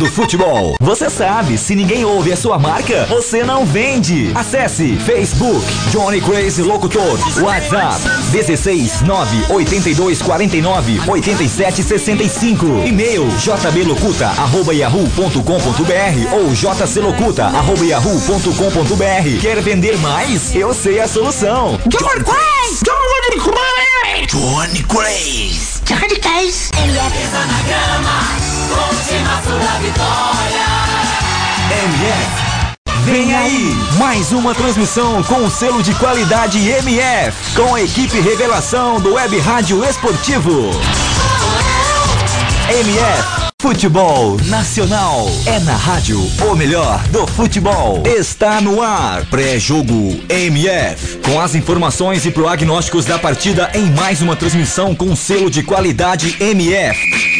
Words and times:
do 0.00 0.06
futebol. 0.06 0.76
Você 0.80 1.10
sabe, 1.10 1.58
se 1.58 1.74
ninguém 1.74 2.06
ouve 2.06 2.32
a 2.32 2.36
sua 2.36 2.58
marca, 2.58 3.04
você 3.04 3.44
não 3.44 3.66
vende. 3.66 4.32
Acesse 4.34 4.96
Facebook 4.96 5.62
Johnny 5.90 6.22
Crazy 6.22 6.62
Locutor. 6.62 7.18
WhatsApp 7.42 8.00
16 8.32 9.02
982 9.02 10.22
49 10.22 11.00
87 11.06 11.82
65. 11.82 12.66
E-mail 12.86 13.28
jblocuta 13.38 14.28
arroba 14.28 14.74
yahoo.com.br 14.74 16.34
ou 16.34 16.54
jclocuta 16.54 17.44
arroba 17.44 17.84
yahoo.com.br. 17.84 19.40
Quer 19.42 19.60
vender 19.60 19.98
mais? 19.98 20.54
Eu 20.54 20.72
sei 20.72 20.98
a 20.98 21.06
solução. 21.06 21.78
Johnny 21.86 22.24
Crazy! 22.24 22.84
Johnny 22.86 23.38
Crazy! 23.38 24.26
Johnny 24.28 24.82
Crazy. 24.82 25.82
Johnny 25.84 26.16
Crazy! 26.16 26.70
Pisa 26.70 27.46
na 27.46 27.62
grama, 27.62 28.49
última 28.70 29.42
sua 29.42 29.78
vitória. 29.80 30.70
MF. 31.84 32.50
Vem 33.04 33.34
aí, 33.34 33.74
mais 33.98 34.32
uma 34.32 34.54
transmissão 34.54 35.22
com 35.24 35.44
o 35.44 35.50
selo 35.50 35.82
de 35.82 35.94
qualidade 35.94 36.58
MF, 36.58 37.54
com 37.54 37.74
a 37.74 37.82
equipe 37.82 38.20
revelação 38.20 39.00
do 39.00 39.14
Web 39.14 39.38
Rádio 39.40 39.84
Esportivo. 39.84 40.70
MF 42.68 43.40
Futebol 43.60 44.38
Nacional 44.46 45.26
é 45.44 45.58
na 45.60 45.76
rádio 45.76 46.18
o 46.50 46.56
melhor 46.56 46.98
do 47.08 47.26
futebol. 47.26 48.02
Está 48.06 48.58
no 48.58 48.80
ar. 48.80 49.26
Pré-jogo 49.26 50.18
MF. 50.30 51.18
Com 51.18 51.38
as 51.38 51.54
informações 51.54 52.24
e 52.24 52.30
prognósticos 52.30 53.04
da 53.04 53.18
partida 53.18 53.70
em 53.74 53.90
mais 53.90 54.22
uma 54.22 54.34
transmissão 54.34 54.94
com 54.94 55.14
selo 55.14 55.50
de 55.50 55.62
qualidade 55.62 56.38
MF. 56.40 57.39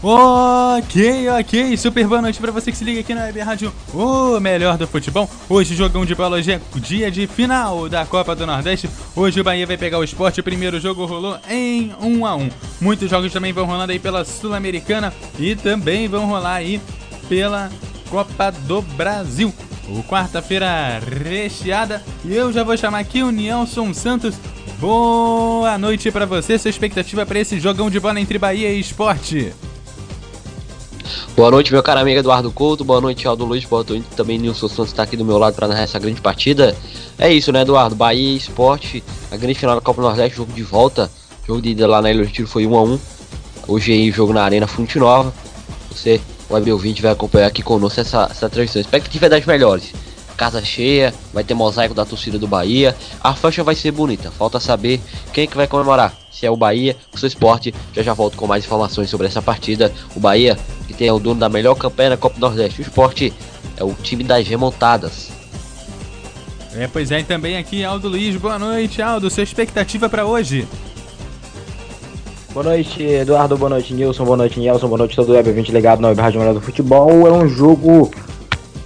Ok, 0.00 1.28
ok, 1.28 1.76
super 1.76 2.06
boa 2.06 2.22
noite 2.22 2.38
pra 2.38 2.52
você 2.52 2.70
que 2.70 2.78
se 2.78 2.84
liga 2.84 3.00
aqui 3.00 3.12
na 3.12 3.22
Web 3.22 3.40
Rádio, 3.40 3.72
o 3.92 4.38
melhor 4.38 4.78
do 4.78 4.86
futebol. 4.86 5.28
Hoje, 5.48 5.74
jogão 5.74 6.06
de 6.06 6.14
bola, 6.14 6.36
hoje 6.36 6.52
é 6.52 6.60
dia 6.76 7.10
de 7.10 7.26
final 7.26 7.88
da 7.88 8.06
Copa 8.06 8.36
do 8.36 8.46
Nordeste. 8.46 8.88
Hoje 9.16 9.40
o 9.40 9.44
Bahia 9.44 9.66
vai 9.66 9.76
pegar 9.76 9.98
o 9.98 10.04
esporte, 10.04 10.38
o 10.38 10.44
primeiro 10.44 10.78
jogo 10.78 11.04
rolou 11.04 11.36
em 11.50 11.92
1 12.00 12.24
a 12.24 12.36
1 12.36 12.48
Muitos 12.80 13.10
jogos 13.10 13.32
também 13.32 13.52
vão 13.52 13.66
rolando 13.66 13.90
aí 13.90 13.98
pela 13.98 14.24
Sul-Americana 14.24 15.12
e 15.36 15.56
também 15.56 16.06
vão 16.06 16.26
rolar 16.26 16.54
aí 16.54 16.80
pela 17.28 17.68
Copa 18.08 18.52
do 18.52 18.80
Brasil. 18.80 19.52
O 19.88 20.04
quarta-feira 20.04 21.00
recheada 21.24 22.04
e 22.24 22.36
eu 22.36 22.52
já 22.52 22.62
vou 22.62 22.76
chamar 22.76 23.00
aqui 23.00 23.20
o 23.20 23.32
Nelson 23.32 23.92
Santos. 23.92 24.36
Boa 24.78 25.76
noite 25.76 26.08
pra 26.12 26.24
você, 26.24 26.56
sua 26.56 26.70
expectativa 26.70 27.26
para 27.26 27.40
esse 27.40 27.58
jogão 27.58 27.90
de 27.90 27.98
bola 27.98 28.20
entre 28.20 28.38
Bahia 28.38 28.70
e 28.70 28.78
Esporte. 28.78 29.52
Boa 31.36 31.50
noite, 31.50 31.72
meu 31.72 31.82
caro 31.82 32.00
amigo 32.00 32.18
Eduardo 32.18 32.50
Couto. 32.50 32.84
Boa 32.84 33.00
noite, 33.00 33.26
Aldo 33.26 33.44
Luiz. 33.44 33.64
Boa 33.64 33.84
noite 33.88 34.06
também, 34.16 34.38
Nilson 34.38 34.68
Santos 34.68 34.88
está 34.88 35.02
aqui 35.02 35.16
do 35.16 35.24
meu 35.24 35.38
lado 35.38 35.54
para 35.54 35.68
narrar 35.68 35.82
essa 35.82 35.98
grande 35.98 36.20
partida. 36.20 36.76
É 37.18 37.32
isso, 37.32 37.52
né, 37.52 37.62
Eduardo? 37.62 37.94
Bahia 37.94 38.36
Esporte, 38.36 39.02
a 39.30 39.36
grande 39.36 39.58
final 39.58 39.74
da 39.74 39.80
Copa 39.80 40.00
do 40.00 40.06
Nordeste, 40.08 40.36
jogo 40.36 40.52
de 40.52 40.62
volta. 40.62 41.10
Jogo 41.46 41.62
de 41.62 41.70
ida 41.70 41.86
lá 41.86 42.02
na 42.02 42.10
Ilha 42.10 42.24
do 42.24 42.30
Tiro 42.30 42.46
foi 42.46 42.66
1 42.66 42.76
a 42.76 42.82
1 42.82 42.98
Hoje 43.66 43.92
aí, 43.92 44.10
jogo 44.10 44.32
na 44.32 44.42
Arena 44.42 44.66
Fonte 44.66 44.98
Nova. 44.98 45.32
Você, 45.90 46.20
o 46.48 46.54
web 46.54 46.72
ouvinte, 46.72 47.02
vai 47.02 47.12
acompanhar 47.12 47.46
aqui 47.46 47.62
conosco 47.62 48.00
essa, 48.00 48.28
essa 48.30 48.48
transmissão. 48.48 48.80
Expectativa 48.80 49.28
das 49.28 49.44
melhores. 49.44 49.92
Casa 50.38 50.64
cheia, 50.64 51.12
vai 51.34 51.42
ter 51.42 51.52
mosaico 51.52 51.92
da 51.92 52.04
torcida 52.04 52.38
do 52.38 52.46
Bahia. 52.46 52.94
A 53.20 53.34
faixa 53.34 53.64
vai 53.64 53.74
ser 53.74 53.90
bonita. 53.90 54.30
Falta 54.30 54.60
saber 54.60 55.00
quem 55.32 55.42
é 55.42 55.46
que 55.48 55.56
vai 55.56 55.66
comemorar. 55.66 56.14
Se 56.30 56.46
é 56.46 56.50
o 56.50 56.56
Bahia 56.56 56.96
o 57.12 57.26
Esporte. 57.26 57.74
Já 57.92 58.04
já 58.04 58.14
volto 58.14 58.36
com 58.36 58.46
mais 58.46 58.64
informações 58.64 59.10
sobre 59.10 59.26
essa 59.26 59.42
partida. 59.42 59.92
O 60.14 60.20
Bahia, 60.20 60.56
que 60.86 60.94
tem 60.94 61.10
o 61.10 61.18
dono 61.18 61.40
da 61.40 61.48
melhor 61.48 61.74
campanha 61.74 62.10
na 62.10 62.16
Copa 62.16 62.36
do 62.36 62.40
Nordeste. 62.40 62.80
O 62.80 62.82
Esporte 62.82 63.34
é 63.76 63.82
o 63.82 63.92
time 63.94 64.22
das 64.22 64.46
remontadas. 64.46 65.28
É, 66.76 66.86
pois 66.86 67.10
é, 67.10 67.18
e 67.18 67.24
também 67.24 67.56
aqui 67.56 67.82
Aldo 67.82 68.08
Luiz. 68.08 68.36
Boa 68.36 68.60
noite, 68.60 69.02
Aldo. 69.02 69.28
Sua 69.28 69.42
expectativa 69.42 70.08
para 70.08 70.24
hoje? 70.24 70.68
Boa 72.54 72.62
noite, 72.62 73.02
Eduardo. 73.02 73.56
Boa 73.56 73.70
noite, 73.70 73.92
Nilson. 73.92 74.24
Boa 74.24 74.36
noite, 74.36 74.60
Nelson. 74.60 74.86
Boa 74.86 74.98
noite, 74.98 75.16
todo 75.16 75.30
o 75.30 75.32
Web 75.32 75.50
20 75.50 75.72
ligado 75.72 76.00
na 76.00 76.08
Web 76.08 76.20
Rádio 76.20 76.38
Melhor 76.38 76.54
do 76.54 76.60
Futebol. 76.60 77.26
É 77.26 77.32
um 77.32 77.48
jogo 77.48 78.08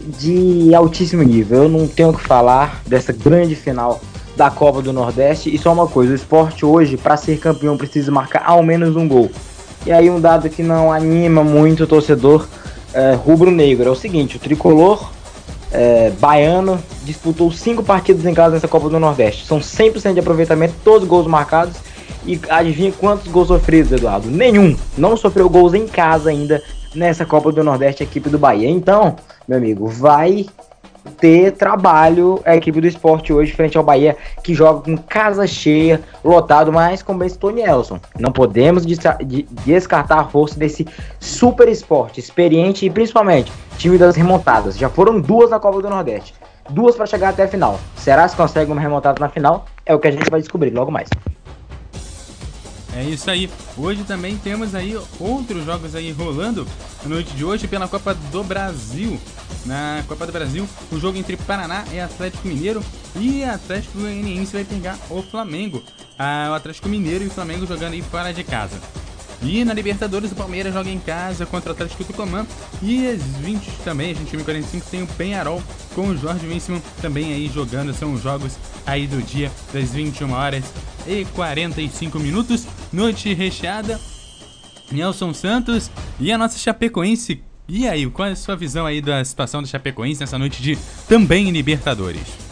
de 0.07 0.75
altíssimo 0.75 1.23
nível. 1.23 1.65
Eu 1.65 1.69
não 1.69 1.87
tenho 1.87 2.11
o 2.11 2.15
que 2.15 2.21
falar 2.21 2.83
dessa 2.87 3.13
grande 3.13 3.55
final 3.55 4.01
da 4.37 4.51
Copa 4.51 4.83
do 4.83 4.93
Nordeste. 4.93 5.55
E 5.55 5.59
só 5.59 5.73
uma 5.73 5.87
coisa: 5.87 6.13
o 6.13 6.17
esporte 6.17 6.65
hoje, 6.65 6.97
para 6.97 7.17
ser 7.17 7.39
campeão, 7.39 7.77
precisa 7.77 8.11
marcar 8.11 8.43
ao 8.47 8.63
menos 8.63 8.97
um 8.97 9.07
gol. 9.07 9.31
E 9.87 9.93
aí, 9.93 10.09
um 10.09 10.21
dado 10.21 10.49
que 10.49 10.63
não 10.63 10.93
anima 10.93 11.43
muito 11.43 11.85
o 11.85 11.87
torcedor 11.87 12.47
é, 12.95 13.15
rubro-negro 13.15 13.89
é 13.89 13.91
o 13.91 13.97
seguinte: 13.97 14.37
o 14.37 14.41
tricolor 14.41 15.11
é, 15.71 16.11
baiano 16.21 16.79
disputou 17.05 17.51
cinco 17.51 17.83
partidas 17.83 18.25
em 18.27 18.35
casa 18.35 18.55
nessa 18.55 18.69
Copa 18.69 18.89
do 18.89 18.99
Nordeste. 18.99 19.47
São 19.47 19.59
100% 19.59 20.15
de 20.15 20.21
aproveitamento, 20.21 20.75
todos 20.85 21.09
gols 21.09 21.27
marcados. 21.27 21.77
E 22.25 22.39
adivinha 22.49 22.93
quantos 22.93 23.27
gols 23.27 23.49
sofridos, 23.49 23.91
Eduardo? 23.91 24.31
Nenhum. 24.31 24.77
Não 24.97 25.17
sofreu 25.17 25.51
gols 25.51 25.75
em 25.75 25.89
casa 25.89 26.31
ainda 26.31 26.63
nessa 26.95 27.25
Copa 27.25 27.53
do 27.53 27.65
Nordeste, 27.65 28.03
a 28.03 28.07
equipe 28.07 28.29
do 28.29 28.39
Bahia. 28.39 28.69
Então, 28.69 29.17
meu 29.47 29.59
amigo, 29.59 29.87
vai 29.87 30.47
ter 31.19 31.53
trabalho 31.53 32.41
a 32.45 32.57
equipe 32.57 32.81
do 32.81 32.87
esporte 32.87 33.33
hoje 33.33 33.53
frente 33.53 33.77
ao 33.77 33.85
Bahia, 33.85 34.17
que 34.43 34.55
joga 34.55 34.83
com 34.83 34.97
casa 34.97 35.47
cheia, 35.47 36.01
lotado, 36.25 36.73
mas 36.73 37.03
bem 37.03 37.29
citou 37.29 37.51
Nelson. 37.51 37.99
Não 38.19 38.31
podemos 38.31 38.85
descartar 38.87 40.21
a 40.21 40.25
força 40.25 40.59
desse 40.59 40.87
super 41.19 41.69
esporte, 41.69 42.21
experiente 42.21 42.87
e 42.87 42.91
principalmente 42.91 43.53
time 43.79 43.99
das 43.99 44.17
remontadas. 44.17 44.79
Já 44.79 44.89
foram 44.89 45.21
duas 45.21 45.51
na 45.51 45.59
Copa 45.59 45.83
do 45.83 45.91
Nordeste. 45.91 46.35
Duas 46.71 46.95
para 46.95 47.07
chegar 47.07 47.31
até 47.31 47.43
a 47.43 47.49
final. 47.49 47.79
Será 47.97 48.29
que 48.29 48.37
consegue 48.37 48.71
uma 48.71 48.81
remontada 48.81 49.19
na 49.21 49.29
final? 49.29 49.67
É 49.85 49.95
o 49.95 49.99
que 49.99 50.07
a 50.07 50.13
gente 50.13 50.31
vai 50.31 50.41
descobrir 50.41 50.71
logo 50.71 50.93
mais. 50.93 51.09
É 52.95 53.03
isso 53.03 53.31
aí. 53.31 53.49
Hoje 53.77 54.05
também 54.05 54.37
temos 54.37 54.75
aí 54.75 54.95
outros 55.19 55.65
jogos 55.65 55.95
aí 55.95 56.13
rolando 56.13 56.67
na 57.03 57.09
noite 57.09 57.35
de 57.35 57.45
hoje 57.45 57.67
pela 57.67 57.89
Copa 57.89 58.15
do 58.15 58.45
Brasil. 58.45 59.19
Na 59.65 60.03
Copa 60.09 60.27
do 60.27 60.33
Brasil, 60.33 60.69
o 60.91 60.99
jogo 60.99 61.17
entre 61.17 61.37
Paraná 61.37 61.85
e 61.93 62.01
Atlético 62.01 62.49
Mineiro 62.49 62.83
e 63.17 63.45
Atlético 63.45 63.99
Goianiense 63.99 64.53
vai 64.53 64.65
pegar 64.65 64.99
o 65.09 65.23
Flamengo. 65.23 65.83
Ah, 66.19 66.49
o 66.51 66.55
Atlético 66.55 66.89
Mineiro 66.89 67.25
e 67.25 67.29
o 67.29 67.31
Flamengo 67.31 67.67
jogando 67.67 67.95
aí 67.95 68.03
fora 68.03 68.33
de 68.33 68.45
casa. 68.45 68.79
E 69.43 69.65
na 69.65 69.75
Libertadores, 69.75 70.31
o 70.31 70.35
Palmeiras 70.37 70.73
joga 70.73 70.89
em 70.89 70.99
casa 70.99 71.45
contra 71.45 71.71
o 71.71 71.73
Atlético 71.73 72.05
Tucumã. 72.05 72.47
E 72.81 73.07
às 73.09 73.23
20 73.23 73.71
também, 73.85 74.13
a 74.13 74.15
gente 74.15 74.31
time 74.31 74.45
45 74.45 74.87
tem 74.91 75.03
o 75.03 75.07
Penharol 75.07 75.63
com 75.95 76.09
o 76.09 76.17
Jorge 76.17 76.47
Winsman 76.47 76.83
também 77.01 77.33
aí 77.33 77.51
jogando. 77.53 77.93
São 77.93 78.15
os 78.15 78.23
jogos 78.23 78.57
aí 78.87 79.07
do 79.07 79.21
dia 79.21 79.51
das 79.73 79.91
21 79.91 80.33
horas 80.33 80.65
e 81.07 81.25
45 81.35 82.19
minutos. 82.21 82.67
Noite 82.93 83.35
recheada. 83.35 84.01
Nelson 84.91 85.33
Santos 85.33 85.91
e 86.21 86.31
a 86.31 86.39
nossa 86.39 86.59
Chapecoense. 86.59 87.43
E 87.69 87.89
aí, 87.89 88.09
qual 88.11 88.29
é 88.29 88.33
a 88.33 88.37
sua 88.37 88.55
visão 88.55 88.85
aí 88.85 89.01
da 89.01 89.25
situação 89.25 89.63
da 89.63 89.69
Chapecoense 89.69 90.21
nessa 90.21 90.39
noite 90.39 90.63
de 90.63 90.77
também 91.09 91.51
Libertadores? 91.51 92.52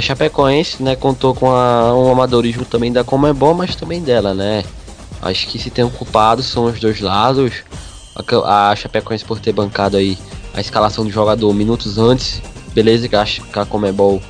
A 0.00 0.02
Chapecoense, 0.02 0.82
né, 0.82 0.96
contou 0.96 1.34
com 1.34 1.50
a, 1.50 1.94
um 1.94 2.10
amadorismo 2.10 2.64
também 2.64 2.90
da 2.90 3.04
Comebol, 3.04 3.52
mas 3.52 3.76
também 3.76 4.00
dela, 4.00 4.32
né? 4.32 4.64
Acho 5.20 5.46
que 5.46 5.58
se 5.58 5.68
tem 5.68 5.84
um 5.84 5.90
culpado 5.90 6.42
são 6.42 6.64
os 6.64 6.80
dois 6.80 7.02
lados. 7.02 7.52
A, 8.16 8.70
a 8.70 8.76
Chapecoense 8.76 9.26
por 9.26 9.38
ter 9.38 9.52
bancado 9.52 9.98
aí 9.98 10.16
a 10.54 10.60
escalação 10.62 11.04
do 11.04 11.10
jogador 11.10 11.52
minutos 11.52 11.98
antes. 11.98 12.40
Beleza 12.72 13.10
que 13.10 13.14
a, 13.14 13.26
que 13.26 13.58
a 13.58 13.66
Comebol 13.66 14.22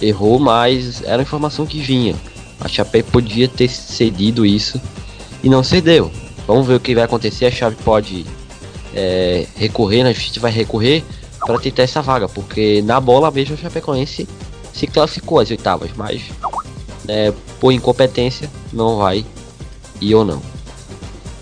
errou, 0.00 0.38
mas 0.38 1.02
era 1.02 1.18
a 1.18 1.22
informação 1.22 1.66
que 1.66 1.80
vinha. 1.80 2.16
A 2.58 2.66
Chape 2.66 3.02
podia 3.02 3.46
ter 3.46 3.68
cedido 3.68 4.46
isso 4.46 4.80
e 5.44 5.50
não 5.50 5.62
cedeu. 5.62 6.10
Vamos 6.46 6.66
ver 6.66 6.76
o 6.76 6.80
que 6.80 6.94
vai 6.94 7.04
acontecer. 7.04 7.44
A 7.44 7.50
Chave 7.50 7.76
pode 7.84 8.24
é, 8.94 9.46
recorrer, 9.54 10.02
né? 10.02 10.08
a 10.08 10.14
gente 10.14 10.40
vai 10.40 10.50
recorrer 10.50 11.04
para 11.44 11.58
tentar 11.58 11.82
essa 11.82 12.00
vaga, 12.00 12.26
porque 12.26 12.80
na 12.80 12.98
bola 12.98 13.30
mesmo 13.30 13.54
a 13.54 13.58
Chapecoense 13.58 14.26
se 14.72 14.86
classificou 14.86 15.40
às 15.40 15.50
oitavas, 15.50 15.90
mas 15.96 16.22
é, 17.08 17.32
por 17.58 17.72
incompetência 17.72 18.50
não 18.72 18.98
vai 18.98 19.24
ir 20.00 20.14
ou 20.14 20.24
não. 20.24 20.42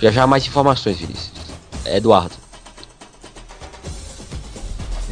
Já 0.00 0.10
já 0.10 0.26
mais 0.26 0.46
informações, 0.46 0.98
Vinícius. 0.98 1.32
Eduardo. 1.84 2.34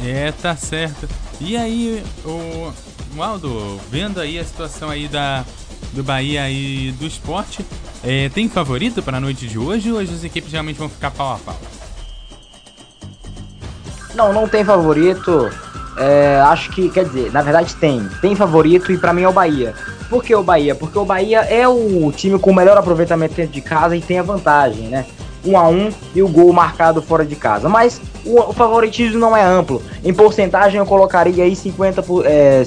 É, 0.03 0.31
tá 0.31 0.55
certo. 0.55 1.07
E 1.39 1.57
aí, 1.57 2.03
o, 2.23 2.71
o 3.15 3.23
Aldo, 3.23 3.79
vendo 3.89 4.19
aí 4.19 4.39
a 4.39 4.45
situação 4.45 4.89
aí 4.89 5.07
da, 5.07 5.43
do 5.93 6.03
Bahia 6.03 6.49
e 6.49 6.91
do 6.93 7.05
esporte, 7.05 7.65
é, 8.03 8.29
tem 8.29 8.47
favorito 8.47 9.01
para 9.01 9.17
a 9.17 9.19
noite 9.19 9.47
de 9.47 9.57
hoje 9.57 9.91
ou 9.91 9.99
as 9.99 10.23
equipes 10.23 10.51
realmente 10.51 10.77
vão 10.77 10.89
ficar 10.89 11.11
pau 11.11 11.33
a 11.33 11.39
pau? 11.39 11.59
Não, 14.13 14.33
não 14.33 14.47
tem 14.47 14.63
favorito. 14.63 15.49
É, 15.97 16.39
acho 16.41 16.71
que, 16.71 16.89
quer 16.89 17.05
dizer, 17.05 17.31
na 17.31 17.41
verdade 17.41 17.75
tem. 17.75 18.07
Tem 18.21 18.35
favorito 18.35 18.91
e 18.91 18.97
para 18.97 19.13
mim 19.13 19.23
é 19.23 19.29
o 19.29 19.33
Bahia. 19.33 19.73
Por 20.09 20.23
que 20.23 20.33
o 20.35 20.43
Bahia? 20.43 20.75
Porque 20.75 20.97
o 20.97 21.05
Bahia 21.05 21.39
é 21.39 21.67
o 21.67 22.11
time 22.11 22.39
com 22.39 22.51
o 22.51 22.55
melhor 22.55 22.77
aproveitamento 22.77 23.35
dentro 23.35 23.53
de 23.53 23.61
casa 23.61 23.95
e 23.95 24.01
tem 24.01 24.19
a 24.19 24.23
vantagem, 24.23 24.87
né? 24.87 25.05
1 25.45 25.51
um 25.51 25.57
a 25.57 25.67
1 25.67 25.73
um, 25.73 25.89
e 26.15 26.21
o 26.21 26.27
gol 26.27 26.51
marcado 26.53 27.01
fora 27.01 27.25
de 27.25 27.35
casa. 27.35 27.67
Mas 27.67 28.01
o, 28.25 28.39
o 28.39 28.53
favoritismo 28.53 29.19
não 29.19 29.35
é 29.35 29.43
amplo. 29.43 29.81
Em 30.03 30.13
porcentagem 30.13 30.77
eu 30.77 30.85
colocaria 30.85 31.43
aí 31.43 31.55
50 31.55 32.03
por, 32.03 32.25
é, 32.25 32.65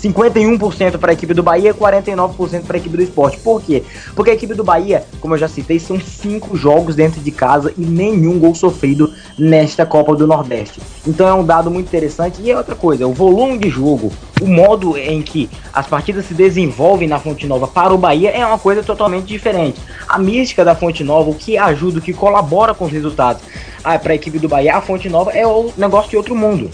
51% 0.00 0.98
para 0.98 1.10
a 1.10 1.14
equipe 1.14 1.34
do 1.34 1.42
Bahia 1.42 1.70
e 1.70 1.74
49% 1.74 2.62
para 2.62 2.76
a 2.76 2.80
equipe 2.80 2.96
do 2.96 3.02
esporte. 3.02 3.38
Por 3.38 3.62
quê? 3.62 3.82
Porque 4.14 4.30
a 4.30 4.34
equipe 4.34 4.54
do 4.54 4.64
Bahia, 4.64 5.04
como 5.20 5.34
eu 5.34 5.38
já 5.38 5.48
citei, 5.48 5.78
são 5.78 6.00
cinco 6.00 6.56
jogos 6.56 6.94
dentro 6.94 7.20
de 7.20 7.30
casa 7.30 7.72
e 7.76 7.82
nenhum 7.82 8.38
gol 8.38 8.54
sofrido 8.54 9.12
nesta 9.38 9.84
Copa 9.84 10.14
do 10.14 10.26
Nordeste. 10.26 10.80
Então 11.06 11.26
é 11.26 11.34
um 11.34 11.44
dado 11.44 11.70
muito 11.70 11.86
interessante. 11.86 12.40
E 12.42 12.50
é 12.50 12.56
outra 12.56 12.74
coisa, 12.74 13.06
o 13.06 13.12
volume 13.12 13.58
de 13.58 13.68
jogo, 13.68 14.12
o 14.40 14.46
modo 14.46 14.96
em 14.96 15.22
que 15.22 15.50
as 15.72 15.86
partidas 15.86 16.26
se 16.26 16.34
desenvolvem 16.34 17.08
na 17.08 17.18
Fonte 17.18 17.46
Nova 17.46 17.66
para 17.66 17.92
o 17.92 17.98
Bahia 17.98 18.30
é 18.30 18.44
uma 18.46 18.58
coisa 18.58 18.82
totalmente 18.82 19.26
diferente. 19.26 19.80
A 20.08 20.18
mística 20.18 20.64
da 20.64 20.74
Fonte 20.74 21.02
Nova, 21.02 21.30
o 21.30 21.34
que 21.34 21.56
ajuda, 21.56 21.98
o 21.98 22.02
que 22.02 22.12
colabora 22.12 22.74
com 22.74 22.84
os 22.84 22.92
resultados 22.92 23.42
ah, 23.82 23.98
para 23.98 24.12
a 24.12 24.16
equipe 24.16 24.38
do 24.38 24.48
Bahia, 24.48 24.76
a 24.76 24.80
Fonte 24.80 25.08
Nova 25.08 25.32
é 25.32 25.46
o 25.46 25.72
negócio 25.76 26.10
de 26.10 26.16
outro 26.16 26.36
mundo. 26.36 26.70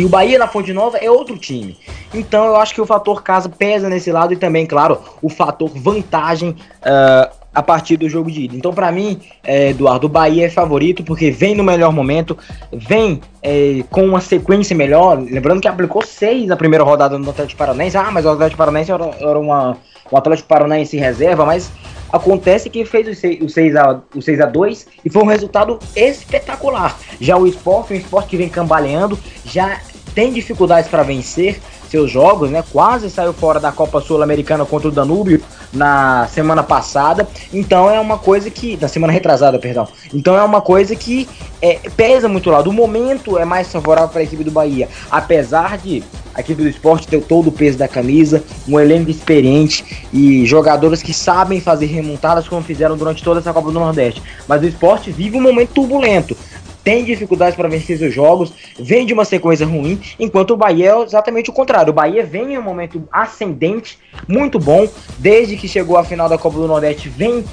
E 0.00 0.04
o 0.06 0.08
Bahia 0.08 0.38
na 0.38 0.48
Fonte 0.48 0.72
Nova 0.72 0.96
é 0.96 1.10
outro 1.10 1.36
time. 1.36 1.76
Então 2.14 2.46
eu 2.46 2.56
acho 2.56 2.74
que 2.74 2.80
o 2.80 2.86
fator 2.86 3.22
casa 3.22 3.50
pesa 3.50 3.86
nesse 3.86 4.10
lado 4.10 4.32
e 4.32 4.36
também, 4.36 4.64
claro, 4.64 4.98
o 5.20 5.28
fator 5.28 5.68
vantagem 5.74 6.56
uh, 6.80 7.30
a 7.54 7.62
partir 7.62 7.98
do 7.98 8.08
jogo 8.08 8.30
de 8.30 8.44
ida. 8.44 8.56
Então, 8.56 8.72
para 8.72 8.90
mim, 8.90 9.20
é, 9.44 9.68
Eduardo, 9.70 10.06
o 10.06 10.08
Bahia 10.08 10.46
é 10.46 10.48
favorito 10.48 11.04
porque 11.04 11.30
vem 11.30 11.54
no 11.54 11.62
melhor 11.62 11.92
momento, 11.92 12.38
vem 12.72 13.20
é, 13.42 13.84
com 13.90 14.06
uma 14.06 14.22
sequência 14.22 14.74
melhor. 14.74 15.18
Lembrando 15.18 15.60
que 15.60 15.68
aplicou 15.68 16.00
seis 16.02 16.46
na 16.46 16.56
primeira 16.56 16.82
rodada 16.82 17.18
no 17.18 17.28
Atlético 17.28 17.58
Paranaense. 17.58 17.98
Ah, 17.98 18.10
mas 18.10 18.24
o 18.24 18.30
Atlético 18.30 18.56
Paranaense 18.56 18.90
era, 18.90 19.04
era 19.20 19.38
uma, 19.38 19.76
um 20.10 20.16
Atlético 20.16 20.48
Paranaense 20.48 20.96
reserva, 20.96 21.44
mas 21.44 21.70
Acontece 22.12 22.68
que 22.68 22.84
fez 22.84 23.06
o 23.06 23.14
6, 23.14 23.40
o 23.40 23.48
6, 23.48 23.76
a, 23.76 24.00
o 24.14 24.20
6 24.20 24.40
a 24.40 24.46
2 24.46 24.86
e 25.04 25.10
foi 25.10 25.22
um 25.22 25.26
resultado 25.26 25.78
espetacular. 25.94 26.98
Já 27.20 27.36
o 27.36 27.46
esporte, 27.46 27.92
um 27.92 27.96
esporte 27.96 28.30
que 28.30 28.36
vem 28.36 28.48
cambaleando, 28.48 29.18
já 29.44 29.80
tem 30.14 30.32
dificuldades 30.32 30.90
para 30.90 31.02
vencer 31.02 31.60
seus 31.90 32.10
jogos, 32.10 32.50
né? 32.50 32.62
Quase 32.70 33.10
saiu 33.10 33.32
fora 33.32 33.58
da 33.58 33.72
Copa 33.72 34.00
Sul-Americana 34.00 34.64
contra 34.64 34.88
o 34.88 34.92
Danúbio 34.92 35.42
na 35.72 36.28
semana 36.28 36.62
passada. 36.62 37.28
Então 37.52 37.90
é 37.90 37.98
uma 37.98 38.16
coisa 38.16 38.48
que. 38.48 38.78
Na 38.80 38.88
semana 38.88 39.12
retrasada, 39.12 39.58
perdão. 39.58 39.88
Então 40.14 40.36
é 40.36 40.42
uma 40.42 40.60
coisa 40.60 40.94
que 40.94 41.28
é, 41.60 41.74
pesa 41.96 42.28
muito 42.28 42.48
lá. 42.48 42.62
Do 42.62 42.72
momento 42.72 43.36
é 43.38 43.44
mais 43.44 43.70
favorável 43.72 44.08
para 44.10 44.20
a 44.20 44.24
equipe 44.24 44.44
do 44.44 44.50
Bahia. 44.50 44.88
Apesar 45.10 45.78
de 45.78 46.02
a 46.32 46.40
equipe 46.40 46.62
do 46.62 46.68
esporte 46.68 47.08
ter 47.08 47.20
todo 47.22 47.48
o 47.48 47.52
peso 47.52 47.76
da 47.76 47.88
camisa, 47.88 48.42
um 48.68 48.78
elenco 48.78 49.10
experiente 49.10 50.06
e 50.12 50.46
jogadores 50.46 51.02
que 51.02 51.12
sabem 51.12 51.60
fazer 51.60 51.86
remontadas 51.86 52.48
como 52.48 52.62
fizeram 52.62 52.96
durante 52.96 53.22
toda 53.22 53.40
essa 53.40 53.52
Copa 53.52 53.72
do 53.72 53.80
Nordeste. 53.80 54.22
Mas 54.46 54.62
o 54.62 54.66
esporte 54.66 55.10
vive 55.10 55.36
um 55.36 55.42
momento 55.42 55.70
turbulento 55.74 56.36
tem 56.90 57.04
dificuldades 57.04 57.54
para 57.54 57.68
vencer 57.68 57.96
seus 57.96 58.12
jogos, 58.12 58.52
vem 58.76 59.06
de 59.06 59.14
uma 59.14 59.24
sequência 59.24 59.64
ruim, 59.64 60.00
enquanto 60.18 60.54
o 60.54 60.56
Bahia 60.56 60.90
é 60.90 61.02
exatamente 61.04 61.48
o 61.48 61.52
contrário. 61.52 61.92
O 61.92 61.94
Bahia 61.94 62.24
vem 62.24 62.54
em 62.54 62.58
um 62.58 62.62
momento 62.62 63.08
ascendente, 63.12 63.96
muito 64.26 64.58
bom, 64.58 64.88
desde 65.16 65.56
que 65.56 65.68
chegou 65.68 65.96
à 65.96 66.02
final 66.02 66.28
da 66.28 66.36
Copa 66.36 66.58
do 66.58 66.66
Nordeste, 66.66 67.08
vem 67.08 67.44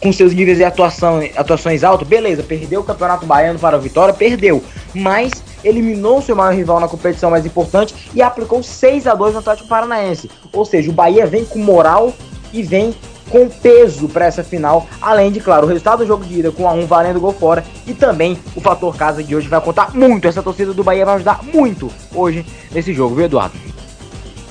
com 0.00 0.12
seus 0.12 0.32
níveis 0.32 0.58
de 0.58 0.62
atuação, 0.62 1.20
atuações 1.34 1.82
altos, 1.82 2.06
beleza, 2.06 2.44
perdeu 2.44 2.82
o 2.82 2.84
Campeonato 2.84 3.26
Baiano 3.26 3.58
para 3.58 3.76
a 3.76 3.80
Vitória, 3.80 4.14
perdeu, 4.14 4.62
mas 4.94 5.32
eliminou 5.64 6.22
seu 6.22 6.36
maior 6.36 6.54
rival 6.54 6.78
na 6.78 6.86
competição 6.86 7.32
mais 7.32 7.44
importante 7.44 7.92
e 8.14 8.22
aplicou 8.22 8.62
6 8.62 9.08
a 9.08 9.16
2 9.16 9.32
no 9.32 9.40
Atlético 9.40 9.68
Paranaense. 9.68 10.30
Ou 10.52 10.64
seja, 10.64 10.92
o 10.92 10.94
Bahia 10.94 11.26
vem 11.26 11.44
com 11.44 11.58
moral 11.58 12.14
e 12.52 12.62
vem 12.62 12.94
com 13.34 13.48
peso 13.48 14.08
para 14.08 14.26
essa 14.26 14.44
final, 14.44 14.86
além 15.02 15.32
de, 15.32 15.40
claro, 15.40 15.66
o 15.66 15.68
resultado 15.68 15.98
do 15.98 16.06
jogo 16.06 16.24
de 16.24 16.38
ida 16.38 16.52
com 16.52 16.68
a 16.68 16.72
1 16.72 16.86
valendo 16.86 17.18
gol 17.18 17.32
fora 17.32 17.64
e 17.84 17.92
também 17.92 18.38
o 18.54 18.60
fator 18.60 18.96
casa 18.96 19.24
de 19.24 19.34
hoje 19.34 19.48
vai 19.48 19.60
contar 19.60 19.92
muito. 19.92 20.28
Essa 20.28 20.40
torcida 20.40 20.72
do 20.72 20.84
Bahia 20.84 21.04
vai 21.04 21.16
ajudar 21.16 21.42
muito 21.42 21.90
hoje 22.14 22.46
nesse 22.70 22.94
jogo, 22.94 23.16
viu, 23.16 23.24
Eduardo? 23.24 23.58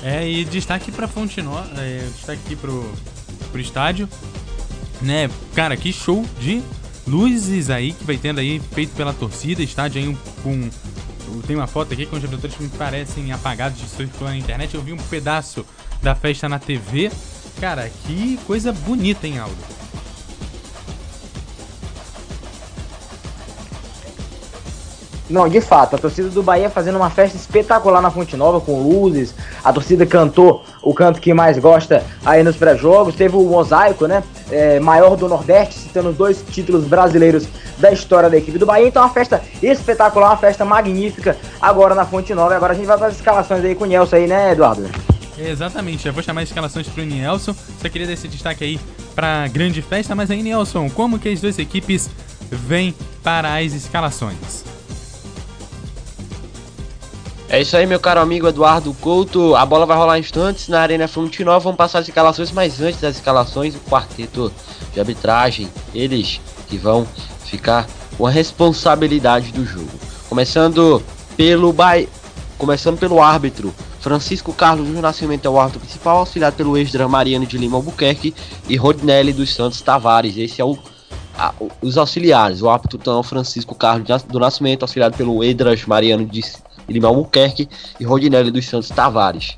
É, 0.02 0.28
e 0.28 0.44
destaque 0.44 0.92
para 0.92 1.08
Fonte 1.08 1.40
Nova, 1.40 1.66
é, 1.80 2.06
destaque 2.14 2.42
aqui 2.44 2.56
pro, 2.56 2.84
pro 3.50 3.58
estádio, 3.58 4.06
né? 5.00 5.30
Cara, 5.54 5.78
que 5.78 5.90
show 5.90 6.22
de 6.38 6.62
luzes 7.06 7.70
aí 7.70 7.92
que 7.92 8.04
vai 8.04 8.18
tendo 8.18 8.38
aí, 8.38 8.60
feito 8.72 8.94
pela 8.94 9.14
torcida, 9.14 9.62
estádio 9.62 10.02
aí 10.02 10.16
com 10.42 10.68
tem 11.46 11.56
uma 11.56 11.66
foto 11.66 11.94
aqui 11.94 12.04
com 12.04 12.16
os 12.16 12.22
jogadores 12.22 12.54
que 12.54 12.62
me 12.62 12.68
parecem 12.68 13.32
apagados 13.32 13.80
de 13.80 13.88
circular 13.88 14.32
na 14.32 14.36
internet. 14.36 14.74
Eu 14.74 14.82
vi 14.82 14.92
um 14.92 14.98
pedaço 14.98 15.64
da 16.02 16.14
festa 16.14 16.50
na 16.50 16.58
TV. 16.58 17.10
Cara, 17.60 17.88
que 18.06 18.38
coisa 18.46 18.72
bonita, 18.72 19.26
hein, 19.26 19.38
Aldo? 19.38 19.74
Não, 25.28 25.48
de 25.48 25.60
fato, 25.60 25.96
a 25.96 25.98
torcida 25.98 26.28
do 26.28 26.42
Bahia 26.42 26.68
fazendo 26.68 26.96
uma 26.96 27.08
festa 27.08 27.36
espetacular 27.36 28.02
na 28.02 28.10
Fonte 28.10 28.36
Nova, 28.36 28.60
com 28.60 28.82
luzes. 28.82 29.34
A 29.64 29.72
torcida 29.72 30.04
cantou 30.04 30.62
o 30.82 30.92
canto 30.92 31.18
que 31.18 31.32
mais 31.32 31.58
gosta 31.58 32.04
aí 32.24 32.42
nos 32.42 32.56
pré-jogos. 32.56 33.14
Teve 33.14 33.34
o 33.34 33.42
mosaico, 33.42 34.06
né? 34.06 34.22
É, 34.50 34.78
maior 34.78 35.16
do 35.16 35.26
Nordeste, 35.26 35.78
citando 35.78 36.10
os 36.10 36.16
dois 36.16 36.44
títulos 36.50 36.84
brasileiros 36.84 37.48
da 37.78 37.90
história 37.90 38.28
da 38.28 38.36
equipe 38.36 38.58
do 38.58 38.66
Bahia. 38.66 38.86
Então, 38.86 39.02
uma 39.02 39.08
festa 39.08 39.42
espetacular, 39.62 40.28
uma 40.28 40.36
festa 40.36 40.62
magnífica 40.64 41.36
agora 41.60 41.94
na 41.94 42.04
Fonte 42.04 42.34
Nova. 42.34 42.54
Agora 42.54 42.74
a 42.74 42.76
gente 42.76 42.86
vai 42.86 42.98
para 42.98 43.06
as 43.06 43.14
escalações 43.14 43.64
aí 43.64 43.74
com 43.74 43.84
o 43.84 43.86
Nelson 43.86 44.16
aí, 44.16 44.26
né, 44.26 44.52
Eduardo? 44.52 45.13
Exatamente, 45.38 46.06
eu 46.06 46.12
vou 46.12 46.22
chamar 46.22 46.42
as 46.42 46.48
escalações 46.48 46.88
pro 46.88 47.04
Nelson. 47.04 47.54
Só 47.80 47.88
queria 47.88 48.06
dar 48.06 48.12
esse 48.12 48.28
destaque 48.28 48.64
aí 48.64 48.80
pra 49.14 49.48
grande 49.48 49.82
festa. 49.82 50.14
Mas 50.14 50.30
aí, 50.30 50.42
Nelson, 50.42 50.88
como 50.90 51.18
que 51.18 51.28
as 51.28 51.40
duas 51.40 51.58
equipes 51.58 52.08
vêm 52.50 52.94
para 53.22 53.56
as 53.56 53.72
escalações? 53.72 54.64
É 57.48 57.60
isso 57.60 57.76
aí, 57.76 57.86
meu 57.86 58.00
caro 58.00 58.20
amigo 58.20 58.48
Eduardo 58.48 58.92
Couto. 58.94 59.54
A 59.54 59.64
bola 59.64 59.86
vai 59.86 59.96
rolar 59.96 60.18
instantes 60.18 60.68
na 60.68 60.80
Arena 60.80 61.06
Fonte 61.06 61.44
Nova. 61.44 61.60
Vamos 61.60 61.78
passar 61.78 62.00
as 62.00 62.08
escalações, 62.08 62.50
mas 62.50 62.80
antes 62.80 63.00
das 63.00 63.16
escalações, 63.16 63.74
o 63.76 63.80
quarteto 63.80 64.52
de 64.92 64.98
arbitragem, 64.98 65.68
eles 65.94 66.40
que 66.68 66.76
vão 66.76 67.06
ficar 67.44 67.86
com 68.16 68.26
a 68.26 68.30
responsabilidade 68.30 69.52
do 69.52 69.64
jogo. 69.64 69.90
Começando 70.28 71.02
pelo 71.36 71.72
Bahia, 71.72 72.08
começando 72.58 72.98
pelo 72.98 73.22
árbitro. 73.22 73.74
Francisco 74.04 74.52
Carlos 74.52 74.86
do 74.86 75.00
Nascimento 75.00 75.46
é 75.46 75.48
o 75.48 75.58
árbitro 75.58 75.80
principal, 75.80 76.18
auxiliado 76.18 76.54
pelo 76.56 76.76
ex 76.76 76.92
Mariano 77.08 77.46
de 77.46 77.56
Lima 77.56 77.78
Albuquerque 77.78 78.34
e 78.68 78.76
Rodnelli 78.76 79.32
dos 79.32 79.54
Santos 79.54 79.80
Tavares. 79.80 80.36
Esse 80.36 80.60
é 80.60 80.64
o 80.64 80.78
a, 81.38 81.54
os 81.80 81.96
auxiliares. 81.96 82.60
O 82.60 82.68
árbitro 82.68 82.98
então 83.00 83.22
Francisco 83.22 83.74
Carlos 83.74 84.22
do 84.24 84.38
Nascimento, 84.38 84.82
auxiliado 84.82 85.16
pelo 85.16 85.42
Edras 85.42 85.86
Mariano 85.86 86.26
de 86.26 86.42
Lima 86.86 87.08
Albuquerque 87.08 87.66
e 87.98 88.04
Rodinelli 88.04 88.50
dos 88.50 88.66
Santos 88.66 88.90
Tavares. 88.90 89.56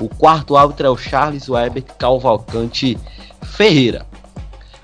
O 0.00 0.08
quarto 0.08 0.56
árbitro 0.56 0.86
é 0.86 0.90
o 0.90 0.96
Charles 0.96 1.46
Weber 1.50 1.84
Calvalcante 1.98 2.96
Ferreira. 3.42 4.06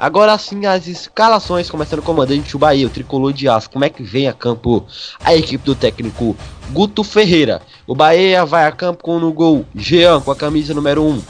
Agora 0.01 0.39
sim 0.39 0.65
as 0.65 0.87
escalações, 0.87 1.69
começando 1.69 2.01
com 2.01 2.13
o 2.13 2.15
comandante 2.15 2.53
do 2.53 2.59
Bahia, 2.59 2.87
o 2.87 2.91
tricolor 2.91 3.35
de 3.35 3.47
aço. 3.47 3.69
Como 3.69 3.85
é 3.85 3.91
que 3.91 4.03
vem 4.03 4.29
a 4.29 4.33
campo 4.33 4.87
a 5.23 5.35
equipe 5.35 5.63
do 5.63 5.75
técnico 5.75 6.35
Guto 6.71 7.05
Ferreira? 7.05 7.61
O 7.87 7.95
Bahia 7.95 8.47
vai 8.47 8.67
a 8.67 8.73
campo 8.73 9.05
com 9.05 9.21
no 9.21 9.31
gol 9.31 9.67
Jean 9.75 10.23
com 10.23 10.31
a 10.31 10.37
camisa 10.37 10.73
número 10.73 11.05
1. 11.05 11.23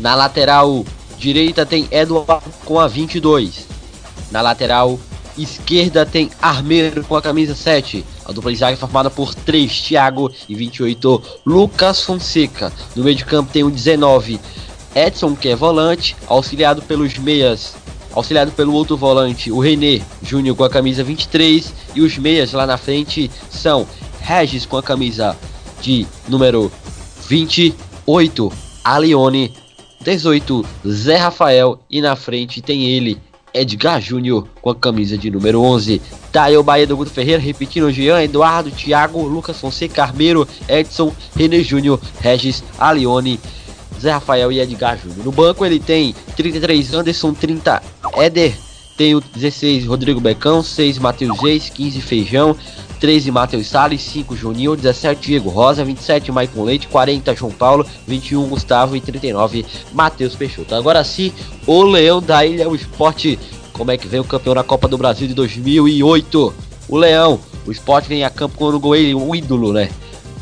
Na 0.00 0.14
lateral 0.14 0.84
direita 1.16 1.64
tem 1.64 1.88
Eduardo 1.90 2.52
com 2.66 2.78
a 2.78 2.86
22. 2.86 3.66
Na 4.30 4.42
lateral 4.42 5.00
esquerda 5.38 6.04
tem 6.04 6.30
Armeiro 6.42 7.02
com 7.04 7.16
a 7.16 7.22
camisa 7.22 7.54
7. 7.54 8.04
A 8.26 8.32
dupla 8.32 8.52
de 8.52 8.58
zaga 8.58 8.74
é 8.74 8.76
formada 8.76 9.08
por 9.08 9.34
3, 9.34 9.80
Thiago 9.80 10.30
e 10.46 10.54
28, 10.54 11.22
Lucas 11.46 12.02
Fonseca. 12.02 12.70
No 12.94 13.02
meio 13.02 13.16
de 13.16 13.24
campo 13.24 13.50
tem 13.50 13.64
o 13.64 13.70
19, 13.70 14.38
Edson, 14.94 15.34
que 15.34 15.48
é 15.48 15.56
volante, 15.56 16.16
auxiliado 16.26 16.82
pelos 16.82 17.16
meias, 17.18 17.74
auxiliado 18.12 18.52
pelo 18.52 18.72
outro 18.72 18.96
volante, 18.96 19.50
o 19.50 19.60
René 19.60 20.00
Júnior 20.22 20.56
com 20.56 20.64
a 20.64 20.70
camisa 20.70 21.04
23. 21.04 21.72
E 21.94 22.00
os 22.00 22.16
meias 22.18 22.52
lá 22.52 22.66
na 22.66 22.76
frente 22.76 23.30
são 23.50 23.86
Regis 24.20 24.66
com 24.66 24.76
a 24.76 24.82
camisa 24.82 25.36
de 25.80 26.06
número 26.28 26.70
28, 27.28 28.52
Alione 28.84 29.54
18, 30.02 30.64
Zé 30.88 31.16
Rafael 31.16 31.78
e 31.90 32.00
na 32.00 32.16
frente 32.16 32.62
tem 32.62 32.84
ele, 32.84 33.18
Edgar 33.52 34.00
Júnior 34.00 34.48
com 34.62 34.70
a 34.70 34.74
camisa 34.74 35.18
de 35.18 35.30
número 35.30 35.60
11. 35.60 36.00
Tá 36.32 36.44
aí 36.44 36.56
o 36.56 36.62
Bahia 36.62 36.86
do 36.86 36.96
Guto 36.96 37.10
Ferreira, 37.10 37.40
repetindo 37.40 37.90
Jean, 37.92 38.22
Eduardo, 38.22 38.70
Thiago, 38.70 39.22
Lucas 39.22 39.60
Fonseca, 39.60 39.94
Carmeiro, 39.96 40.48
Edson, 40.68 41.12
René 41.36 41.60
Júnior, 41.60 42.00
Regis, 42.20 42.64
Alione, 42.78 43.38
Zé 44.00 44.10
Rafael 44.10 44.50
e 44.50 44.60
Edgar 44.60 44.98
Júnior. 44.98 45.24
No 45.24 45.32
banco 45.32 45.64
ele 45.64 45.78
tem 45.78 46.14
33 46.36 46.94
Anderson, 46.94 47.34
30 47.34 47.82
Éder, 48.16 48.54
tem 48.96 49.14
o 49.14 49.20
16 49.20 49.86
Rodrigo 49.86 50.20
Becão, 50.20 50.62
6 50.62 50.98
Matheus 50.98 51.38
Reis, 51.38 51.68
15 51.70 52.00
Feijão, 52.00 52.56
13 53.00 53.30
Matheus 53.30 53.66
Salles, 53.66 54.02
5 54.02 54.36
Juninho, 54.36 54.76
17 54.76 55.20
Diego 55.22 55.48
Rosa, 55.48 55.82
27 55.82 56.30
Maicon 56.30 56.64
Leite, 56.64 56.86
40 56.86 57.34
João 57.34 57.50
Paulo, 57.50 57.86
21 58.06 58.46
Gustavo 58.48 58.94
e 58.94 59.00
39 59.00 59.64
Matheus 59.92 60.36
Peixoto. 60.36 60.74
Agora 60.74 61.02
sim, 61.02 61.32
o 61.66 61.82
Leão 61.82 62.20
da 62.20 62.44
Ilha, 62.44 62.68
o 62.68 62.74
esporte, 62.74 63.38
como 63.72 63.90
é 63.90 63.96
que 63.96 64.06
vem 64.06 64.20
o 64.20 64.24
campeão 64.24 64.54
da 64.54 64.62
Copa 64.62 64.86
do 64.86 64.98
Brasil 64.98 65.26
de 65.26 65.34
2008? 65.34 66.54
O 66.88 66.96
Leão, 66.96 67.40
o 67.66 67.72
esporte 67.72 68.08
vem 68.08 68.22
a 68.22 68.28
campo 68.28 68.58
com 68.58 68.64
o 68.64 68.68
Uruguai, 68.68 69.14
um 69.14 69.34
ídolo, 69.34 69.72
né? 69.72 69.88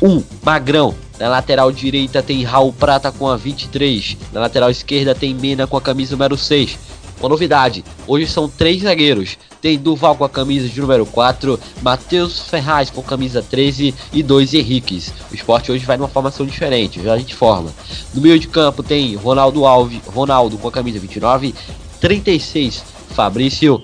1, 0.01 0.09
um, 0.09 0.23
Magrão. 0.43 0.93
Na 1.19 1.27
lateral 1.27 1.69
direita 1.69 2.23
tem 2.23 2.43
Raul 2.43 2.71
Prata 2.71 3.11
com 3.11 3.27
a 3.27 3.35
23. 3.35 4.15
Na 4.31 4.39
lateral 4.39 4.69
esquerda 4.69 5.13
tem 5.13 5.35
Mena 5.35 5.67
com 5.67 5.75
a 5.75 5.81
camisa 5.81 6.13
número 6.13 6.37
6. 6.37 6.79
Uma 7.19 7.27
novidade, 7.27 7.83
hoje 8.07 8.25
são 8.25 8.47
três 8.47 8.83
zagueiros. 8.83 9.37
Tem 9.61 9.77
Duval 9.77 10.15
com 10.15 10.23
a 10.23 10.29
camisa 10.29 10.69
de 10.69 10.79
número 10.79 11.05
4, 11.05 11.59
Matheus 11.81 12.39
Ferraz 12.39 12.89
com 12.89 13.01
a 13.01 13.03
camisa 13.03 13.41
13 13.41 13.93
e 14.13 14.23
dois 14.23 14.53
Henriques. 14.53 15.11
O 15.29 15.35
esporte 15.35 15.69
hoje 15.69 15.85
vai 15.85 15.97
numa 15.97 16.07
formação 16.07 16.45
diferente, 16.45 17.03
já 17.03 17.13
a 17.13 17.17
gente 17.17 17.35
forma. 17.35 17.69
No 18.13 18.21
meio 18.21 18.39
de 18.39 18.47
campo 18.47 18.81
tem 18.81 19.15
Ronaldo 19.15 19.65
Alves, 19.65 19.99
Ronaldo 20.07 20.57
com 20.57 20.69
a 20.69 20.71
camisa 20.71 20.97
29, 20.97 21.53
36 21.99 22.81
Fabrício, 23.09 23.83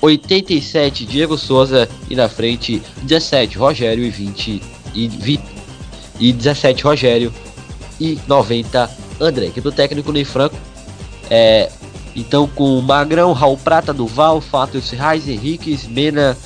87 0.00 1.04
Diego 1.04 1.36
Souza 1.36 1.86
e 2.08 2.16
na 2.16 2.30
frente 2.30 2.80
17 3.02 3.58
Rogério 3.58 4.02
e 4.02 4.08
20 4.08 4.62
e, 4.94 5.08
20, 5.08 5.42
e 6.20 6.32
17 6.32 6.84
Rogério 6.84 7.32
e 7.98 8.18
90 8.28 8.90
André. 9.20 9.46
Aqui 9.46 9.60
do 9.60 9.72
técnico 9.72 10.12
Ney 10.12 10.24
Franco 10.24 10.54
é 11.30 11.70
então 12.14 12.46
com 12.46 12.80
Magrão, 12.80 13.32
Raul 13.32 13.56
Prata, 13.56 13.92
Duval, 13.92 14.40
Fábio 14.40 14.82
Serrais, 14.82 15.28
Henrique, 15.28 15.78
Mena, 15.88 16.36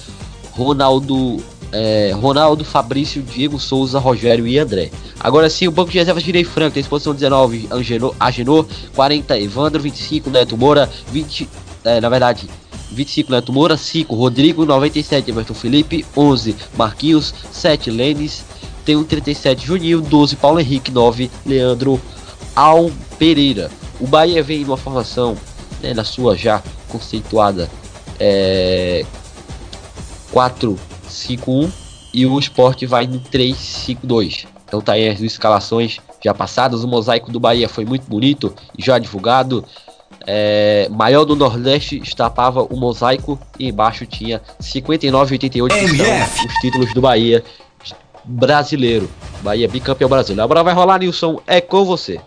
Ronaldo, 0.52 1.42
é, 1.72 2.12
Ronaldo, 2.14 2.64
Fabrício, 2.64 3.22
Diego 3.22 3.58
Souza, 3.58 3.98
Rogério 3.98 4.46
e 4.46 4.58
André. 4.58 4.90
Agora 5.18 5.48
sim, 5.48 5.66
o 5.66 5.72
banco 5.72 5.90
de 5.90 5.98
reservas 5.98 6.22
Direi 6.22 6.44
Franco 6.44 6.74
tem 6.74 6.80
exposição 6.80 7.14
19, 7.14 7.68
Angeno, 7.70 8.14
Agenor, 8.20 8.66
40, 8.94 9.38
Evandro, 9.38 9.82
25, 9.82 10.30
Neto 10.30 10.56
Moura, 10.56 10.88
20, 11.10 11.48
é, 11.84 12.00
na 12.00 12.08
verdade, 12.08 12.48
25 12.92 13.32
Neto 13.32 13.52
Moura, 13.52 13.76
5 13.76 14.14
Rodrigo, 14.14 14.64
97 14.64 15.30
Everton 15.30 15.54
Felipe, 15.54 16.04
11 16.16 16.54
Marquinhos, 16.76 17.34
7 17.50 17.90
Lênis, 17.90 18.44
tem 18.84 18.96
um 18.96 19.04
37 19.04 19.66
Juninho, 19.66 20.00
12 20.00 20.36
Paulo 20.36 20.60
Henrique, 20.60 20.90
9 20.90 21.30
Leandro 21.46 22.00
Al 22.54 22.90
Pereira. 23.18 23.70
O 24.00 24.06
Bahia 24.06 24.42
vem 24.42 24.60
numa 24.60 24.76
formação 24.76 25.36
né, 25.82 25.94
na 25.94 26.04
sua 26.04 26.36
já 26.36 26.62
conceituada 26.88 27.70
é, 28.18 29.04
4-5-1 30.32 31.70
e 32.12 32.26
o 32.26 32.38
esporte 32.38 32.86
vai 32.86 33.06
no 33.06 33.20
3-5-2. 33.20 34.46
Então 34.66 34.80
tá 34.80 34.92
aí 34.92 35.08
as 35.08 35.20
escalações 35.20 35.98
já 36.22 36.34
passadas. 36.34 36.84
O 36.84 36.88
mosaico 36.88 37.30
do 37.30 37.40
Bahia 37.40 37.68
foi 37.68 37.84
muito 37.84 38.08
bonito 38.08 38.54
e 38.76 38.84
já 38.84 38.98
divulgado. 38.98 39.64
É, 40.26 40.88
maior 40.90 41.24
do 41.24 41.36
Nordeste 41.36 42.00
estapava 42.02 42.62
o 42.62 42.76
mosaico 42.76 43.38
e 43.58 43.68
embaixo 43.68 44.06
tinha 44.06 44.40
59 44.58 45.34
88 45.34 45.74
que 45.74 45.96
são 45.96 46.46
os 46.46 46.54
títulos 46.60 46.94
do 46.94 47.00
Bahia 47.02 47.44
brasileiro. 48.24 49.08
Bahia 49.42 49.68
bicampeão 49.68 50.08
brasileiro. 50.08 50.42
Agora 50.42 50.62
vai 50.62 50.74
rolar, 50.74 50.98
Nilson, 50.98 51.40
é 51.46 51.60
com 51.60 51.84
você. 51.84 52.20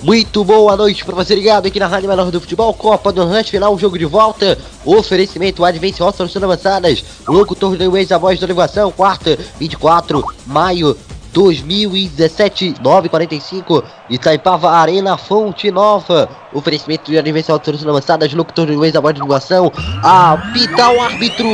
Muito 0.00 0.44
boa 0.44 0.76
noite 0.76 1.04
para 1.04 1.14
você 1.14 1.34
ligado 1.34 1.66
aqui 1.66 1.80
na 1.80 1.88
Rádio 1.88 2.08
Menor 2.08 2.30
do 2.30 2.40
Futebol, 2.40 2.72
Copa 2.72 3.12
do 3.12 3.26
Ranch, 3.26 3.50
final, 3.50 3.76
jogo 3.76 3.98
de 3.98 4.04
volta, 4.04 4.56
oferecimento 4.84 5.64
Advance 5.64 6.02
Hot 6.02 6.16
Soluções 6.16 6.42
Avançadas, 6.42 7.04
locutor 7.26 7.76
do 7.76 7.96
ex 7.96 8.12
a 8.12 8.16
voz 8.16 8.38
da 8.38 8.46
inovação, 8.46 8.92
quarta, 8.92 9.36
24, 9.58 10.24
maio 10.46 10.96
2017, 11.32 12.76
945, 12.80 13.84
Itaipava 14.08 14.70
Arena 14.70 15.16
Fonte 15.16 15.70
Nova, 15.70 16.28
oferecimento 16.52 17.10
de 17.10 17.18
Advance 17.18 17.50
Hot 17.52 17.64
Soluções 17.64 17.88
Avançadas, 17.88 18.32
locutor 18.32 18.66
do 18.66 18.84
ex 18.84 18.96
a 18.96 19.00
voz 19.00 19.14
da 19.14 19.18
inovação, 19.18 19.72
apita 20.02 20.90
o 20.90 21.00
árbitro! 21.00 21.48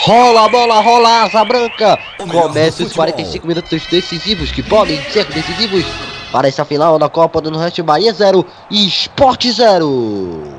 Rola 0.00 0.44
a 0.44 0.48
bola, 0.48 0.80
rola 0.80 1.08
a 1.08 1.22
asa 1.22 1.44
branca. 1.44 1.98
Começa 2.18 2.82
os 2.82 2.92
45 2.92 3.46
minutos 3.46 3.86
decisivos 3.86 4.50
que 4.50 4.62
podem 4.62 5.00
ser 5.10 5.24
decisivos 5.26 5.84
para 6.32 6.48
essa 6.48 6.64
final 6.64 6.98
da 6.98 7.08
Copa 7.08 7.40
do 7.40 7.50
Nordeste 7.50 7.80
Bahia 7.80 8.12
0 8.12 8.44
e 8.70 8.86
Esporte 8.86 9.52
0. 9.52 10.53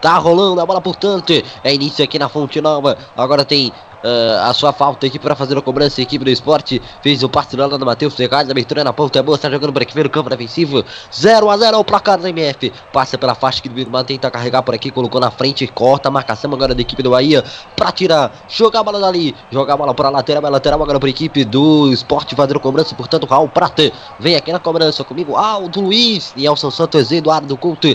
Tá 0.00 0.18
rolando 0.18 0.60
a 0.60 0.66
bola, 0.66 0.80
portanto, 0.80 1.32
é 1.64 1.74
início 1.74 2.04
aqui 2.04 2.18
na 2.18 2.28
Fonte 2.28 2.60
Nova. 2.60 2.96
Agora 3.16 3.44
tem 3.44 3.72
Uh, 4.06 4.38
a 4.42 4.54
sua 4.54 4.72
falta 4.72 5.04
aqui 5.06 5.18
para 5.18 5.34
fazer 5.34 5.58
a 5.58 5.60
cobrança. 5.60 6.00
A 6.00 6.02
equipe 6.02 6.24
do 6.24 6.30
esporte 6.30 6.80
fez 7.02 7.24
o 7.24 7.28
passe 7.28 7.56
lá 7.56 7.66
do 7.66 7.84
Matheus 7.84 8.14
Ferraz. 8.14 8.48
Abertura 8.48 8.84
na 8.84 8.92
ponta 8.92 9.18
é 9.18 9.22
boa. 9.22 9.34
Está 9.34 9.50
jogando 9.50 9.72
por 9.72 9.82
aqui 9.82 10.00
no 10.00 10.08
campo 10.08 10.30
defensivo. 10.30 10.84
0 11.12 11.50
a 11.50 11.56
0 11.56 11.78
o 11.78 11.84
placar 11.84 12.16
da 12.16 12.28
MF. 12.28 12.72
Passa 12.92 13.18
pela 13.18 13.34
faixa 13.34 13.60
que 13.60 13.68
o 13.68 13.72
Birman 13.72 14.04
tenta 14.04 14.30
carregar 14.30 14.62
por 14.62 14.76
aqui. 14.76 14.92
Colocou 14.92 15.20
na 15.20 15.30
frente. 15.32 15.66
Corta 15.66 16.08
a 16.08 16.12
marcação 16.12 16.52
agora 16.52 16.72
da 16.72 16.80
equipe 16.80 17.02
do 17.02 17.10
Bahia. 17.10 17.42
Para 17.74 17.90
tirar. 17.90 18.32
Jogar 18.48 18.80
a 18.80 18.84
bola 18.84 19.00
dali. 19.00 19.34
Jogar 19.50 19.74
a 19.74 19.76
bola 19.76 19.92
para 19.92 20.06
a 20.06 20.10
lateral. 20.12 20.46
A 20.46 20.50
lateral 20.50 20.80
agora 20.80 21.00
para 21.00 21.08
a 21.08 21.10
equipe 21.10 21.44
do 21.44 21.90
esporte 21.90 22.36
fazer 22.36 22.56
a 22.56 22.60
cobrança. 22.60 22.94
Portanto, 22.94 23.26
Raul 23.26 23.48
Prata 23.48 23.90
vem 24.20 24.36
aqui 24.36 24.52
na 24.52 24.60
cobrança 24.60 25.02
comigo. 25.02 25.36
Aldo 25.36 25.80
Luiz. 25.80 26.32
Nelson 26.36 26.70
Santos, 26.70 27.10
Eduardo 27.10 27.56
Couto. 27.56 27.88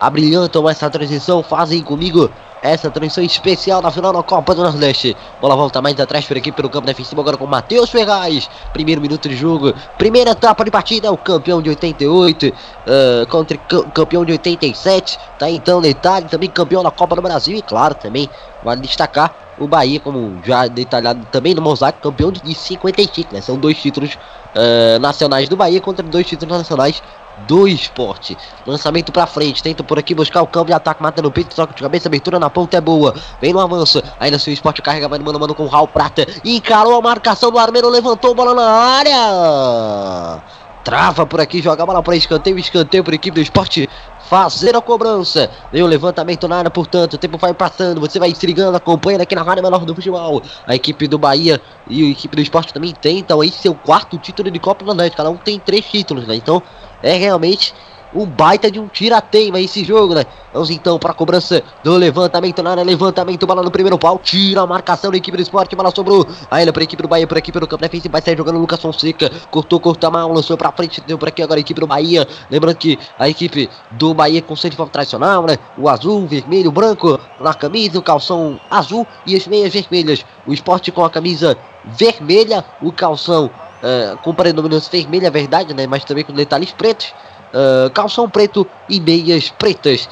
Abrilhantam 0.00 0.68
essa 0.68 0.88
transição. 0.88 1.42
Fazem 1.42 1.82
comigo 1.82 2.30
essa 2.62 2.90
transmissão 2.90 3.22
especial 3.22 3.80
na 3.80 3.90
final 3.90 4.12
da 4.12 4.22
Copa 4.22 4.54
do 4.54 4.62
Nordeste. 4.62 5.16
Bola 5.40 5.56
volta 5.56 5.80
mais 5.80 5.98
atrás 5.98 6.24
por 6.24 6.36
aqui 6.36 6.50
pelo 6.50 6.68
campo 6.68 6.86
defensivo 6.86 7.20
agora 7.20 7.36
com 7.36 7.46
Matheus 7.46 7.90
Ferraz. 7.90 8.48
Primeiro 8.72 9.00
minuto 9.00 9.28
de 9.28 9.36
jogo, 9.36 9.72
primeira 9.96 10.30
etapa 10.30 10.64
de 10.64 10.70
partida, 10.70 11.12
o 11.12 11.16
campeão 11.16 11.62
de 11.62 11.70
88 11.70 12.48
uh, 12.48 13.26
contra 13.28 13.56
o 13.56 13.90
campeão 13.90 14.24
de 14.24 14.32
87. 14.32 15.18
Tá 15.38 15.48
então 15.48 15.80
detalhe 15.80 16.26
também 16.28 16.48
campeão 16.48 16.82
da 16.82 16.90
Copa 16.90 17.16
do 17.16 17.22
Brasil 17.22 17.56
e 17.56 17.62
claro 17.62 17.94
também 17.94 18.28
vale 18.62 18.80
destacar 18.80 19.34
o 19.58 19.66
Bahia 19.66 19.98
como 19.98 20.38
já 20.44 20.66
detalhado 20.68 21.26
também 21.32 21.54
no 21.54 21.60
mosaico 21.60 22.00
campeão 22.00 22.30
de 22.30 22.54
55, 22.54 23.34
né? 23.34 23.40
São 23.40 23.56
dois 23.56 23.76
títulos 23.80 24.14
uh, 24.14 24.98
nacionais 25.00 25.48
do 25.48 25.56
Bahia 25.56 25.80
contra 25.80 26.04
dois 26.04 26.26
títulos 26.26 26.56
nacionais 26.56 27.02
do 27.46 27.68
esporte. 27.68 28.36
Lançamento 28.66 29.12
pra 29.12 29.26
frente, 29.26 29.62
tenta 29.62 29.82
por 29.82 29.98
aqui 29.98 30.14
buscar 30.14 30.42
o 30.42 30.46
campo 30.46 30.66
de 30.66 30.72
ataque, 30.72 31.02
mata 31.02 31.22
no 31.22 31.30
peito, 31.30 31.54
toca 31.54 31.74
de 31.74 31.82
cabeça, 31.82 32.08
abertura 32.08 32.38
na 32.38 32.50
ponta 32.50 32.76
é 32.76 32.80
boa. 32.80 33.14
Vem 33.40 33.52
no 33.52 33.60
avanço, 33.60 34.02
ainda 34.18 34.38
se 34.38 34.50
o 34.50 34.52
esporte 34.52 34.82
carrega, 34.82 35.08
vai 35.08 35.18
no 35.18 35.24
mano 35.24 35.38
mano 35.38 35.54
com 35.54 35.64
o 35.64 35.68
Raul 35.68 35.88
Prata. 35.88 36.26
Encarou 36.44 36.94
a 36.96 37.02
marcação 37.02 37.50
do 37.50 37.58
Armeiro, 37.58 37.88
levantou 37.88 38.34
bola 38.34 38.54
na 38.54 38.68
área. 38.68 40.42
Trava 40.84 41.26
por 41.26 41.40
aqui, 41.40 41.60
joga 41.60 41.82
a 41.82 41.86
bola 41.86 42.02
para 42.02 42.16
escanteio, 42.16 42.58
escanteio 42.58 43.04
por 43.04 43.12
equipe 43.12 43.34
do 43.34 43.42
esporte 43.42 43.88
fazer 44.28 44.76
a 44.76 44.80
cobrança. 44.80 45.50
Vem 45.72 45.82
o 45.82 45.86
levantamento 45.86 46.46
na 46.46 46.56
área, 46.58 46.70
portanto, 46.70 47.14
o 47.14 47.18
tempo 47.18 47.38
vai 47.38 47.54
passando, 47.54 48.00
você 48.00 48.18
vai 48.18 48.28
intrigando, 48.28 48.76
acompanhando 48.76 49.22
aqui 49.22 49.34
na 49.34 49.42
Rádio 49.42 49.62
Menor 49.62 49.84
do 49.84 49.94
Futebol. 49.94 50.42
A 50.66 50.74
equipe 50.74 51.08
do 51.08 51.18
Bahia 51.18 51.60
e 51.88 52.06
a 52.06 52.10
equipe 52.10 52.36
do 52.36 52.42
esporte 52.42 52.72
também 52.72 52.92
tentam 52.92 53.40
aí 53.40 53.50
seu 53.50 53.74
quarto 53.74 54.18
título 54.18 54.50
de 54.50 54.58
Copa 54.58 54.84
do 54.84 54.88
Nordeste. 54.88 55.16
Cada 55.16 55.30
um 55.30 55.36
tem 55.36 55.58
três 55.58 55.84
títulos, 55.86 56.26
né? 56.26 56.36
Então 56.36 56.62
é 57.02 57.14
realmente 57.14 57.74
um 58.14 58.24
baita 58.24 58.70
de 58.70 58.78
um 58.80 58.88
tirateima 58.88 59.60
esse 59.60 59.84
jogo, 59.84 60.14
né? 60.14 60.24
Vamos 60.52 60.70
então 60.70 60.98
para 60.98 61.10
a 61.10 61.14
cobrança 61.14 61.62
do 61.84 61.94
levantamento 61.94 62.62
na 62.62 62.70
área, 62.70 62.84
levantamento, 62.84 63.46
bola 63.46 63.62
no 63.62 63.70
primeiro 63.70 63.98
pau, 63.98 64.18
tira 64.18 64.62
a 64.62 64.66
marcação 64.66 65.10
da 65.10 65.16
equipe 65.16 65.36
do 65.36 65.42
esporte, 65.42 65.76
bola 65.76 65.92
sobrou, 65.94 66.26
aí 66.50 66.62
ele 66.62 66.72
para 66.72 66.82
a 66.82 66.84
equipe 66.84 67.02
do 67.02 67.08
Bahia, 67.08 67.26
por 67.26 67.36
aqui 67.36 67.52
pelo 67.52 67.66
campo 67.66 67.82
defensivo, 67.82 68.12
vai 68.12 68.22
sair 68.22 68.36
jogando 68.36 68.56
o 68.56 68.60
Lucas 68.60 68.80
Fonseca, 68.80 69.30
cortou, 69.50 69.78
cortou 69.78 70.08
a 70.08 70.10
mão, 70.10 70.32
lançou 70.32 70.56
para 70.56 70.72
frente, 70.72 71.02
deu 71.06 71.18
por 71.18 71.28
aqui 71.28 71.42
agora 71.42 71.60
a 71.60 71.62
equipe 71.62 71.80
do 71.80 71.86
Bahia, 71.86 72.26
lembrando 72.50 72.76
que 72.76 72.98
a 73.18 73.28
equipe 73.28 73.68
do 73.92 74.14
Bahia 74.14 74.40
com 74.40 74.56
forma 74.56 74.90
tradicional, 74.90 75.44
né? 75.46 75.58
O 75.76 75.88
azul, 75.88 76.26
vermelho, 76.26 76.72
branco 76.72 77.18
na 77.40 77.54
camisa, 77.54 77.98
o 77.98 78.02
calção 78.02 78.58
azul 78.70 79.06
e 79.26 79.36
as 79.36 79.46
meias 79.46 79.72
vermelhas, 79.72 80.24
o 80.46 80.52
esporte 80.52 80.90
com 80.90 81.04
a 81.04 81.10
camisa 81.10 81.56
vermelha, 81.84 82.64
o 82.82 82.92
calção 82.92 83.50
Uh, 83.82 84.16
com 84.18 84.34
predominância 84.34 84.90
vermelha, 84.90 85.28
é 85.28 85.30
verdade, 85.30 85.72
né? 85.72 85.86
Mas 85.86 86.04
também 86.04 86.24
com 86.24 86.32
detalhes 86.32 86.72
pretos. 86.72 87.14
Uh, 87.52 87.90
calção 87.90 88.28
preto 88.28 88.66
e 88.88 89.00
meias 89.00 89.50
pretas. 89.50 90.08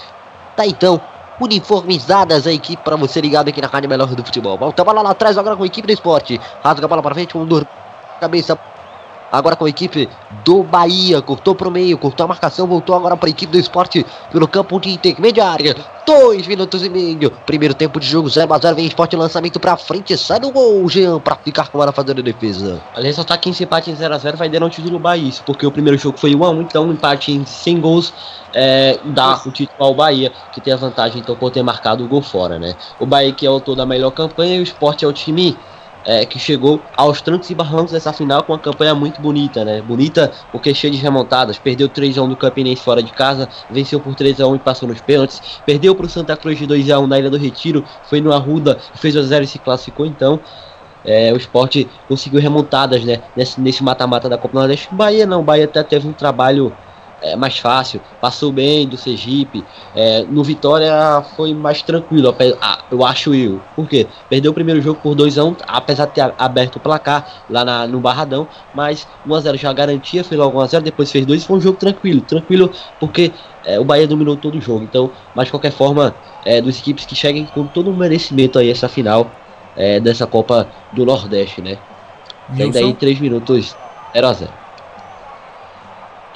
Tá 0.57 0.67
então, 0.67 1.01
uniformizadas 1.41 2.47
a 2.47 2.53
equipe 2.53 2.83
para 2.83 2.97
você 2.97 3.21
ligado 3.21 3.49
aqui 3.49 3.61
na 3.61 3.69
Rádio 3.69 3.89
Melhor 3.89 4.09
do 4.09 4.25
Futebol. 4.25 4.57
Volta 4.57 4.83
a 4.83 4.85
bola 4.85 5.03
lá 5.03 5.11
atrás 5.11 5.37
agora 5.37 5.57
com 5.57 5.63
a 5.63 5.67
equipe 5.67 5.87
do 5.87 5.93
esporte. 5.93 6.41
Rasga 6.63 6.87
a 6.87 6.89
bola 6.89 7.03
para 7.03 7.15
frente 7.15 7.33
com 7.33 7.45
dor 7.45 7.67
cabeça 8.21 8.59
Agora 9.31 9.57
com 9.57 9.65
a 9.65 9.69
equipe 9.69 10.09
do 10.45 10.63
Bahia. 10.63 11.21
Cortou 11.21 11.55
pro 11.55 11.71
meio, 11.71 11.99
cortou 11.99 12.25
a 12.25 12.29
marcação, 12.29 12.67
voltou 12.67 12.95
agora 12.95 13.17
para 13.17 13.29
a 13.29 13.31
equipe 13.31 13.53
do 13.53 13.59
esporte 13.59 14.05
pelo 14.31 14.47
campo 14.47 14.79
de 14.81 14.91
intermediária. 14.91 15.77
Dois 16.07 16.47
minutos 16.47 16.85
e 16.85 16.89
meio. 16.89 17.31
Primeiro 17.45 17.75
tempo 17.75 17.99
de 17.99 18.07
jogo, 18.07 18.29
0 18.29 18.53
a 18.53 18.59
0 18.59 18.77
Vem 18.77 18.87
esporte 18.87 19.17
lançamento 19.17 19.59
pra 19.59 19.77
frente. 19.77 20.17
Sai 20.17 20.39
do 20.39 20.51
gol, 20.51 20.89
Jean, 20.89 21.19
pra 21.19 21.35
ficar 21.37 21.69
com 21.69 21.83
a 21.83 21.93
fazendo 21.93 22.21
a 22.21 22.23
defesa. 22.23 22.81
Aliás, 22.95 23.17
só 23.17 23.25
tá 23.25 23.37
que 23.37 23.51
esse 23.51 23.65
empate 23.65 23.91
em 23.91 23.97
0x0 23.97 24.37
vai 24.37 24.49
dar 24.49 24.63
um 24.63 24.69
título 24.69 24.93
do 24.93 24.99
Bahia. 24.99 25.29
Isso 25.29 25.43
porque 25.45 25.67
o 25.67 25.73
primeiro 25.73 25.99
jogo 25.99 26.19
foi 26.19 26.33
1x1, 26.35 26.61
então 26.61 26.85
um 26.87 26.93
empate 26.93 27.33
em 27.33 27.45
100 27.45 27.81
gols 27.81 28.15
é, 28.55 28.99
dá 29.05 29.41
o 29.45 29.51
título 29.51 29.85
ao 29.85 29.95
Bahia, 29.95 30.33
que 30.53 30.61
tem 30.61 30.73
a 30.73 30.77
vantagem 30.77 31.21
então 31.21 31.37
por 31.37 31.51
ter 31.51 31.63
marcado 31.63 32.05
o 32.05 32.09
gol 32.09 32.23
fora, 32.23 32.59
né? 32.59 32.75
O 32.99 33.07
Bahia 33.07 33.33
que 33.33 33.47
é 33.47 33.51
o 33.51 33.55
autor 33.55 33.77
da 33.77 33.85
melhor 33.85 34.11
campanha 34.11 34.57
e 34.57 34.61
o 34.61 34.63
esporte 34.63 35.05
é 35.05 35.09
o 35.09 35.13
time 35.13 35.57
é, 36.07 36.25
que 36.25 36.39
chegou 36.39 36.81
aos 36.97 37.21
trancos 37.21 37.51
e 37.51 37.55
barrancos 37.55 37.91
dessa 37.91 38.13
final 38.13 38.45
com 38.45 38.53
uma 38.53 38.59
campanha 38.59 38.95
muito 38.95 39.21
bonita, 39.21 39.65
né? 39.65 39.83
Bonita 39.83 40.33
porque 40.53 40.73
cheia 40.73 40.93
de 40.93 40.99
remontadas. 40.99 41.59
Perdeu 41.59 41.89
3x1 41.89 42.29
do 42.29 42.37
Campinense 42.37 42.81
fora 42.81 43.03
de 43.03 43.13
casa, 43.13 43.49
venceu 43.69 44.01
por 44.01 44.15
3x1 44.15 44.55
e 44.55 44.59
passou 44.61 44.89
nos 44.89 45.01
pênaltis. 45.01 45.61
Perdeu 45.67 45.95
para 45.97 46.07
o 46.07 46.09
Santa 46.09 46.37
Cruz 46.37 46.57
de 46.57 46.67
2x1 46.67 47.07
na 47.07 47.19
Ilha 47.19 47.29
do 47.29 47.37
Retiro, 47.37 47.85
foi 48.05 48.21
no 48.21 48.33
Arruda, 48.33 48.79
fez 48.95 49.17
2x0 49.17 49.43
e 49.43 49.47
se 49.49 49.59
classificou 49.59 50.07
então. 50.07 50.41
É, 51.05 51.33
o 51.33 51.37
esporte 51.37 51.89
conseguiu 52.09 52.41
remontadas 52.41 53.05
né, 53.05 53.23
nesse 53.57 53.83
mata-mata 53.83 54.29
da 54.29 54.39
Copa 54.39 54.59
Nordeste. 54.59 54.89
Bahia 54.93 55.27
não, 55.27 55.45
Bahia 55.45 55.65
até 55.65 55.83
teve 55.83 56.07
um 56.09 56.13
trabalho 56.13 56.77
é, 57.23 57.35
mais 57.35 57.59
fácil, 57.59 58.01
passou 58.21 58.53
bem 58.53 58.87
do 58.87 58.97
Sergipe. 58.97 59.65
É, 59.95 60.23
no 60.23 60.45
Vitória 60.45 61.23
foi 61.37 61.55
mais 61.55 61.83
tranquilo, 61.83 62.35
eu 62.91 63.05
acho 63.05 63.35
eu. 63.35 63.61
Por 63.75 63.89
quê? 63.89 64.07
Perdeu 64.29 64.51
o 64.51 64.55
primeiro 64.55 64.81
jogo 64.81 65.01
por 65.03 65.15
2 65.15 65.39
a 65.39 65.45
1 65.45 65.57
apesar 65.67 66.07
de 66.07 66.13
ter 66.13 66.35
aberto 66.39 66.77
o 66.77 66.81
placar 66.81 67.45
lá 67.49 67.65
na, 67.65 67.87
no 67.87 68.01
Barradão, 68.01 68.47
mas 68.75 69.07
1x0 69.27 69.57
já 69.57 69.73
garantia, 69.73 70.23
fez 70.23 70.39
logo 70.39 70.59
1x0, 70.59 70.81
depois 70.83 71.11
fez 71.11 71.25
2 71.25 71.45
foi 71.45 71.57
um 71.59 71.61
jogo 71.61 71.79
tranquilo. 71.79 72.21
Tranquilo 72.21 72.71
porque 73.01 73.33
é, 73.65 73.81
o 73.81 73.85
Bahia 73.85 74.07
dominou 74.07 74.37
todo 74.37 74.59
o 74.59 74.61
jogo. 74.61 74.85
Então, 74.85 75.11
mas 75.35 75.47
de 75.47 75.51
qualquer 75.51 75.73
forma, 75.73 76.15
é, 76.45 76.61
dos 76.61 76.79
equipes 76.79 77.07
que 77.07 77.15
cheguem 77.15 77.47
com 77.47 77.67
todo 77.67 77.91
o 77.91 77.97
merecimento 77.97 78.59
aí 78.59 78.71
essa 78.71 78.89
final 78.89 79.31
é, 79.77 79.99
dessa 80.01 80.27
Copa 80.27 80.69
do 80.93 81.05
Nordeste, 81.05 81.61
né? 81.61 81.79
Tem 82.57 82.71
daí 82.71 82.95
3 82.95 83.19
minutos 83.19 83.75
0 84.13 84.27
a 84.27 84.33
0 84.33 84.66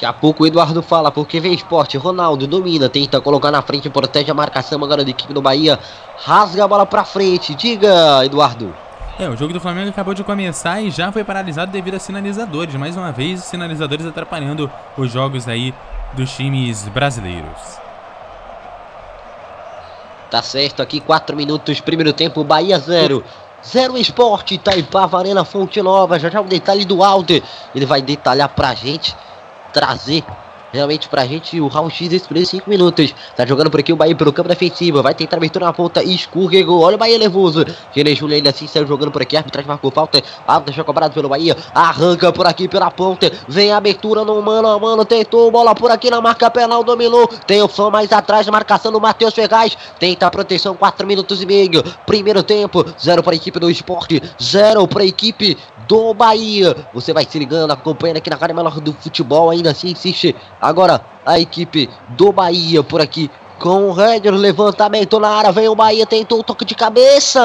Daqui 0.00 0.06
a 0.06 0.12
pouco 0.14 0.44
o 0.44 0.46
Eduardo 0.46 0.80
fala, 0.80 1.10
porque 1.10 1.38
vem 1.38 1.52
esporte. 1.52 1.98
Ronaldo 1.98 2.46
domina, 2.46 2.88
tenta 2.88 3.20
colocar 3.20 3.50
na 3.50 3.60
frente, 3.60 3.90
protege 3.90 4.30
a 4.30 4.34
marcação 4.34 4.82
agora 4.82 5.04
da 5.04 5.10
equipe 5.10 5.34
do 5.34 5.42
Bahia. 5.42 5.78
Rasga 6.16 6.64
a 6.64 6.66
bola 6.68 6.86
pra 6.86 7.04
frente. 7.04 7.54
Diga, 7.54 8.24
Eduardo. 8.24 8.74
É, 9.18 9.28
o 9.28 9.36
jogo 9.36 9.52
do 9.52 9.60
Flamengo 9.60 9.90
acabou 9.90 10.14
de 10.14 10.24
começar 10.24 10.80
e 10.80 10.90
já 10.90 11.12
foi 11.12 11.22
paralisado 11.22 11.70
devido 11.70 11.96
a 11.96 11.98
sinalizadores. 11.98 12.74
Mais 12.76 12.96
uma 12.96 13.12
vez, 13.12 13.44
sinalizadores 13.44 14.06
atrapalhando 14.06 14.72
os 14.96 15.12
jogos 15.12 15.46
aí 15.46 15.74
dos 16.14 16.34
times 16.34 16.88
brasileiros. 16.88 17.78
Tá 20.30 20.40
certo 20.40 20.80
aqui, 20.80 21.00
4 21.00 21.36
minutos, 21.36 21.78
primeiro 21.78 22.14
tempo, 22.14 22.42
Bahia 22.42 22.78
0. 22.78 23.22
Zero 23.62 23.98
Esporte, 23.98 24.54
Itaipava, 24.54 25.18
Arena 25.18 25.44
Fonte 25.44 25.82
Nova. 25.82 26.18
Já 26.18 26.30
já 26.30 26.40
o 26.40 26.44
um 26.44 26.48
detalhe 26.48 26.86
do 26.86 27.04
Alder. 27.04 27.42
Ele 27.74 27.84
vai 27.84 28.00
detalhar 28.00 28.48
pra 28.48 28.74
gente 28.74 29.14
trazer 29.72 30.24
realmente 30.72 31.08
pra 31.08 31.26
gente 31.26 31.60
o 31.60 31.68
round 31.68 31.92
X 31.92 32.08
desse 32.08 32.24
primeiros 32.24 32.50
5 32.50 32.68
minutos. 32.68 33.14
Tá 33.36 33.44
jogando 33.44 33.70
por 33.70 33.80
aqui 33.80 33.92
o 33.92 33.96
Bahia 33.96 34.14
pelo 34.14 34.32
campo 34.32 34.48
defensivo. 34.48 35.02
Vai 35.02 35.14
tentar 35.14 35.36
abertura 35.36 35.66
na 35.66 35.72
ponta. 35.72 36.02
Escorregou. 36.02 36.80
Olha 36.80 36.96
o 36.96 36.98
Bahia 36.98 37.18
nervoso. 37.18 37.64
Gene 37.94 38.14
Júnior 38.14 38.36
ainda 38.36 38.50
assim 38.50 38.66
saiu 38.66 38.86
jogando 38.86 39.10
por 39.10 39.22
aqui. 39.22 39.36
Arbitragem 39.36 39.68
marcou 39.68 39.90
falta. 39.90 40.22
Alta 40.46 40.72
já 40.72 40.84
cobrado 40.84 41.14
pelo 41.14 41.28
Bahia. 41.28 41.56
Arranca 41.74 42.32
por 42.32 42.46
aqui 42.46 42.68
pela 42.68 42.90
ponta. 42.90 43.30
Vem 43.48 43.72
a 43.72 43.76
abertura 43.76 44.24
no 44.24 44.40
mano 44.40 44.68
a 44.68 44.78
mano. 44.78 45.04
Tentou 45.04 45.50
bola 45.50 45.74
por 45.74 45.90
aqui 45.90 46.10
na 46.10 46.20
marca 46.20 46.50
penal. 46.50 46.84
Dominou. 46.84 47.26
Tem 47.46 47.62
o 47.62 47.68
fã 47.68 47.90
mais 47.90 48.12
atrás. 48.12 48.46
Marcação 48.48 48.92
do 48.92 49.00
Matheus 49.00 49.34
Ferraz. 49.34 49.76
Tenta 49.98 50.26
a 50.26 50.30
proteção. 50.30 50.74
4 50.74 51.06
minutos 51.06 51.42
e 51.42 51.46
meio. 51.46 51.82
Primeiro 52.06 52.42
tempo. 52.42 52.84
Zero 53.00 53.22
para 53.22 53.34
a 53.34 53.36
equipe 53.36 53.58
do 53.58 53.70
esporte. 53.70 54.22
Zero 54.40 54.86
para 54.86 55.02
a 55.02 55.06
equipe 55.06 55.56
do 55.90 56.14
Bahia. 56.14 56.86
Você 56.94 57.12
vai 57.12 57.24
se 57.24 57.36
ligando, 57.36 57.72
acompanhando 57.72 58.18
aqui 58.18 58.30
na 58.30 58.36
cara 58.36 58.54
melhor 58.54 58.78
do 58.80 58.92
futebol. 58.92 59.50
Ainda 59.50 59.72
assim 59.72 59.88
insiste 59.88 60.36
agora 60.60 61.00
a 61.26 61.40
equipe 61.40 61.90
do 62.10 62.30
Bahia 62.30 62.84
por 62.84 63.00
aqui. 63.00 63.28
Com 63.58 63.88
o 63.88 63.92
Redder, 63.92 64.32
levantamento 64.32 65.18
na 65.18 65.28
área, 65.28 65.52
vem 65.52 65.68
o 65.68 65.74
Bahia, 65.74 66.06
tentou 66.06 66.38
o 66.38 66.44
toque 66.44 66.64
de 66.64 66.76
cabeça. 66.76 67.40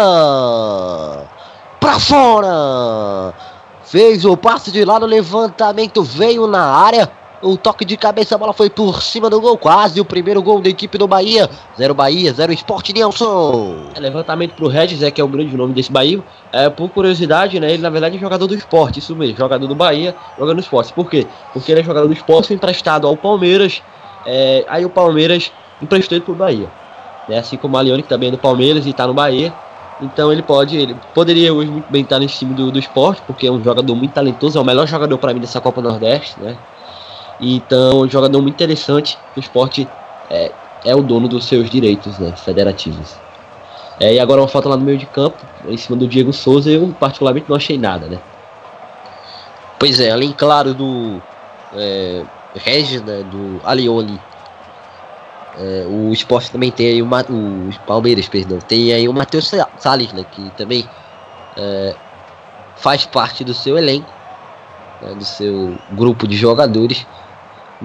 Pra 1.79 1.99
fora. 1.99 3.34
Fez 3.84 4.23
o 4.23 4.38
passe 4.38 4.71
de 4.71 4.86
lado, 4.86 5.08
levantamento 5.08 6.03
veio 6.03 6.45
na 6.45 6.63
área. 6.63 7.12
O 7.41 7.57
toque 7.57 7.85
de 7.85 7.97
cabeça, 7.97 8.35
a 8.35 8.37
bola 8.37 8.53
foi 8.53 8.69
por 8.69 9.01
cima 9.03 9.29
do 9.29 9.39
gol, 9.39 9.57
quase 9.57 9.99
o 9.99 10.05
primeiro 10.05 10.41
gol 10.41 10.61
da 10.61 10.69
equipe 10.69 10.97
do 10.97 11.07
Bahia. 11.07 11.49
Zero 11.77 11.93
Bahia, 11.93 12.33
zero 12.33 12.51
Esporte 12.51 12.93
Nelson. 12.93 13.89
É, 13.93 13.99
levantamento 13.99 14.53
pro 14.53 14.67
Regis, 14.67 15.03
é 15.03 15.11
que 15.11 15.19
é 15.19 15.23
o 15.23 15.27
grande 15.27 15.55
nome 15.55 15.73
desse 15.73 15.91
Bahia. 15.91 16.23
É, 16.51 16.69
por 16.69 16.89
curiosidade, 16.89 17.59
né? 17.59 17.71
Ele 17.73 17.81
na 17.81 17.89
verdade 17.89 18.15
é 18.15 18.19
jogador 18.19 18.47
do 18.47 18.55
esporte, 18.55 18.99
isso 18.99 19.15
mesmo, 19.15 19.37
jogador 19.37 19.67
do 19.67 19.75
Bahia, 19.75 20.15
jogando 20.39 20.55
no 20.55 20.61
esporte. 20.61 20.93
Por 20.93 21.09
quê? 21.09 21.27
Porque 21.53 21.71
ele 21.71 21.81
é 21.81 21.83
jogador 21.83 22.07
do 22.07 22.13
esporte, 22.13 22.53
emprestado 22.53 23.05
ao 23.05 23.15
Palmeiras. 23.17 23.81
É, 24.25 24.65
aí 24.67 24.85
o 24.85 24.89
Palmeiras 24.89 25.51
emprestou 25.81 26.17
ele 26.17 26.25
pro 26.25 26.33
Bahia. 26.33 26.69
Né? 27.27 27.37
Assim 27.37 27.57
como 27.57 27.75
o 27.75 27.79
Alione, 27.79 28.01
que 28.01 28.09
também 28.09 28.29
é 28.29 28.31
do 28.31 28.37
Palmeiras 28.37 28.87
e 28.87 28.93
tá 28.93 29.05
no 29.05 29.13
Bahia. 29.13 29.53
Então 30.01 30.31
ele 30.31 30.41
pode, 30.41 30.75
ele 30.75 30.95
poderia 31.13 31.53
hoje 31.53 31.69
muito 31.69 31.89
bem 31.89 32.01
estar 32.01 32.19
nesse 32.19 32.39
time 32.39 32.53
do, 32.53 32.71
do 32.71 32.79
esporte, 32.79 33.21
porque 33.25 33.47
é 33.47 33.51
um 33.51 33.63
jogador 33.63 33.95
muito 33.95 34.13
talentoso, 34.13 34.57
é 34.57 34.61
o 34.61 34.65
melhor 34.65 34.87
jogador 34.87 35.17
para 35.17 35.33
mim 35.33 35.39
dessa 35.39 35.61
Copa 35.61 35.81
Nordeste, 35.81 36.39
né? 36.39 36.57
Então, 37.39 38.01
um 38.01 38.09
jogador 38.09 38.41
muito 38.41 38.55
interessante. 38.55 39.17
O 39.35 39.39
esporte 39.39 39.87
é, 40.29 40.51
é 40.83 40.95
o 40.95 41.01
dono 41.01 41.27
dos 41.27 41.45
seus 41.45 41.69
direitos 41.69 42.17
né, 42.19 42.31
federativos. 42.35 43.15
É, 43.99 44.13
e 44.13 44.19
agora 44.19 44.41
uma 44.41 44.47
falta 44.47 44.69
lá 44.69 44.77
no 44.77 44.83
meio 44.83 44.97
de 44.97 45.05
campo, 45.05 45.37
em 45.67 45.77
cima 45.77 45.97
do 45.97 46.07
Diego 46.07 46.33
Souza, 46.33 46.69
eu 46.69 46.93
particularmente 46.99 47.49
não 47.49 47.55
achei 47.55 47.77
nada, 47.77 48.07
né? 48.07 48.19
Pois 49.79 49.99
é, 49.99 50.11
além, 50.11 50.33
claro, 50.33 50.73
do 50.73 51.21
é, 51.73 52.23
Regis, 52.55 53.01
né, 53.01 53.23
do 53.23 53.61
Alione, 53.63 54.19
é, 55.57 55.85
o 55.87 56.11
esporte 56.11 56.51
também 56.51 56.71
tem 56.71 56.87
aí 56.87 57.01
o, 57.01 57.09
Palmeiras, 57.85 58.27
perdão, 58.27 58.59
tem 58.59 58.91
aí 58.91 59.07
o 59.07 59.13
Matheus 59.13 59.51
Salles, 59.77 60.11
né, 60.11 60.25
que 60.29 60.49
também 60.57 60.87
é, 61.55 61.95
faz 62.75 63.05
parte 63.05 63.43
do 63.43 63.53
seu 63.53 63.77
elenco, 63.77 64.11
né, 65.01 65.13
do 65.13 65.23
seu 65.23 65.77
grupo 65.91 66.27
de 66.27 66.35
jogadores 66.35 67.05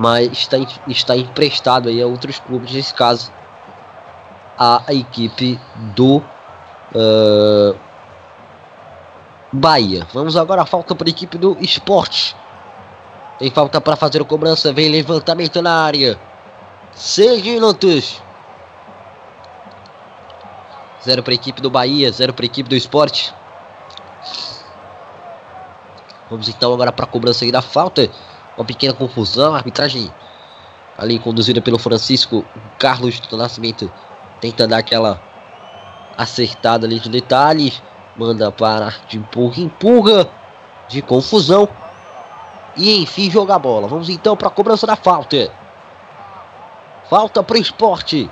mas 0.00 0.32
está, 0.32 0.56
está 0.88 1.14
emprestado 1.14 1.90
aí 1.90 2.00
a 2.00 2.06
outros 2.06 2.38
clubes, 2.38 2.72
nesse 2.72 2.94
caso 2.94 3.30
a 4.58 4.82
equipe 4.94 5.60
do 5.94 6.22
uh, 6.94 7.76
Bahia. 9.52 10.06
Vamos 10.14 10.38
agora, 10.38 10.64
falta 10.64 10.94
para 10.94 11.06
a 11.06 11.10
equipe 11.10 11.36
do 11.36 11.54
Esporte. 11.60 12.34
Tem 13.38 13.50
falta 13.50 13.78
para 13.78 13.94
fazer 13.94 14.22
a 14.22 14.24
cobrança, 14.24 14.72
vem 14.72 14.88
levantamento 14.88 15.60
na 15.60 15.84
área. 15.84 16.18
6 16.92 17.42
minutos. 17.42 18.22
Zero 21.04 21.22
para 21.22 21.32
a 21.32 21.34
equipe 21.34 21.60
do 21.60 21.68
Bahia, 21.68 22.10
zero 22.10 22.32
para 22.32 22.44
a 22.44 22.46
equipe 22.46 22.70
do 22.70 22.76
Esporte. 22.76 23.34
Vamos 26.30 26.48
então 26.48 26.72
agora 26.72 26.90
para 26.90 27.04
a 27.04 27.08
cobrança 27.08 27.44
aí 27.44 27.52
da 27.52 27.60
falta 27.60 28.10
uma 28.60 28.66
pequena 28.66 28.92
confusão, 28.92 29.54
a 29.54 29.56
arbitragem 29.56 30.12
ali 30.98 31.18
conduzida 31.18 31.62
pelo 31.62 31.78
Francisco 31.78 32.44
Carlos 32.78 33.18
do 33.20 33.36
Nascimento 33.36 33.90
tenta 34.38 34.68
dar 34.68 34.78
aquela 34.78 35.20
acertada 36.16 36.86
ali 36.86 37.00
de 37.00 37.08
detalhes, 37.08 37.82
manda 38.14 38.52
para 38.52 38.92
de 39.08 39.16
empurra, 39.16 39.60
empurra 39.62 40.28
de 40.88 41.00
confusão 41.00 41.66
e 42.76 43.02
enfim 43.02 43.30
joga 43.30 43.54
a 43.54 43.58
bola. 43.58 43.88
Vamos 43.88 44.10
então 44.10 44.36
para 44.36 44.48
a 44.48 44.50
cobrança 44.50 44.86
da 44.86 44.94
falta. 44.94 45.50
Falta 47.08 47.42
para 47.42 47.56
o 47.56 47.60
esporte. 47.60 48.30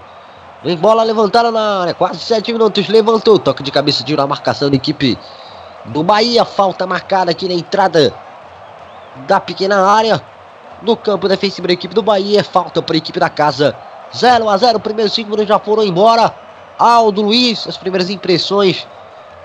Vem 0.63 0.77
bola 0.77 1.03
levantada 1.05 1.51
na 1.51 1.81
área, 1.81 1.95
quase 1.95 2.19
7 2.19 2.53
minutos, 2.53 2.89
levantou, 2.89 3.39
toque 3.39 3.63
de 3.63 3.71
cabeça, 3.71 4.03
tirou 4.03 4.25
a 4.25 4.27
marcação 4.27 4.69
da 4.69 4.77
equipe 4.77 5.17
do 5.87 6.03
Bahia, 6.03 6.45
falta 6.45 6.85
marcada 6.87 7.31
aqui 7.31 7.49
na 7.49 7.55
entrada 7.55 8.13
da 9.27 9.41
pequena 9.41 9.81
área. 9.85 10.23
No 10.83 10.97
campo 10.97 11.29
defensivo 11.29 11.67
da 11.67 11.73
equipe 11.73 11.95
do 11.95 12.03
Bahia. 12.03 12.45
Falta 12.45 12.81
para 12.81 12.95
a 12.95 12.99
equipe 12.99 13.19
da 13.19 13.29
casa. 13.29 13.75
0 14.17 14.49
a 14.49 14.57
0 14.57 14.81
Primeiros 14.81 15.13
5 15.13 15.29
minutos 15.29 15.49
já 15.49 15.59
foram 15.59 15.83
embora. 15.85 16.33
Aldo 16.79 17.23
Luiz, 17.23 17.67
as 17.67 17.77
primeiras 17.77 18.09
impressões 18.09 18.87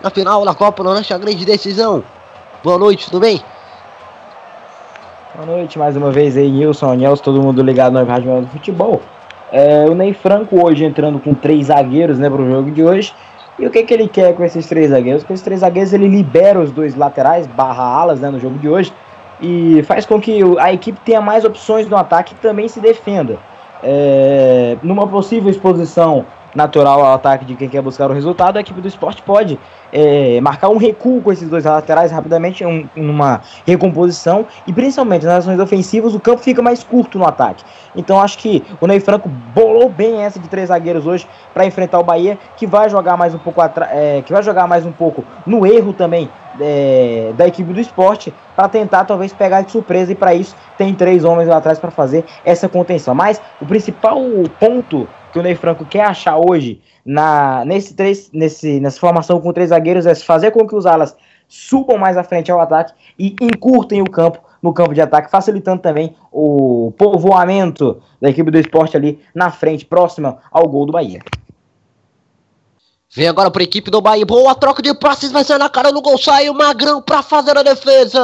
na 0.03 0.09
final 0.09 0.45
da 0.45 0.53
Copa 0.53 0.83
Nordeste, 0.83 1.13
a 1.13 1.17
grande 1.17 1.43
decisão. 1.45 2.03
Boa 2.63 2.77
noite, 2.77 3.05
tudo 3.05 3.21
bem? 3.21 3.41
Boa 5.33 5.47
noite, 5.47 5.79
mais 5.79 5.95
uma 5.95 6.11
vez 6.11 6.37
aí, 6.37 6.51
Nilson, 6.51 6.93
Nelson, 6.93 7.23
todo 7.23 7.41
mundo 7.41 7.63
ligado 7.63 7.93
no 7.93 8.05
Rádio 8.05 8.41
do 8.41 8.47
Futebol. 8.47 9.01
É, 9.51 9.85
o 9.89 9.95
Ney 9.95 10.13
Franco 10.13 10.63
hoje 10.63 10.83
entrando 10.83 11.19
com 11.19 11.33
três 11.33 11.67
zagueiros 11.67 12.19
né, 12.19 12.29
para 12.29 12.41
o 12.41 12.51
jogo 12.51 12.69
de 12.69 12.83
hoje. 12.83 13.13
E 13.57 13.65
o 13.65 13.71
que, 13.71 13.81
que 13.83 13.93
ele 13.93 14.07
quer 14.07 14.35
com 14.35 14.43
esses 14.43 14.67
três 14.67 14.91
zagueiros? 14.91 15.23
Com 15.23 15.33
esses 15.33 15.43
três 15.43 15.61
zagueiros 15.61 15.93
ele 15.93 16.07
libera 16.07 16.59
os 16.59 16.71
dois 16.71 16.95
laterais, 16.95 17.47
barra 17.47 17.83
alas 17.83 18.19
né, 18.19 18.29
no 18.29 18.39
jogo 18.39 18.59
de 18.59 18.69
hoje 18.69 18.93
e 19.43 19.83
faz 19.83 20.05
com 20.05 20.21
que 20.21 20.39
a 20.57 20.71
equipe 20.71 20.97
tenha 21.01 21.19
mais 21.19 21.43
opções 21.43 21.89
no 21.89 21.97
ataque 21.97 22.33
e 22.33 22.37
também 22.37 22.69
se 22.69 22.79
defenda. 22.79 23.37
É, 23.83 24.77
numa 24.81 25.05
possível 25.05 25.51
exposição 25.51 26.25
natural 26.55 27.03
ao 27.03 27.13
ataque 27.15 27.43
de 27.43 27.55
quem 27.55 27.67
quer 27.67 27.81
buscar 27.81 28.09
o 28.09 28.13
resultado, 28.13 28.57
a 28.57 28.61
equipe 28.61 28.79
do 28.79 28.87
esporte 28.87 29.21
pode 29.23 29.59
é, 29.91 30.39
marcar 30.39 30.69
um 30.69 30.77
recuo 30.77 31.21
com 31.21 31.31
esses 31.31 31.49
dois 31.49 31.65
laterais 31.65 32.11
rapidamente, 32.11 32.63
um, 32.63 32.87
numa 32.95 33.41
recomposição, 33.65 34.45
e 34.65 34.71
principalmente 34.71 35.25
nas 35.25 35.39
ações 35.39 35.59
ofensivas, 35.59 36.13
o 36.13 36.19
campo 36.19 36.41
fica 36.41 36.61
mais 36.61 36.83
curto 36.83 37.17
no 37.17 37.25
ataque. 37.25 37.65
Então 37.95 38.21
acho 38.21 38.37
que 38.37 38.63
o 38.79 38.87
Ney 38.87 38.99
Franco 38.99 39.27
bolou 39.27 39.89
bem 39.89 40.21
essa 40.21 40.39
de 40.39 40.47
três 40.47 40.69
zagueiros 40.69 41.05
hoje 41.05 41.27
para 41.53 41.65
enfrentar 41.65 41.99
o 41.99 42.03
Bahia, 42.03 42.37
que 42.55 42.65
vai 42.65 42.89
jogar 42.89 43.17
mais 43.17 43.33
um 43.33 43.39
pouco 43.39 43.61
é, 43.61 44.21
que 44.21 44.31
vai 44.31 44.43
jogar 44.43 44.67
mais 44.67 44.85
um 44.85 44.91
pouco 44.91 45.25
no 45.45 45.65
erro 45.65 45.91
também 45.91 46.29
é, 46.59 47.33
da 47.35 47.47
equipe 47.47 47.71
do 47.73 47.79
esporte 47.79 48.33
para 48.55 48.69
tentar 48.69 49.05
talvez 49.05 49.33
pegar 49.33 49.61
de 49.61 49.71
surpresa 49.71 50.11
e 50.11 50.15
para 50.15 50.33
isso 50.33 50.55
tem 50.77 50.93
três 50.93 51.23
homens 51.23 51.47
lá 51.47 51.57
atrás 51.57 51.79
para 51.79 51.91
fazer 51.91 52.25
essa 52.45 52.69
contenção. 52.69 53.15
Mas 53.15 53.41
o 53.61 53.65
principal 53.65 54.19
ponto 54.59 55.07
que 55.31 55.39
o 55.39 55.41
Ney 55.41 55.55
Franco 55.55 55.85
quer 55.85 56.05
achar 56.05 56.37
hoje 56.37 56.81
na 57.05 57.65
nesse 57.65 57.93
três 57.93 58.29
nesse 58.31 58.79
nessa 58.79 58.99
formação 58.99 59.41
com 59.41 59.51
três 59.51 59.69
zagueiros 59.69 60.05
é 60.05 60.15
fazer 60.15 60.51
com 60.51 60.67
que 60.67 60.75
os 60.75 60.85
alas 60.85 61.15
subam 61.47 61.97
mais 61.97 62.17
à 62.17 62.23
frente 62.23 62.51
ao 62.51 62.59
ataque 62.59 62.93
e 63.17 63.35
encurtem 63.41 64.01
o 64.01 64.09
campo 64.09 64.39
no 64.61 64.73
campo 64.73 64.93
de 64.93 65.01
ataque, 65.01 65.29
facilitando 65.29 65.81
também 65.81 66.15
o 66.31 66.93
povoamento 66.97 68.01
da 68.21 68.29
equipe 68.29 68.49
do 68.49 68.57
esporte 68.57 68.95
ali 68.95 69.19
na 69.35 69.51
frente, 69.51 69.85
próxima 69.85 70.37
ao 70.49 70.67
gol 70.69 70.85
do 70.85 70.93
Bahia. 70.93 71.19
Vem 73.15 73.27
agora 73.27 73.51
pra 73.51 73.61
equipe 73.61 73.91
do 73.91 74.01
Bahia. 74.01 74.25
Boa 74.25 74.55
troca 74.55 74.81
de 74.81 74.91
passes, 74.91 75.31
vai 75.31 75.43
sair 75.43 75.59
na 75.59 75.69
cara 75.69 75.91
do 75.91 76.01
gol. 76.01 76.17
Sai 76.17 76.49
o 76.49 76.53
Magrão 76.53 76.99
pra 76.99 77.21
fazer 77.21 77.55
a 77.55 77.61
defesa. 77.61 78.19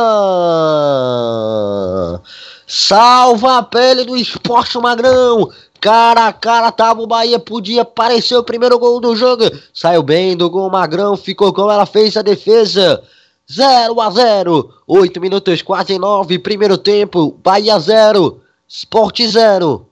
Salva 2.66 3.60
a 3.60 3.64
pele 3.64 4.04
do 4.04 4.18
esporte 4.18 4.80
Magrão. 4.80 5.52
Cara 5.80 6.28
a 6.28 6.34
cara 6.34 6.72
tava 6.72 7.02
o 7.02 7.08
Bahia, 7.08 7.40
podia 7.40 7.84
aparecer 7.84 8.36
o 8.36 8.44
primeiro 8.44 8.80
gol 8.80 9.00
do 9.00 9.16
jogo. 9.16 9.44
Saiu 9.72 10.02
bem 10.02 10.36
do 10.36 10.50
gol 10.50 10.72
Magrão, 10.72 11.16
ficou 11.16 11.54
como 11.54 11.70
ela 11.70 11.86
fez 11.86 12.18
a 12.18 12.24
defesa. 12.24 13.04
0 13.52 14.02
a 14.02 14.10
0 14.10 14.74
8 14.88 15.22
minutos, 15.22 15.62
quase 15.62 16.00
9. 16.00 16.40
Primeiro 16.40 16.80
tempo, 16.80 17.38
Bahia 17.44 17.80
0, 17.80 18.42
Sport 18.68 19.22
0. 19.22 19.86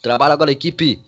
Trabalha 0.00 0.34
agora 0.34 0.50
a 0.50 0.52
equipe 0.52 1.02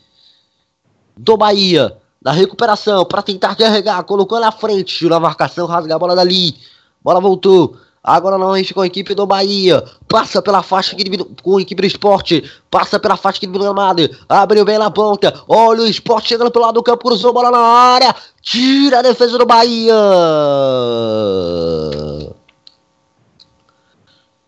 do 1.17 1.37
Bahia. 1.37 1.97
Na 2.29 2.35
recuperação, 2.35 3.07
para 3.07 3.23
tentar 3.23 3.57
carregar, 3.57 4.05
colocou 4.05 4.39
na 4.39 4.53
frente, 4.53 4.99
tirou 4.99 5.17
a 5.17 5.21
marcação, 5.21 5.67
rasga 5.67 5.95
a 5.95 5.99
bola 5.99 6.15
dali. 6.15 6.55
Bola 7.03 7.23
voltou. 7.23 7.79
Agora 8.05 8.37
não 8.37 8.55
enche 8.55 8.75
com 8.75 8.83
a 8.83 8.87
equipe 8.87 9.15
do 9.15 9.25
Bahia. 9.25 9.83
Passa 10.07 10.43
pela 10.43 10.63
faixa 10.63 10.95
que 10.95 11.05
com 11.43 11.57
a 11.57 11.63
equipe 11.63 11.81
do 11.81 11.87
esporte. 11.87 12.45
Passa 12.71 13.01
pela 13.01 13.17
faixa 13.17 13.41
que 13.41 13.47
divide 13.47 13.65
o 13.65 13.73
gramado. 13.73 14.15
Abriu 14.29 14.63
bem 14.63 14.77
na 14.77 14.91
ponta. 14.91 15.43
Olha 15.49 15.81
o 15.81 15.87
esporte 15.87 16.29
chegando 16.29 16.51
pelo 16.51 16.67
lado 16.67 16.75
do 16.75 16.83
campo. 16.83 17.03
Cruzou 17.03 17.31
a 17.31 17.33
bola 17.33 17.51
na 17.51 17.61
área. 17.61 18.15
Tira 18.43 18.99
a 18.99 19.03
defesa 19.03 19.39
do 19.39 19.47
Bahia. 19.47 19.95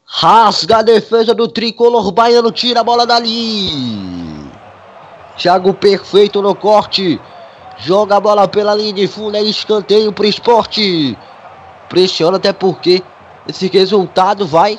Rasga 0.04 0.76
a 0.76 0.82
defesa 0.82 1.34
do 1.34 1.48
tricolor 1.48 2.12
baiano. 2.12 2.52
Tira 2.52 2.80
a 2.80 2.84
bola 2.84 3.06
dali. 3.06 4.50
Thiago 5.38 5.72
perfeito 5.72 6.42
no 6.42 6.54
corte. 6.54 7.18
Joga 7.80 8.16
a 8.16 8.20
bola 8.20 8.46
pela 8.46 8.74
linha 8.74 8.92
de 8.92 9.06
fundo. 9.06 9.36
É 9.36 9.42
escanteio 9.42 10.12
pro 10.12 10.26
esporte. 10.26 11.16
Pressiona 11.88 12.36
até 12.36 12.52
porque 12.52 13.02
esse 13.48 13.68
resultado 13.68 14.46
vai 14.46 14.78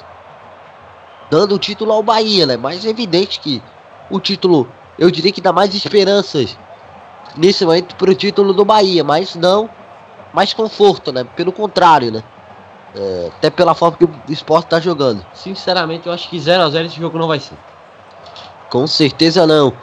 dando 1.30 1.56
o 1.56 1.60
título 1.60 1.92
ao 1.92 2.04
Bahia, 2.04 2.46
né? 2.46 2.58
Mas 2.58 2.86
é 2.86 2.90
evidente 2.90 3.40
que 3.40 3.62
o 4.10 4.20
título, 4.20 4.70
eu 5.00 5.10
diria 5.10 5.32
que 5.32 5.42
dá 5.42 5.52
mais 5.52 5.74
esperanças 5.74 6.58
nesse 7.36 7.66
momento 7.66 7.96
pro 7.96 8.14
título 8.14 8.54
do 8.54 8.64
Bahia, 8.64 9.04
mas 9.04 9.36
não 9.36 9.70
mais 10.34 10.54
conforto, 10.54 11.12
né? 11.12 11.24
Pelo 11.36 11.52
contrário, 11.52 12.12
né? 12.12 12.24
É, 12.96 13.32
até 13.38 13.50
pela 13.50 13.74
forma 13.74 13.98
que 13.98 14.06
o 14.06 14.12
esporte 14.30 14.68
tá 14.68 14.80
jogando. 14.80 15.26
Sinceramente, 15.34 16.08
eu 16.08 16.14
acho 16.14 16.30
que 16.30 16.38
0x0 16.38 16.86
esse 16.86 17.00
jogo 17.00 17.18
não 17.18 17.28
vai 17.28 17.40
ser. 17.40 17.58
Com 18.70 18.86
certeza 18.86 19.48
não. 19.48 19.74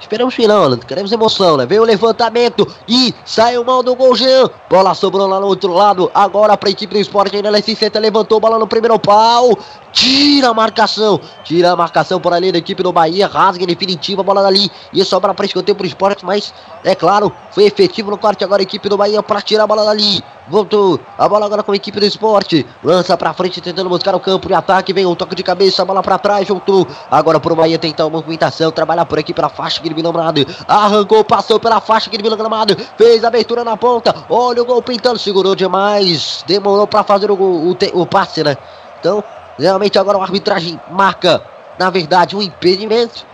Esperamos 0.00 0.36
Alan. 0.38 0.78
Queremos 0.78 1.10
emoção, 1.10 1.56
né? 1.56 1.66
Vem 1.66 1.78
o 1.78 1.84
levantamento 1.84 2.66
e 2.86 3.14
saiu 3.24 3.64
mal 3.64 3.82
do 3.82 3.94
gol, 3.94 4.14
Jean. 4.14 4.48
Bola 4.68 4.94
sobrou 4.94 5.26
lá 5.26 5.40
no 5.40 5.46
outro 5.46 5.72
lado. 5.72 6.10
Agora 6.14 6.56
pra 6.56 6.70
equipe 6.70 6.94
do 6.94 7.00
esporte 7.00 7.34
ainda 7.34 7.48
ela 7.48 7.60
se 7.60 7.74
senta, 7.74 7.98
levantou 7.98 8.38
bola 8.38 8.58
no 8.58 8.66
primeiro 8.66 8.98
pau. 8.98 9.58
Tira 9.96 10.50
a 10.50 10.54
marcação. 10.54 11.18
Tira 11.42 11.72
a 11.72 11.76
marcação 11.76 12.20
por 12.20 12.30
ali 12.34 12.52
da 12.52 12.58
equipe 12.58 12.82
do 12.82 12.92
Bahia. 12.92 13.26
Rasga 13.26 13.64
em 13.64 13.66
definitiva 13.66 14.20
a 14.20 14.24
bola 14.24 14.42
dali. 14.42 14.70
Ia 14.92 15.06
sobrar 15.06 15.34
pra 15.34 15.46
escanteio 15.46 15.74
pro 15.74 15.86
esporte, 15.86 16.22
mas 16.22 16.52
é 16.84 16.94
claro, 16.94 17.32
foi 17.50 17.64
efetivo 17.64 18.10
no 18.10 18.18
corte 18.18 18.44
agora 18.44 18.60
a 18.60 18.64
equipe 18.64 18.90
do 18.90 18.96
Bahia 18.98 19.22
pra 19.22 19.40
tirar 19.40 19.64
a 19.64 19.66
bola 19.66 19.86
dali. 19.86 20.22
Voltou. 20.48 21.00
A 21.16 21.26
bola 21.26 21.46
agora 21.46 21.62
com 21.62 21.72
a 21.72 21.76
equipe 21.76 21.98
do 21.98 22.04
esporte. 22.04 22.66
Lança 22.84 23.16
pra 23.16 23.32
frente 23.32 23.58
tentando 23.62 23.88
buscar 23.88 24.14
o 24.14 24.20
campo 24.20 24.48
de 24.48 24.54
ataque. 24.54 24.92
Vem 24.92 25.06
um 25.06 25.14
toque 25.14 25.34
de 25.34 25.42
cabeça, 25.42 25.80
a 25.80 25.84
bola 25.86 26.02
pra 26.02 26.18
trás. 26.18 26.46
Voltou. 26.46 26.86
Agora 27.10 27.40
pro 27.40 27.56
Bahia 27.56 27.78
tentar 27.78 28.04
uma 28.04 28.18
movimentação. 28.18 28.70
Trabalhar 28.70 29.06
por 29.06 29.18
aqui 29.18 29.32
pela 29.32 29.48
faixa 29.48 29.80
que 29.80 29.88
gramado. 29.88 30.46
Arrancou, 30.68 31.24
passou 31.24 31.58
pela 31.58 31.80
faixa 31.80 32.10
que 32.10 32.18
gramado. 32.18 32.76
Fez 32.98 33.24
a 33.24 33.28
abertura 33.28 33.64
na 33.64 33.78
ponta. 33.78 34.14
Olha 34.28 34.60
o 34.60 34.66
gol 34.66 34.82
pintando. 34.82 35.18
Segurou 35.18 35.54
demais. 35.54 36.44
Demorou 36.46 36.86
pra 36.86 37.02
fazer 37.02 37.30
o, 37.30 37.34
o, 37.34 37.76
o 37.94 38.06
passe, 38.06 38.44
né? 38.44 38.58
Então, 39.00 39.22
realmente 39.58 39.98
agora 39.98 40.18
a 40.18 40.22
arbitragem 40.22 40.80
marca, 40.90 41.42
na 41.78 41.90
verdade, 41.90 42.36
um 42.36 42.42
impedimento. 42.42 43.26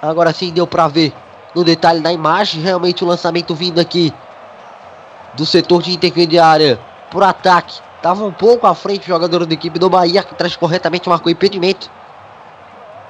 Agora 0.00 0.32
sim 0.32 0.52
deu 0.52 0.66
pra 0.66 0.88
ver 0.88 1.12
no 1.54 1.64
detalhe 1.64 2.00
da 2.00 2.12
imagem. 2.12 2.62
Realmente 2.62 3.04
o 3.04 3.06
lançamento 3.06 3.54
vindo 3.54 3.80
aqui 3.80 4.12
do 5.34 5.46
setor 5.46 5.82
de 5.82 5.92
intermediária 5.92 6.78
pro 7.10 7.24
ataque. 7.24 7.80
Tava 8.00 8.24
um 8.24 8.32
pouco 8.32 8.66
à 8.66 8.74
frente 8.74 9.04
o 9.04 9.08
jogador 9.08 9.46
da 9.46 9.54
equipe 9.54 9.78
do 9.78 9.88
Bahia, 9.88 10.22
que 10.22 10.34
traz 10.34 10.56
corretamente 10.56 11.08
marcou 11.08 11.30
impedimento. 11.30 11.88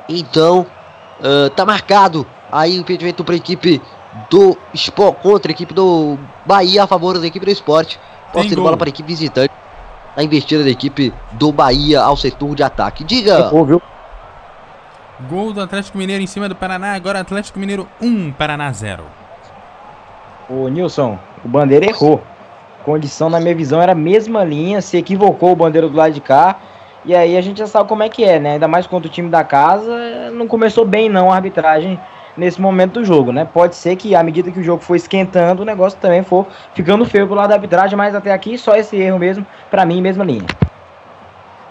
Então, 0.09 0.67
ah, 1.23 1.51
tá 1.55 1.65
marcado 1.65 2.27
aí 2.51 2.77
o 2.77 2.81
impedimento 2.81 3.25
para 3.25 3.35
a 3.35 3.37
equipe 3.37 3.81
do 4.29 4.59
Sport 4.75 5.17
contra 5.23 5.51
a 5.51 5.55
equipe 5.55 5.73
do 5.73 6.19
Bahia 6.45 6.85
a 6.85 6.87
favor 6.87 7.19
da 7.19 7.27
equipe 7.27 7.47
do 7.47 7.53
esporte. 7.53 7.99
Posse 8.33 8.49
de 8.49 8.57
bola 8.57 8.77
para 8.77 8.89
a 8.89 8.91
equipe 8.91 9.07
visitante. 9.07 9.53
A 10.17 10.23
investida 10.23 10.63
da 10.63 10.71
equipe 10.71 11.13
do 11.33 11.51
Bahia 11.51 12.01
ao 12.01 12.17
setor 12.17 12.55
de 12.55 12.63
ataque. 12.63 13.03
Diga! 13.05 13.39
Errou, 13.39 13.65
viu? 13.65 13.83
Gol 15.29 15.53
do 15.53 15.61
Atlético 15.61 15.97
Mineiro 15.97 16.23
em 16.23 16.27
cima 16.27 16.49
do 16.49 16.55
Paraná. 16.55 16.95
Agora 16.95 17.21
Atlético 17.21 17.59
Mineiro 17.59 17.89
1, 18.01 18.33
Paraná 18.33 18.71
0. 18.73 19.05
Ô 20.51 20.69
Nilson, 20.69 21.19
o 21.45 21.49
Bandeira 21.49 21.87
errou. 21.87 22.23
Condição, 22.85 23.31
na 23.31 23.39
minha 23.39 23.55
visão, 23.55 23.81
era 23.81 23.93
a 23.93 23.95
mesma 23.95 24.43
linha, 24.45 24.83
se 24.83 24.97
equivocou 24.97 25.53
o 25.53 25.57
Bandeira 25.57 25.89
do 25.89 25.97
lado 25.97 26.13
de 26.13 26.21
cá. 26.21 26.57
E 27.05 27.15
aí 27.15 27.37
a 27.37 27.41
gente 27.41 27.59
já 27.59 27.67
sabe 27.67 27.89
como 27.89 28.03
é 28.03 28.09
que 28.09 28.25
é, 28.25 28.39
né? 28.39 28.53
Ainda 28.53 28.69
mais 28.69 28.87
contra 28.87 29.09
o 29.09 29.13
time 29.13 29.29
da 29.29 29.43
casa, 29.43 30.31
não 30.33 30.47
começou 30.47 30.85
bem 30.85 31.09
não 31.09 31.33
a 31.33 31.37
arbitragem 31.37 31.99
nesse 32.37 32.61
momento 32.61 32.95
do 32.95 33.05
jogo, 33.05 33.33
né? 33.33 33.45
Pode 33.45 33.77
ser 33.77 33.97
que 33.97 34.15
à 34.15 34.23
medida 34.23 34.51
que 34.53 34.61
o 34.61 34.63
jogo 34.63 34.83
for 34.83 34.97
esquentando, 34.97 35.63
o 35.63 35.67
negócio 35.67 35.99
também 35.99 36.23
for 36.23 36.53
ficando 36.73 37.05
feio 37.05 37.27
pro 37.27 37.35
lado 37.37 37.49
da 37.51 37.55
arbitragem, 37.57 37.97
mas 37.97 38.15
até 38.15 38.33
aqui 38.33 38.57
só 38.59 38.75
esse 38.75 38.97
erro 38.97 39.19
mesmo, 39.19 39.47
pra 39.71 39.85
mim, 39.87 40.01
mesma 40.01 40.25
linha. 40.25 40.47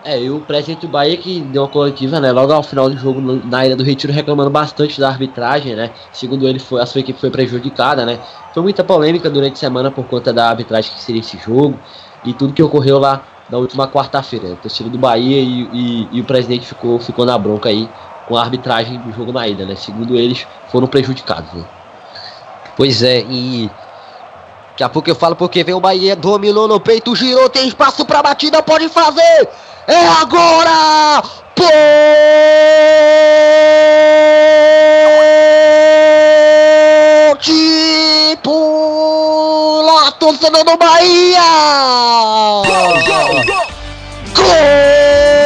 É, 0.03 0.19
e 0.19 0.31
o 0.31 0.41
presidente 0.41 0.81
do 0.81 0.89
Bahia 0.89 1.15
que 1.15 1.41
deu 1.41 1.61
uma 1.61 1.69
coletiva, 1.69 2.19
né, 2.19 2.31
logo 2.31 2.51
ao 2.51 2.63
final 2.63 2.89
do 2.89 2.97
jogo 2.97 3.21
na 3.21 3.63
Ilha 3.67 3.75
do 3.75 3.83
Retiro 3.83 4.11
reclamando 4.11 4.49
bastante 4.49 4.99
da 4.99 5.07
arbitragem, 5.07 5.75
né? 5.75 5.93
Segundo 6.11 6.47
ele, 6.47 6.57
foi, 6.57 6.81
a 6.81 6.87
sua 6.87 7.01
equipe 7.01 7.19
foi 7.19 7.29
prejudicada, 7.29 8.03
né? 8.03 8.19
Foi 8.51 8.63
muita 8.63 8.83
polêmica 8.83 9.29
durante 9.29 9.53
a 9.53 9.59
semana 9.59 9.91
por 9.91 10.05
conta 10.07 10.33
da 10.33 10.49
arbitragem 10.49 10.91
que 10.91 10.99
seria 10.99 11.21
esse 11.21 11.37
jogo 11.37 11.83
e 12.23 12.33
tudo 12.33 12.51
que 12.51 12.63
ocorreu 12.63 12.97
lá 12.97 13.27
na 13.47 13.59
última 13.59 13.87
quarta-feira. 13.91 14.49
né? 14.49 14.55
Torcedor 14.55 14.91
do 14.91 14.97
Bahia 14.97 15.39
e, 15.39 15.69
e- 15.71 16.17
e 16.17 16.21
o 16.21 16.25
presidente 16.25 16.65
ficou, 16.65 16.99
ficou 16.99 17.23
na 17.23 17.37
bronca 17.37 17.69
aí 17.69 17.93
com 18.31 18.37
a 18.37 18.41
arbitragem 18.41 18.97
do 18.97 19.11
jogo 19.11 19.33
na 19.33 19.45
ilha, 19.45 19.65
né? 19.65 19.75
Segundo 19.75 20.15
eles, 20.15 20.47
foram 20.69 20.87
prejudicados, 20.87 21.51
né? 21.51 21.65
Pois 22.77 23.03
é, 23.03 23.19
e. 23.29 23.69
Daqui 24.71 24.83
a 24.83 24.89
pouco 24.89 25.09
eu 25.09 25.15
falo 25.15 25.35
porque 25.35 25.65
vem 25.65 25.75
o 25.75 25.81
Bahia, 25.81 26.15
dominou 26.15 26.65
no 26.65 26.79
peito, 26.79 27.13
girou, 27.13 27.49
tem 27.49 27.67
espaço 27.67 28.05
pra 28.05 28.23
batida, 28.23 28.63
pode 28.63 28.87
fazer! 28.87 29.49
É 29.85 30.07
agora! 30.21 31.21
Ponte! 37.33 37.51
Pula, 38.41 40.13
torcedor 40.13 40.63
do 40.63 40.77
Bahia! 40.77 41.41
Gol! 44.33 45.40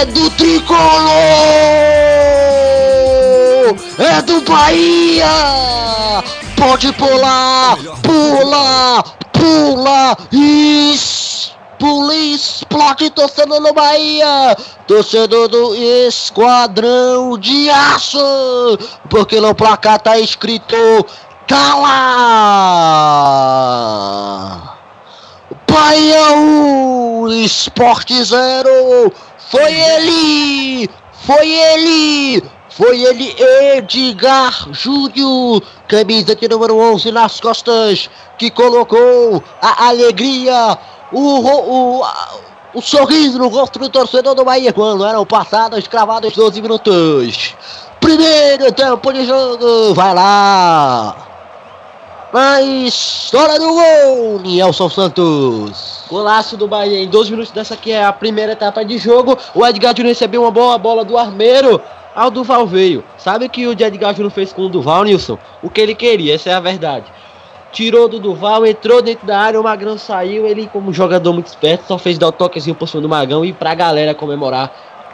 É 0.00 0.04
do 0.06 0.30
tricolor! 0.30 0.80
do 4.22 4.40
Bahia! 4.40 5.26
Pode 6.56 6.90
pular, 6.94 7.76
pula, 8.02 9.04
pula! 9.30 10.16
Pula, 11.78 12.14
explode 12.14 13.10
torcendo 13.10 13.60
no 13.60 13.74
Bahia! 13.74 14.56
Torcedor 14.86 15.48
do 15.48 15.74
Esquadrão 15.74 17.36
de 17.36 17.68
Aço! 17.68 18.78
Porque 19.10 19.38
no 19.38 19.54
placar 19.54 19.98
tá 20.00 20.18
escrito 20.18 20.76
Cala! 21.46 21.90
Bahia 25.70 26.32
1, 26.32 27.28
Esporte 27.44 28.24
0! 28.24 29.12
Foi 29.50 29.72
ele! 29.74 30.88
Foi 31.26 31.46
ele! 31.46 32.42
Foi 32.68 33.02
ele, 33.02 33.34
Edgar 33.76 34.68
Júnior, 34.70 35.60
camisa 35.88 36.36
de 36.36 36.48
número 36.48 36.78
11 36.78 37.10
nas 37.10 37.40
costas, 37.40 38.08
que 38.38 38.48
colocou 38.48 39.42
a 39.60 39.88
alegria, 39.88 40.78
o, 41.12 42.00
o, 42.00 42.04
o 42.74 42.80
sorriso 42.80 43.38
no 43.40 43.48
rosto 43.48 43.80
do 43.80 43.88
torcedor 43.88 44.36
do 44.36 44.44
Bahia 44.44 44.72
quando 44.72 45.04
eram 45.04 45.26
passados, 45.26 45.88
cravados 45.88 46.32
12 46.32 46.62
minutos. 46.62 47.56
Primeiro 47.98 48.72
tempo 48.72 49.12
de 49.12 49.26
jogo, 49.26 49.92
vai 49.92 50.14
lá! 50.14 51.29
Na 52.32 52.62
história 52.62 53.58
do 53.58 53.74
gol, 53.74 54.40
Nelson 54.40 54.88
Santos. 54.88 56.04
Golaço 56.08 56.56
do 56.56 56.68
Bahia 56.68 57.02
em 57.02 57.08
12 57.08 57.32
minutos 57.32 57.50
dessa 57.50 57.74
aqui 57.74 57.90
é 57.90 58.04
a 58.04 58.12
primeira 58.12 58.52
etapa 58.52 58.84
de 58.84 58.98
jogo. 58.98 59.36
O 59.52 59.66
Edgar 59.66 59.92
Júnior 59.96 60.10
recebeu 60.10 60.42
uma 60.42 60.50
boa 60.52 60.78
bola 60.78 61.04
do 61.04 61.18
Armeiro. 61.18 61.82
Ao 62.14 62.30
Duval 62.30 62.68
veio. 62.68 63.02
Sabe 63.18 63.48
que 63.48 63.66
o 63.66 63.72
Edgar 63.72 64.14
Júnior 64.14 64.30
fez 64.30 64.52
com 64.52 64.62
o 64.62 64.68
Duval, 64.68 65.02
Nilson? 65.02 65.38
O 65.60 65.68
que 65.68 65.80
ele 65.80 65.94
queria, 65.94 66.36
essa 66.36 66.50
é 66.50 66.54
a 66.54 66.60
verdade. 66.60 67.06
Tirou 67.72 68.08
do 68.08 68.20
Duval, 68.20 68.64
entrou 68.64 69.02
dentro 69.02 69.26
da 69.26 69.36
área, 69.36 69.60
o 69.60 69.64
Magrão 69.64 69.98
saiu. 69.98 70.46
Ele, 70.46 70.68
como 70.72 70.92
jogador 70.92 71.32
muito 71.32 71.48
esperto, 71.48 71.84
só 71.88 71.98
fez 71.98 72.16
dar 72.16 72.28
o 72.28 72.32
toquezinho 72.32 72.76
por 72.76 72.88
cima 72.88 73.02
do 73.02 73.08
Magrão 73.08 73.44
e 73.44 73.52
pra 73.52 73.74
galera 73.74 74.14
comemorar. 74.14 74.72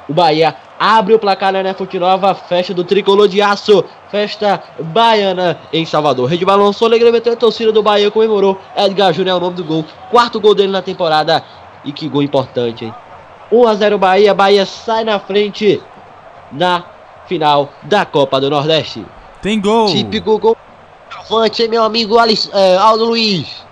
O 0.09 0.15
Bahia 0.15 0.55
abre 0.79 1.15
o 1.15 1.19
placar 1.19 1.53
na 1.53 1.75
Fonte 1.75 1.99
Nova, 1.99 2.35
festa 2.35 2.73
do 2.73 2.85
tricolor 2.85 3.29
de 3.29 3.43
aço, 3.43 3.85
festa 4.11 4.63
baiana 4.79 5.59
em 5.73 5.85
Salvador. 5.85 6.29
Rede 6.29 6.45
balançou 6.45 6.87
alegremente 6.87 7.29
a 7.29 7.37
torcida 7.37 7.73
do 7.73 7.83
Bahia 7.83 8.11
comemorou. 8.11 8.61
Edgar 8.77 9.13
Júnior 9.13 9.35
é 9.35 9.39
o 9.39 9.41
nome 9.41 9.57
do 9.57 9.65
gol, 9.65 9.85
quarto 10.11 10.41
gol 10.41 10.55
dele 10.55 10.73
na 10.73 10.83
temporada. 10.83 11.43
E 11.85 11.93
que 11.93 12.09
gol 12.09 12.23
importante, 12.23 12.85
hein? 12.85 12.95
1 13.51 13.69
a 13.69 13.75
0 13.75 13.99
Bahia, 13.99 14.35
Bahia 14.35 14.67
sai 14.67 15.05
na 15.05 15.19
frente 15.19 15.81
na 16.53 16.85
final 17.27 17.71
da 17.83 18.05
Copa 18.05 18.41
do 18.41 18.51
Nordeste. 18.51 19.05
Tem 19.41 19.61
gol! 19.61 19.87
Típico 19.87 20.39
gol 20.39 20.57
avante, 21.19 21.67
meu 21.69 21.83
amigo 21.83 22.19
Alice, 22.19 22.49
é, 22.53 22.77
Aldo 22.77 23.07
Luiz. 23.07 23.65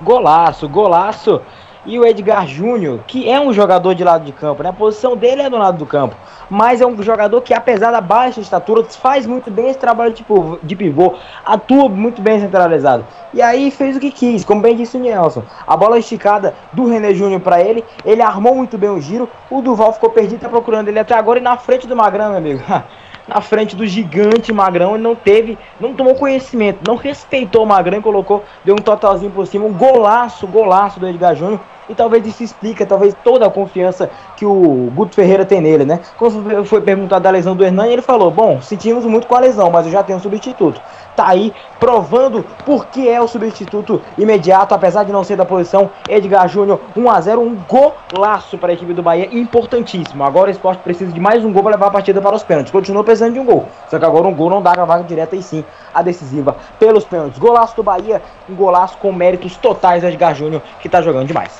Golaço, 0.00 0.68
golaço. 0.68 1.40
E 1.86 1.98
o 1.98 2.04
Edgar 2.04 2.46
Júnior, 2.46 3.00
que 3.06 3.28
é 3.28 3.40
um 3.40 3.52
jogador 3.52 3.94
de 3.94 4.04
lado 4.04 4.24
de 4.24 4.32
campo, 4.32 4.62
né? 4.62 4.68
A 4.68 4.72
posição 4.72 5.16
dele 5.16 5.42
é 5.42 5.50
do 5.50 5.56
lado 5.56 5.78
do 5.78 5.86
campo. 5.86 6.14
Mas 6.48 6.80
é 6.80 6.86
um 6.86 7.02
jogador 7.02 7.40
que, 7.40 7.54
apesar 7.54 7.90
da 7.90 8.00
baixa 8.00 8.40
estatura, 8.40 8.84
faz 8.84 9.26
muito 9.26 9.50
bem 9.50 9.70
esse 9.70 9.78
trabalho 9.78 10.12
de 10.12 10.22
pivô, 10.22 10.58
de 10.62 10.76
pivô 10.76 11.14
atua 11.44 11.88
muito 11.88 12.20
bem 12.20 12.38
centralizado. 12.38 13.06
E 13.32 13.40
aí 13.40 13.70
fez 13.70 13.96
o 13.96 14.00
que 14.00 14.10
quis, 14.10 14.44
como 14.44 14.60
bem 14.60 14.76
disse 14.76 14.96
o 14.96 15.00
Nelson. 15.00 15.42
A 15.66 15.76
bola 15.76 15.98
esticada 15.98 16.54
do 16.72 16.86
René 16.86 17.14
Júnior 17.14 17.40
para 17.40 17.62
ele, 17.62 17.84
ele 18.04 18.20
armou 18.20 18.54
muito 18.54 18.76
bem 18.76 18.90
o 18.90 19.00
giro. 19.00 19.28
O 19.48 19.62
Duval 19.62 19.92
ficou 19.92 20.10
perdido, 20.10 20.40
tá 20.40 20.48
procurando 20.48 20.88
ele 20.88 20.98
até 20.98 21.14
agora 21.14 21.38
e 21.38 21.42
na 21.42 21.56
frente 21.56 21.86
do 21.86 21.96
Magrão, 21.96 22.30
meu 22.30 22.38
amigo. 22.38 22.62
na 23.30 23.40
frente 23.40 23.76
do 23.76 23.86
gigante 23.86 24.52
Magrão 24.52 24.96
e 24.96 24.98
não 24.98 25.14
teve, 25.14 25.56
não 25.78 25.94
tomou 25.94 26.16
conhecimento, 26.16 26.80
não 26.86 26.96
respeitou 26.96 27.62
o 27.62 27.66
Magrão 27.66 27.98
e 27.98 28.02
colocou, 28.02 28.44
deu 28.64 28.74
um 28.74 28.82
totalzinho 28.82 29.30
por 29.30 29.46
cima, 29.46 29.64
um 29.66 29.72
golaço, 29.72 30.48
golaço 30.48 30.98
do 30.98 31.06
Edgar 31.06 31.36
Júnior. 31.36 31.60
E 31.88 31.94
talvez 31.94 32.24
isso 32.24 32.44
explica, 32.44 32.86
talvez 32.86 33.16
toda 33.24 33.46
a 33.46 33.50
confiança 33.50 34.08
que 34.36 34.46
o 34.46 34.92
Guto 34.94 35.16
Ferreira 35.16 35.44
tem 35.44 35.60
nele, 35.60 35.84
né? 35.84 35.98
Quando 36.16 36.64
foi 36.64 36.80
perguntado 36.80 37.24
da 37.24 37.30
lesão 37.30 37.56
do 37.56 37.64
Hernani, 37.64 37.92
ele 37.92 38.02
falou: 38.02 38.30
Bom, 38.30 38.60
sentimos 38.60 39.04
muito 39.04 39.26
com 39.26 39.34
a 39.34 39.40
lesão, 39.40 39.72
mas 39.72 39.86
eu 39.86 39.92
já 39.92 40.00
tenho 40.04 40.18
um 40.18 40.22
substituto. 40.22 40.80
Tá 41.20 41.28
aí 41.28 41.52
provando 41.78 42.42
por 42.64 42.86
que 42.86 43.06
é 43.06 43.20
o 43.20 43.28
substituto 43.28 44.00
imediato, 44.16 44.74
apesar 44.74 45.04
de 45.04 45.12
não 45.12 45.22
ser 45.22 45.36
da 45.36 45.44
posição. 45.44 45.90
Edgar 46.08 46.48
Júnior, 46.48 46.80
1 46.96 47.10
a 47.10 47.20
0 47.20 47.42
um 47.42 47.58
golaço 47.68 48.56
para 48.56 48.70
a 48.70 48.72
equipe 48.72 48.94
do 48.94 49.02
Bahia, 49.02 49.28
importantíssimo. 49.30 50.24
Agora 50.24 50.48
o 50.48 50.50
esporte 50.50 50.82
precisa 50.82 51.12
de 51.12 51.20
mais 51.20 51.44
um 51.44 51.52
gol 51.52 51.62
para 51.62 51.72
levar 51.72 51.88
a 51.88 51.90
partida 51.90 52.22
para 52.22 52.34
os 52.34 52.42
pênaltis. 52.42 52.72
Continua 52.72 53.04
precisando 53.04 53.34
de 53.34 53.38
um 53.38 53.44
gol. 53.44 53.68
Só 53.90 53.98
que 53.98 54.04
agora 54.06 54.26
um 54.26 54.34
gol 54.34 54.48
não 54.48 54.62
dá 54.62 54.72
a 54.72 54.84
vaga 54.86 55.04
direta 55.04 55.36
e 55.36 55.42
sim 55.42 55.62
a 55.92 56.00
decisiva 56.00 56.56
pelos 56.78 57.04
pênaltis. 57.04 57.38
Golaço 57.38 57.76
do 57.76 57.82
Bahia, 57.82 58.22
um 58.48 58.54
golaço 58.54 58.96
com 58.96 59.12
méritos 59.12 59.58
totais 59.58 60.00
do 60.00 60.08
Edgar 60.08 60.34
Júnior, 60.34 60.62
que 60.80 60.88
tá 60.88 61.02
jogando 61.02 61.26
demais. 61.26 61.54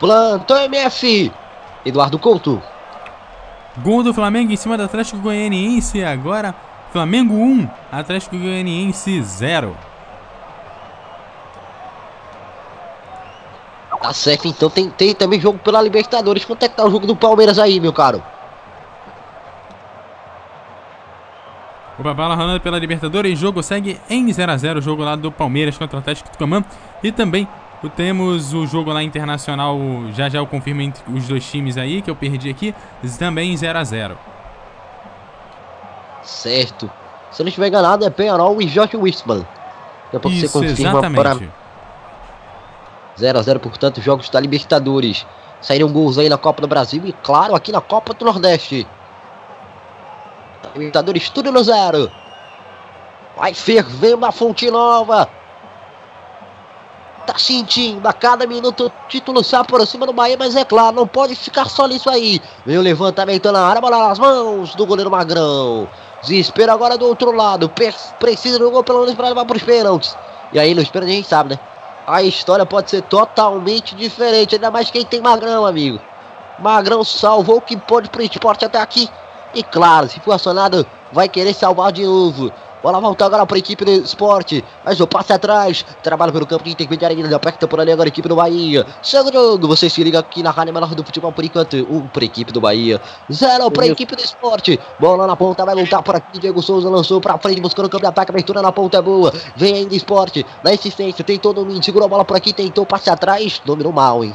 Plantão 0.00 0.58
MF, 0.64 1.32
Eduardo 1.84 2.18
Couto. 2.18 2.60
Gol 3.78 4.02
do 4.02 4.12
Flamengo 4.12 4.50
em 4.50 4.56
cima 4.56 4.76
do 4.76 4.82
Atlético 4.82 5.18
Goianiense. 5.18 6.02
Agora, 6.02 6.52
Flamengo 6.92 7.34
1, 7.34 7.68
Atlético 7.92 8.38
Goianiense 8.38 9.22
0. 9.22 9.76
Tá 14.00 14.12
certo, 14.12 14.46
então 14.46 14.70
tem, 14.70 14.88
tem 14.88 15.14
também 15.14 15.40
jogo 15.40 15.58
pela 15.58 15.82
Libertadores. 15.82 16.44
Quanto 16.44 16.62
é 16.62 16.68
que 16.68 16.76
tá 16.76 16.84
o 16.84 16.90
jogo 16.90 17.06
do 17.06 17.16
Palmeiras 17.16 17.58
aí, 17.58 17.80
meu 17.80 17.92
caro? 17.92 18.22
O 21.98 22.02
Babala 22.02 22.34
rolando 22.34 22.60
pela 22.60 22.78
Libertadores. 22.78 23.38
Jogo 23.38 23.62
segue 23.62 23.98
em 24.08 24.26
0x0. 24.26 24.78
O 24.78 24.80
jogo 24.80 25.02
lá 25.02 25.16
do 25.16 25.32
Palmeiras 25.32 25.78
contra 25.78 25.96
o 25.96 25.98
Atlético 25.98 26.30
Tucumã. 26.30 26.64
E 27.02 27.10
também 27.10 27.48
temos 27.96 28.52
o 28.52 28.66
jogo 28.66 28.92
lá 28.92 29.02
internacional. 29.02 29.78
Já 30.12 30.28
já 30.28 30.38
eu 30.38 30.46
confirmo 30.46 30.82
entre 30.82 31.02
os 31.12 31.26
dois 31.26 31.44
times 31.50 31.76
aí 31.76 32.02
que 32.02 32.10
eu 32.10 32.14
perdi 32.14 32.50
aqui. 32.50 32.74
Também 33.18 33.52
em 33.52 33.56
0x0. 33.56 34.12
Certo. 36.26 36.90
Se 37.30 37.40
eu 37.40 37.44
não 37.44 37.48
estiver 37.48 37.68
enganado, 37.68 38.04
é 38.04 38.10
Penharol 38.10 38.60
e 38.60 38.68
Jorge 38.68 38.96
Wispman. 38.96 39.46
Daqui 40.06 40.16
a 40.16 40.20
pouco 40.20 40.36
Isso, 40.36 40.48
você 40.48 40.68
confirma 40.68 40.90
exatamente. 40.90 41.22
para 41.22 41.34
0x0, 43.18 43.58
portanto, 43.60 44.00
jogos 44.02 44.28
da 44.28 44.40
Libertadores. 44.40 45.24
Saíram 45.60 45.88
gols 45.90 46.18
aí 46.18 46.28
na 46.28 46.36
Copa 46.36 46.60
do 46.60 46.68
Brasil 46.68 47.02
e, 47.06 47.12
claro, 47.12 47.54
aqui 47.54 47.72
na 47.72 47.80
Copa 47.80 48.12
do 48.12 48.24
Nordeste. 48.24 48.86
Libertadores, 50.74 51.30
tudo 51.30 51.50
no 51.50 51.62
zero. 51.62 52.10
Vai 53.36 53.54
fervendo 53.54 54.26
a 54.26 54.32
Fonte 54.32 54.70
Nova. 54.70 55.28
Tá 57.26 57.38
sentindo 57.38 58.06
a 58.06 58.12
cada 58.12 58.46
minuto 58.46 58.86
o 58.86 58.92
título 59.08 59.42
se 59.42 59.56
aproxima 59.56 60.06
do 60.06 60.12
Bahia, 60.12 60.36
mas 60.38 60.54
é 60.54 60.64
claro, 60.64 60.94
não 60.94 61.06
pode 61.06 61.34
ficar 61.34 61.68
só 61.68 61.88
nisso 61.88 62.08
aí. 62.08 62.40
Vem 62.64 62.78
o 62.78 62.82
levantamento 62.82 63.50
na 63.50 63.66
área, 63.66 63.80
bola 63.80 64.08
nas 64.08 64.18
mãos 64.18 64.74
do 64.76 64.86
goleiro 64.86 65.10
Magrão. 65.10 65.88
Desespero 66.22 66.72
agora 66.72 66.96
do 66.98 67.06
outro 67.06 67.30
lado. 67.32 67.70
Precisa 68.18 68.58
do 68.58 68.70
gol 68.70 68.82
pelo 68.82 69.00
menos 69.00 69.14
para 69.14 69.28
levar 69.28 69.44
para 69.44 69.56
os 69.56 69.62
pênaltis. 69.62 70.16
E 70.52 70.58
aí 70.58 70.74
nos 70.74 70.88
pênaltis 70.88 71.14
a 71.14 71.16
gente 71.16 71.28
sabe, 71.28 71.50
né? 71.50 71.60
A 72.06 72.22
história 72.22 72.64
pode 72.64 72.90
ser 72.90 73.02
totalmente 73.02 73.96
diferente, 73.96 74.54
ainda 74.54 74.70
mais 74.70 74.90
quem 74.90 75.04
tem 75.04 75.20
Magrão, 75.20 75.66
amigo. 75.66 76.00
Magrão 76.58 77.02
salvou 77.02 77.56
o 77.56 77.60
que 77.60 77.76
pôde 77.76 78.08
pro 78.08 78.22
esporte 78.22 78.64
até 78.64 78.80
aqui. 78.80 79.10
E 79.52 79.62
claro, 79.62 80.08
se 80.08 80.20
for 80.20 80.32
acionado, 80.32 80.86
vai 81.12 81.28
querer 81.28 81.52
salvar 81.52 81.90
de 81.90 82.04
novo. 82.04 82.52
Bola 82.82 83.00
volta 83.00 83.24
agora 83.24 83.46
para 83.46 83.56
a 83.56 83.58
equipe 83.58 83.84
do 83.84 83.90
esporte. 83.90 84.64
Mas 84.84 85.00
o 85.00 85.06
passe 85.06 85.32
atrás. 85.32 85.84
Trabalha 86.02 86.32
pelo 86.32 86.46
campo 86.46 86.64
de 86.64 86.70
intermediário. 86.70 87.16
Ainda 87.16 87.36
aperta 87.36 87.66
por 87.66 87.80
ali 87.80 87.92
agora 87.92 88.08
a 88.08 88.10
equipe 88.10 88.28
do 88.28 88.36
Bahia. 88.36 88.86
Chega 89.02 89.28
o 89.28 89.32
jogo. 89.32 89.68
Você 89.68 89.88
se 89.88 90.02
liga 90.02 90.18
aqui 90.18 90.42
na 90.42 90.50
Rádio 90.50 90.74
Menor 90.74 90.94
do 90.94 91.04
Futebol 91.04 91.32
por 91.32 91.44
enquanto. 91.44 91.76
Um 91.90 92.06
para 92.06 92.22
a 92.22 92.26
equipe 92.26 92.52
do 92.52 92.60
Bahia. 92.60 93.00
Zero 93.32 93.70
para 93.70 93.84
a 93.84 93.88
equipe 93.88 94.14
do 94.14 94.22
esporte. 94.22 94.78
Bola 95.00 95.26
na 95.26 95.36
ponta. 95.36 95.64
Vai 95.64 95.74
voltar 95.74 96.02
por 96.02 96.16
aqui. 96.16 96.38
Diego 96.38 96.62
Souza 96.62 96.88
lançou 96.88 97.20
para 97.20 97.38
frente. 97.38 97.60
Buscando 97.60 97.86
o 97.86 97.88
campo 97.88 98.02
de 98.02 98.08
ataque. 98.08 98.30
Abertura 98.30 98.62
na 98.62 98.72
ponta 98.72 98.98
é 98.98 99.02
boa. 99.02 99.32
Vem 99.56 99.74
ainda 99.74 99.94
esporte. 99.94 100.44
Na 100.62 100.72
insistência. 100.72 101.24
Tentou 101.24 101.52
domínio. 101.52 101.82
Segurou 101.82 102.06
a 102.06 102.08
bola 102.08 102.24
por 102.24 102.36
aqui. 102.36 102.52
Tentou 102.52 102.86
passe 102.86 103.10
atrás. 103.10 103.60
Dominou 103.64 103.92
mal, 103.92 104.22
hein? 104.22 104.32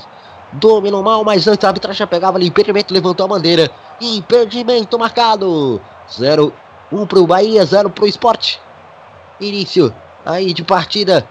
Dominou 0.54 1.02
mal, 1.02 1.24
mas 1.24 1.48
antes 1.48 1.64
a 1.64 1.70
arbitragem 1.70 2.00
já 2.00 2.08
pegava 2.08 2.38
ali. 2.38 2.48
Impedimento, 2.48 2.94
levantou 2.94 3.26
a 3.26 3.30
bandeira. 3.30 3.72
Impedimento 4.02 5.00
marcado. 5.00 5.82
0 6.12 6.52
1 6.92 7.06
pro 7.08 7.26
Bahia, 7.26 7.66
0 7.66 7.90
pro 7.90 8.06
esporte. 8.06 8.62
Início 9.40 9.94
aí 10.26 10.54
de 10.54 10.64
partida 10.64 11.28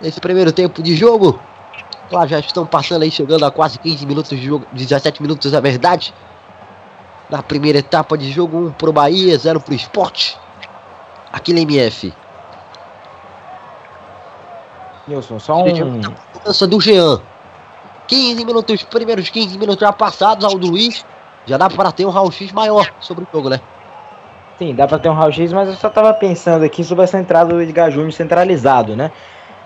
nesse 0.00 0.20
primeiro 0.20 0.52
tempo 0.52 0.82
de 0.82 0.96
jogo. 0.96 1.38
Claro, 2.08 2.28
já 2.28 2.40
estão 2.40 2.66
passando 2.66 3.02
aí, 3.02 3.10
chegando 3.10 3.44
a 3.44 3.50
quase 3.50 3.78
15 3.78 4.04
minutos 4.04 4.30
de 4.30 4.44
jogo, 4.44 4.66
17 4.72 5.22
minutos, 5.22 5.52
é 5.52 5.60
verdade. 5.60 6.12
Na 7.30 7.42
primeira 7.42 7.78
etapa 7.78 8.18
de 8.18 8.30
jogo, 8.30 8.68
1 8.68 8.72
pro 8.72 8.92
Bahia, 8.92 9.38
0 9.38 9.60
pro 9.60 9.74
esporte. 9.74 10.38
Aqui 11.32 11.52
na 11.54 11.60
MF. 11.60 12.12
Nilson, 15.08 15.38
só 15.38 15.62
um. 15.62 16.00
Mudança 16.34 16.66
do 16.66 16.80
Jean. 16.80 17.20
15 18.06 18.44
minutos, 18.44 18.82
primeiros 18.82 19.30
15 19.30 19.56
minutos 19.56 19.80
já 19.80 19.92
passados 19.92 20.44
ao 20.44 20.58
do 20.58 20.68
Luiz. 20.68 21.04
Já 21.46 21.56
dá 21.56 21.70
para 21.70 21.90
ter 21.90 22.04
um 22.04 22.10
raio-x 22.10 22.52
maior 22.52 22.92
sobre 23.00 23.24
o 23.24 23.28
jogo, 23.32 23.48
né? 23.48 23.60
Sim, 24.62 24.76
dá 24.76 24.86
pra 24.86 24.96
ter 24.96 25.08
um 25.08 25.12
raio-x, 25.12 25.52
mas 25.52 25.68
eu 25.68 25.74
só 25.74 25.90
tava 25.90 26.14
pensando 26.14 26.64
aqui 26.64 26.84
sobre 26.84 27.02
essa 27.02 27.18
entrada 27.18 27.52
do 27.52 27.60
Edgar 27.60 27.90
Júnior 27.90 28.12
centralizado, 28.12 28.94
né? 28.94 29.10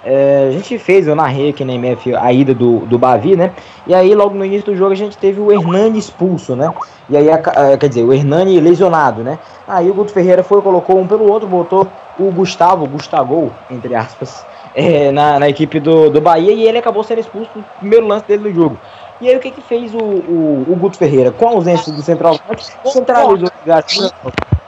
É, 0.02 0.46
a 0.48 0.50
gente 0.52 0.78
fez, 0.78 1.06
eu 1.06 1.14
narrei 1.14 1.50
aqui 1.50 1.66
na 1.66 1.74
MF 1.74 2.14
a 2.14 2.32
ida 2.32 2.54
do, 2.54 2.78
do 2.86 2.98
Bavi, 2.98 3.36
né? 3.36 3.52
E 3.86 3.94
aí, 3.94 4.14
logo 4.14 4.34
no 4.34 4.42
início 4.42 4.72
do 4.72 4.76
jogo, 4.76 4.92
a 4.92 4.96
gente 4.96 5.18
teve 5.18 5.38
o 5.38 5.52
Hernani 5.52 5.98
expulso, 5.98 6.56
né? 6.56 6.72
E 7.10 7.16
aí, 7.16 7.30
a, 7.30 7.76
quer 7.76 7.88
dizer, 7.90 8.04
o 8.04 8.12
Hernani 8.14 8.58
lesionado, 8.58 9.22
né? 9.22 9.38
Aí 9.68 9.90
o 9.90 9.92
Guto 9.92 10.12
Ferreira 10.12 10.42
foi, 10.42 10.62
colocou 10.62 10.98
um 10.98 11.06
pelo 11.06 11.30
outro, 11.30 11.46
botou 11.46 11.86
o 12.18 12.30
Gustavo, 12.32 12.86
Gustavo, 12.86 13.52
entre 13.70 13.94
aspas, 13.94 14.46
é, 14.74 15.12
na, 15.12 15.38
na 15.38 15.46
equipe 15.50 15.78
do, 15.78 16.08
do 16.08 16.22
Bahia 16.22 16.52
e 16.52 16.66
ele 16.66 16.78
acabou 16.78 17.04
sendo 17.04 17.20
expulso 17.20 17.50
no 17.54 17.64
primeiro 17.80 18.06
lance 18.06 18.24
dele 18.26 18.48
no 18.48 18.54
jogo. 18.54 18.78
E 19.20 19.28
aí 19.28 19.36
o 19.36 19.40
que 19.40 19.50
que 19.50 19.60
fez 19.60 19.94
o, 19.94 19.98
o, 19.98 20.64
o 20.68 20.76
Guto 20.76 20.96
Ferreira? 20.96 21.30
Com 21.30 21.48
a 21.48 21.50
ausência 21.50 21.92
do 21.92 22.00
centroavante, 22.00 22.64
centralizou 22.86 23.46
o. 23.46 24.65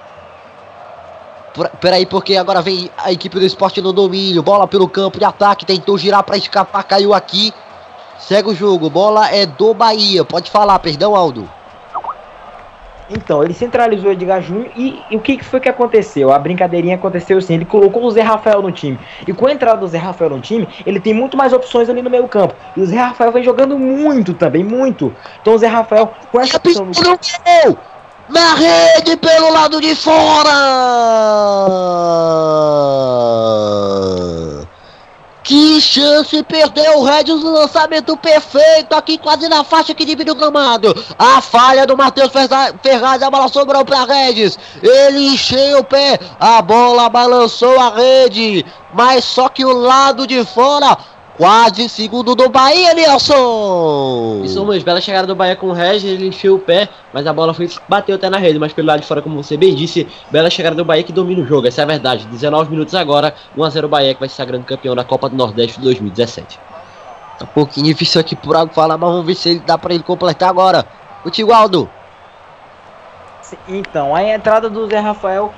Peraí, 1.81 2.07
porque 2.07 2.37
agora 2.37 2.63
vem 2.63 2.91
a 2.97 3.13
equipe 3.13 3.39
do 3.39 3.45
esporte 3.45 3.81
no 3.81 3.93
domínio. 3.93 4.43
Bola 4.43 4.67
pelo 4.67 4.89
campo 4.89 5.19
de 5.19 5.25
ataque, 5.25 5.67
tentou 5.67 5.99
girar 5.99 6.23
para 6.23 6.37
escapar, 6.37 6.83
caiu 6.85 7.15
aqui. 7.15 7.53
Segue 8.19 8.51
o 8.51 8.55
jogo, 8.55 8.91
bola 8.91 9.31
é 9.31 9.47
do 9.47 9.73
Bahia. 9.73 10.25
Pode 10.25 10.51
falar, 10.51 10.79
perdão, 10.81 11.15
Aldo. 11.15 11.49
Então, 13.11 13.43
ele 13.43 13.55
centralizou 13.55 14.11
o 14.11 14.13
Edgar 14.13 14.43
Júnior 14.43 14.71
e, 14.77 15.01
e, 15.11 15.17
o 15.17 15.21
que, 15.21 15.39
que 15.39 15.45
foi 15.45 15.61
que 15.61 15.69
aconteceu? 15.69 16.31
A 16.31 16.39
brincadeirinha 16.39 16.97
aconteceu 16.97 17.39
assim, 17.39 17.55
ele 17.55 17.65
colocou 17.65 18.05
o 18.05 18.11
Zé 18.11 18.21
Rafael 18.21 18.61
no 18.61 18.71
time. 18.71 18.99
E 19.27 19.33
com 19.33 19.47
a 19.47 19.53
entrada 19.53 19.79
do 19.79 19.89
Zé 19.89 19.97
Rafael 19.97 20.31
no 20.31 20.41
time, 20.41 20.69
ele 20.85 21.01
tem 21.01 21.15
muito 21.15 21.37
mais 21.37 21.53
opções 21.53 21.89
ali 21.89 22.03
no 22.03 22.11
meio 22.11 22.29
campo. 22.29 22.55
E 22.77 22.81
o 22.83 22.87
Zé 22.87 22.99
Rafael 22.99 23.33
vem 23.33 23.43
jogando 23.43 23.79
muito 23.79 24.35
também, 24.35 24.63
muito. 24.63 25.15
Então 25.41 25.55
o 25.55 25.59
Zé 25.59 25.69
Rafael, 25.69 26.13
com 26.31 26.39
essa 26.39 26.59
opção 26.59 26.85
no... 26.85 26.93
Na 28.29 28.55
rede 28.55 29.17
pelo 29.17 29.51
lado 29.51 29.81
de 29.81 29.95
fora! 29.95 30.53
Que 35.43 35.81
chance 35.81 36.43
perdeu 36.43 36.99
o 36.99 37.05
Regis 37.05 37.43
no 37.43 37.53
lançamento 37.53 38.15
perfeito 38.19 38.93
aqui 38.95 39.17
quase 39.17 39.49
na 39.49 39.65
faixa 39.65 39.95
que 39.95 40.05
divide 40.05 40.31
o 40.31 40.35
gramado. 40.35 40.95
A 41.19 41.41
falha 41.41 41.87
do 41.87 41.97
Matheus 41.97 42.31
Ferraz, 42.83 43.23
a 43.23 43.31
bola 43.31 43.49
sobrou 43.49 43.83
para 43.83 44.05
Regis. 44.05 44.59
Ele 44.83 45.29
encheu 45.29 45.79
o 45.79 45.85
pé, 45.85 46.21
a 46.39 46.61
bola 46.61 47.09
balançou 47.09 47.81
a 47.81 47.95
rede, 47.95 48.67
mas 48.93 49.25
só 49.25 49.49
que 49.49 49.65
o 49.65 49.73
lado 49.73 50.27
de 50.27 50.45
fora 50.45 50.99
Quase 51.39 51.89
segundo 51.89 52.35
do 52.35 52.49
Bahia, 52.49 52.93
Nelson! 52.95 54.41
Isso 54.43 54.67
mesmo, 54.67 54.85
bela 54.85 55.01
chegada 55.01 55.25
do 55.25 55.37
Bahia 55.37 55.55
com 55.55 55.69
o 55.69 55.73
Regis, 55.73 56.11
ele 56.11 56.27
encheu 56.27 56.57
o 56.57 56.59
pé, 56.59 56.89
mas 57.13 57.29
a 57.29 57.33
bola 57.33 57.55
foi 57.55 57.71
bateu 57.89 58.17
até 58.17 58.29
na 58.29 58.39
rede, 58.39 58.59
mas 58.59 58.73
pelo 58.73 58.89
lado 58.89 59.03
de 59.03 59.07
fora, 59.07 59.23
como 59.23 59.41
você 59.41 59.57
bem 59.57 59.73
disse, 59.73 60.09
bela 60.33 60.51
chegada 60.51 60.75
do 60.75 60.85
Bahia 60.85 61.05
que 61.05 61.13
domina 61.13 61.41
o 61.41 61.47
jogo, 61.47 61.69
essa 61.69 61.83
é 61.83 61.85
a 61.85 61.87
verdade. 61.87 62.27
19 62.27 62.73
minutos 62.73 62.93
agora, 62.93 63.33
1x0 63.57 63.87
Bahia 63.87 64.15
que 64.15 64.21
vai 64.21 64.29
ser 64.29 64.45
grande 64.47 64.65
campeão 64.65 64.97
da 64.97 65.05
Copa 65.05 65.29
do 65.29 65.37
Nordeste 65.37 65.79
de 65.79 65.85
2017. 65.85 66.59
Tá 67.39 67.45
um 67.45 67.49
pouquinho 67.55 67.87
difícil 67.87 68.21
aqui 68.21 68.35
por 68.35 68.57
algo 68.57 68.75
falar, 68.75 68.99
mas 68.99 69.09
vamos 69.09 69.25
ver 69.25 69.37
se 69.37 69.51
ele 69.51 69.61
dá 69.61 69.79
pra 69.79 69.95
ele 69.95 70.03
completar 70.03 70.49
agora. 70.49 70.85
O 71.25 71.31
Tigualdo. 71.31 71.89
Então, 73.69 74.13
a 74.13 74.25
entrada 74.25 74.69
do 74.69 74.89
Zé 74.89 74.99
Rafael 74.99 75.55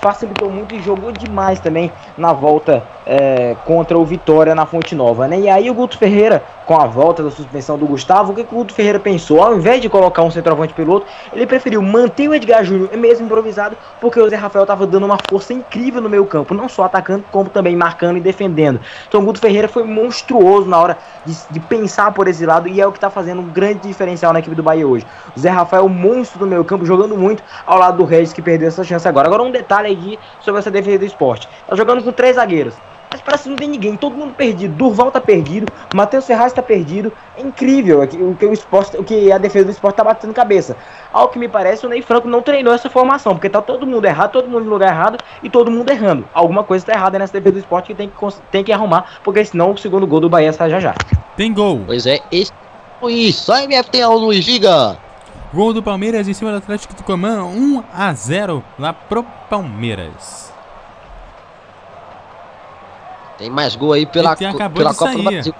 facilitou 0.00 0.50
muito 0.50 0.74
e 0.74 0.82
jogou 0.82 1.12
demais 1.12 1.60
também 1.60 1.92
na 2.18 2.32
volta 2.32 2.82
é, 3.10 3.56
contra 3.64 3.98
o 3.98 4.04
Vitória 4.04 4.54
na 4.54 4.64
Fonte 4.64 4.94
Nova, 4.94 5.26
né? 5.26 5.40
E 5.40 5.48
aí 5.48 5.68
o 5.68 5.74
Guto 5.74 5.98
Ferreira, 5.98 6.44
com 6.64 6.80
a 6.80 6.86
volta 6.86 7.24
da 7.24 7.30
suspensão 7.32 7.76
do 7.76 7.84
Gustavo, 7.84 8.30
o 8.30 8.34
que, 8.36 8.44
que 8.44 8.54
o 8.54 8.58
Guto 8.58 8.72
Ferreira 8.72 9.00
pensou? 9.00 9.42
Ao 9.42 9.56
invés 9.56 9.82
de 9.82 9.88
colocar 9.88 10.22
um 10.22 10.30
centroavante 10.30 10.72
pelo 10.72 10.92
outro, 10.92 11.08
ele 11.32 11.44
preferiu 11.44 11.82
manter 11.82 12.28
o 12.28 12.34
Edgar 12.34 12.64
Júnior 12.64 12.88
mesmo 12.96 13.26
improvisado, 13.26 13.76
porque 14.00 14.20
o 14.20 14.30
Zé 14.30 14.36
Rafael 14.36 14.62
estava 14.62 14.86
dando 14.86 15.06
uma 15.06 15.18
força 15.28 15.52
incrível 15.52 16.00
no 16.00 16.08
meio 16.08 16.24
campo, 16.24 16.54
não 16.54 16.68
só 16.68 16.84
atacando, 16.84 17.24
como 17.32 17.50
também 17.50 17.74
marcando 17.74 18.16
e 18.16 18.20
defendendo. 18.20 18.78
Então 19.08 19.20
o 19.20 19.24
Guto 19.24 19.40
Ferreira 19.40 19.66
foi 19.66 19.82
monstruoso 19.82 20.68
na 20.68 20.78
hora 20.78 20.98
de, 21.26 21.36
de 21.50 21.58
pensar 21.58 22.12
por 22.14 22.28
esse 22.28 22.46
lado 22.46 22.68
e 22.68 22.80
é 22.80 22.86
o 22.86 22.92
que 22.92 22.98
está 22.98 23.10
fazendo 23.10 23.40
um 23.40 23.48
grande 23.48 23.88
diferencial 23.88 24.32
na 24.32 24.38
equipe 24.38 24.54
do 24.54 24.62
Bahia 24.62 24.86
hoje. 24.86 25.04
O 25.36 25.40
Zé 25.40 25.50
Rafael, 25.50 25.88
monstro 25.88 26.38
do 26.38 26.46
meio 26.46 26.64
campo, 26.64 26.86
jogando 26.86 27.16
muito 27.16 27.42
ao 27.66 27.76
lado 27.76 27.96
do 27.96 28.04
Regis, 28.04 28.32
que 28.32 28.40
perdeu 28.40 28.68
essa 28.68 28.84
chance 28.84 29.08
agora. 29.08 29.26
Agora 29.26 29.42
um 29.42 29.50
detalhe 29.50 29.88
aí 29.88 30.18
sobre 30.40 30.60
essa 30.60 30.70
defesa 30.70 31.00
do 31.00 31.04
esporte. 31.04 31.48
Tá 31.66 31.74
jogando 31.74 32.04
com 32.04 32.12
três 32.12 32.36
zagueiros. 32.36 32.76
Mas 33.10 33.20
parece 33.20 33.44
que 33.44 33.48
não 33.50 33.56
tem 33.56 33.68
ninguém, 33.68 33.96
todo 33.96 34.16
mundo 34.16 34.34
perdido. 34.34 34.74
Durval 34.74 35.10
tá 35.10 35.20
perdido, 35.20 35.70
Matheus 35.94 36.26
Ferraz 36.26 36.52
tá 36.52 36.62
perdido. 36.62 37.12
É 37.36 37.42
incrível 37.42 38.02
o 38.02 38.34
que 38.36 38.46
o 38.46 38.52
esporte, 38.52 38.96
o 38.96 39.02
que 39.02 39.32
a 39.32 39.38
defesa 39.38 39.64
do 39.64 39.70
esporte 39.72 39.96
tá 39.96 40.04
batendo 40.04 40.32
cabeça. 40.32 40.76
Ao 41.12 41.28
que 41.28 41.38
me 41.38 41.48
parece, 41.48 41.84
o 41.84 41.88
Ney 41.88 42.02
Franco 42.02 42.28
não 42.28 42.40
treinou 42.40 42.72
essa 42.72 42.88
formação, 42.88 43.34
porque 43.34 43.48
tá 43.48 43.60
todo 43.60 43.86
mundo 43.86 44.04
errado, 44.04 44.32
todo 44.32 44.48
mundo 44.48 44.64
no 44.64 44.70
lugar 44.70 44.90
errado 44.90 45.18
e 45.42 45.50
todo 45.50 45.70
mundo 45.70 45.90
errando. 45.90 46.24
Alguma 46.32 46.62
coisa 46.62 46.86
tá 46.86 46.92
errada 46.92 47.18
nessa 47.18 47.32
defesa 47.32 47.54
do 47.54 47.58
esporte 47.58 47.88
que 47.88 47.94
tem 47.94 48.08
que, 48.08 48.34
tem 48.50 48.64
que 48.64 48.72
arrumar, 48.72 49.18
porque 49.24 49.44
senão 49.44 49.72
o 49.72 49.78
segundo 49.78 50.06
gol 50.06 50.20
do 50.20 50.28
Bahia 50.28 50.52
sai 50.52 50.70
já 50.70 50.78
já. 50.78 50.94
Tem 51.36 51.52
gol. 51.52 51.82
Pois 51.86 52.06
é, 52.06 52.20
esse 52.30 52.52
isso, 53.08 53.44
só 53.44 53.58
MF 53.58 53.90
tem 53.90 54.02
a 54.02 54.08
Luiz 54.08 54.44
Giga. 54.44 54.98
Gol 55.54 55.72
do 55.72 55.82
Palmeiras 55.82 56.28
em 56.28 56.34
cima 56.34 56.50
do 56.50 56.58
Atlético 56.58 56.94
do 56.94 57.02
Comã, 57.02 57.42
1 57.44 57.82
a 57.92 58.12
0 58.12 58.62
lá 58.78 58.92
pro 58.92 59.24
Palmeiras. 59.48 60.49
Tem 63.40 63.48
mais 63.48 63.74
gol 63.74 63.94
aí 63.94 64.04
pela, 64.04 64.36
pela 64.36 64.94
Copa 64.94 65.16
do 65.16 65.22
Brasil. 65.22 65.54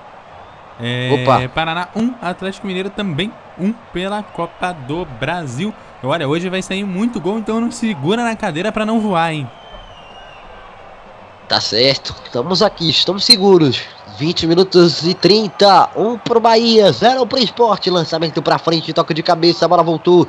É, 0.79 1.11
Opa. 1.15 1.49
Paraná 1.49 1.89
1, 1.97 2.15
Atlético 2.21 2.67
Mineiro 2.67 2.91
também 2.91 3.33
1 3.59 3.73
pela 3.91 4.23
Copa 4.23 4.73
do 4.73 5.07
Brasil. 5.19 5.73
Olha, 6.03 6.29
hoje 6.29 6.51
vai 6.51 6.61
sair 6.61 6.85
muito 6.85 7.19
gol, 7.19 7.39
então 7.39 7.59
não 7.59 7.71
segura 7.71 8.23
na 8.23 8.37
cadeira 8.37 8.71
para 8.71 8.85
não 8.85 9.01
voar, 9.01 9.33
hein? 9.33 9.51
Tá 11.49 11.59
certo, 11.59 12.15
estamos 12.23 12.63
aqui, 12.63 12.91
estamos 12.91 13.25
seguros. 13.25 13.81
20 14.19 14.47
minutos 14.47 15.07
e 15.07 15.15
30, 15.15 15.91
1 15.97 16.19
pro 16.19 16.39
Bahia, 16.39 16.93
0 16.93 17.27
pro 17.27 17.39
esporte. 17.39 17.89
Lançamento 17.89 18.43
pra 18.43 18.59
frente, 18.59 18.93
toque 18.93 19.15
de 19.15 19.23
cabeça, 19.23 19.65
a 19.65 19.69
bola 19.69 19.83
voltou. 19.83 20.29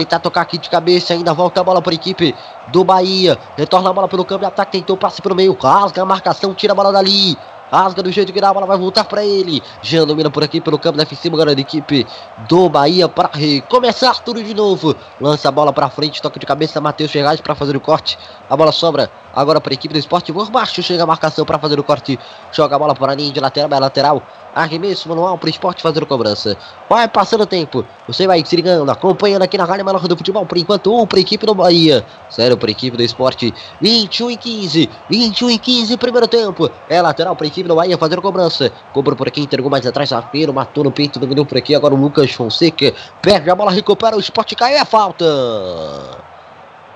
Tentar 0.00 0.18
tocar 0.20 0.40
aqui 0.40 0.56
de 0.56 0.70
cabeça, 0.70 1.12
ainda 1.12 1.34
volta 1.34 1.60
a 1.60 1.64
bola 1.64 1.82
a 1.84 1.92
equipe 1.92 2.34
do 2.68 2.82
Bahia. 2.82 3.38
Retorna 3.54 3.90
a 3.90 3.92
bola 3.92 4.08
pelo 4.08 4.24
campo 4.24 4.40
de 4.40 4.46
ataque, 4.46 4.72
tentou 4.72 4.96
passe 4.96 5.20
para 5.20 5.30
o 5.30 5.36
meio. 5.36 5.52
Rasga 5.60 6.00
a 6.00 6.06
marcação, 6.06 6.54
tira 6.54 6.72
a 6.72 6.74
bola 6.74 6.90
dali. 6.90 7.36
Rasga 7.70 8.02
do 8.02 8.10
jeito 8.10 8.32
que 8.32 8.40
dá, 8.40 8.48
a 8.48 8.54
bola 8.54 8.64
vai 8.64 8.78
voltar 8.78 9.04
para 9.04 9.22
ele. 9.22 9.62
Jean 9.82 10.06
domina 10.06 10.30
por 10.30 10.42
aqui 10.42 10.58
pelo 10.58 10.78
campo 10.78 10.96
defensivo 10.96 11.36
agora 11.36 11.54
da 11.54 11.60
equipe 11.60 12.06
do 12.48 12.70
Bahia 12.70 13.10
para 13.10 13.28
recomeçar 13.30 14.20
tudo 14.20 14.42
de 14.42 14.54
novo. 14.54 14.96
Lança 15.20 15.50
a 15.50 15.52
bola 15.52 15.70
para 15.70 15.90
frente, 15.90 16.22
toque 16.22 16.38
de 16.38 16.46
cabeça, 16.46 16.80
Matheus 16.80 17.12
Ferraz 17.12 17.42
para 17.42 17.54
fazer 17.54 17.76
o 17.76 17.80
corte. 17.80 18.18
A 18.48 18.56
bola 18.56 18.72
sobra 18.72 19.10
agora 19.34 19.60
para 19.60 19.72
a 19.72 19.74
equipe 19.74 19.92
do 19.92 20.00
esporte 20.00 20.32
por 20.32 20.50
baixo. 20.50 20.82
Chega 20.82 21.02
a 21.02 21.06
marcação 21.06 21.44
para 21.44 21.58
fazer 21.58 21.78
o 21.78 21.84
corte. 21.84 22.18
Joga 22.50 22.74
a 22.74 22.78
bola 22.78 22.94
para 22.94 23.12
a 23.12 23.14
linha 23.14 23.32
de 23.32 23.38
lateral, 23.38 23.70
é 23.70 23.78
lateral. 23.78 24.22
Arremesso 24.60 25.08
manual 25.08 25.38
para 25.38 25.46
o 25.46 25.50
esporte 25.50 25.82
fazer 25.82 26.04
cobrança. 26.04 26.56
Vai 26.88 27.08
passando 27.08 27.42
o 27.42 27.46
tempo. 27.46 27.84
Você 28.06 28.26
vai 28.26 28.44
se 28.44 28.54
ligando, 28.56 28.90
acompanhando 28.90 29.42
aqui 29.42 29.56
na 29.56 29.64
Rádio 29.64 29.84
Melhor 29.84 30.06
do 30.06 30.16
Futebol. 30.16 30.44
Por 30.44 30.58
enquanto, 30.58 30.94
um 30.94 31.06
para 31.06 31.18
a 31.18 31.22
equipe 31.22 31.46
do 31.46 31.54
Bahia. 31.54 32.04
Zero 32.32 32.56
para 32.56 32.68
a 32.68 32.72
equipe 32.72 32.96
do 32.96 33.02
esporte. 33.02 33.54
21 33.80 34.30
e 34.30 34.36
15. 34.36 34.90
21 35.08 35.50
e 35.50 35.58
15, 35.58 35.96
primeiro 35.96 36.28
tempo. 36.28 36.70
É 36.88 37.00
lateral 37.00 37.34
para 37.34 37.46
a 37.46 37.48
equipe 37.48 37.68
do 37.68 37.74
Bahia 37.74 37.96
fazer 37.96 38.20
cobrança. 38.20 38.70
Cobrou 38.92 39.16
por 39.16 39.28
aqui, 39.28 39.40
entregou 39.40 39.70
mais 39.70 39.86
atrás. 39.86 40.10
Zapeiro 40.10 40.52
matou 40.52 40.84
no 40.84 40.92
peito, 40.92 41.18
dominou 41.18 41.46
por 41.46 41.56
aqui. 41.58 41.74
Agora 41.74 41.94
o 41.94 42.00
Lucas 42.00 42.30
Fonseca 42.32 42.92
perde 43.22 43.50
a 43.50 43.54
bola, 43.54 43.70
recupera. 43.70 44.16
O 44.16 44.20
esporte 44.20 44.54
caiu. 44.54 44.76
É 44.76 44.84
falta. 44.84 45.24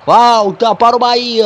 Falta 0.05 0.75
para 0.75 0.95
o 0.95 0.99
Bahia. 0.99 1.45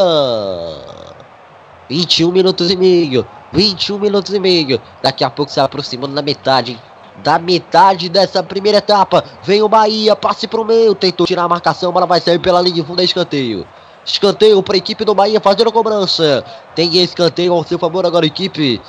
21 1.89 2.32
minutos 2.32 2.69
e 2.69 2.75
meio. 2.75 3.25
21 3.51 3.99
minutos 3.99 4.33
e 4.33 4.39
meio. 4.39 4.81
Daqui 5.02 5.23
a 5.23 5.29
pouco 5.29 5.52
se 5.52 5.60
aproximando 5.60 6.13
da 6.13 6.21
metade. 6.21 6.79
Da 7.23 7.37
metade 7.37 8.10
dessa 8.10 8.41
primeira 8.41 8.77
etapa. 8.77 9.23
Vem 9.43 9.62
o 9.62 9.69
Bahia, 9.69 10.15
passe 10.15 10.47
pro 10.47 10.65
meio. 10.65 10.95
Tentou 10.95 11.27
tirar 11.27 11.43
a 11.43 11.50
marcação, 11.50 11.91
bola 11.91 12.06
vai 12.06 12.21
sair 12.21 12.39
pela 12.39 12.62
linha 12.62 12.75
de 12.75 12.83
fundo. 12.83 13.02
É 13.02 13.06
escanteio. 13.06 13.67
Escanteio 14.06 14.62
para 14.63 14.75
a 14.75 14.77
equipe 14.77 15.04
do 15.04 15.13
Bahia 15.13 15.39
fazendo 15.39 15.69
a 15.69 15.71
cobrança. 15.71 16.43
Tem 16.75 16.97
escanteio 16.97 17.54
ao 17.54 17.63
seu 17.63 17.77
favor 17.77 18.06
agora, 18.06 18.25
equipe 18.25 18.81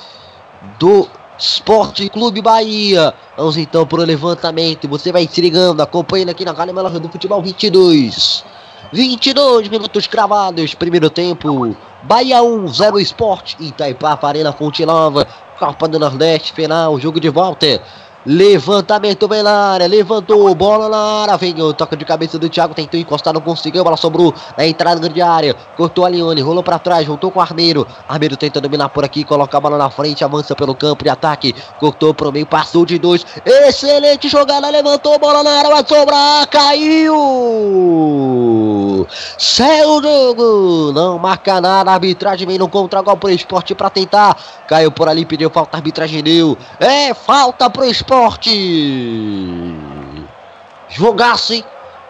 do 0.79 1.07
Esporte 1.37 2.07
Clube 2.09 2.41
Bahia. 2.41 3.13
Vamos 3.35 3.57
então 3.57 3.85
para 3.85 4.01
o 4.01 4.05
levantamento. 4.05 4.87
Você 4.87 5.11
vai 5.11 5.27
se 5.27 5.41
ligando, 5.41 5.81
acompanhando 5.81 6.29
aqui 6.29 6.45
na 6.45 6.53
Melhor 6.53 6.99
do 6.99 7.09
Futebol 7.09 7.41
22. 7.41 8.43
22 8.91 9.69
minutos 9.69 10.07
cravados, 10.07 10.73
primeiro 10.73 11.09
tempo. 11.09 11.75
Bahia 12.03 12.41
1, 12.41 12.67
0 12.67 12.99
Esporte, 12.99 13.55
Itaipá, 13.59 14.19
Arena 14.21 14.51
Fonte 14.51 14.85
Nova, 14.85 15.25
Copa 15.59 15.87
do 15.87 15.99
Nordeste, 15.99 16.53
final, 16.53 16.99
jogo 16.99 17.19
de 17.19 17.29
volta. 17.29 17.81
Levantamento 18.23 19.27
bem 19.27 19.41
na 19.41 19.71
área, 19.71 19.87
levantou, 19.87 20.53
bola 20.53 20.87
na 20.87 21.23
área, 21.23 21.35
vem 21.37 21.59
o 21.59 21.73
toque 21.73 21.95
de 21.95 22.05
cabeça 22.05 22.37
do 22.37 22.47
Thiago, 22.47 22.75
tentou 22.75 22.99
encostar, 22.99 23.33
não 23.33 23.41
conseguiu, 23.41 23.83
bola 23.83 23.97
sobrou 23.97 24.31
na 24.55 24.67
entrada 24.67 25.09
de 25.09 25.19
área, 25.23 25.55
cortou 25.75 26.05
a 26.05 26.09
Lione, 26.09 26.39
rolou 26.39 26.61
para 26.61 26.77
trás, 26.77 27.07
voltou 27.07 27.31
com 27.31 27.39
o 27.39 27.41
Armeiro, 27.41 27.87
Armeiro 28.07 28.37
tenta 28.37 28.61
dominar 28.61 28.89
por 28.89 29.03
aqui, 29.03 29.23
coloca 29.23 29.57
a 29.57 29.59
bola 29.59 29.75
na 29.75 29.89
frente, 29.89 30.23
avança 30.23 30.55
pelo 30.55 30.75
campo 30.75 31.03
de 31.03 31.09
ataque, 31.09 31.55
cortou 31.79 32.13
pro 32.13 32.31
meio, 32.31 32.45
passou 32.45 32.85
de 32.85 32.99
dois, 32.99 33.25
excelente 33.43 34.29
jogada, 34.29 34.69
levantou, 34.69 35.17
bola 35.17 35.41
na 35.41 35.57
área, 35.57 35.71
vai 35.71 35.83
sobrar, 35.87 36.47
caiu! 36.47 37.17
Céu 39.35 39.89
o 39.89 40.03
jogo, 40.03 40.91
não 40.93 41.17
marca 41.17 41.59
nada, 41.59 41.89
a 41.89 41.95
arbitragem 41.95 42.45
vem 42.45 42.59
no 42.59 42.69
contra-gol 42.69 43.17
pro 43.17 43.31
esporte 43.31 43.73
para 43.73 43.89
tentar, 43.89 44.37
caiu 44.67 44.91
por 44.91 45.09
ali, 45.09 45.25
pediu 45.25 45.49
falta, 45.49 45.75
arbitragem 45.75 46.21
deu, 46.21 46.55
é 46.79 47.15
falta 47.15 47.67
pro 47.67 47.83
esporte 47.83 48.10
esporte. 48.11 49.75
Jogaço, 50.89 51.53
hein? 51.53 51.63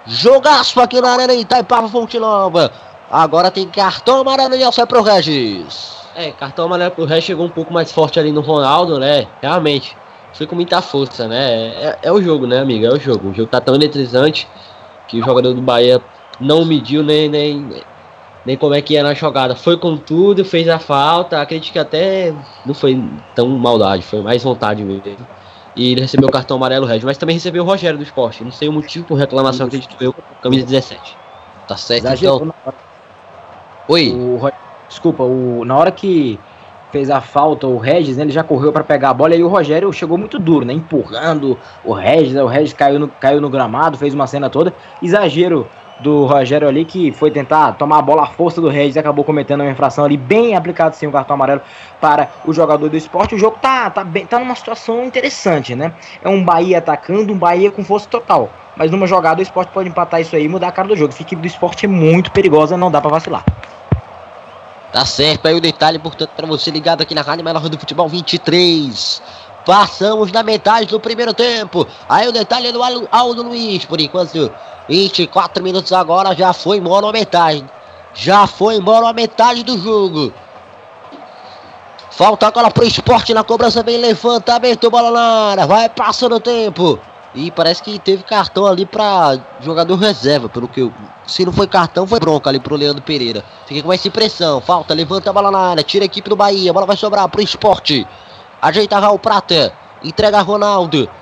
Jogaço 0.07 0.79
aqui 0.79 0.99
na 0.99 1.11
Arena 1.11 1.33
Itaipava 1.35 1.87
Fonte 1.87 2.17
Nova. 2.17 2.71
Agora 3.09 3.51
tem 3.51 3.67
cartão 3.67 4.21
amarelo 4.21 4.55
e 4.55 4.71
sai 4.71 4.87
pro 4.87 5.03
Regis. 5.03 6.01
É, 6.15 6.31
cartão 6.31 6.65
amarelo 6.65 6.91
pro 6.91 7.05
Regis 7.05 7.25
chegou 7.25 7.45
um 7.45 7.49
pouco 7.49 7.71
mais 7.71 7.91
forte 7.91 8.19
ali 8.19 8.31
no 8.31 8.41
Ronaldo, 8.41 8.97
né? 8.97 9.27
Realmente. 9.41 9.95
Foi 10.33 10.47
com 10.47 10.55
muita 10.55 10.81
força, 10.81 11.27
né? 11.27 11.67
É, 11.67 11.99
é, 12.03 12.11
o 12.11 12.21
jogo, 12.21 12.47
né, 12.47 12.59
amiga? 12.59 12.87
É 12.87 12.91
o 12.91 12.99
jogo. 12.99 13.29
O 13.29 13.33
jogo 13.33 13.49
tá 13.49 13.61
tão 13.61 13.75
eletrizante 13.75 14.47
que 15.07 15.19
o 15.19 15.23
jogador 15.23 15.53
do 15.53 15.61
Bahia 15.61 16.01
não 16.39 16.65
mediu 16.65 17.03
nem, 17.03 17.29
nem, 17.29 17.69
nem 18.43 18.57
como 18.57 18.73
é 18.73 18.81
que 18.81 18.95
ia 18.95 19.03
na 19.03 19.13
jogada. 19.13 19.55
Foi 19.55 19.77
com 19.77 19.97
tudo, 19.97 20.43
fez 20.43 20.67
a 20.67 20.79
falta. 20.79 21.39
Acredito 21.39 21.71
que 21.71 21.77
até 21.77 22.33
não 22.65 22.73
foi 22.73 23.03
tão 23.35 23.49
maldade, 23.49 24.01
foi 24.03 24.21
mais 24.21 24.41
vontade 24.41 24.83
mesmo. 24.83 25.27
E 25.75 25.91
ele 25.91 26.01
recebeu 26.01 26.27
o 26.27 26.31
cartão 26.31 26.57
amarelo 26.57 26.85
Regis, 26.85 27.03
mas 27.03 27.17
também 27.17 27.35
recebeu 27.35 27.63
o 27.63 27.65
Rogério 27.65 27.97
do 27.97 28.03
esporte. 28.03 28.43
Não 28.43 28.51
sei 28.51 28.67
o 28.67 28.73
motivo 28.73 29.05
por 29.05 29.15
reclamação, 29.15 29.67
acredito 29.67 29.95
eu, 30.01 30.13
camisa 30.41 30.65
17. 30.65 31.17
Tá 31.67 31.77
certo, 31.77 32.07
então. 32.07 32.53
Oi. 33.87 34.11
O, 34.11 34.51
desculpa, 34.87 35.23
o, 35.23 35.63
na 35.63 35.77
hora 35.77 35.91
que 35.91 36.39
fez 36.91 37.09
a 37.09 37.21
falta, 37.21 37.65
o 37.65 37.77
Regis, 37.77 38.17
né, 38.17 38.23
ele 38.23 38.31
já 38.31 38.43
correu 38.43 38.71
para 38.73 38.83
pegar 38.83 39.11
a 39.11 39.13
bola 39.13 39.33
e 39.33 39.37
aí 39.37 39.43
o 39.43 39.47
Rogério 39.47 39.91
chegou 39.93 40.17
muito 40.17 40.37
duro, 40.37 40.65
né? 40.65 40.73
Empurrando 40.73 41.57
o 41.85 41.93
Regis, 41.93 42.35
o 42.35 42.45
Regis 42.45 42.73
caiu 42.73 42.99
no, 42.99 43.07
caiu 43.07 43.39
no 43.39 43.49
gramado, 43.49 43.97
fez 43.97 44.13
uma 44.13 44.27
cena 44.27 44.49
toda. 44.49 44.73
Exagero 45.01 45.69
do 46.01 46.25
Rogério 46.25 46.67
ali, 46.67 46.85
que 46.85 47.11
foi 47.11 47.31
tentar 47.31 47.73
tomar 47.73 47.99
a 47.99 48.01
bola 48.01 48.23
à 48.23 48.27
força 48.27 48.59
do 48.59 48.67
Regis 48.67 48.97
acabou 48.97 49.23
cometendo 49.23 49.61
uma 49.61 49.71
infração 49.71 50.03
ali, 50.03 50.17
bem 50.17 50.55
aplicado 50.55 50.95
sim 50.95 51.07
o 51.07 51.11
cartão 51.11 51.35
amarelo 51.35 51.61
para 51.99 52.29
o 52.45 52.53
jogador 52.53 52.89
do 52.89 52.97
esporte. 52.97 53.35
O 53.35 53.37
jogo 53.37 53.57
tá, 53.61 53.89
tá, 53.89 54.03
bem, 54.03 54.25
tá 54.25 54.39
numa 54.39 54.55
situação 54.55 55.05
interessante, 55.05 55.75
né? 55.75 55.93
É 56.21 56.29
um 56.29 56.43
Bahia 56.43 56.79
atacando, 56.79 57.31
um 57.31 57.37
Bahia 57.37 57.71
com 57.71 57.83
força 57.83 58.07
total. 58.09 58.49
Mas 58.75 58.89
numa 58.89 59.05
jogada 59.05 59.39
o 59.39 59.43
esporte 59.43 59.71
pode 59.71 59.89
empatar 59.89 60.21
isso 60.21 60.35
aí 60.35 60.45
e 60.45 60.49
mudar 60.49 60.69
a 60.69 60.71
cara 60.71 60.87
do 60.87 60.95
jogo. 60.95 61.13
Essa 61.13 61.21
equipe 61.21 61.41
do 61.41 61.47
esporte 61.47 61.85
é 61.85 61.89
muito 61.89 62.31
perigosa, 62.31 62.77
não 62.77 62.89
dá 62.89 62.99
para 63.01 63.11
vacilar. 63.11 63.43
Tá 64.91 65.05
certo, 65.05 65.47
aí 65.47 65.55
o 65.55 65.61
detalhe, 65.61 65.97
portanto, 65.97 66.31
para 66.35 66.45
você 66.45 66.69
ligado 66.69 67.01
aqui 67.01 67.15
na 67.15 67.21
Rádio 67.21 67.45
Melhor 67.45 67.69
do 67.69 67.79
Futebol 67.79 68.09
23. 68.09 69.21
Passamos 69.65 70.31
da 70.31 70.43
metade 70.43 70.87
do 70.87 70.99
primeiro 70.99 71.33
tempo. 71.33 71.85
Aí 72.09 72.27
o 72.27 72.31
detalhe 72.31 72.67
é 72.67 72.71
do 72.71 72.81
Aldo 73.11 73.43
Luiz, 73.43 73.85
por 73.85 74.01
enquanto 74.01 74.51
24 74.89 75.63
minutos 75.63 75.93
agora, 75.93 76.35
já 76.35 76.51
foi 76.53 76.77
embora 76.77 77.07
a 77.07 77.11
metade. 77.11 77.63
Já 78.13 78.47
foi 78.47 78.75
embora 78.75 79.07
a 79.07 79.13
metade 79.13 79.63
do 79.63 79.77
jogo. 79.77 80.33
Falta 82.09 82.47
agora 82.47 82.69
pro 82.69 82.85
esporte 82.85 83.33
na 83.33 83.43
cobrança, 83.43 83.81
bem 83.81 83.97
levantamento, 83.97 84.91
bola 84.91 85.11
na 85.11 85.49
área, 85.51 85.65
vai 85.65 85.87
passando 85.87 86.35
o 86.35 86.39
tempo. 86.39 86.99
E 87.33 87.49
parece 87.49 87.81
que 87.81 87.97
teve 87.97 88.23
cartão 88.23 88.65
ali 88.65 88.85
para 88.85 89.39
jogador 89.61 89.95
reserva, 89.95 90.49
pelo 90.49 90.67
que 90.67 90.81
eu. 90.81 90.93
Se 91.25 91.45
não 91.45 91.53
foi 91.53 91.65
cartão, 91.65 92.05
foi 92.05 92.19
bronca 92.19 92.49
ali 92.49 92.59
pro 92.59 92.75
Leandro 92.75 93.01
Pereira. 93.01 93.45
Fica 93.65 93.81
com 93.81 93.93
essa 93.93 94.09
impressão. 94.09 94.59
Falta, 94.59 94.93
levanta 94.93 95.29
a 95.29 95.33
bola 95.33 95.49
na 95.49 95.59
área, 95.59 95.83
tira 95.83 96.03
a 96.03 96.07
equipe 96.07 96.29
do 96.29 96.35
Bahia, 96.35 96.71
a 96.71 96.73
bola 96.73 96.85
vai 96.85 96.97
sobrar 96.97 97.29
pro 97.29 97.41
esporte. 97.41 98.05
Ajeita 98.61 99.01
Raul 99.01 99.17
Prata. 99.17 99.73
Entrega 100.05 100.45
a 100.45 100.45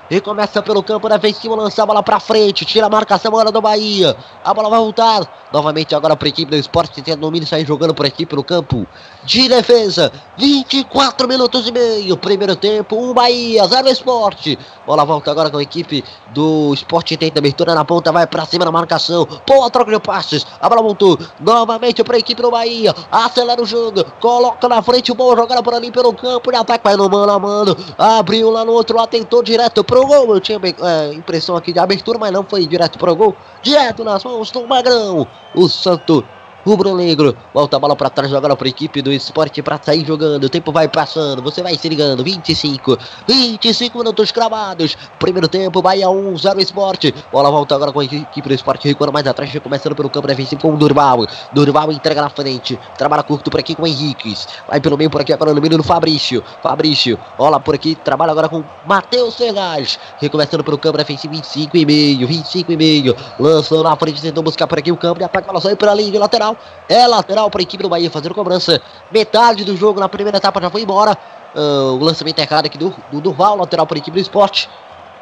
Ronaldo. 0.10 0.20
Recomeça 0.20 0.62
pelo 0.62 0.82
campo 0.82 1.08
defensivo, 1.08 1.56
lança 1.56 1.84
a 1.84 1.86
bola 1.86 2.02
pra 2.02 2.20
frente. 2.20 2.66
Tira 2.66 2.88
a 2.88 2.90
marcação 2.90 3.30
agora 3.30 3.52
do 3.52 3.62
Bahia. 3.62 4.16
A 4.44 4.54
bola 4.54 4.70
vai 4.70 4.80
voltar. 4.80 5.50
Novamente 5.54 5.96
agora 5.96 6.16
para 6.16 6.28
a 6.28 6.30
equipe 6.30 6.50
do 6.50 6.58
esporte. 6.58 7.02
Tenta 7.02 7.16
domínio 7.16 7.48
sair 7.48 7.66
jogando 7.66 7.94
por 7.94 8.06
aqui 8.06 8.26
pelo 8.26 8.44
campo 8.44 8.88
de 9.24 9.48
defesa. 9.48 10.12
24 10.38 11.28
minutos 11.28 11.68
e 11.68 11.72
meio. 11.72 12.18
Primeiro 12.18 12.56
tempo. 12.56 12.96
Um 12.96 13.14
Bahia, 13.14 13.66
zero 13.68 13.88
esporte. 13.88 14.58
Bola 14.86 15.06
volta 15.06 15.30
agora 15.30 15.50
com 15.50 15.58
a 15.58 15.64
equipe 15.64 16.04
do 16.34 16.74
esporte. 16.74 17.16
Tenta 17.16 17.40
abertura 17.40 17.76
na 17.76 17.86
ponta. 17.86 18.12
Vai 18.12 18.26
pra 18.26 18.46
cima 18.46 18.66
na 18.66 18.72
marcação. 18.72 19.28
Boa 19.48 19.70
troca 19.70 19.92
de 19.92 20.00
passes. 20.00 20.46
A 20.60 20.68
bola 20.68 20.82
voltou. 20.82 21.18
Novamente 21.40 22.04
para 22.04 22.16
a 22.16 22.20
equipe 22.20 22.42
do 22.42 22.52
Bahia. 22.52 22.96
Acelera 23.12 23.62
o 23.62 23.66
jogo. 23.66 24.04
Coloca 24.20 24.68
na 24.68 24.82
frente. 24.82 25.14
Boa 25.14 25.36
jogada 25.36 25.62
por 25.62 25.74
ali 25.74 25.92
pelo 25.92 26.14
campo 26.14 26.52
de 26.52 26.58
ataque. 26.58 26.84
Vai 26.84 26.96
no 26.96 27.10
mano 27.10 27.32
a 27.32 27.40
mano. 27.40 27.78
Abriu 27.98 28.50
lá 28.50 28.66
no 28.66 28.72
outro 28.74 28.98
lado. 28.98 29.10
Tentou 29.10 29.44
direto 29.44 29.84
pro 29.84 29.99
gol. 30.06 30.34
Eu 30.34 30.40
tinha 30.40 30.60
é, 30.60 31.14
impressão 31.14 31.56
aqui 31.56 31.74
de 31.74 31.80
abertura, 31.80 32.18
mas 32.18 32.32
não 32.32 32.44
foi 32.44 32.66
direto 32.66 32.98
pro 32.98 33.16
gol. 33.16 33.36
Direto 33.62 34.04
nas 34.04 34.24
mãos 34.24 34.52
do 34.52 34.68
Magrão. 34.68 35.28
O 35.54 35.68
Santo 35.68 36.26
rubro-negro. 36.70 37.36
Volta 37.52 37.78
a 37.78 37.80
bola 37.80 37.96
para 37.96 38.12
trás 38.12 38.32
agora 38.32 38.56
para 38.56 38.68
a 38.68 38.70
equipe 38.70 39.02
do 39.02 39.12
esporte 39.12 39.62
para 39.64 39.80
sair 39.82 40.06
jogando. 40.06 40.44
O 40.44 40.50
tempo 40.50 40.72
vai 40.72 40.88
passando, 40.88 41.42
você 41.42 41.64
vai 41.64 41.76
se 41.76 41.90
ligando. 41.90 42.24
25, 42.24 42.98
25 43.28 43.98
minutos 43.98 44.32
cravados. 44.32 44.96
Primeiro 45.18 45.48
tempo, 45.48 45.82
Bahia 45.82 46.10
1, 46.10 46.38
0 46.38 46.62
esporte. 46.62 47.14
Bola 47.32 47.50
volta 47.50 47.74
agora 47.74 47.92
com 47.92 48.00
a 48.00 48.06
equipe 48.06 48.48
do 48.48 48.54
esporte 48.54 48.88
recuando 48.88 49.12
mais 49.12 49.26
atrás, 49.26 49.52
começando 49.60 49.96
pelo 49.96 50.10
campo 50.12 50.28
defensivo 50.28 50.62
com 50.62 50.74
o 50.74 50.78
Durval. 50.78 51.26
Durval 51.52 51.92
entrega 51.92 52.22
na 52.22 52.30
frente, 52.30 52.78
trabalha 52.98 53.24
curto 53.24 53.50
por 53.50 53.60
aqui 53.60 53.74
com 53.74 53.84
o 53.84 53.88
Henriques. 53.88 54.48
Vai 54.68 54.80
pelo 54.80 54.98
meio 54.98 55.10
por 55.10 55.22
aqui 55.22 55.34
agora 55.34 55.54
no 55.54 55.62
meio 55.62 55.78
do 55.78 55.84
Fabrício. 55.84 56.44
Fabrício, 56.62 57.18
bola 57.36 57.60
por 57.60 57.74
aqui, 57.74 57.96
trabalha 57.96 58.32
agora 58.32 58.48
com 58.48 58.64
Matheus 58.86 59.36
Ferraz. 59.36 59.98
Recomeçando 60.20 60.64
pelo 60.64 60.78
campo 60.78 60.98
defensivo 61.00 61.34
25 61.34 61.78
e 61.78 61.86
meio, 61.86 62.28
25 62.28 62.72
e 62.72 62.78
meio. 62.78 63.16
Lançou 63.40 63.84
na 63.84 63.96
frente, 63.96 64.22
tentou 64.22 64.44
buscar 64.44 64.68
por 64.68 64.78
aqui 64.78 64.92
o 64.92 64.98
campo 64.98 65.18
de 65.18 65.26
ataque, 65.26 65.48
bola 65.48 65.60
saiu 65.60 65.76
pela 65.76 65.96
linha 65.96 66.12
de 66.12 66.20
lateral. 66.20 66.59
É 66.88 67.06
lateral 67.08 67.50
para 67.50 67.62
a 67.62 67.64
equipe 67.64 67.84
do 67.84 67.90
Bahia 67.90 68.10
fazer 68.10 68.34
cobrança. 68.34 68.82
Metade 69.12 69.64
do 69.64 69.76
jogo 69.76 70.00
na 70.00 70.10
primeira 70.10 70.38
etapa 70.38 70.62
já 70.62 70.70
foi 70.70 70.82
embora. 70.82 71.18
Uh, 71.56 71.94
o 71.94 72.04
lançamento 72.04 72.40
errado 72.40 72.68
aqui 72.68 72.78
do, 72.78 72.94
do 73.12 73.20
Durval, 73.22 73.58
lateral 73.58 73.86
para 73.86 73.98
a 73.98 74.00
equipe 74.00 74.16
do 74.16 74.22
esporte. 74.22 74.70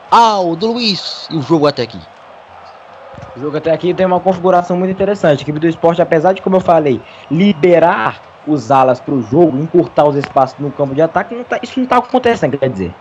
Aldo 0.10 0.74
Luiz. 0.74 1.28
E 1.30 1.36
o 1.36 1.42
jogo 1.42 1.68
até 1.68 1.84
aqui. 1.84 2.00
O 3.36 3.40
jogo 3.40 3.58
até 3.58 3.72
aqui 3.72 3.94
tem 3.94 4.06
uma 4.06 4.20
configuração 4.20 4.78
muito 4.78 4.92
interessante. 4.92 5.40
A 5.40 5.42
equipe 5.44 5.60
do 5.60 5.68
esporte, 5.68 6.02
apesar 6.02 6.34
de, 6.34 6.42
como 6.42 6.56
eu 6.56 6.62
falei, 6.62 7.02
liberar 7.30 8.22
os 8.48 8.72
alas 8.72 9.00
para 9.00 9.14
o 9.14 9.22
jogo, 9.22 9.58
encurtar 9.58 10.08
os 10.08 10.16
espaços 10.16 10.58
no 10.60 10.72
campo 10.72 10.96
de 10.96 11.02
ataque, 11.02 11.36
não 11.36 11.44
tá, 11.44 11.60
isso 11.62 11.74
não 11.78 11.84
está 11.84 11.98
acontecendo, 11.98 12.58
quer 12.58 12.70
dizer. 12.70 12.94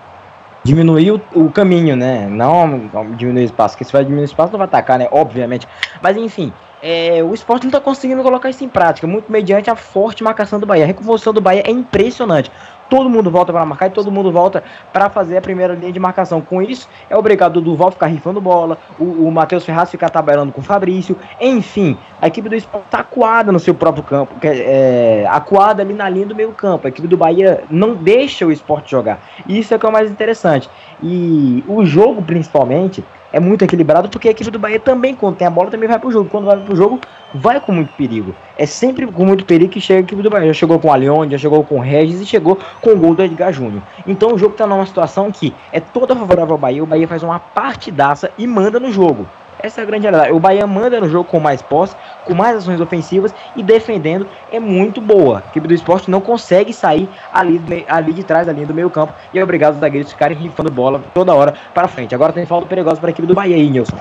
Diminuir 0.64 1.12
o, 1.12 1.22
o, 1.32 1.50
caminho, 1.50 1.94
né? 1.94 2.26
Não 2.28 2.90
diminuir 3.16 3.42
o 3.42 3.44
espaço, 3.44 3.74
porque 3.74 3.84
se 3.84 3.92
vai 3.92 4.02
diminuir 4.02 4.24
o 4.24 4.26
espaço 4.26 4.52
não 4.52 4.58
vai 4.58 4.66
atacar, 4.66 4.98
né? 4.98 5.06
Obviamente. 5.12 5.68
Mas 6.02 6.16
enfim, 6.16 6.52
é, 6.88 7.20
o 7.20 7.34
esporte 7.34 7.64
não 7.64 7.70
está 7.70 7.80
conseguindo 7.80 8.22
colocar 8.22 8.48
isso 8.48 8.62
em 8.62 8.68
prática, 8.68 9.08
muito 9.08 9.30
mediante 9.30 9.68
a 9.68 9.74
forte 9.74 10.22
marcação 10.22 10.60
do 10.60 10.66
Bahia. 10.66 10.84
A 10.84 10.86
recomposição 10.86 11.32
do 11.32 11.40
Bahia 11.40 11.64
é 11.66 11.70
impressionante. 11.72 12.48
Todo 12.88 13.10
mundo 13.10 13.28
volta 13.28 13.52
para 13.52 13.66
marcar 13.66 13.88
e 13.88 13.90
todo 13.90 14.08
mundo 14.12 14.30
volta 14.30 14.62
para 14.92 15.10
fazer 15.10 15.36
a 15.36 15.40
primeira 15.40 15.74
linha 15.74 15.90
de 15.90 15.98
marcação. 15.98 16.40
Com 16.40 16.62
isso, 16.62 16.88
é 17.10 17.16
obrigado 17.16 17.56
o 17.56 17.60
Duval 17.60 17.90
ficar 17.90 18.06
rifando 18.06 18.40
bola, 18.40 18.78
o, 19.00 19.26
o 19.26 19.32
Matheus 19.32 19.64
Ferraz 19.64 19.90
ficar 19.90 20.10
tabelando 20.10 20.52
com 20.52 20.60
o 20.60 20.64
Fabrício. 20.64 21.18
Enfim, 21.40 21.98
a 22.22 22.28
equipe 22.28 22.48
do 22.48 22.54
esporte 22.54 22.84
está 22.84 23.00
acuada 23.00 23.50
no 23.50 23.58
seu 23.58 23.74
próprio 23.74 24.04
campo, 24.04 24.34
é, 24.40 25.22
é, 25.22 25.26
acuada 25.28 25.82
ali 25.82 25.92
na 25.92 26.08
linha 26.08 26.26
do 26.26 26.36
meio 26.36 26.52
campo. 26.52 26.86
A 26.86 26.90
equipe 26.90 27.08
do 27.08 27.16
Bahia 27.16 27.64
não 27.68 27.96
deixa 27.96 28.46
o 28.46 28.52
esporte 28.52 28.92
jogar. 28.92 29.18
Isso 29.48 29.74
é 29.74 29.76
o 29.76 29.80
que 29.80 29.86
é 29.86 29.88
o 29.88 29.92
mais 29.92 30.08
interessante. 30.08 30.70
E 31.02 31.64
o 31.66 31.84
jogo, 31.84 32.22
principalmente, 32.22 33.04
é 33.32 33.40
muito 33.40 33.64
equilibrado 33.64 34.08
porque 34.08 34.28
a 34.28 34.30
equipe 34.30 34.50
do 34.50 34.58
Bahia 34.58 34.78
também, 34.78 35.14
quando 35.14 35.36
tem 35.36 35.46
a 35.46 35.50
bola, 35.50 35.70
também 35.70 35.88
vai 35.88 35.98
pro 35.98 36.10
jogo. 36.10 36.28
Quando 36.28 36.44
vai 36.44 36.56
pro 36.58 36.76
jogo, 36.76 37.00
vai 37.34 37.60
com 37.60 37.72
muito 37.72 37.92
perigo. 37.94 38.34
É 38.56 38.66
sempre 38.66 39.06
com 39.06 39.24
muito 39.24 39.44
perigo 39.44 39.70
que 39.70 39.80
chega 39.80 40.00
a 40.00 40.02
equipe 40.02 40.22
do 40.22 40.30
Bahia. 40.30 40.48
Já 40.48 40.54
chegou 40.54 40.78
com 40.78 40.88
o 40.88 40.92
Alione, 40.92 41.32
já 41.32 41.38
chegou 41.38 41.64
com 41.64 41.76
o 41.76 41.80
Regis 41.80 42.20
e 42.20 42.26
chegou 42.26 42.58
com 42.80 42.90
o 42.90 42.96
gol 42.96 43.14
do 43.14 43.22
Edgar 43.22 43.52
Júnior. 43.52 43.82
Então 44.06 44.34
o 44.34 44.38
jogo 44.38 44.54
tá 44.54 44.66
numa 44.66 44.86
situação 44.86 45.30
que 45.30 45.54
é 45.72 45.80
toda 45.80 46.14
favorável 46.14 46.52
ao 46.52 46.58
Bahia. 46.58 46.82
O 46.82 46.86
Bahia 46.86 47.08
faz 47.08 47.22
uma 47.22 47.38
partidaça 47.38 48.30
e 48.38 48.46
manda 48.46 48.80
no 48.80 48.90
jogo. 48.90 49.26
Essa 49.58 49.80
é 49.80 49.82
a 49.82 49.86
grande 49.86 50.02
realidade. 50.02 50.32
O 50.32 50.38
Bahia 50.38 50.66
manda 50.66 51.00
no 51.00 51.08
jogo 51.08 51.28
com 51.28 51.40
mais 51.40 51.62
posse, 51.62 51.96
com 52.24 52.34
mais 52.34 52.56
ações 52.56 52.80
ofensivas 52.80 53.34
e 53.54 53.62
defendendo 53.62 54.26
é 54.52 54.60
muito 54.60 55.00
boa. 55.00 55.42
A 55.44 55.48
equipe 55.48 55.66
do 55.66 55.74
esporte 55.74 56.10
não 56.10 56.20
consegue 56.20 56.72
sair 56.72 57.08
ali, 57.32 57.84
ali 57.88 58.12
de 58.12 58.22
trás 58.22 58.46
da 58.46 58.52
linha 58.52 58.66
do 58.66 58.74
meio 58.74 58.90
campo 58.90 59.14
e 59.32 59.38
é 59.38 59.42
obrigado 59.42 59.74
os 59.74 59.80
zagueiros 59.80 60.12
ficarem 60.12 60.36
rifando 60.36 60.70
bola 60.70 61.02
toda 61.14 61.34
hora 61.34 61.54
para 61.72 61.88
frente. 61.88 62.14
Agora 62.14 62.32
tem 62.32 62.44
falta 62.44 62.66
perigosa 62.66 63.00
para 63.00 63.10
a 63.10 63.12
equipe 63.12 63.26
do 63.26 63.34
Bahia 63.34 63.56
aí, 63.56 63.70
Nilson. 63.70 63.96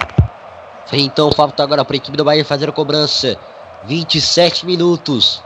Então 0.91 1.31
falta 1.31 1.63
agora 1.63 1.83
para 1.83 1.95
a 1.95 1.97
equipe 1.97 2.15
do 2.15 2.23
Bahia 2.23 2.43
fazer 2.45 2.69
a 2.69 2.71
cobrança. 2.71 3.37
27 3.85 4.65
minutos. 4.65 5.43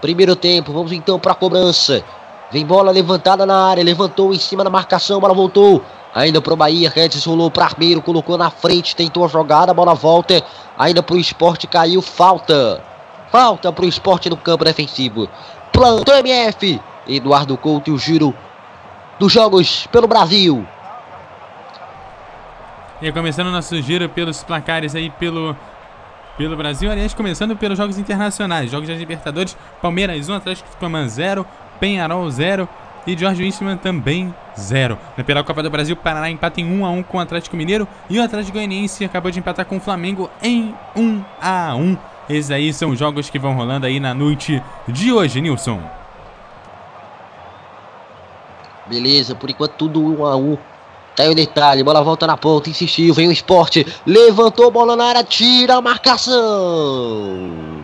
Primeiro 0.00 0.36
tempo, 0.36 0.72
vamos 0.72 0.92
então 0.92 1.18
para 1.18 1.32
a 1.32 1.34
cobrança. 1.34 2.02
Vem 2.50 2.64
bola 2.64 2.90
levantada 2.90 3.44
na 3.44 3.68
área, 3.68 3.82
levantou 3.82 4.32
em 4.32 4.38
cima 4.38 4.62
da 4.62 4.70
marcação, 4.70 5.20
bola 5.20 5.34
voltou. 5.34 5.82
Ainda 6.16 6.40
pro 6.40 6.56
Bahia, 6.56 6.88
Regis 6.88 7.26
rolou 7.26 7.50
para 7.50 7.66
Armeiro, 7.66 8.00
colocou 8.00 8.38
na 8.38 8.48
frente, 8.48 8.96
tentou 8.96 9.26
a 9.26 9.28
jogada, 9.28 9.74
bola 9.74 9.92
volta. 9.92 10.42
Ainda 10.78 11.02
pro 11.02 11.18
esporte, 11.18 11.66
caiu, 11.66 12.00
falta. 12.00 12.82
Falta 13.30 13.70
pro 13.70 13.86
esporte 13.86 14.30
no 14.30 14.36
campo 14.38 14.64
defensivo. 14.64 15.28
Plantão 15.70 16.16
MF. 16.20 16.80
Eduardo 17.06 17.54
Couto 17.58 17.90
e 17.90 17.92
o 17.92 17.98
giro 17.98 18.34
dos 19.18 19.30
jogos 19.30 19.86
pelo 19.88 20.08
Brasil. 20.08 20.66
E 23.02 23.12
começando 23.12 23.50
nosso 23.50 23.78
giro 23.82 24.08
pelos 24.08 24.42
placares 24.42 24.94
aí 24.94 25.10
pelo, 25.10 25.54
pelo 26.38 26.56
Brasil. 26.56 26.90
Aliás, 26.90 27.12
começando 27.12 27.54
pelos 27.58 27.76
jogos 27.76 27.98
internacionais. 27.98 28.70
Jogos 28.70 28.88
das 28.88 28.98
Libertadores. 28.98 29.54
Palmeiras 29.82 30.30
1, 30.30 30.34
Atlético 30.34 30.70
Tucumã 30.70 31.06
0, 31.06 31.44
Penharol 31.78 32.30
0 32.30 32.66
e 33.06 33.16
Jorge 33.16 33.42
Wisterman 33.42 33.76
também 33.76 34.34
0. 34.58 34.98
Pela 35.24 35.44
Copa 35.44 35.62
do 35.62 35.70
Brasil, 35.70 35.96
Paraná 35.96 36.30
empata 36.30 36.60
em 36.60 36.80
1 36.80 36.84
a 36.84 36.90
1 36.90 37.02
com 37.04 37.18
o 37.18 37.20
Atlético 37.20 37.56
Mineiro 37.56 37.86
e 38.10 38.18
o 38.18 38.22
Atlético 38.22 38.54
Goianiense 38.54 39.04
acabou 39.04 39.30
de 39.30 39.38
empatar 39.38 39.66
com 39.66 39.76
o 39.76 39.80
Flamengo 39.80 40.30
em 40.42 40.74
1 40.96 41.24
a 41.40 41.74
1. 41.74 41.96
Esses 42.28 42.50
aí 42.50 42.72
são 42.72 42.90
os 42.90 42.98
jogos 42.98 43.30
que 43.30 43.38
vão 43.38 43.54
rolando 43.54 43.86
aí 43.86 44.00
na 44.00 44.12
noite 44.12 44.62
de 44.88 45.12
hoje, 45.12 45.40
Nilson. 45.40 45.80
Beleza, 48.86 49.34
por 49.34 49.50
enquanto 49.50 49.72
tudo 49.72 50.00
1 50.00 50.26
a 50.26 50.36
1. 50.36 50.58
Tá 51.16 51.22
aí 51.22 51.30
o 51.30 51.34
detalhe, 51.34 51.82
bola 51.82 52.02
volta 52.02 52.26
na 52.26 52.36
ponta, 52.36 52.68
insistiu, 52.68 53.14
vem 53.14 53.28
o 53.28 53.32
esporte, 53.32 53.86
levantou 54.04 54.70
bola 54.70 54.94
na 54.94 55.06
área, 55.06 55.24
tira 55.24 55.76
a 55.76 55.80
marcação. 55.80 57.75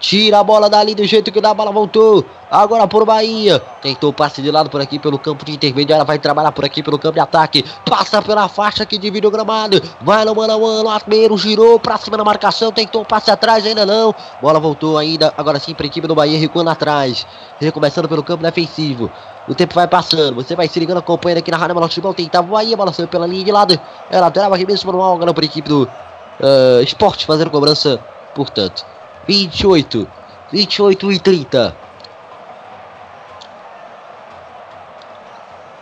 Tira 0.00 0.38
a 0.38 0.44
bola 0.44 0.70
dali 0.70 0.94
do 0.94 1.04
jeito 1.04 1.32
que 1.32 1.40
dá, 1.40 1.50
a 1.50 1.54
bola 1.54 1.72
voltou. 1.72 2.24
Agora 2.50 2.86
por 2.86 3.04
Bahia. 3.04 3.60
Tentou 3.82 4.12
passe 4.12 4.40
de 4.40 4.50
lado 4.50 4.70
por 4.70 4.80
aqui 4.80 4.98
pelo 4.98 5.18
campo 5.18 5.44
de 5.44 5.52
intermediária. 5.52 6.04
Vai 6.04 6.18
trabalhar 6.18 6.52
por 6.52 6.64
aqui 6.64 6.82
pelo 6.82 6.98
campo 6.98 7.14
de 7.14 7.20
ataque. 7.20 7.64
Passa 7.84 8.22
pela 8.22 8.48
faixa 8.48 8.86
que 8.86 8.96
divide 8.96 9.26
o 9.26 9.30
gramado. 9.30 9.82
Vai 10.00 10.24
no 10.24 10.34
mano 10.34 10.52
a 10.52 10.58
mano. 10.58 10.88
Armeiro 10.88 11.36
girou 11.36 11.80
pra 11.80 11.98
cima 11.98 12.16
da 12.16 12.24
marcação. 12.24 12.70
Tentou 12.70 13.04
passe 13.04 13.30
atrás, 13.30 13.66
ainda 13.66 13.84
não. 13.84 14.14
Bola 14.40 14.60
voltou 14.60 14.96
ainda. 14.96 15.34
Agora 15.36 15.58
sim 15.58 15.74
para 15.74 15.84
a 15.84 15.88
equipe 15.88 16.06
do 16.06 16.14
Bahia, 16.14 16.38
recuando 16.38 16.70
atrás. 16.70 17.26
Recomeçando 17.60 18.08
pelo 18.08 18.22
campo 18.22 18.42
defensivo. 18.42 19.10
O 19.48 19.54
tempo 19.54 19.74
vai 19.74 19.88
passando. 19.88 20.36
Você 20.36 20.54
vai 20.54 20.68
se 20.68 20.78
ligando, 20.78 20.98
acompanhando 20.98 21.38
aqui 21.38 21.50
na 21.50 21.56
Rádio 21.56 21.76
Futebol. 21.80 22.14
Tentava 22.14 22.46
o 22.46 22.52
Bahia. 22.52 22.76
Bola 22.76 22.92
saiu 22.92 23.08
pela 23.08 23.26
linha 23.26 23.44
de 23.44 23.52
lado. 23.52 23.78
É 24.10 24.20
lateral 24.20 24.54
aqui 24.54 24.64
mesmo 24.64 24.92
no 24.92 25.02
algo. 25.02 25.34
Para 25.34 25.44
a 25.44 25.46
equipe 25.46 25.68
do 25.68 25.82
uh, 25.82 26.82
Esporte 26.82 27.26
fazendo 27.26 27.50
cobrança. 27.50 27.98
Portanto. 28.34 28.97
28, 29.28 30.08
28 30.50 31.12
e 31.12 31.20
30. 31.20 31.76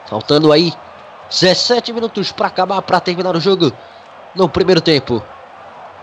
Faltando 0.07 0.53
aí 0.53 0.73
17 1.31 1.93
minutos 1.93 2.33
para 2.33 2.49
acabar, 2.49 2.83
para 2.83 3.01
terminar 3.01 3.37
o 3.37 3.41
jogo 3.41 3.73
no 4.35 4.49
primeiro 4.49 4.81
tempo. 4.81 5.23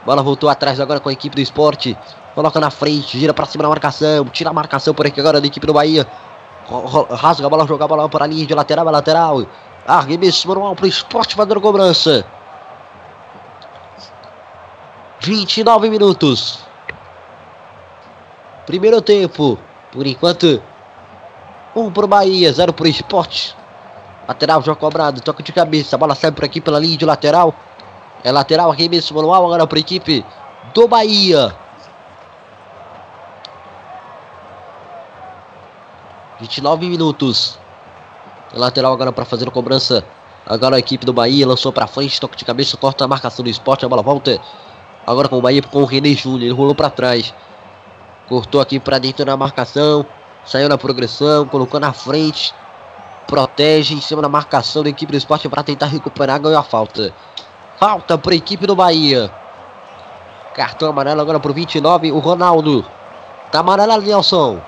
Bola 0.06 0.24
voltou 0.24 0.50
atrás 0.50 0.80
agora 0.80 1.02
com 1.02 1.10
a 1.10 1.14
equipe 1.14 1.36
do 1.36 1.41
esporte. 1.41 1.98
Coloca 2.34 2.60
na 2.60 2.72
frente, 2.72 3.20
gira 3.20 3.34
para 3.34 3.46
cima 3.46 3.64
da 3.64 3.70
marcação. 3.70 4.26
Tira 4.26 4.50
a 4.50 4.54
marcação 4.54 4.94
por 4.94 5.06
aqui 5.06 5.20
agora 5.20 5.39
da 5.39 5.48
equipe 5.48 5.68
do 5.68 5.74
Bahia. 5.74 6.08
Rasga 7.12 7.46
a 7.46 7.50
bola, 7.50 7.68
joga 7.68 7.86
a 7.86 7.88
bola 7.88 8.10
para 8.10 8.26
a 8.26 8.28
linha 8.28 8.46
de 8.46 8.54
lateral 8.54 8.86
lateral. 8.86 9.46
Arremesso 9.86 10.48
manual 10.48 10.76
para 10.76 10.86
o 10.86 10.88
esporte 10.88 11.36
fazendo 11.36 11.60
cobrança. 11.60 12.26
29 15.20 15.89
minutos. 15.89 16.73
Primeiro 18.66 19.01
tempo, 19.01 19.57
por 19.91 20.07
enquanto, 20.07 20.61
um 21.76 21.91
pro 21.91 22.07
Bahia, 22.07 22.51
zero 22.53 22.72
pro 22.72 22.88
esporte. 22.88 23.55
Lateral 24.28 24.61
já 24.61 24.74
cobrado, 24.74 25.22
toque 25.22 25.43
de 25.43 25.51
cabeça, 25.51 25.95
a 25.95 25.99
bola 25.99 26.16
sai 26.16 26.32
por 26.32 26.45
aqui 26.45 26.61
pela 26.61 26.80
linha 26.80 26.97
de 26.97 27.05
lateral. 27.05 27.53
É 28.24 28.32
lateral, 28.32 28.72
arremesso 28.72 29.14
manual 29.14 29.45
agora 29.45 29.68
para 29.68 29.78
a 29.78 29.82
equipe 29.82 30.26
do 30.74 30.88
Bahia. 30.88 31.53
29 36.39 36.88
minutos. 36.88 37.59
Lateral 38.53 38.93
agora 38.93 39.11
para 39.11 39.26
fazer 39.26 39.47
a 39.47 39.51
cobrança. 39.51 40.05
Agora 40.45 40.76
a 40.76 40.80
equipe 40.80 41.05
do 41.05 41.14
Bahia 41.14 41.47
lançou 41.47 41.72
para 41.72 41.88
frente, 41.88 42.20
toque 42.20 42.38
de 42.38 42.45
cabeça, 42.45 42.78
corta 42.78 43.05
a 43.05 43.07
marcação 43.07 43.43
do 43.43 43.49
esporte, 43.49 43.86
a 43.86 43.89
bola 43.89 44.01
volta. 44.01 44.39
Agora 45.05 45.28
com 45.28 45.38
o 45.38 45.41
Bahia 45.41 45.61
com 45.61 45.82
o 45.82 45.86
René 45.86 46.14
Júnior, 46.14 46.43
ele 46.43 46.53
rolou 46.53 46.76
para 46.76 46.89
trás. 46.89 47.34
Cortou 48.28 48.62
aqui 48.62 48.80
para 48.80 49.00
dentro 49.00 49.26
da 49.26 49.36
marcação. 49.36 50.06
Saiu 50.46 50.70
na 50.70 50.78
progressão, 50.78 51.46
colocou 51.46 51.80
na 51.80 51.94
frente. 51.94 52.54
Protege 53.28 53.94
em 53.94 54.02
cima 54.02 54.22
da 54.22 54.30
marcação 54.30 54.84
da 54.84 54.90
equipe 54.90 55.12
do 55.12 55.18
esporte 55.18 55.48
para 55.50 55.64
tentar 55.64 55.88
recuperar. 55.88 56.40
Ganhou 56.40 56.60
a 56.60 56.64
falta. 56.64 57.14
Falta 57.80 58.18
para 58.18 58.34
a 58.34 58.36
equipe 58.36 58.68
do 58.68 58.76
Bahia. 58.76 59.32
Cartão 60.54 60.90
amarelo 60.90 61.22
agora 61.22 61.40
para 61.40 61.52
o 61.52 61.54
29. 61.54 62.12
O 62.12 62.20
Ronaldo. 62.20 62.86
Tá 63.52 63.60
amarelo, 63.60 64.02
Nelson. 64.02 64.60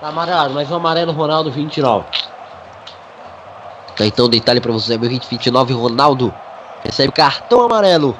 Tá 0.00 0.08
amarelo, 0.08 0.54
mas 0.54 0.70
o 0.70 0.74
amarelo 0.74 1.12
Ronaldo 1.12 1.50
29. 1.50 2.04
Tá 3.96 4.06
então 4.06 4.28
detalhe 4.28 4.60
para 4.60 4.70
você, 4.70 4.96
meu 4.96 5.10
29, 5.10 5.74
Ronaldo 5.74 6.32
recebe 6.84 7.12
cartão 7.12 7.62
amarelo 7.62 8.16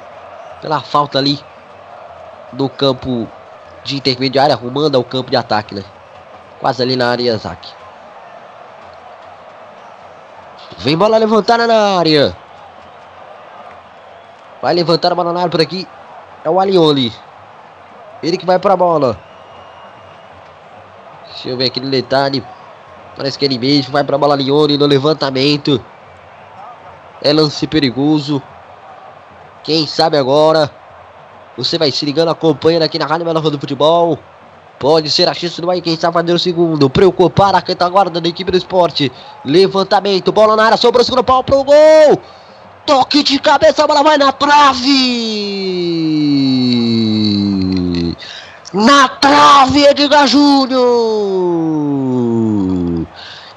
pela 0.61 0.81
falta 0.81 1.17
ali 1.17 1.39
no 2.51 2.67
campo 2.67 3.25
de 3.83 3.97
intermediária, 3.97 4.53
arrumando 4.55 4.95
ao 4.95 5.03
campo 5.03 5.29
de 5.29 5.37
ataque, 5.37 5.75
né? 5.75 5.83
Quase 6.59 6.81
ali 6.81 6.95
na 6.95 7.09
área, 7.09 7.33
Isaac. 7.33 7.69
Vem 10.79 10.97
bola 10.97 11.17
levantada 11.17 11.65
na 11.65 11.97
área. 11.97 12.35
Vai 14.61 14.73
levantar 14.73 15.11
a 15.11 15.15
bola 15.15 15.33
na 15.33 15.39
área 15.39 15.51
por 15.51 15.61
aqui. 15.61 15.87
É 16.43 16.49
o 16.49 16.59
Alioli. 16.59 17.13
Ele 18.21 18.37
que 18.37 18.45
vai 18.45 18.59
para 18.59 18.73
a 18.73 18.77
bola. 18.77 19.17
Deixa 21.27 21.49
eu 21.49 21.57
ver 21.57 21.65
aqui 21.65 21.79
no 21.79 21.89
detalhe. 21.89 22.45
Parece 23.15 23.37
que 23.37 23.45
ele 23.45 23.57
mesmo 23.57 23.91
vai 23.91 24.03
para 24.03 24.15
a 24.15 24.19
bola 24.19 24.33
Alioli 24.33 24.77
no 24.77 24.85
levantamento. 24.85 25.83
É 27.21 27.33
lance 27.33 27.65
perigoso. 27.67 28.41
Quem 29.63 29.85
sabe 29.87 30.17
agora 30.17 30.78
você 31.59 31.77
vai 31.77 31.91
se 31.91 32.05
ligando, 32.05 32.29
acompanhando 32.29 32.83
aqui 32.83 32.97
na 32.97 33.05
Rádio 33.05 33.25
Melhor 33.25 33.41
do 33.41 33.59
Futebol. 33.59 34.17
Pode 34.79 35.11
ser 35.11 35.27
a 35.27 35.33
chance 35.33 35.59
do 35.61 35.67
quem 35.81 35.93
está 35.93 36.09
fazendo 36.09 36.35
o 36.35 36.39
segundo. 36.39 36.89
Preocupar 36.89 37.53
a 37.53 37.59
retaguarda 37.59 38.21
da 38.21 38.29
equipe 38.29 38.49
do 38.49 38.57
esporte. 38.57 39.11
Levantamento, 39.43 40.31
bola 40.31 40.55
na 40.55 40.63
área, 40.63 40.77
sobrou 40.77 41.01
o 41.01 41.05
segundo 41.05 41.21
pau 41.23 41.43
pro 41.43 41.65
gol. 41.65 42.21
Toque 42.85 43.21
de 43.23 43.39
cabeça, 43.39 43.83
a 43.83 43.87
bola 43.87 44.01
vai 44.01 44.17
na 44.17 44.31
trave. 44.31 44.87
Na 48.73 49.09
trave, 49.09 49.83
Edgar 49.83 50.27
Júnior. 50.27 50.79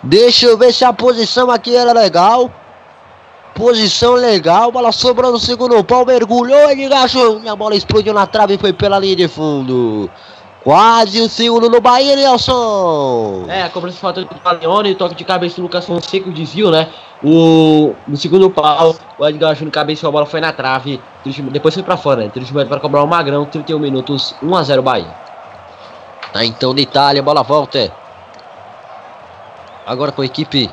Deixa 0.02 0.46
eu 0.46 0.58
ver 0.58 0.74
se 0.74 0.84
a 0.84 0.92
posição 0.92 1.48
aqui 1.52 1.76
era 1.76 1.92
legal. 1.92 2.50
Posição 3.54 4.14
legal, 4.14 4.72
bola 4.72 4.90
sobrando 4.92 5.34
no 5.34 5.38
segundo 5.38 5.82
pau, 5.84 6.06
mergulhou, 6.06 6.70
ele 6.70 6.84
engaixou. 6.86 7.40
E 7.44 7.48
a 7.48 7.54
bola 7.54 7.76
explodiu 7.76 8.14
na 8.14 8.26
trave 8.26 8.54
e 8.54 8.58
foi 8.58 8.72
pela 8.72 8.98
linha 8.98 9.14
de 9.14 9.28
fundo. 9.28 10.10
Quase 10.64 11.20
o 11.20 11.28
segundo 11.28 11.68
no 11.68 11.80
Bahia, 11.80 12.14
Nelson. 12.14 13.46
É, 13.48 13.64
a 13.64 13.68
cobrança 13.68 13.96
de 13.96 14.00
falta 14.00 14.20
do 14.22 14.34
Paleone, 14.36 14.94
toque 14.94 15.16
de 15.16 15.24
cabeça 15.24 15.56
do 15.56 15.62
Lucas 15.62 15.84
Fonseca, 15.84 16.28
o 16.28 16.32
desvio, 16.32 16.70
né? 16.70 16.88
O, 17.22 17.94
no 18.06 18.16
segundo 18.16 18.48
pau, 18.48 18.94
o 19.18 19.26
Edgar 19.26 19.54
Júnior 19.54 19.72
cabeça, 19.72 20.06
a 20.06 20.10
bola 20.10 20.24
foi 20.24 20.40
na 20.40 20.52
trave. 20.52 21.00
Depois 21.50 21.74
foi 21.74 21.82
pra 21.82 21.96
fora, 21.96 22.22
né? 22.22 22.30
Trismete 22.32 22.68
para 22.68 22.80
cobrar 22.80 23.02
o 23.02 23.06
Magrão, 23.08 23.44
31 23.44 23.78
minutos, 23.78 24.34
1x0 24.42 24.80
Bahia. 24.82 25.14
Tá 26.32 26.44
então 26.44 26.74
de 26.74 26.82
Itália, 26.82 27.22
bola 27.22 27.42
volta. 27.42 27.92
Agora 29.84 30.12
com 30.12 30.22
a 30.22 30.24
equipe 30.24 30.70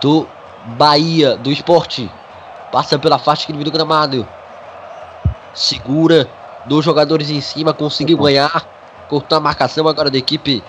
do 0.00 0.26
Bahia 0.64 1.36
do 1.36 1.50
esporte. 1.50 2.10
Passa 2.70 2.98
pela 2.98 3.18
faixa 3.18 3.46
que 3.46 3.52
divide 3.52 3.70
o 3.70 3.72
gramado. 3.72 4.26
Segura. 5.54 6.28
Dois 6.66 6.84
jogadores 6.84 7.30
em 7.30 7.40
cima. 7.40 7.72
Conseguiu 7.72 8.18
ganhar. 8.18 8.64
Cortou 9.08 9.38
a 9.38 9.40
marcação 9.40 9.88
agora 9.88 10.10
da 10.10 10.18
equipe 10.18 10.62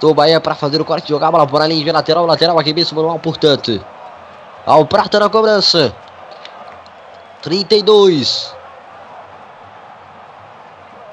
do 0.00 0.14
Bahia 0.14 0.40
para 0.40 0.54
fazer 0.54 0.80
o 0.80 0.84
corte. 0.84 1.08
Jogar 1.08 1.28
a 1.28 1.32
bola 1.32 1.46
por 1.46 1.60
a 1.60 1.66
linha 1.66 1.84
de 1.84 1.92
lateral. 1.92 2.24
Lateral 2.24 2.58
aqui 2.58 2.72
mesmo 2.72 2.96
manual, 2.96 3.18
portanto. 3.18 3.84
Ao 4.64 4.86
Prata 4.86 5.18
na 5.18 5.28
cobrança. 5.28 5.94
32. 7.42 8.54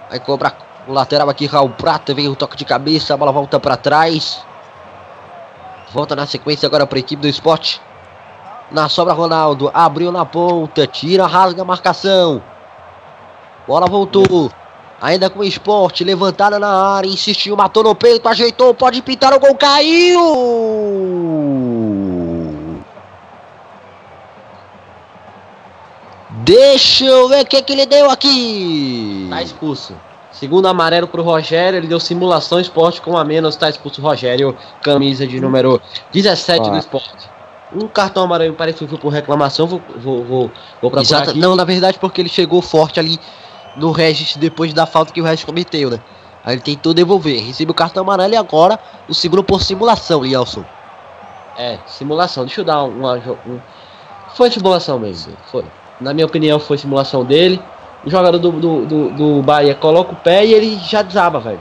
Vai 0.09 0.19
cobrar 0.19 0.57
o 0.87 0.93
lateral 0.93 1.29
aqui, 1.29 1.45
Raul 1.47 1.71
Prata. 1.71 2.13
Vem 2.13 2.29
o 2.29 2.35
toque 2.35 2.55
de 2.55 2.63
cabeça. 2.63 3.13
A 3.13 3.17
bola 3.17 3.31
volta 3.31 3.59
para 3.59 3.75
trás. 3.75 4.45
Volta 5.91 6.15
na 6.15 6.25
sequência 6.25 6.67
agora 6.67 6.85
para 6.85 6.97
a 6.97 6.99
equipe 6.99 7.21
do 7.21 7.27
esporte. 7.27 7.81
Na 8.71 8.89
sobra, 8.89 9.13
Ronaldo. 9.13 9.71
Abriu 9.73 10.11
na 10.11 10.25
ponta. 10.25 10.85
Tira, 10.85 11.25
rasga 11.25 11.61
a 11.61 11.65
marcação. 11.65 12.41
Bola 13.67 13.87
voltou. 13.87 14.51
Ainda 15.01 15.29
com 15.29 15.39
o 15.39 15.43
esporte. 15.43 16.03
Levantada 16.03 16.59
na 16.59 16.69
área. 16.69 17.07
Insistiu, 17.07 17.55
matou 17.55 17.83
no 17.83 17.95
peito. 17.95 18.27
Ajeitou. 18.27 18.73
Pode 18.73 19.01
pintar 19.01 19.33
o 19.33 19.39
gol. 19.39 19.55
Caiu. 19.55 20.19
Deixa 26.29 27.05
eu 27.05 27.29
ver 27.29 27.43
o 27.43 27.45
que, 27.45 27.61
que 27.61 27.73
ele 27.73 27.85
deu 27.85 28.09
aqui. 28.09 29.27
Tá 29.29 29.41
expulso. 29.41 29.93
Segundo 30.31 30.67
amarelo 30.67 31.07
pro 31.07 31.23
Rogério, 31.23 31.77
ele 31.77 31.87
deu 31.87 31.99
simulação 31.99 32.59
esporte 32.59 33.01
com 33.01 33.17
a 33.17 33.23
menos, 33.23 33.55
tá 33.55 33.69
expulso 33.69 34.01
o 34.01 34.03
Rogério, 34.03 34.55
camisa 34.83 35.25
de 35.25 35.39
número 35.39 35.81
17 36.11 36.67
Ah. 36.67 36.71
do 36.73 36.77
esporte. 36.77 37.36
Um 37.73 37.87
cartão 37.87 38.23
amarelo 38.23 38.53
parece 38.55 38.79
que 38.79 38.87
foi 38.87 38.97
por 38.97 39.09
reclamação, 39.09 39.67
vou, 39.67 39.81
vou, 39.97 40.23
vou, 40.23 40.51
vou 40.81 40.91
procurar 40.91 41.01
Exato. 41.01 41.29
aqui. 41.31 41.39
Não, 41.39 41.55
na 41.55 41.65
verdade, 41.65 41.99
porque 41.99 42.21
ele 42.21 42.29
chegou 42.29 42.61
forte 42.61 42.99
ali 42.99 43.19
no 43.75 43.91
Regis 43.91 44.37
depois 44.37 44.73
da 44.73 44.85
falta 44.85 45.11
que 45.11 45.21
o 45.21 45.23
Regis 45.23 45.43
cometeu, 45.43 45.89
né? 45.89 45.99
Aí 46.45 46.55
ele 46.55 46.61
tentou 46.61 46.93
devolver, 46.93 47.43
recebeu 47.43 47.73
o 47.73 47.75
cartão 47.75 48.03
amarelo 48.03 48.33
e 48.33 48.37
agora 48.37 48.79
o 49.09 49.13
segundo 49.13 49.43
por 49.43 49.61
simulação, 49.61 50.23
Lielson. 50.23 50.63
É, 51.57 51.77
simulação. 51.85 52.45
Deixa 52.45 52.61
eu 52.61 52.65
dar 52.65 52.83
uma. 52.83 53.15
Um... 53.45 53.59
Foi 54.33 54.49
simulação 54.49 54.97
mesmo. 54.97 55.33
Foi. 55.51 55.65
Na 55.99 56.13
minha 56.13 56.25
opinião, 56.25 56.59
foi 56.59 56.77
simulação 56.77 57.25
dele. 57.25 57.61
O 58.05 58.09
jogador 58.09 58.37
do, 58.37 58.51
do, 58.51 58.85
do, 58.85 59.09
do 59.09 59.41
Bahia 59.41 59.75
coloca 59.75 60.13
o 60.13 60.15
pé 60.15 60.45
e 60.45 60.53
ele 60.53 60.77
já 60.77 61.01
desaba, 61.01 61.39
velho. 61.39 61.59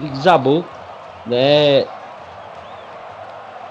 Ele 0.00 0.08
desabou, 0.08 0.64
né? 1.26 1.84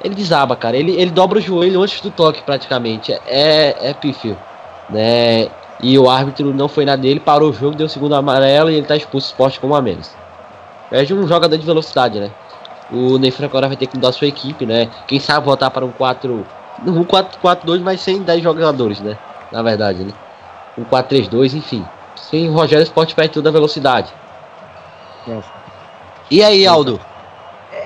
Ele 0.04 0.16
desaba, 0.16 0.56
cara. 0.56 0.78
Ele, 0.78 0.91
ele 0.91 1.12
dobra 1.12 1.39
o 1.39 1.41
joelho 1.41 1.82
antes 1.82 2.02
do 2.02 2.12
toque, 2.12 2.41
praticamente. 2.43 3.12
É, 3.28 3.89
é 3.89 3.93
pífio, 3.93 4.38
né? 4.89 5.50
E 5.82 5.97
o 5.97 6.10
árbitro 6.10 6.54
não 6.54 6.68
foi 6.68 6.86
na 6.86 6.95
dele, 6.95 7.20
parou 7.20 7.50
o 7.50 7.54
jogo, 7.54 7.76
deu 7.76 7.88
o 7.88 7.89
segundo 7.89 8.16
amarelo 8.16 8.70
e 8.70 8.76
ele 8.76 8.86
tá 8.86 8.97
expulso 8.97 9.28
do 9.28 9.32
esporte 9.32 9.60
com 9.60 9.68
um 9.68 9.76
a 9.76 9.82
menos. 9.82 10.14
É 10.91 11.04
de 11.04 11.14
um 11.14 11.28
jogador 11.28 11.58
de 11.58 11.66
velocidade, 11.66 12.20
né? 12.20 12.32
O 12.91 13.18
Ney 13.18 13.32
Franco 13.32 13.52
agora 13.52 13.68
vai 13.68 13.78
ter 13.78 13.88
que 13.88 13.95
mudar 13.95 14.12
sua 14.12 14.28
equipe, 14.28 14.66
né? 14.66 14.89
Quem 15.08 15.20
sabe 15.20 15.45
voltar 15.45 15.70
para 15.70 15.86
um 15.86 15.91
4. 15.91 16.45
Um 16.86 17.04
4-4-2, 17.04 17.82
mas 17.82 18.02
sem 18.02 18.22
10 18.22 18.41
jogadores, 18.41 19.00
né? 19.00 19.18
Na 19.52 19.62
verdade, 19.62 20.04
né? 20.04 20.12
Um 20.78 20.84
4-3-2, 20.84 21.54
enfim. 21.56 21.86
Sem 22.16 22.50
o 22.50 22.54
Rogério 22.54 22.84
Sport 22.84 23.14
perde 23.14 23.34
toda 23.34 23.50
a 23.50 23.52
velocidade. 23.52 24.12
E 26.32 26.43
aí, 26.43 26.66
Aldo? 26.66 27.00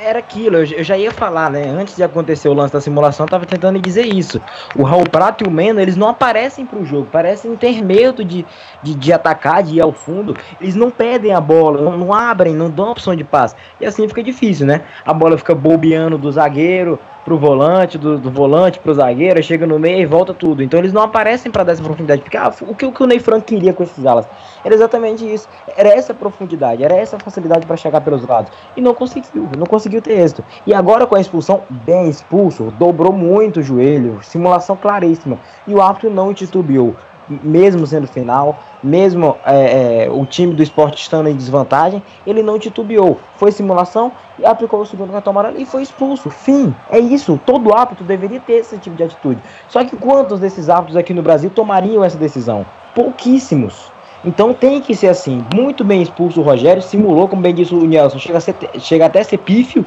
Era 0.05 0.19
aquilo, 0.19 0.57
eu, 0.57 0.83
já 0.83 0.97
ia 0.97 1.11
falar, 1.11 1.49
né? 1.49 1.63
Antes 1.69 1.95
de 1.95 2.03
acontecer 2.03 2.49
o 2.49 2.53
lance 2.53 2.73
da 2.73 2.81
simulação, 2.81 3.25
eu 3.25 3.29
tava 3.29 3.45
tentando 3.45 3.79
dizer 3.79 4.05
isso. 4.05 4.41
O 4.75 4.83
Raul 4.83 5.05
Prato 5.09 5.45
e 5.45 5.47
o 5.47 5.51
Meno, 5.51 5.79
eles 5.79 5.95
não 5.95 6.09
aparecem 6.09 6.65
pro 6.65 6.85
jogo, 6.85 7.07
parecem 7.09 7.55
ter 7.55 7.81
medo 7.81 8.23
de, 8.23 8.45
de, 8.81 8.95
de 8.95 9.13
atacar, 9.13 9.63
de 9.63 9.75
ir 9.75 9.81
ao 9.81 9.93
fundo. 9.93 10.35
Eles 10.59 10.75
não 10.75 10.91
pedem 10.91 11.31
a 11.31 11.39
bola, 11.39 11.81
não, 11.81 11.97
não 11.97 12.13
abrem, 12.13 12.53
não 12.53 12.69
dão 12.69 12.91
opção 12.91 13.15
de 13.15 13.23
passe. 13.23 13.55
E 13.79 13.85
assim 13.85 14.05
fica 14.05 14.21
difícil, 14.21 14.67
né? 14.67 14.81
A 15.05 15.13
bola 15.13 15.37
fica 15.37 15.55
bobeando 15.55 16.17
do 16.17 16.29
zagueiro 16.29 16.99
pro 17.23 17.37
volante, 17.37 17.97
do, 17.97 18.17
do 18.17 18.31
volante 18.31 18.79
pro 18.79 18.93
zagueiro, 18.93 19.41
chega 19.41 19.65
no 19.65 19.79
meio 19.79 19.99
e 19.99 20.05
volta 20.05 20.33
tudo. 20.33 20.61
Então 20.61 20.79
eles 20.79 20.93
não 20.93 21.01
aparecem 21.01 21.51
para 21.51 21.63
dar 21.63 21.73
essa 21.73 21.83
profundidade. 21.83 22.21
Porque 22.21 22.37
ah, 22.37 22.53
o, 22.61 22.75
que, 22.75 22.85
o 22.85 22.91
que 22.91 23.03
o 23.03 23.05
Ney 23.05 23.19
Franco 23.19 23.45
queria 23.45 23.73
com 23.73 23.83
esses 23.83 24.05
alas 24.05 24.27
era 24.63 24.73
exatamente 24.73 25.25
isso. 25.31 25.47
Era 25.75 25.89
essa 25.89 26.13
profundidade, 26.13 26.83
era 26.83 26.95
essa 26.95 27.17
facilidade 27.19 27.65
para 27.65 27.77
chegar 27.77 28.01
pelos 28.01 28.25
lados. 28.25 28.51
E 28.75 28.81
não 28.81 28.93
conseguiu, 28.93 29.49
não 29.57 29.65
conseguiu 29.65 30.01
ter 30.01 30.19
êxito. 30.19 30.43
E 30.65 30.73
agora 30.73 31.05
com 31.05 31.15
a 31.15 31.21
expulsão, 31.21 31.63
bem 31.69 32.09
expulso, 32.09 32.73
dobrou 32.77 33.11
muito 33.11 33.59
o 33.59 33.63
joelho, 33.63 34.19
simulação 34.21 34.75
claríssima. 34.75 35.39
E 35.67 35.73
o 35.73 35.81
árbitro 35.81 36.09
não 36.09 36.33
titubeou. 36.33 36.95
Mesmo 37.29 37.87
sendo 37.87 38.07
final, 38.07 38.59
mesmo 38.83 39.37
é, 39.45 40.05
é, 40.05 40.11
o 40.11 40.25
time 40.25 40.53
do 40.53 40.61
esporte 40.61 41.01
estando 41.01 41.29
em 41.29 41.35
desvantagem, 41.35 42.03
ele 42.27 42.43
não 42.43 42.59
titubeou. 42.59 43.19
Foi 43.37 43.51
simulação 43.51 44.11
e 44.37 44.45
aplicou 44.45 44.81
o 44.81 44.85
segundo 44.85 45.11
cartão 45.11 45.31
amarelo 45.31 45.59
e 45.59 45.65
foi 45.65 45.83
expulso. 45.83 46.29
Fim. 46.29 46.73
É 46.89 46.99
isso. 46.99 47.39
Todo 47.45 47.73
árbitro 47.73 48.03
deveria 48.03 48.39
ter 48.39 48.53
esse 48.53 48.77
tipo 48.77 48.95
de 48.95 49.03
atitude. 49.03 49.39
Só 49.69 49.83
que 49.83 49.95
quantos 49.95 50.39
desses 50.39 50.69
árbitros 50.69 50.97
aqui 50.97 51.13
no 51.13 51.21
Brasil 51.21 51.49
tomariam 51.49 52.03
essa 52.03 52.17
decisão? 52.17 52.65
Pouquíssimos. 52.93 53.91
Então 54.25 54.53
tem 54.53 54.81
que 54.81 54.95
ser 54.95 55.07
assim. 55.07 55.43
Muito 55.53 55.83
bem 55.83 56.01
expulso 56.01 56.39
o 56.39 56.43
Rogério, 56.43 56.81
simulou, 56.81 57.27
como 57.27 57.41
bem 57.41 57.53
disse 57.53 57.73
o 57.73 57.85
Nelson, 57.85 58.19
chega, 58.19 58.39
ser, 58.39 58.55
chega 58.79 59.05
até 59.05 59.19
a 59.19 59.23
ser 59.23 59.37
pífio 59.37 59.85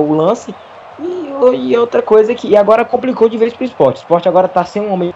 o 0.00 0.12
lance. 0.12 0.54
E, 0.98 1.70
e 1.70 1.76
outra 1.76 2.02
coisa 2.02 2.34
que 2.34 2.48
e 2.48 2.56
agora 2.56 2.84
complicou 2.84 3.28
de 3.28 3.38
vez 3.38 3.52
pro 3.52 3.64
esporte. 3.64 3.98
O 3.98 4.00
esporte 4.00 4.28
agora 4.28 4.48
tá 4.48 4.64
sem 4.64 4.82
um 4.82 4.92
homem 4.92 5.12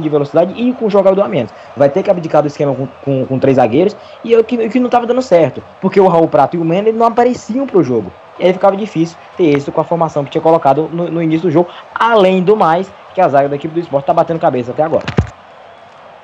de 0.00 0.08
velocidade 0.08 0.54
e 0.56 0.72
com 0.72 0.86
um 0.86 0.90
jogador 0.90 1.22
a 1.22 1.28
menos. 1.28 1.52
Vai 1.76 1.88
ter 1.88 2.02
que 2.02 2.10
abdicar 2.10 2.42
do 2.42 2.48
esquema 2.48 2.74
com, 2.74 2.86
com, 3.04 3.26
com 3.26 3.38
três 3.38 3.56
zagueiros 3.56 3.96
e 4.24 4.34
é 4.34 4.38
o 4.38 4.44
que, 4.44 4.56
o 4.56 4.70
que 4.70 4.80
não 4.80 4.88
tava 4.88 5.06
dando 5.06 5.22
certo. 5.22 5.62
Porque 5.80 6.00
o 6.00 6.08
Raul 6.08 6.28
Prato 6.28 6.56
e 6.56 6.58
o 6.58 6.64
Mena 6.64 6.90
não 6.92 7.06
apareciam 7.06 7.66
pro 7.66 7.82
jogo. 7.82 8.12
E 8.38 8.46
aí 8.46 8.52
ficava 8.52 8.76
difícil 8.76 9.16
ter 9.36 9.44
êxito 9.44 9.72
com 9.72 9.80
a 9.80 9.84
formação 9.84 10.24
que 10.24 10.30
tinha 10.30 10.42
colocado 10.42 10.88
no, 10.92 11.10
no 11.10 11.22
início 11.22 11.48
do 11.48 11.52
jogo. 11.52 11.68
Além 11.94 12.42
do 12.42 12.56
mais, 12.56 12.92
que 13.14 13.20
a 13.20 13.28
zaga 13.28 13.48
da 13.48 13.56
equipe 13.56 13.74
do 13.74 13.80
esporte 13.80 14.06
tá 14.06 14.14
batendo 14.14 14.40
cabeça 14.40 14.70
até 14.70 14.82
agora. 14.82 15.04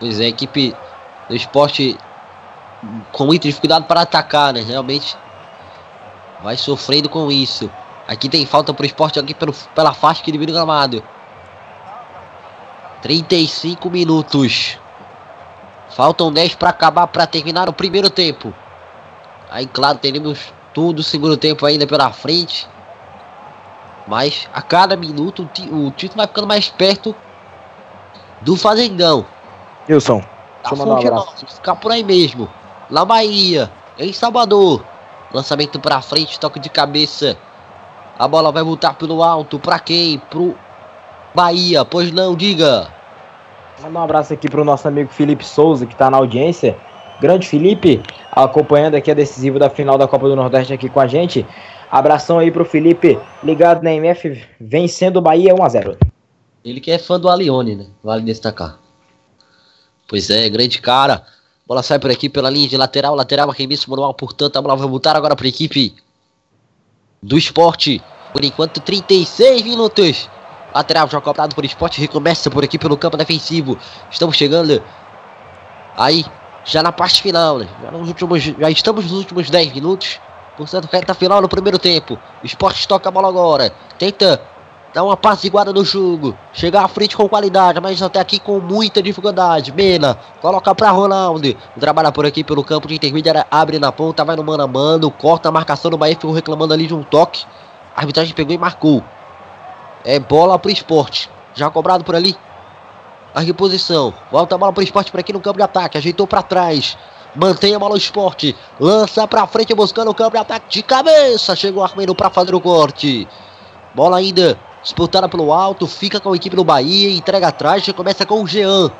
Pois 0.00 0.20
é, 0.20 0.24
a 0.24 0.28
equipe 0.28 0.74
do 1.28 1.36
esporte 1.36 1.98
com 3.12 3.26
muita 3.26 3.48
dificuldade 3.48 3.86
para 3.86 4.02
atacar, 4.02 4.52
né? 4.52 4.62
Realmente 4.62 5.16
vai 6.42 6.56
sofrendo 6.56 7.08
com 7.08 7.30
isso. 7.30 7.70
Aqui 8.06 8.28
tem 8.28 8.46
falta 8.46 8.72
pro 8.72 8.86
esporte 8.86 9.18
aqui 9.18 9.34
pelo, 9.34 9.52
pela 9.74 9.92
faixa 9.92 10.22
que 10.22 10.32
divide 10.32 10.52
o 10.52 10.54
gramado. 10.54 11.02
35 13.02 13.90
minutos. 13.90 14.78
Faltam 15.90 16.32
10 16.32 16.54
para 16.54 16.70
acabar 16.70 17.06
para 17.06 17.26
terminar 17.26 17.68
o 17.68 17.72
primeiro 17.72 18.10
tempo. 18.10 18.52
Aí, 19.50 19.66
claro, 19.66 19.98
teremos 19.98 20.52
tudo 20.74 21.00
o 21.00 21.02
segundo 21.02 21.36
tempo 21.36 21.64
ainda 21.64 21.86
pela 21.86 22.12
frente. 22.12 22.68
Mas 24.06 24.48
a 24.54 24.62
cada 24.62 24.96
minuto 24.96 25.48
o, 25.70 25.90
título 25.90 26.16
vai 26.16 26.26
ficando 26.26 26.46
mais 26.46 26.68
perto 26.68 27.14
do 28.40 28.56
Fazendão. 28.56 29.26
Wilson, 29.88 30.20
Da 30.20 30.70
Deixa 30.70 30.74
eu 30.74 30.78
mandar 30.78 30.94
um 30.94 31.18
abraço. 31.18 31.46
Ficar 31.46 31.76
por 31.76 31.92
aí 31.92 32.04
mesmo. 32.04 32.48
Na 32.88 33.04
Bahia, 33.04 33.70
em 33.98 34.12
Salvador. 34.12 34.84
Lançamento 35.32 35.78
pra 35.78 36.00
frente, 36.00 36.40
toque 36.40 36.58
de 36.58 36.70
cabeça. 36.70 37.36
A 38.18 38.26
bola 38.26 38.50
vai 38.50 38.62
voltar 38.62 38.94
pelo 38.94 39.22
alto. 39.22 39.58
Pra 39.58 39.78
quem? 39.78 40.18
Pro 40.18 40.56
Bahia. 41.38 41.84
Pois 41.84 42.10
não, 42.10 42.34
diga. 42.34 42.92
Mandar 43.80 44.00
um 44.00 44.02
abraço 44.02 44.32
aqui 44.32 44.50
pro 44.50 44.64
nosso 44.64 44.88
amigo 44.88 45.12
Felipe 45.12 45.44
Souza, 45.44 45.86
que 45.86 45.94
tá 45.94 46.10
na 46.10 46.16
audiência. 46.16 46.76
Grande 47.20 47.46
Felipe, 47.46 48.02
acompanhando 48.32 48.96
aqui 48.96 49.08
a 49.08 49.14
decisiva 49.14 49.56
da 49.56 49.70
final 49.70 49.96
da 49.96 50.08
Copa 50.08 50.28
do 50.28 50.34
Nordeste 50.34 50.72
aqui 50.72 50.88
com 50.88 50.98
a 50.98 51.06
gente. 51.06 51.46
Abração 51.88 52.40
aí 52.40 52.50
pro 52.50 52.64
Felipe, 52.64 53.16
ligado 53.44 53.84
na 53.84 53.92
MF, 53.92 54.44
vencendo 54.60 55.18
o 55.18 55.20
Bahia 55.20 55.54
1x0. 55.54 55.96
Ele 56.64 56.80
que 56.80 56.90
é 56.90 56.98
fã 56.98 57.20
do 57.20 57.28
Alione, 57.28 57.76
né? 57.76 57.86
Vale 58.02 58.24
destacar. 58.24 58.76
Pois 60.08 60.30
é, 60.30 60.48
grande 60.48 60.80
cara. 60.80 61.22
Bola 61.64 61.84
sai 61.84 62.00
por 62.00 62.10
aqui 62.10 62.28
pela 62.28 62.50
linha 62.50 62.66
de 62.66 62.76
lateral. 62.76 63.14
Lateral, 63.14 63.48
arremesso 63.48 63.88
manual. 63.88 64.12
Portanto, 64.12 64.56
a 64.56 64.62
bola 64.62 64.74
vai 64.74 64.88
voltar 64.88 65.14
agora 65.14 65.36
para 65.36 65.46
a 65.46 65.48
equipe 65.48 65.94
do 67.22 67.38
esporte. 67.38 68.02
Por 68.32 68.44
enquanto, 68.44 68.80
36 68.80 69.62
minutos. 69.62 70.28
Lateral 70.78 71.08
já 71.08 71.20
cobrado 71.20 71.54
por 71.54 71.64
esporte. 71.64 72.00
Recomeça 72.00 72.50
por 72.50 72.62
aqui 72.62 72.78
pelo 72.78 72.96
campo 72.96 73.16
defensivo. 73.16 73.76
Estamos 74.10 74.36
chegando 74.36 74.80
aí, 75.96 76.24
já 76.64 76.82
na 76.82 76.92
parte 76.92 77.20
final, 77.20 77.58
né? 77.58 77.68
Já, 77.82 77.90
nos 77.90 78.08
últimos, 78.08 78.42
já 78.42 78.70
estamos 78.70 79.04
nos 79.04 79.18
últimos 79.18 79.50
10 79.50 79.72
minutos. 79.72 80.20
Portanto, 80.56 80.88
reta 80.90 81.14
final 81.14 81.42
no 81.42 81.48
primeiro 81.48 81.78
tempo. 81.78 82.18
Esporte 82.44 82.86
toca 82.86 83.08
a 83.08 83.12
bola 83.12 83.28
agora. 83.28 83.72
Tenta 83.98 84.40
Dá 84.94 85.04
uma 85.04 85.14
apaziguada 85.14 85.70
no 85.72 85.84
jogo. 85.84 86.36
Chegar 86.52 86.82
à 86.84 86.88
frente 86.88 87.14
com 87.14 87.28
qualidade, 87.28 87.78
mas 87.78 88.00
até 88.00 88.20
aqui 88.20 88.38
com 88.38 88.58
muita 88.58 89.02
dificuldade. 89.02 89.70
Mena, 89.70 90.18
coloca 90.40 90.74
pra 90.74 90.90
Ronaldo. 90.90 91.54
Trabalha 91.78 92.10
por 92.10 92.24
aqui 92.24 92.42
pelo 92.42 92.64
campo 92.64 92.88
de 92.88 92.94
intermediária. 92.94 93.46
Abre 93.50 93.78
na 93.78 93.92
ponta, 93.92 94.24
vai 94.24 94.34
no 94.34 94.42
mano 94.42 94.62
a 94.62 94.66
mano. 94.66 95.10
Corta 95.10 95.50
a 95.50 95.52
marcação 95.52 95.90
do 95.90 95.98
Bahia. 95.98 96.14
Ficou 96.14 96.32
reclamando 96.32 96.72
ali 96.72 96.86
de 96.86 96.94
um 96.94 97.02
toque. 97.02 97.44
A 97.94 98.00
arbitragem 98.00 98.34
pegou 98.34 98.54
e 98.54 98.58
marcou. 98.58 99.04
É 100.04 100.18
bola 100.18 100.58
pro 100.58 100.70
esporte. 100.70 101.30
Já 101.54 101.70
cobrado 101.70 102.04
por 102.04 102.14
ali. 102.14 102.36
A 103.34 103.40
reposição. 103.40 104.14
Volta 104.30 104.54
a 104.54 104.58
bola 104.58 104.72
pro 104.72 104.82
esporte 104.82 105.10
por 105.10 105.20
aqui 105.20 105.32
no 105.32 105.40
campo 105.40 105.58
de 105.58 105.64
ataque. 105.64 105.98
Ajeitou 105.98 106.26
pra 106.26 106.42
trás. 106.42 106.96
Mantém 107.34 107.74
a 107.74 107.78
bola 107.78 107.94
o 107.94 107.98
esporte. 107.98 108.56
Lança 108.80 109.26
pra 109.26 109.46
frente 109.46 109.74
buscando 109.74 110.10
o 110.10 110.14
campo 110.14 110.32
de 110.32 110.38
ataque 110.38 110.68
de 110.68 110.82
cabeça. 110.82 111.54
Chegou 111.54 111.82
Armeno 111.82 112.14
pra 112.14 112.30
fazer 112.30 112.54
o 112.54 112.60
corte. 112.60 113.28
Bola 113.94 114.18
ainda 114.18 114.58
disputada 114.82 115.28
pelo 115.28 115.52
alto, 115.52 115.86
fica 115.86 116.20
com 116.20 116.32
a 116.32 116.36
equipe 116.36 116.56
do 116.56 116.64
Bahia, 116.64 117.10
entrega 117.10 117.48
atrás, 117.48 117.84
já 117.84 117.92
começa 117.92 118.24
com 118.24 118.42
o 118.42 118.46
Jean. 118.46 118.90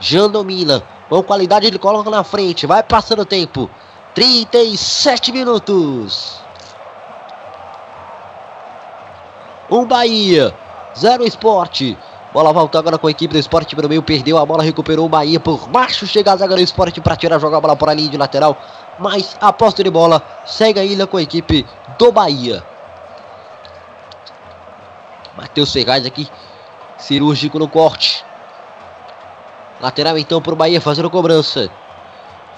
Jean 0.00 0.28
domina, 0.28 0.82
com 1.08 1.22
qualidade 1.22 1.66
ele 1.66 1.78
coloca 1.78 2.10
na 2.10 2.22
frente, 2.22 2.66
vai 2.66 2.82
passando 2.82 3.22
o 3.22 3.26
tempo. 3.26 3.68
37 4.14 5.32
minutos. 5.32 6.40
Um 9.70 9.84
Bahia, 9.84 10.54
zero 10.96 11.24
esporte. 11.24 11.96
Bola 12.32 12.52
volta 12.52 12.78
agora 12.78 12.98
com 12.98 13.06
a 13.06 13.10
equipe 13.10 13.32
do 13.32 13.38
esporte 13.38 13.74
pelo 13.74 13.88
meio, 13.88 14.02
perdeu 14.02 14.36
a 14.38 14.44
bola, 14.44 14.62
recuperou 14.62 15.06
o 15.06 15.08
Bahia 15.08 15.40
por 15.40 15.66
baixo, 15.68 16.06
chega 16.06 16.32
a 16.32 16.36
zaga 16.36 16.54
do 16.54 16.60
esporte 16.60 17.00
para 17.00 17.16
tirar, 17.16 17.38
jogar 17.38 17.58
a 17.58 17.60
bola 17.60 17.76
por 17.76 17.88
ali 17.88 18.08
de 18.08 18.16
lateral. 18.16 18.56
Mas 18.98 19.36
a 19.40 19.52
posse 19.52 19.82
de 19.82 19.90
bola 19.90 20.22
segue 20.44 20.78
ainda 20.78 21.06
com 21.06 21.16
a 21.16 21.22
equipe 21.22 21.66
do 21.98 22.12
Bahia. 22.12 22.62
Matheus 25.36 25.72
Ferraz 25.72 26.04
aqui, 26.04 26.28
cirúrgico 26.98 27.58
no 27.58 27.68
corte. 27.68 28.24
Lateral 29.80 30.18
então 30.18 30.42
pro 30.42 30.56
Bahia 30.56 30.80
fazendo 30.80 31.10
cobrança. 31.10 31.70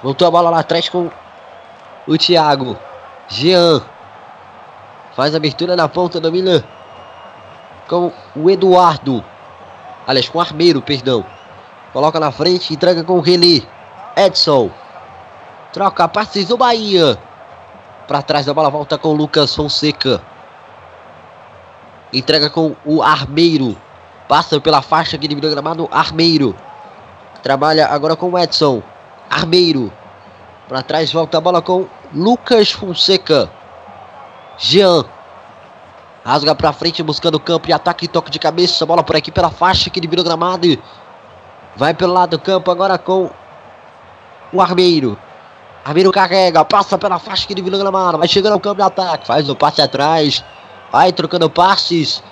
Voltou 0.03 0.27
a 0.27 0.31
bola 0.31 0.51
lá 0.51 0.61
atrás 0.61 0.89
com 0.89 1.11
o 2.07 2.17
Thiago. 2.17 2.77
Jean. 3.29 3.83
Faz 5.15 5.35
a 5.35 5.37
abertura 5.37 5.77
na 5.77 5.89
ponta, 5.89 6.19
domina 6.19 6.65
com 7.91 8.13
o 8.37 8.49
Eduardo. 8.49 9.23
Aliás, 10.07 10.29
com 10.29 10.39
o 10.39 10.41
Armeiro, 10.41 10.81
perdão. 10.81 11.25
Coloca 11.93 12.21
na 12.21 12.31
frente, 12.31 12.73
entrega 12.73 13.03
com 13.03 13.15
o 13.15 13.21
René. 13.21 13.63
Edson. 14.17 14.71
Troca 15.73 16.07
passes 16.07 16.47
do 16.47 16.57
Bahia. 16.57 17.19
Para 18.07 18.23
trás 18.23 18.47
da 18.47 18.55
bola, 18.55 18.71
volta 18.71 18.97
com 18.97 19.09
o 19.09 19.17
Lucas 19.17 19.55
Fonseca. 19.55 20.23
Entrega 22.13 22.49
com 22.49 22.77
o 22.85 23.03
Armeiro. 23.03 23.77
Passa 24.29 24.61
pela 24.61 24.83
faixa 24.83 25.19
que 25.19 25.27
dividiu 25.27 25.51
o 25.51 25.53
gramado. 25.53 25.89
Armeiro. 25.91 26.55
Trabalha 27.43 27.89
agora 27.89 28.15
com 28.15 28.31
o 28.31 28.39
Edson. 28.39 28.83
Armeiro. 29.29 29.93
Para 30.69 30.83
trás 30.83 31.13
volta 31.13 31.39
a 31.39 31.41
bola 31.41 31.61
com 31.61 31.87
Lucas 32.15 32.71
Fonseca. 32.71 33.51
Jean. 34.59 35.05
Rasga 36.25 36.55
para 36.55 36.73
frente 36.73 37.03
buscando 37.03 37.37
o 37.37 37.41
campo 37.41 37.69
e 37.69 37.73
ataque 37.73 38.05
e 38.05 38.09
toque 38.09 38.31
de 38.31 38.39
cabeça. 38.39 38.85
Bola 38.85 39.03
por 39.03 39.17
aqui 39.17 39.31
pela 39.31 39.51
faixa 39.51 39.89
que 39.89 40.01
dividiu 40.01 40.23
o 40.23 40.25
gramado. 40.25 40.79
Vai 41.77 41.95
pelo 41.95 42.13
lado 42.13 42.31
do 42.31 42.39
campo 42.39 42.71
agora 42.71 42.99
com 42.99 43.31
o 44.53 44.61
Armeiro. 44.61 45.19
Armeiro 45.85 46.13
carrega, 46.13 46.63
passa 46.65 46.99
pela 46.99 47.19
faixa 47.19 47.47
que 47.47 47.55
dividiu 47.55 47.79
o 47.79 47.83
gramado. 47.83 48.19
Vai 48.19 48.29
chegando 48.29 48.53
ao 48.53 48.61
campo 48.61 48.77
de 48.77 48.83
ataque. 48.83 49.27
Faz 49.27 49.49
o 49.49 49.57
passe 49.57 49.81
atrás. 49.81 50.45
Vai 50.93 51.13
trocando 51.13 51.49
passes. 51.49 52.23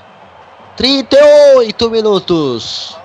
38 0.77 1.91
minutos. 1.91 2.97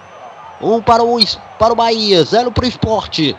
Um 0.62 0.82
para 0.82 1.04
o, 1.04 1.18
para 1.58 1.74
o 1.74 1.76
Bahia, 1.76 2.24
zero 2.24 2.52
para 2.52 2.66
o 2.66 2.68
esporte. 2.68 3.36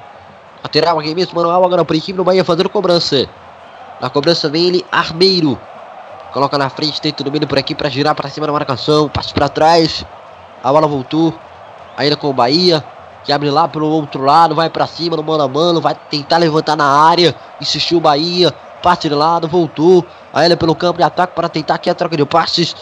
Lateral 0.62 0.98
aqui 0.98 1.14
mesmo, 1.14 1.34
Manuel 1.34 1.62
agora 1.62 1.84
para 1.84 1.94
a 1.94 1.98
equipe 1.98 2.16
do 2.16 2.24
Bahia 2.24 2.42
fazendo 2.42 2.70
cobrança. 2.70 3.28
Na 4.00 4.08
cobrança 4.08 4.48
vem 4.48 4.66
ele, 4.66 4.86
Armeiro. 4.90 5.58
Coloca 6.34 6.58
na 6.58 6.68
frente, 6.68 7.00
tenta 7.00 7.22
o 7.22 7.24
domínio 7.24 7.46
por 7.46 7.56
aqui 7.56 7.76
para 7.76 7.88
girar 7.88 8.12
para 8.12 8.28
cima 8.28 8.44
da 8.44 8.52
marcação. 8.52 9.08
Passe 9.08 9.32
para 9.32 9.48
trás. 9.48 10.04
A 10.64 10.72
bola 10.72 10.88
voltou. 10.88 11.32
Ainda 11.96 12.16
com 12.16 12.28
o 12.28 12.32
Bahia. 12.32 12.84
Que 13.22 13.32
abre 13.32 13.48
lá 13.48 13.68
pelo 13.68 13.88
outro 13.88 14.24
lado. 14.24 14.52
Vai 14.52 14.68
para 14.68 14.84
cima 14.84 15.16
no 15.16 15.22
mano 15.22 15.44
a 15.44 15.48
mano. 15.48 15.80
Vai 15.80 15.94
tentar 15.94 16.38
levantar 16.38 16.74
na 16.74 16.86
área. 16.86 17.36
Insistiu 17.60 17.98
o 17.98 18.00
Bahia. 18.00 18.52
Passe 18.82 19.08
de 19.08 19.14
lado, 19.14 19.46
voltou. 19.46 20.04
Ainda 20.32 20.56
pelo 20.56 20.74
campo 20.74 20.98
de 20.98 21.04
ataque 21.04 21.36
para 21.36 21.48
tentar 21.48 21.74
aqui 21.74 21.88
a 21.88 21.94
troca 21.94 22.16
de 22.16 22.26
passes. 22.26 22.74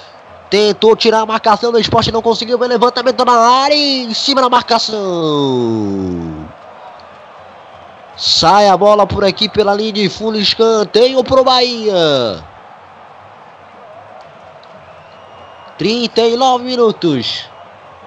Tentou 0.48 0.96
tirar 0.96 1.20
a 1.20 1.26
marcação 1.26 1.70
do 1.70 1.78
esporte, 1.78 2.11
não 2.11 2.22
conseguiu. 2.22 2.57
Vem 2.59 2.70
levantamento 2.70 3.22
na 3.22 3.34
área. 3.34 3.74
Em 3.74 4.14
cima 4.14 4.40
da 4.40 4.48
marcação. 4.48 4.98
Sai 8.16 8.66
a 8.66 8.76
bola 8.78 9.07
por 9.07 9.26
aqui 9.26 9.46
pela 9.46 9.74
linha 9.74 9.92
de 9.92 10.09
fundo. 10.09 10.38
Escanteio 10.38 11.22
pro 11.22 11.44
Bahia. 11.44 12.50
39 15.83 16.62
minutos. 16.62 17.51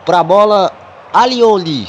Pra 0.06 0.24
bola, 0.24 0.72
Alioli. 1.12 1.86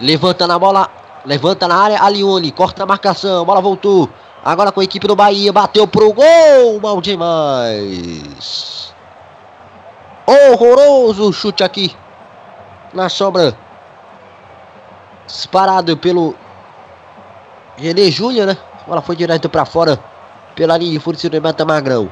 Levanta 0.00 0.44
na 0.44 0.58
bola. 0.58 0.90
Levanta 1.24 1.68
na 1.68 1.76
área, 1.76 2.02
Alioli. 2.02 2.50
Corta 2.50 2.82
a 2.82 2.86
marcação. 2.86 3.44
Bola 3.44 3.60
voltou. 3.60 4.10
Agora 4.44 4.72
com 4.72 4.80
a 4.80 4.84
equipe 4.84 5.06
do 5.06 5.14
Bahia. 5.14 5.52
Bateu 5.52 5.86
pro 5.86 6.12
gol. 6.12 6.80
Mal 6.82 7.00
demais. 7.00 8.92
Horroroso 10.26 11.32
chute 11.32 11.62
aqui. 11.62 11.94
Na 12.92 13.08
sobra. 13.08 13.56
Disparado 15.28 15.96
pelo 15.96 16.34
René 17.76 18.10
Júnior, 18.10 18.48
né? 18.48 18.56
A 18.82 18.88
bola 18.88 19.00
foi 19.00 19.14
direto 19.14 19.48
para 19.48 19.64
fora. 19.64 20.15
Pela 20.56 20.78
linha 20.78 20.92
de 20.92 20.98
fundo 20.98 21.16
de 21.18 21.40
meta 21.40 21.64
Magrão. 21.64 22.10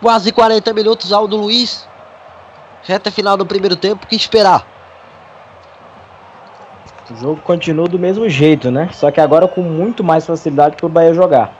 Quase 0.00 0.30
40 0.30 0.72
minutos, 0.74 1.12
Aldo 1.12 1.36
Luiz. 1.36 1.88
Reta 2.84 3.10
final 3.10 3.36
do 3.36 3.46
primeiro 3.46 3.74
tempo. 3.74 4.06
que 4.06 4.14
esperar? 4.14 4.64
O 7.10 7.16
jogo 7.16 7.40
continua 7.40 7.88
do 7.88 7.98
mesmo 7.98 8.28
jeito, 8.28 8.70
né? 8.70 8.90
Só 8.92 9.10
que 9.10 9.20
agora 9.20 9.48
com 9.48 9.62
muito 9.62 10.04
mais 10.04 10.26
facilidade 10.26 10.76
para 10.76 10.86
o 10.86 10.88
Bahia 10.88 11.14
jogar. 11.14 11.52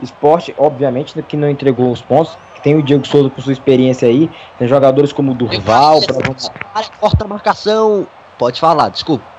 Esporte, 0.00 0.54
obviamente, 0.56 1.20
que 1.22 1.36
não 1.36 1.50
entregou 1.50 1.92
os 1.92 2.00
pontos. 2.00 2.36
Tem 2.62 2.76
o 2.76 2.82
Diego 2.82 3.06
Souza 3.06 3.28
com 3.28 3.42
sua 3.42 3.52
experiência 3.52 4.08
aí. 4.08 4.30
Tem 4.58 4.66
jogadores 4.66 5.12
como 5.12 5.32
o 5.32 5.34
Durval. 5.34 6.00
Pra... 6.00 6.84
Corta 6.98 7.24
a 7.24 7.28
marcação. 7.28 8.06
Pode 8.38 8.58
falar, 8.58 8.88
desculpa. 8.88 9.31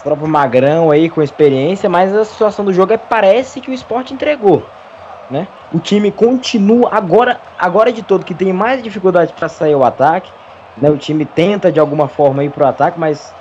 O 0.00 0.02
próprio 0.02 0.26
Magrão 0.26 0.90
aí 0.90 1.10
com 1.10 1.22
experiência, 1.22 1.88
mas 1.88 2.14
a 2.14 2.24
situação 2.24 2.64
do 2.64 2.72
jogo 2.72 2.92
é 2.92 2.96
parece 2.96 3.60
que 3.60 3.70
o 3.70 3.74
esporte 3.74 4.14
entregou. 4.14 4.64
Né? 5.30 5.46
O 5.72 5.78
time 5.78 6.10
continua 6.10 6.88
agora, 6.90 7.38
agora 7.58 7.92
de 7.92 8.02
todo 8.02 8.24
que 8.24 8.34
tem 8.34 8.52
mais 8.52 8.82
dificuldade 8.82 9.32
para 9.34 9.48
sair 9.48 9.74
o 9.74 9.84
ataque. 9.84 10.30
Né? 10.76 10.90
O 10.90 10.96
time 10.96 11.24
tenta 11.24 11.70
de 11.70 11.78
alguma 11.78 12.08
forma 12.08 12.42
ir 12.42 12.50
para 12.50 12.64
o 12.64 12.68
ataque, 12.68 12.98
mas 12.98 13.32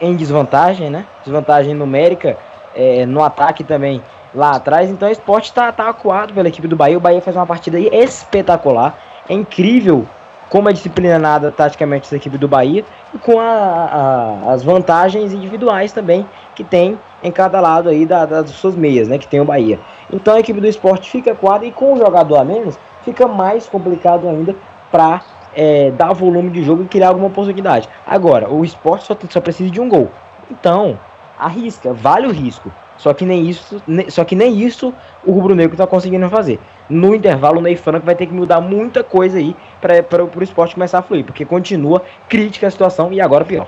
em 0.00 0.14
desvantagem, 0.14 0.90
né? 0.90 1.04
Desvantagem 1.24 1.74
numérica 1.74 2.36
é, 2.74 3.04
no 3.04 3.22
ataque 3.22 3.64
também 3.64 4.02
lá 4.34 4.52
atrás. 4.52 4.90
Então 4.90 5.08
o 5.08 5.12
esporte 5.12 5.46
está 5.46 5.72
tá 5.72 5.88
acuado 5.88 6.32
pela 6.32 6.48
equipe 6.48 6.68
do 6.68 6.76
Bahia. 6.76 6.96
O 6.96 7.00
Bahia 7.00 7.20
faz 7.20 7.36
uma 7.36 7.46
partida 7.46 7.78
espetacular. 7.78 8.98
É 9.28 9.34
incrível 9.34 10.06
como 10.48 10.68
é 10.68 10.72
disciplinada 10.72 11.50
taticamente 11.50 12.06
essa 12.06 12.16
equipe 12.16 12.38
do 12.38 12.46
Bahia 12.46 12.84
e 13.12 13.18
com 13.18 13.40
a, 13.40 13.44
a, 13.44 14.52
as 14.52 14.62
vantagens 14.62 15.32
individuais 15.32 15.92
também 15.92 16.26
que 16.54 16.62
tem 16.62 16.98
em 17.22 17.32
cada 17.32 17.60
lado 17.60 17.88
aí 17.88 18.06
da, 18.06 18.26
das 18.26 18.50
suas 18.50 18.76
meias, 18.76 19.08
né? 19.08 19.18
Que 19.18 19.26
tem 19.26 19.40
o 19.40 19.44
Bahia. 19.44 19.78
Então 20.12 20.34
a 20.34 20.40
equipe 20.40 20.60
do 20.60 20.66
esporte 20.66 21.10
fica 21.10 21.32
acuada 21.32 21.64
e 21.64 21.72
com 21.72 21.94
o 21.94 21.96
jogador 21.96 22.36
a 22.36 22.44
menos 22.44 22.78
fica 23.02 23.26
mais 23.26 23.66
complicado 23.66 24.28
ainda 24.28 24.54
para 24.90 25.22
é, 25.54 25.90
dar 25.92 26.12
volume 26.12 26.50
de 26.50 26.62
jogo 26.62 26.82
e 26.82 26.88
criar 26.88 27.08
alguma 27.08 27.28
oportunidade. 27.28 27.88
Agora, 28.06 28.50
o 28.50 28.64
esporte 28.64 29.06
só, 29.06 29.16
só 29.30 29.40
precisa 29.40 29.70
de 29.70 29.80
um 29.80 29.88
gol. 29.88 30.10
Então, 30.50 30.98
arrisca, 31.38 31.92
vale 31.92 32.26
o 32.26 32.30
risco. 32.30 32.70
Só 32.96 33.12
que 33.12 33.24
nem 33.24 33.48
isso, 33.48 33.82
só 34.08 34.24
que 34.24 34.36
nem 34.36 34.56
isso 34.60 34.94
o 35.24 35.32
Rubro 35.32 35.54
Negro 35.54 35.74
está 35.74 35.86
conseguindo 35.86 36.28
fazer. 36.28 36.60
No 36.88 37.14
intervalo, 37.14 37.58
o 37.58 37.62
Ney 37.62 37.76
Franco 37.76 38.06
vai 38.06 38.14
ter 38.14 38.26
que 38.26 38.32
mudar 38.32 38.60
muita 38.60 39.02
coisa 39.02 39.38
aí 39.38 39.56
para 39.80 40.24
o 40.24 40.42
esporte 40.42 40.74
começar 40.74 41.00
a 41.00 41.02
fluir, 41.02 41.24
porque 41.24 41.44
continua 41.44 42.02
crítica 42.28 42.66
a 42.66 42.70
situação 42.70 43.12
e 43.12 43.20
agora 43.20 43.44
pior. 43.44 43.66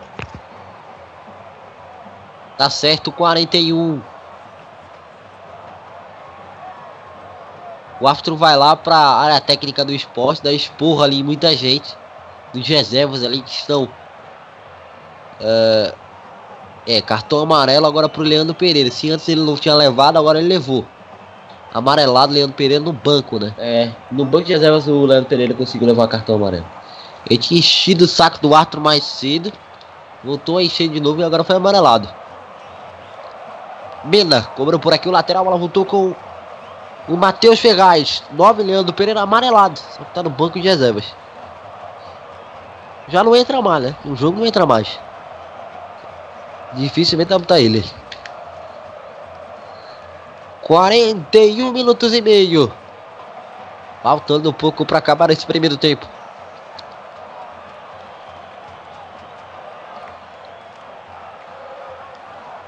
Tá 2.56 2.70
certo, 2.70 3.12
41. 3.12 4.00
O 8.00 8.06
árbitro 8.06 8.36
vai 8.36 8.56
lá 8.56 8.76
para 8.76 8.94
a 8.94 9.20
área 9.22 9.40
técnica 9.40 9.84
do 9.84 9.92
esporte, 9.92 10.42
dá 10.42 10.52
esporra 10.52 11.04
ali 11.04 11.22
muita 11.22 11.54
gente, 11.56 11.96
dos 12.52 12.66
reservas 12.66 13.24
ali 13.24 13.42
que 13.42 13.50
estão. 13.50 13.84
Uh, 15.40 16.05
é, 16.86 17.00
cartão 17.02 17.40
amarelo 17.40 17.86
agora 17.86 18.08
pro 18.08 18.22
Leandro 18.22 18.54
Pereira. 18.54 18.90
Se 18.90 19.10
antes 19.10 19.28
ele 19.28 19.40
não 19.40 19.56
tinha 19.56 19.74
levado, 19.74 20.16
agora 20.16 20.38
ele 20.38 20.48
levou. 20.48 20.84
Amarelado 21.74 22.32
Leandro 22.32 22.56
Pereira 22.56 22.82
no 22.82 22.92
banco, 22.92 23.38
né? 23.38 23.52
É, 23.58 23.90
no 24.10 24.24
banco 24.24 24.44
de 24.44 24.52
reservas 24.52 24.86
o 24.86 25.04
Leandro 25.04 25.28
Pereira 25.28 25.52
conseguiu 25.52 25.86
levar 25.86 26.06
cartão 26.08 26.36
amarelo. 26.36 26.64
Ele 27.28 27.38
tinha 27.38 27.58
enchido 27.58 28.04
o 28.04 28.08
saco 28.08 28.38
do 28.40 28.54
árbitro 28.54 28.80
mais 28.80 29.04
cedo. 29.04 29.52
Voltou 30.24 30.58
a 30.58 30.62
encher 30.62 30.88
de 30.88 31.00
novo 31.00 31.20
e 31.20 31.24
agora 31.24 31.44
foi 31.44 31.56
amarelado. 31.56 32.08
Mena, 34.04 34.42
cobrou 34.56 34.78
por 34.78 34.92
aqui 34.92 35.08
o 35.08 35.12
lateral, 35.12 35.44
ela 35.46 35.56
voltou 35.56 35.84
com 35.84 36.14
o 37.08 37.16
Matheus 37.16 37.58
Ferraz, 37.58 38.22
9 38.32 38.62
Leandro 38.62 38.94
Pereira 38.94 39.20
amarelado. 39.20 39.78
Só 39.78 40.04
que 40.04 40.14
tá 40.14 40.22
no 40.22 40.30
banco 40.30 40.60
de 40.60 40.68
reservas. 40.68 41.04
Já 43.08 43.22
não 43.22 43.34
entra 43.36 43.60
mais, 43.60 43.84
né? 43.84 43.96
O 44.04 44.16
jogo 44.16 44.38
não 44.38 44.46
entra 44.46 44.64
mais. 44.64 44.98
Dificilmente 46.76 47.30
vai 47.30 47.38
botar 47.38 47.58
ele. 47.58 47.84
41 50.62 51.72
minutos 51.72 52.12
e 52.12 52.20
meio. 52.20 52.72
Faltando 54.02 54.50
um 54.50 54.52
pouco 54.52 54.84
para 54.84 54.98
acabar 54.98 55.30
esse 55.30 55.46
primeiro 55.46 55.76
tempo. 55.76 56.06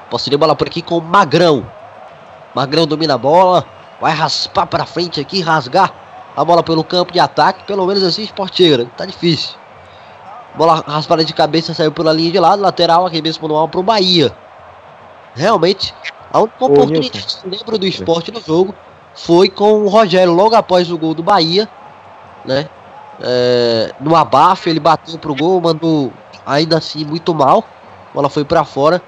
Posse 0.08 0.30
de 0.30 0.36
bola 0.36 0.56
por 0.56 0.68
aqui 0.68 0.80
com 0.80 0.96
o 0.96 1.02
Magrão. 1.02 1.70
Magrão 2.54 2.86
domina 2.86 3.14
a 3.14 3.18
bola. 3.18 3.66
Vai 4.00 4.12
raspar 4.12 4.66
para 4.66 4.86
frente 4.86 5.20
aqui, 5.20 5.42
rasgar 5.42 5.92
a 6.34 6.44
bola 6.44 6.62
pelo 6.62 6.82
campo 6.82 7.12
de 7.12 7.20
ataque. 7.20 7.64
Pelo 7.64 7.86
menos 7.86 8.02
assim, 8.02 8.22
esporteira. 8.22 8.86
Tá 8.96 9.04
difícil. 9.04 9.54
Bola 10.58 10.84
raspada 10.86 11.24
de 11.24 11.32
cabeça 11.32 11.72
saiu 11.72 11.92
pela 11.92 12.12
linha 12.12 12.30
de 12.30 12.38
lado. 12.38 12.60
Lateral 12.60 13.06
aqui 13.06 13.22
mesmo 13.22 13.48
no 13.48 13.68
pro 13.68 13.82
Bahia. 13.82 14.36
Realmente, 15.34 15.94
a 16.30 16.40
única 16.40 16.64
oportunidade 16.64 17.10
que 17.10 17.46
eu 17.46 17.50
lembro 17.50 17.78
do 17.78 17.86
esporte 17.86 18.30
no 18.30 18.40
jogo 18.40 18.74
foi 19.14 19.48
com 19.48 19.84
o 19.84 19.88
Rogério 19.88 20.32
logo 20.32 20.54
após 20.54 20.90
o 20.90 20.98
gol 20.98 21.14
do 21.14 21.22
Bahia. 21.22 21.66
Né? 22.44 22.68
é, 23.20 23.92
no 24.00 24.14
abafo, 24.14 24.68
ele 24.68 24.80
bateu 24.80 25.18
pro 25.18 25.34
gol, 25.34 25.60
mandou 25.60 26.12
ainda 26.46 26.78
assim 26.78 27.04
muito 27.04 27.34
mal. 27.34 27.64
A 28.10 28.14
bola 28.14 28.28
foi 28.28 28.44
para 28.44 28.64
fora. 28.64 29.02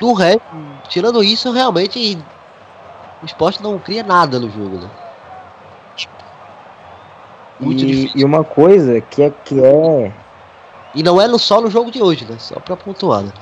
Do 0.00 0.12
resto, 0.14 0.42
tirando 0.88 1.22
isso, 1.22 1.52
realmente 1.52 2.18
o 3.22 3.26
esporte 3.26 3.62
não 3.62 3.78
cria 3.78 4.02
nada 4.02 4.40
no 4.40 4.50
jogo, 4.50 4.78
né? 4.78 4.90
Muito 7.60 7.84
e, 7.84 7.86
difícil. 7.86 8.20
E 8.20 8.24
uma 8.24 8.42
coisa 8.42 9.00
que 9.00 9.22
é 9.22 9.30
que 9.44 9.62
é. 9.62 10.12
E 10.94 11.02
não 11.02 11.20
é 11.20 11.26
no, 11.26 11.38
só 11.38 11.60
no 11.60 11.70
jogo 11.70 11.90
de 11.90 12.02
hoje, 12.02 12.24
né? 12.28 12.36
Só 12.38 12.58
pra 12.60 12.76
pontuar, 12.76 13.22
né? 13.22 13.32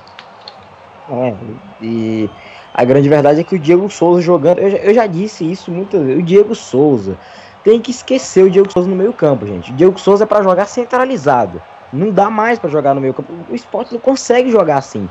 É, 1.09 1.35
e 1.81 2.29
a 2.73 2.83
grande 2.85 3.09
verdade 3.09 3.41
é 3.41 3.43
que 3.43 3.55
o 3.55 3.59
Diego 3.59 3.89
Souza 3.89 4.21
jogando. 4.21 4.59
Eu 4.59 4.69
já, 4.69 4.77
eu 4.77 4.93
já 4.93 5.07
disse 5.07 5.49
isso 5.49 5.71
muitas 5.71 6.01
vezes. 6.01 6.21
O 6.21 6.25
Diego 6.25 6.55
Souza 6.55 7.17
tem 7.63 7.79
que 7.79 7.91
esquecer 7.91 8.43
o 8.43 8.49
Diego 8.49 8.71
Souza 8.71 8.89
no 8.89 8.95
meio-campo, 8.95 9.45
gente. 9.45 9.71
O 9.71 9.75
Diego 9.75 9.99
Souza 9.99 10.23
é 10.23 10.27
para 10.27 10.41
jogar 10.41 10.65
centralizado. 10.65 11.61
Não 11.91 12.11
dá 12.11 12.29
mais 12.29 12.57
para 12.57 12.69
jogar 12.69 12.93
no 12.93 13.01
meio-campo. 13.01 13.33
O 13.49 13.55
esporte 13.55 13.91
não 13.91 13.99
consegue 13.99 14.49
jogar 14.49 14.77
assim. 14.77 15.07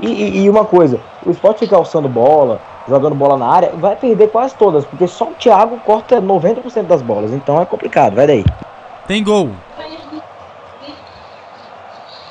E, 0.00 0.06
e, 0.06 0.44
e, 0.44 0.50
uma 0.50 0.64
coisa, 0.64 1.00
o 1.26 1.30
esporte 1.30 1.60
fica 1.60 1.76
alçando 1.76 2.08
bola, 2.08 2.60
jogando 2.88 3.14
bola 3.14 3.36
na 3.36 3.46
área, 3.46 3.70
vai 3.76 3.94
perder 3.96 4.28
quase 4.28 4.54
todas, 4.54 4.84
porque 4.86 5.06
só 5.06 5.26
o 5.26 5.34
Thiago 5.34 5.78
corta 5.84 6.22
90% 6.22 6.84
das 6.84 7.02
bolas. 7.02 7.32
Então 7.32 7.60
é 7.60 7.66
complicado, 7.66 8.14
vai 8.14 8.26
daí. 8.26 8.44
Tem 9.06 9.22
gol. 9.22 9.50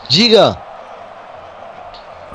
Diga. 0.10 0.58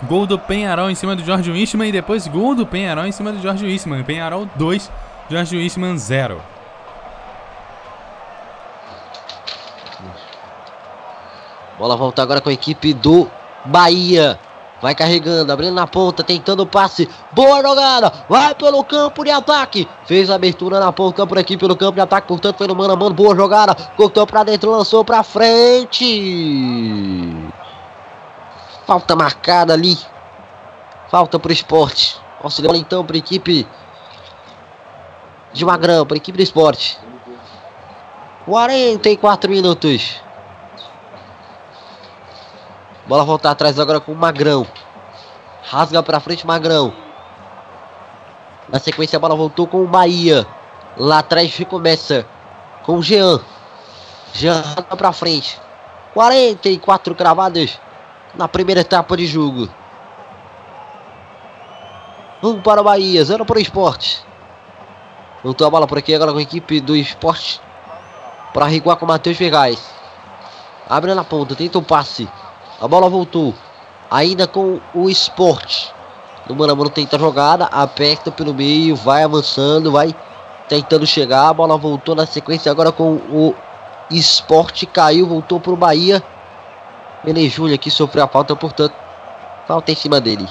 Gol 0.05 0.27
do 0.27 0.39
Penharol 0.39 0.91
em 0.91 0.95
cima 0.95 1.17
do 1.17 1.25
Jorge 1.25 1.51
Wichmann 1.51 1.89
e 1.89 1.93
depois 1.93 2.29
gol 2.29 2.55
do 2.55 2.65
Penharol 2.65 3.05
em 3.07 3.13
cima 3.13 3.33
do 3.33 3.43
Jorge 3.43 3.67
Wichmann. 3.67 4.05
Penharol 4.05 4.49
2, 4.55 4.91
Jorge 5.29 5.57
Wichmann 5.57 5.99
0. 5.99 6.41
Bola 11.79 11.97
volta 11.97 12.23
agora 12.23 12.41
com 12.41 12.49
a 12.49 12.53
equipe 12.53 12.95
do 12.95 13.29
Bahia. 13.65 14.39
Vai 14.81 14.95
carregando, 14.95 15.51
abrindo 15.51 15.75
na 15.75 15.87
ponta, 15.87 16.23
tentando 16.23 16.63
o 16.63 16.67
passe. 16.67 17.09
Boa 17.33 17.61
jogada. 17.63 18.13
Vai 18.29 18.55
pelo 18.55 18.85
campo 18.85 19.25
de 19.25 19.31
ataque. 19.31 19.89
Fez 20.05 20.31
a 20.31 20.35
abertura 20.35 20.79
na 20.79 20.93
ponta 20.93 21.27
por 21.27 21.39
aqui 21.39 21.57
pelo 21.57 21.75
campo 21.75 21.95
de 21.95 22.03
ataque. 22.03 22.29
Portanto, 22.29 22.59
foi 22.59 22.67
no 22.67 22.77
mano 22.77 22.93
a 22.93 22.97
mano. 22.97 23.15
Boa 23.15 23.35
jogada. 23.35 23.75
Cortou 23.97 24.27
para 24.27 24.45
dentro, 24.45 24.71
lançou 24.71 25.03
para 25.05 25.23
frente. 25.23 26.05
Falta 28.87 29.17
marcada 29.17 29.73
ali. 29.73 29.99
Falta 31.11 31.39
para 31.39 31.51
o 31.51 31.53
esporte. 31.53 32.21
Auxiliar 32.43 32.75
então 32.75 33.05
para 33.05 33.17
a 33.17 33.19
equipe 33.19 33.67
de 35.53 35.65
Magrão, 35.65 36.05
para 36.05 36.17
a 36.17 36.19
equipe 36.19 36.37
do 36.37 36.43
esporte. 36.43 36.99
44 38.45 39.51
minutos. 39.51 40.21
Bola 43.07 43.25
voltar 43.25 43.53
atrás 43.53 43.79
agora 43.79 44.01
com 44.01 44.13
o 44.13 44.17
Magrão. 44.17 44.67
Rasga 45.63 46.03
para 46.03 46.21
frente 46.21 46.47
Magrão. 46.47 46.93
Na 48.69 48.79
sequência 48.79 49.17
a 49.17 49.21
bola 49.21 49.35
voltou 49.35 49.67
com 49.67 49.83
o 49.83 49.87
Bahia. 49.87 50.47
Lá 50.97 51.19
atrás 51.21 51.57
recomeça 51.57 52.27
com 52.83 52.99
o 52.99 53.03
Jean. 53.03 53.41
Jean 54.35 54.63
para 54.97 55.13
frente. 55.13 55.59
44 56.13 57.15
cravadas 57.15 57.79
na 58.37 58.49
primeira 58.49 58.81
etapa 58.81 59.17
de 59.17 59.27
jogo. 59.27 59.69
Um 62.43 62.61
para 62.61 62.81
o 62.81 62.85
Bahia, 62.85 63.25
zero 63.25 63.45
para 63.45 63.59
o 63.59 63.61
esporte. 63.61 64.25
Voltou 65.43 65.67
a 65.67 65.71
bola 65.71 65.87
por 65.87 65.99
aqui 65.99 66.15
agora 66.15 66.33
com 66.33 66.39
a 66.39 66.43
equipe 66.43 66.81
do 66.81 66.97
esporte. 66.97 67.61
Para 68.53 68.67
riguar 68.67 68.97
com 68.97 69.05
o 69.05 69.09
Matheus 69.09 69.37
Ferraz. 69.37 69.79
Abre 70.89 71.15
na 71.15 71.25
ponta, 71.25 71.55
tenta 71.55 71.79
o 71.79 71.81
um 71.81 71.85
passe. 71.85 72.29
A 72.81 72.87
bola 72.87 73.09
voltou. 73.09 73.55
Ainda 74.11 74.47
com 74.47 74.81
o 74.95 75.09
esporte. 75.09 75.93
O 76.49 76.55
mano 76.55 76.77
mano 76.77 76.91
tenta 76.91 77.17
a 77.17 77.19
jogada. 77.19 77.65
Aperta 77.65 78.31
pelo 78.31 78.55
meio. 78.55 78.95
Vai 78.95 79.25
avançando. 79.25 79.91
Vai 79.91 80.15
tentando 80.69 81.07
chegar. 81.07 81.49
A 81.49 81.55
bola 81.55 81.77
voltou 81.77 82.15
na 82.15 82.27
sequência 82.27 82.71
agora 82.71 82.93
com 82.93 83.15
o 83.15 83.55
esporte. 84.11 84.87
Caiu. 84.87 85.27
Voltou 85.27 85.59
para 85.59 85.73
o 85.73 85.77
Bahia. 85.77 86.23
Mene 87.25 87.49
Júnior 87.49 87.75
aqui 87.75 87.91
sofreu 87.91 88.25
a 88.25 88.29
falta. 88.29 88.55
Portanto, 88.55 88.95
falta 89.67 89.91
em 89.91 89.95
cima 89.95 90.21
dele. 90.21 90.49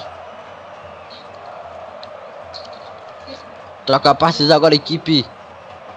Troca 3.86 4.14
passes 4.14 4.50
agora 4.50 4.74
a 4.74 4.76
equipe 4.76 5.26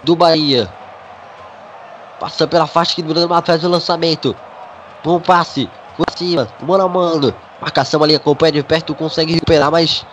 do 0.04 0.16
Bahia. 0.16 0.70
Passa 2.20 2.48
pela 2.48 2.68
faixa 2.68 2.96
que 2.96 3.04
Bruno 3.04 3.28
Matos 3.28 3.48
faz 3.48 3.64
o 3.64 3.70
lançamento. 3.70 4.36
Bom 5.04 5.20
passe 5.20 5.70
por 5.96 6.06
cima, 6.16 6.48
mano 6.62 6.84
a 6.84 6.88
mano. 6.90 7.34
Marcação 7.62 8.04
ali, 8.04 8.16
acompanha 8.16 8.52
de 8.52 8.64
perto, 8.64 8.94
consegue 8.94 9.34
recuperar, 9.34 9.72
mas 9.72 10.06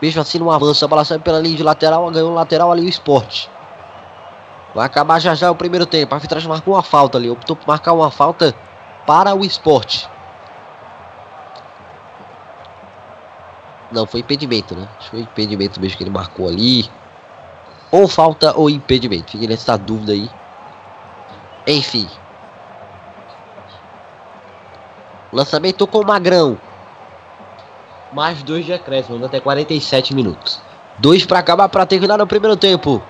mesmo 0.00 0.20
assim 0.20 0.38
não 0.38 0.50
avança. 0.50 0.84
A 0.84 0.88
bola 0.88 1.04
sai 1.04 1.18
pela 1.18 1.40
linha 1.40 1.56
de 1.56 1.62
lateral, 1.62 2.08
ganhou 2.10 2.32
lateral 2.32 2.70
ali 2.70 2.86
o 2.86 2.88
esporte. 2.88 3.50
Vai 4.74 4.86
acabar 4.86 5.18
já 5.18 5.34
já 5.34 5.50
o 5.50 5.54
primeiro 5.54 5.84
tempo. 5.84 6.14
A 6.14 6.16
arbitragem 6.16 6.48
marcou 6.48 6.74
uma 6.74 6.82
falta 6.82 7.18
ali, 7.18 7.28
optou 7.28 7.56
por 7.56 7.66
marcar 7.66 7.92
uma 7.92 8.10
falta 8.10 8.54
para 9.08 9.34
o 9.34 9.42
esporte. 9.42 10.06
Não, 13.90 14.06
foi 14.06 14.20
impedimento, 14.20 14.76
né? 14.76 14.86
Acho 14.98 15.10
que 15.10 15.16
foi 15.16 15.20
impedimento 15.20 15.80
mesmo 15.80 15.96
que 15.96 16.04
ele 16.04 16.10
marcou 16.10 16.46
ali. 16.46 16.90
Ou 17.90 18.06
falta 18.06 18.54
ou 18.54 18.68
impedimento. 18.68 19.30
Fiquei 19.30 19.48
nessa 19.48 19.78
dúvida 19.78 20.12
aí. 20.12 20.30
Enfim, 21.66 22.06
Lançamento 25.32 25.86
com 25.86 26.04
Magrão. 26.04 26.58
Mais 28.12 28.42
dois 28.42 28.64
de 28.64 28.72
acréscimo, 28.72 29.24
até 29.24 29.40
47 29.40 30.14
minutos. 30.14 30.60
Dois 30.98 31.26
para 31.26 31.38
acabar 31.38 31.68
para 31.68 31.84
terminar 31.84 32.18
no 32.18 32.26
primeiro 32.26 32.56
tempo. 32.56 33.02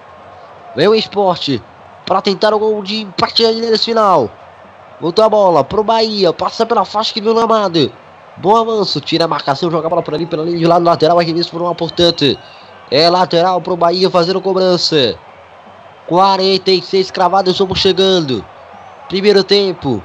Vem 0.75 0.89
o 0.89 0.95
esporte 0.95 1.61
para 2.05 2.21
tentar 2.21 2.53
o 2.55 2.59
gol 2.59 2.83
de 2.83 3.03
empate 3.03 3.45
nesse 3.45 3.87
final. 3.87 4.31
Voltou 5.01 5.25
a 5.25 5.29
bola 5.29 5.63
pro 5.63 5.85
Bahia. 5.85 6.33
Passa 6.33 6.67
pela 6.67 6.85
faixa 6.85 7.13
que 7.13 7.21
viu 7.21 7.33
no 7.33 7.41
amado. 7.41 7.93
Bom 8.37 8.57
avanço. 8.57 9.01
Tira 9.01 9.27
a 9.27 9.29
marcação. 9.29 9.71
Joga 9.71 9.87
a 9.87 9.91
bola 9.91 10.03
por 10.03 10.15
ali 10.15 10.27
pela 10.27 10.43
linha 10.43 10.59
de 10.59 10.67
lado 10.67 10.85
lateral. 10.85 11.19
Arremesso 11.19 11.51
por 11.51 11.63
uma 11.63 11.73
importante. 11.73 12.39
É 12.91 13.09
lateral 13.09 13.61
pro 13.61 13.77
Bahia 13.77 14.11
fazendo 14.11 14.41
cobrança. 14.41 15.17
46 16.09 17.11
cravados. 17.11 17.53
Estamos 17.53 17.79
chegando. 17.79 18.45
Primeiro 19.09 19.45
tempo. 19.45 20.03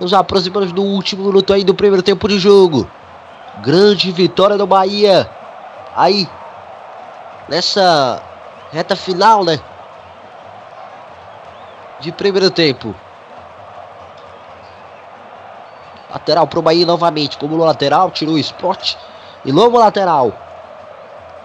Nos 0.00 0.14
aproximamos 0.14 0.72
do 0.72 0.82
último 0.82 1.24
minuto 1.24 1.52
aí 1.52 1.64
do 1.64 1.74
primeiro 1.74 2.02
tempo 2.02 2.28
de 2.28 2.38
jogo. 2.38 2.88
Grande 3.62 4.12
vitória 4.12 4.56
do 4.56 4.66
Bahia. 4.66 5.28
Aí, 5.96 6.28
nessa 7.48 8.22
reta 8.72 8.94
final, 8.94 9.44
né? 9.44 9.58
De 12.00 12.12
primeiro 12.12 12.50
tempo. 12.50 12.94
Lateral 16.10 16.46
pro 16.46 16.62
Bahia 16.62 16.84
novamente. 16.84 17.38
Como 17.38 17.56
no 17.56 17.64
lateral, 17.64 18.10
tirou 18.10 18.34
o 18.34 18.38
esporte. 18.38 18.98
E 19.44 19.52
novo 19.52 19.78
lateral. 19.78 20.32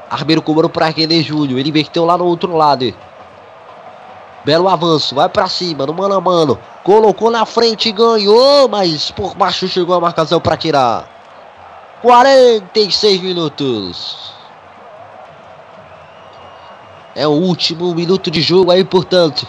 Arbeiro 0.10 0.42
cobrou 0.42 0.70
para 0.70 0.88
René 0.88 1.22
Júnior. 1.22 1.60
Ele 1.60 1.70
inverteu 1.70 2.06
lá 2.06 2.18
no 2.18 2.26
outro 2.26 2.56
lado. 2.56 2.94
Belo 4.44 4.70
avanço, 4.70 5.16
vai 5.16 5.28
para 5.28 5.48
cima, 5.48 5.88
no 5.88 5.94
mano 5.94 6.14
a 6.14 6.22
mano. 6.22 6.60
Colocou 6.84 7.32
na 7.32 7.48
frente, 7.48 7.92
ganhou, 7.92 8.70
mas 8.70 9.10
por 9.10 9.34
baixo 9.34 9.68
chegou 9.68 9.96
a 9.96 10.00
marcação 10.00 10.40
para 10.40 10.56
tirar. 10.56 11.10
46 12.04 13.22
minutos. 13.22 14.34
É 17.16 17.26
o 17.26 17.32
último 17.32 17.96
minuto 17.96 18.30
de 18.30 18.40
jogo 18.42 18.70
aí, 18.70 18.84
portanto. 18.84 19.48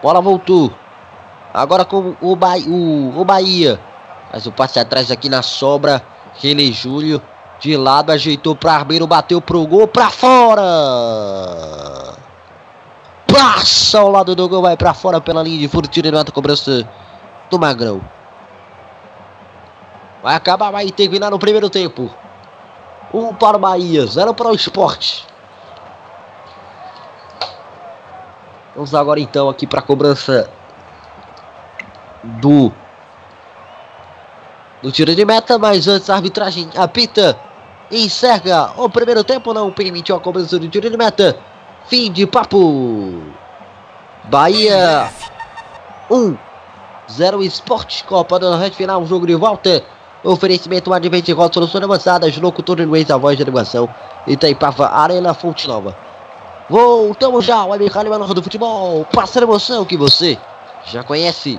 Bola 0.00 0.20
voltou. 0.20 0.70
Agora 1.52 1.84
com 1.84 2.14
o, 2.20 2.36
ba 2.36 2.56
o, 2.58 3.20
o 3.20 3.24
Bahia. 3.24 3.80
Mas 4.34 4.44
o 4.46 4.52
passe 4.52 4.78
atrás 4.78 5.10
aqui 5.10 5.30
na 5.30 5.40
sobra. 5.40 6.02
René 6.34 6.72
Júlio. 6.72 7.22
De 7.60 7.76
lado, 7.76 8.10
ajeitou 8.10 8.54
para 8.54 8.74
Arbeiro, 8.74 9.06
bateu 9.06 9.40
pro 9.40 9.66
gol, 9.66 9.86
para 9.88 10.10
fora 10.10 11.94
passa 13.34 13.98
ao 13.98 14.10
lado 14.10 14.34
do 14.34 14.48
gol, 14.48 14.62
vai 14.62 14.76
para 14.76 14.94
fora 14.94 15.20
pela 15.20 15.42
linha 15.42 15.58
de 15.58 15.68
fundo, 15.68 15.88
tira 15.88 16.10
nota 16.10 16.30
cobrança 16.30 16.88
do 17.50 17.58
Magrão. 17.58 18.00
Vai 20.22 20.34
acabar, 20.36 20.70
vai 20.70 20.90
terminar 20.90 21.30
no 21.30 21.38
primeiro 21.38 21.68
tempo. 21.68 22.08
Um 23.12 23.34
para 23.34 23.56
o 23.56 23.60
Bahia, 23.60 24.06
zero 24.06 24.32
para 24.32 24.48
o 24.48 24.54
esporte. 24.54 25.26
Vamos 28.74 28.94
agora 28.94 29.20
então 29.20 29.48
aqui 29.48 29.66
para 29.66 29.80
a 29.80 29.82
cobrança 29.82 30.50
do 32.22 32.72
do 34.84 34.92
tiro 34.92 35.14
de 35.14 35.24
meta, 35.24 35.58
mas 35.58 35.88
antes 35.88 36.10
a 36.10 36.16
arbitragem 36.16 36.68
apita 36.76 37.34
encerra 37.90 38.74
o 38.76 38.86
primeiro 38.90 39.24
tempo, 39.24 39.54
não 39.54 39.72
permitiu 39.72 40.14
a 40.14 40.20
cobrança 40.20 40.58
do 40.58 40.68
tiro 40.68 40.90
de 40.90 40.96
meta. 40.96 41.38
Fim 41.86 42.12
de 42.12 42.26
papo. 42.26 43.22
Bahia 44.24 45.10
1. 46.10 46.36
0 47.10 47.42
Esportes 47.42 48.02
Copa 48.02 48.38
da 48.38 48.58
Rede 48.58 48.76
Final, 48.76 49.06
jogo 49.06 49.26
de 49.26 49.34
volta. 49.34 49.82
Oferecimento 50.22 50.92
Advent 50.92 51.28
Roda 51.30 51.54
Soluções 51.54 51.84
Avançadas, 51.84 52.36
locutor 52.36 52.78
Luiz, 52.80 53.10
a 53.10 53.16
voz 53.16 53.38
de 53.38 53.42
animação. 53.42 53.88
Itaipava, 54.26 54.88
Arena 54.88 55.32
Fonte 55.32 55.66
Nova. 55.66 55.96
Voltamos 56.68 57.44
já, 57.44 57.64
o 57.64 57.72
Americano 57.72 58.10
Menor 58.10 58.34
do 58.34 58.42
Futebol. 58.42 59.06
Passa 59.12 59.40
a 59.40 59.42
emoção 59.42 59.84
que 59.86 59.96
você 59.96 60.38
já 60.84 61.02
conhece. 61.02 61.58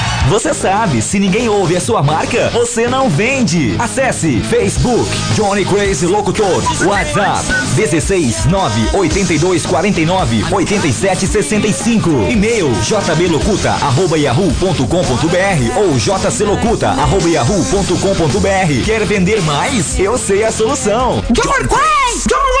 Você 0.29 0.53
sabe, 0.53 1.01
se 1.01 1.19
ninguém 1.19 1.49
ouve 1.49 1.75
a 1.75 1.81
sua 1.81 2.01
marca, 2.01 2.49
você 2.51 2.87
não 2.87 3.09
vende. 3.09 3.75
Acesse 3.79 4.39
Facebook, 4.39 5.09
Johnny 5.35 5.65
Crazy 5.65 6.05
Locutor, 6.05 6.63
WhatsApp, 6.85 7.43
16 7.75 8.45
982 8.45 9.65
49 9.65 10.45
87 10.51 11.27
65. 11.27 12.09
E-mail 12.29 12.71
jblocuta 12.81 13.75
yahoo.com.br 14.17 15.77
ou 15.77 15.97
jclocuta 15.97 16.89
arroba 16.89 17.29
yahoo.com.br. 17.29 18.85
Quer 18.85 19.05
vender 19.05 19.41
mais? 19.41 19.99
Eu 19.99 20.17
sei 20.17 20.43
a 20.43 20.51
solução. 20.51 21.23
Johnny 21.31 21.67
Craze! 21.67 22.60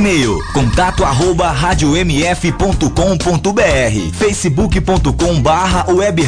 E-mail 0.00 0.42
contato 0.54 1.04
arroba 1.04 1.50
radiomf.com.br 1.50 2.88
facebook.com 4.14 5.42
barra 5.42 5.92
web 5.92 6.22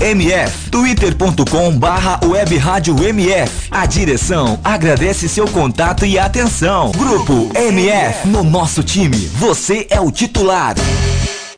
MF 0.00 0.70
twitter.com 0.70 1.76
barra 1.76 2.20
web 2.24 2.56
MF 3.02 3.68
A 3.68 3.84
direção 3.84 4.60
agradece 4.62 5.28
seu 5.28 5.48
contato 5.48 6.06
e 6.06 6.16
atenção. 6.20 6.92
Grupo 6.92 7.50
MF, 7.52 8.28
no 8.28 8.44
nosso 8.44 8.84
time, 8.84 9.16
você 9.16 9.88
é 9.90 10.00
o 10.00 10.12
titular. 10.12 10.76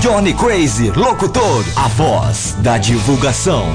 Johnny 0.00 0.32
Crazy 0.32 0.90
Locutor, 0.96 1.62
a 1.76 1.88
voz 1.88 2.56
da 2.60 2.78
divulgação. 2.78 3.66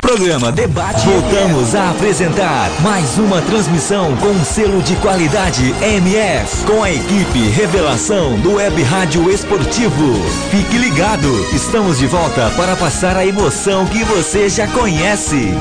Programa 0.00 0.50
Debate. 0.50 1.06
Voltamos 1.06 1.74
a 1.74 1.90
apresentar 1.90 2.70
mais 2.80 3.18
uma 3.18 3.42
transmissão 3.42 4.16
com 4.16 4.42
selo 4.42 4.82
de 4.82 4.96
qualidade 4.96 5.74
MF, 5.82 6.64
com 6.64 6.82
a 6.82 6.90
equipe 6.90 7.40
Revelação 7.50 8.40
do 8.40 8.54
Web 8.54 8.82
Rádio 8.84 9.30
Esportivo. 9.30 10.14
Fique 10.50 10.78
ligado, 10.78 11.28
estamos 11.54 11.98
de 11.98 12.06
volta 12.06 12.48
para 12.56 12.74
passar 12.74 13.18
a 13.18 13.26
emoção 13.26 13.84
que 13.84 14.02
você 14.02 14.48
já 14.48 14.66
conhece. 14.66 15.52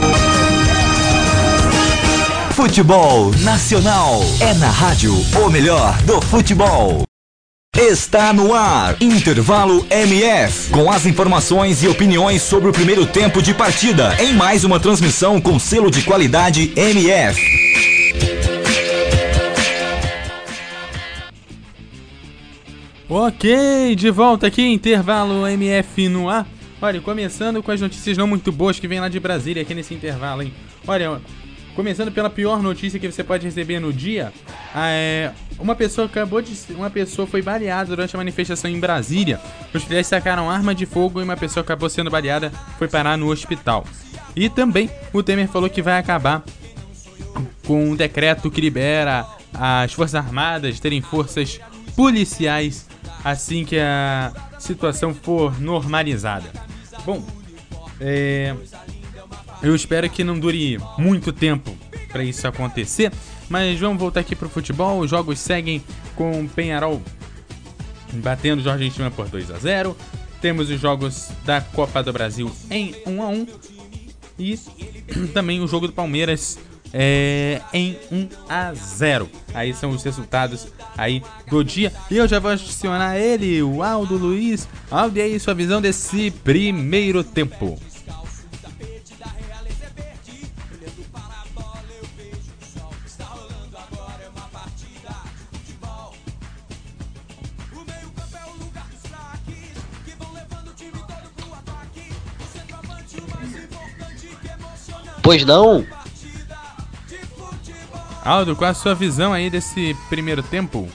Futebol 2.51 3.31
Nacional 3.41 4.21
é 4.39 4.53
na 4.53 4.69
rádio 4.69 5.13
o 5.43 5.49
melhor 5.49 6.01
do 6.03 6.21
futebol. 6.21 7.03
Está 7.81 8.33
no 8.33 8.53
ar, 8.53 9.01
Intervalo 9.01 9.87
MF, 9.89 10.69
com 10.69 10.91
as 10.91 11.05
informações 11.05 11.81
e 11.81 11.87
opiniões 11.87 12.41
sobre 12.41 12.69
o 12.69 12.73
primeiro 12.73 13.05
tempo 13.05 13.41
de 13.41 13.53
partida, 13.53 14.21
em 14.21 14.33
mais 14.33 14.65
uma 14.65 14.81
transmissão 14.81 15.39
com 15.39 15.57
selo 15.57 15.89
de 15.89 16.01
qualidade 16.01 16.73
MF. 16.75 17.39
Ok, 23.07 23.95
de 23.95 24.11
volta 24.11 24.47
aqui, 24.47 24.61
intervalo 24.61 25.47
MF 25.47 26.09
no 26.09 26.27
ar. 26.27 26.45
Olha, 26.81 26.99
começando 26.99 27.63
com 27.63 27.71
as 27.71 27.79
notícias 27.79 28.17
não 28.17 28.27
muito 28.27 28.51
boas 28.51 28.77
que 28.77 28.89
vem 28.89 28.99
lá 28.99 29.07
de 29.07 29.21
Brasília 29.21 29.61
aqui 29.61 29.73
nesse 29.73 29.93
intervalo, 29.93 30.41
hein? 30.41 30.53
Olha, 30.85 31.21
começando 31.79 32.11
pela 32.11 32.29
pior 32.29 32.61
notícia 32.61 32.99
que 32.99 33.09
você 33.09 33.23
pode 33.23 33.45
receber 33.45 33.79
no 33.79 33.93
dia, 33.93 34.33
é, 34.75 35.31
uma 35.57 35.73
pessoa 35.73 36.07
acabou 36.07 36.41
de, 36.41 36.53
uma 36.71 36.89
pessoa 36.89 37.25
foi 37.25 37.41
baleada 37.41 37.95
durante 37.95 38.13
a 38.13 38.17
manifestação 38.17 38.69
em 38.69 38.77
Brasília. 38.77 39.39
Os 39.67 39.83
policiais 39.83 40.07
sacaram 40.07 40.49
arma 40.49 40.75
de 40.75 40.85
fogo 40.85 41.21
e 41.21 41.23
uma 41.23 41.37
pessoa 41.37 41.63
acabou 41.63 41.89
sendo 41.89 42.11
baleada, 42.11 42.51
foi 42.77 42.89
parar 42.89 43.15
no 43.15 43.29
hospital. 43.31 43.85
E 44.35 44.49
também 44.49 44.89
o 45.13 45.23
Temer 45.23 45.47
falou 45.47 45.69
que 45.69 45.81
vai 45.81 45.97
acabar 45.97 46.43
com 47.65 47.91
um 47.91 47.95
decreto 47.95 48.51
que 48.51 48.59
libera 48.59 49.25
as 49.53 49.93
Forças 49.93 50.15
Armadas 50.15 50.81
terem 50.81 51.01
forças 51.01 51.61
policiais 51.95 52.89
assim 53.23 53.63
que 53.63 53.79
a 53.79 54.33
situação 54.59 55.13
for 55.13 55.57
normalizada. 55.61 56.51
Bom, 57.05 57.23
é, 58.01 58.53
eu 59.61 59.75
espero 59.75 60.09
que 60.09 60.23
não 60.23 60.39
dure 60.39 60.77
muito 60.97 61.33
tempo 61.33 61.75
para 62.11 62.23
isso 62.23 62.47
acontecer, 62.47 63.11
mas 63.49 63.79
vamos 63.79 63.99
voltar 63.99 64.21
aqui 64.21 64.35
pro 64.35 64.49
futebol. 64.49 64.99
Os 64.99 65.09
jogos 65.09 65.39
seguem 65.39 65.83
com 66.15 66.43
o 66.43 66.49
Penharol 66.49 67.01
batendo 68.13 68.65
o 68.65 68.69
Argentina 68.69 69.11
por 69.11 69.27
2 69.27 69.51
a 69.51 69.57
0. 69.57 69.95
Temos 70.41 70.69
os 70.69 70.79
jogos 70.79 71.29
da 71.45 71.61
Copa 71.61 72.01
do 72.01 72.13
Brasil 72.13 72.51
em 72.71 72.95
1 73.05 73.21
a 73.21 73.27
1 73.27 73.47
e 74.39 74.59
também 75.33 75.59
o 75.61 75.67
jogo 75.67 75.87
do 75.87 75.93
Palmeiras 75.93 76.57
é, 76.93 77.61
em 77.73 77.97
1 78.11 78.29
a 78.47 78.73
0. 78.73 79.29
Aí 79.53 79.73
são 79.73 79.91
os 79.91 80.03
resultados 80.03 80.67
aí 80.97 81.21
do 81.47 81.63
dia. 81.63 81.91
E 82.09 82.17
eu 82.17 82.27
já 82.27 82.39
vou 82.39 82.51
adicionar 82.51 83.17
ele, 83.17 83.61
o 83.61 83.83
Aldo 83.83 84.17
Luiz. 84.17 84.67
Aldo, 84.89 85.17
e 85.17 85.21
aí 85.21 85.39
sua 85.39 85.53
visão 85.53 85.81
desse 85.81 86.31
primeiro 86.31 87.23
tempo? 87.23 87.77
Pois 105.29 105.45
não? 105.45 105.85
Aldo, 108.25 108.55
qual 108.55 108.71
a 108.71 108.73
sua 108.73 108.95
visão 108.95 109.31
aí 109.31 109.47
desse 109.47 109.95
primeiro 110.09 110.41
tempo? 110.41 110.89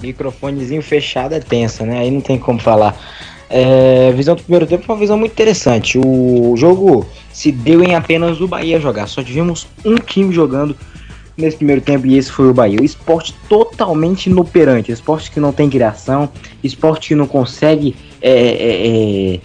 Microfonezinho 0.00 0.80
fechado 0.80 1.34
é 1.34 1.40
tensa, 1.40 1.84
né? 1.84 1.98
Aí 1.98 2.08
não 2.12 2.20
tem 2.20 2.38
como 2.38 2.60
falar. 2.60 2.96
É, 3.50 4.10
a 4.10 4.12
visão 4.12 4.36
do 4.36 4.42
primeiro 4.44 4.64
tempo 4.64 4.84
foi 4.84 4.94
uma 4.94 5.00
visão 5.00 5.18
muito 5.18 5.32
interessante. 5.32 5.98
O 5.98 6.54
jogo 6.56 7.04
se 7.32 7.50
deu 7.50 7.82
em 7.82 7.96
apenas 7.96 8.40
o 8.40 8.46
Bahia 8.46 8.78
jogar. 8.78 9.08
Só 9.08 9.24
tivemos 9.24 9.66
um 9.84 9.96
time 9.96 10.32
jogando 10.32 10.76
nesse 11.36 11.56
primeiro 11.56 11.80
tempo 11.80 12.06
e 12.06 12.16
esse 12.16 12.30
foi 12.30 12.48
o 12.48 12.54
Bahia. 12.54 12.78
O 12.80 12.84
esporte 12.84 13.34
totalmente 13.48 14.30
inoperante. 14.30 14.92
Esporte 14.92 15.32
que 15.32 15.40
não 15.40 15.52
tem 15.52 15.68
criação, 15.68 16.28
esporte 16.62 17.08
que 17.08 17.16
não 17.16 17.26
consegue. 17.26 17.96
É, 18.22 18.30
é, 18.30 19.34
é, 19.34 19.40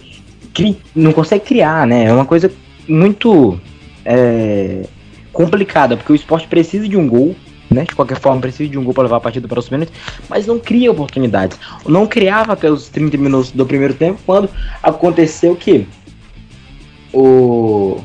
cri, 0.54 0.78
não 0.94 1.12
consegue 1.12 1.44
criar, 1.44 1.84
né? 1.84 2.04
É 2.04 2.12
uma 2.12 2.24
coisa 2.24 2.48
muito 2.88 3.60
é, 4.04 4.84
complicada, 5.32 5.96
porque 5.96 6.12
o 6.12 6.16
esporte 6.16 6.46
precisa 6.46 6.88
de 6.88 6.96
um 6.96 7.08
gol 7.08 7.36
né? 7.70 7.84
De 7.84 7.94
qualquer 7.94 8.18
forma, 8.18 8.40
precisa 8.40 8.68
de 8.68 8.78
um 8.78 8.84
gol 8.84 8.94
para 8.94 9.04
levar 9.04 9.16
a 9.16 9.20
partida 9.20 9.48
para 9.48 9.58
os 9.58 9.68
pênaltis, 9.68 9.94
mas 10.28 10.46
não 10.46 10.58
cria 10.58 10.90
oportunidades. 10.90 11.58
Não 11.86 12.06
criava 12.06 12.52
até 12.52 12.70
os 12.70 12.88
30 12.88 13.16
minutos 13.16 13.50
do 13.50 13.66
primeiro 13.66 13.94
tempo, 13.94 14.20
quando 14.24 14.48
aconteceu 14.82 15.54
que 15.56 15.86
o 17.12 18.00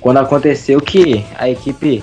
quando 0.00 0.16
aconteceu 0.16 0.80
que 0.80 1.24
a 1.38 1.48
equipe 1.48 2.02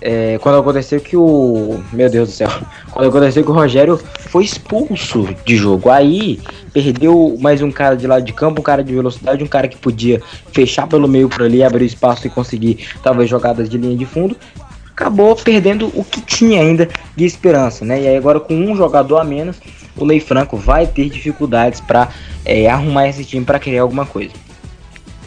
é, 0.00 0.38
quando 0.38 0.58
aconteceu 0.58 1.00
que 1.00 1.16
o 1.16 1.82
meu 1.92 2.08
Deus 2.08 2.28
do 2.28 2.34
céu, 2.34 2.50
quando 2.90 3.08
aconteceu 3.08 3.44
que 3.44 3.50
o 3.50 3.54
Rogério 3.54 4.00
foi 4.28 4.44
expulso 4.44 5.28
de 5.44 5.56
jogo, 5.56 5.90
aí 5.90 6.40
perdeu 6.72 7.36
mais 7.40 7.62
um 7.62 7.70
cara 7.70 7.96
de 7.96 8.06
lado 8.06 8.24
de 8.24 8.32
campo, 8.32 8.60
um 8.60 8.64
cara 8.64 8.82
de 8.84 8.94
velocidade, 8.94 9.42
um 9.42 9.48
cara 9.48 9.68
que 9.68 9.76
podia 9.76 10.22
fechar 10.52 10.86
pelo 10.86 11.08
meio 11.08 11.28
por 11.28 11.42
ali, 11.42 11.62
abrir 11.62 11.84
espaço 11.84 12.26
e 12.26 12.30
conseguir 12.30 12.86
talvez 13.02 13.28
jogadas 13.28 13.68
de 13.68 13.78
linha 13.78 13.96
de 13.96 14.06
fundo, 14.06 14.36
acabou 14.90 15.34
perdendo 15.36 15.90
o 15.94 16.04
que 16.04 16.20
tinha 16.20 16.60
ainda 16.60 16.88
de 17.14 17.24
esperança, 17.24 17.84
né? 17.84 18.02
E 18.02 18.08
aí 18.08 18.16
agora 18.16 18.40
com 18.40 18.54
um 18.54 18.76
jogador 18.76 19.18
a 19.18 19.24
menos, 19.24 19.60
o 19.96 20.04
Ney 20.04 20.20
Franco 20.20 20.56
vai 20.56 20.86
ter 20.86 21.08
dificuldades 21.08 21.80
para 21.80 22.08
é, 22.44 22.68
arrumar 22.68 23.08
esse 23.08 23.24
time 23.24 23.44
para 23.44 23.58
criar 23.58 23.82
alguma 23.82 24.06
coisa. 24.06 24.32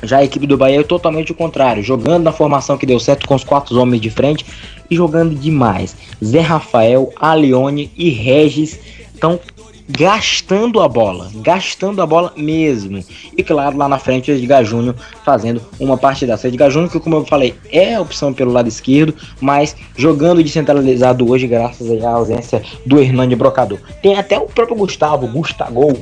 Já 0.04 0.18
a 0.18 0.24
equipe 0.24 0.48
do 0.48 0.58
Bahia 0.58 0.80
é 0.80 0.84
totalmente 0.84 1.32
o 1.32 1.36
contrário, 1.36 1.84
jogando 1.84 2.24
na 2.24 2.32
formação 2.32 2.78
que 2.78 2.86
deu 2.86 3.00
certo 3.00 3.28
com 3.28 3.36
os 3.36 3.44
quatro 3.44 3.80
homens 3.80 4.02
de 4.02 4.10
frente 4.10 4.46
e 4.90 4.96
jogando 4.96 5.36
demais. 5.36 5.96
Zé 6.24 6.40
Rafael, 6.40 7.12
Alione 7.16 7.92
e 7.96 8.10
Regis 8.10 8.80
estão 9.14 9.40
gastando 9.98 10.80
a 10.80 10.88
bola, 10.88 11.30
gastando 11.36 12.02
a 12.02 12.06
bola 12.06 12.34
mesmo. 12.36 13.04
E 13.38 13.44
claro, 13.44 13.78
lá 13.78 13.88
na 13.88 14.00
frente 14.00 14.32
o 14.32 14.34
Edgar 14.34 14.64
Júnior 14.64 14.96
fazendo 15.26 15.62
uma 15.80 15.98
partida. 15.98 16.40
O 16.42 16.48
Edgar 16.48 16.72
Júnior, 16.72 16.92
que 16.92 17.00
como 17.00 17.18
eu 17.18 17.26
falei, 17.26 17.54
é 17.72 17.96
a 17.96 18.02
opção 18.02 18.34
pelo 18.34 18.52
lado 18.52 18.68
esquerdo, 18.68 19.14
mas 19.40 19.76
jogando 19.98 20.44
descentralizado 20.44 21.30
hoje, 21.30 21.48
graças 21.48 22.04
à 22.04 22.10
ausência 22.10 22.62
do 22.86 23.00
Hernani 23.00 23.36
Brocador. 23.36 23.80
Tem 24.02 24.18
até 24.18 24.38
o 24.38 24.46
próprio 24.46 24.78
Gustavo, 24.78 25.28
Gustavo, 25.28 25.98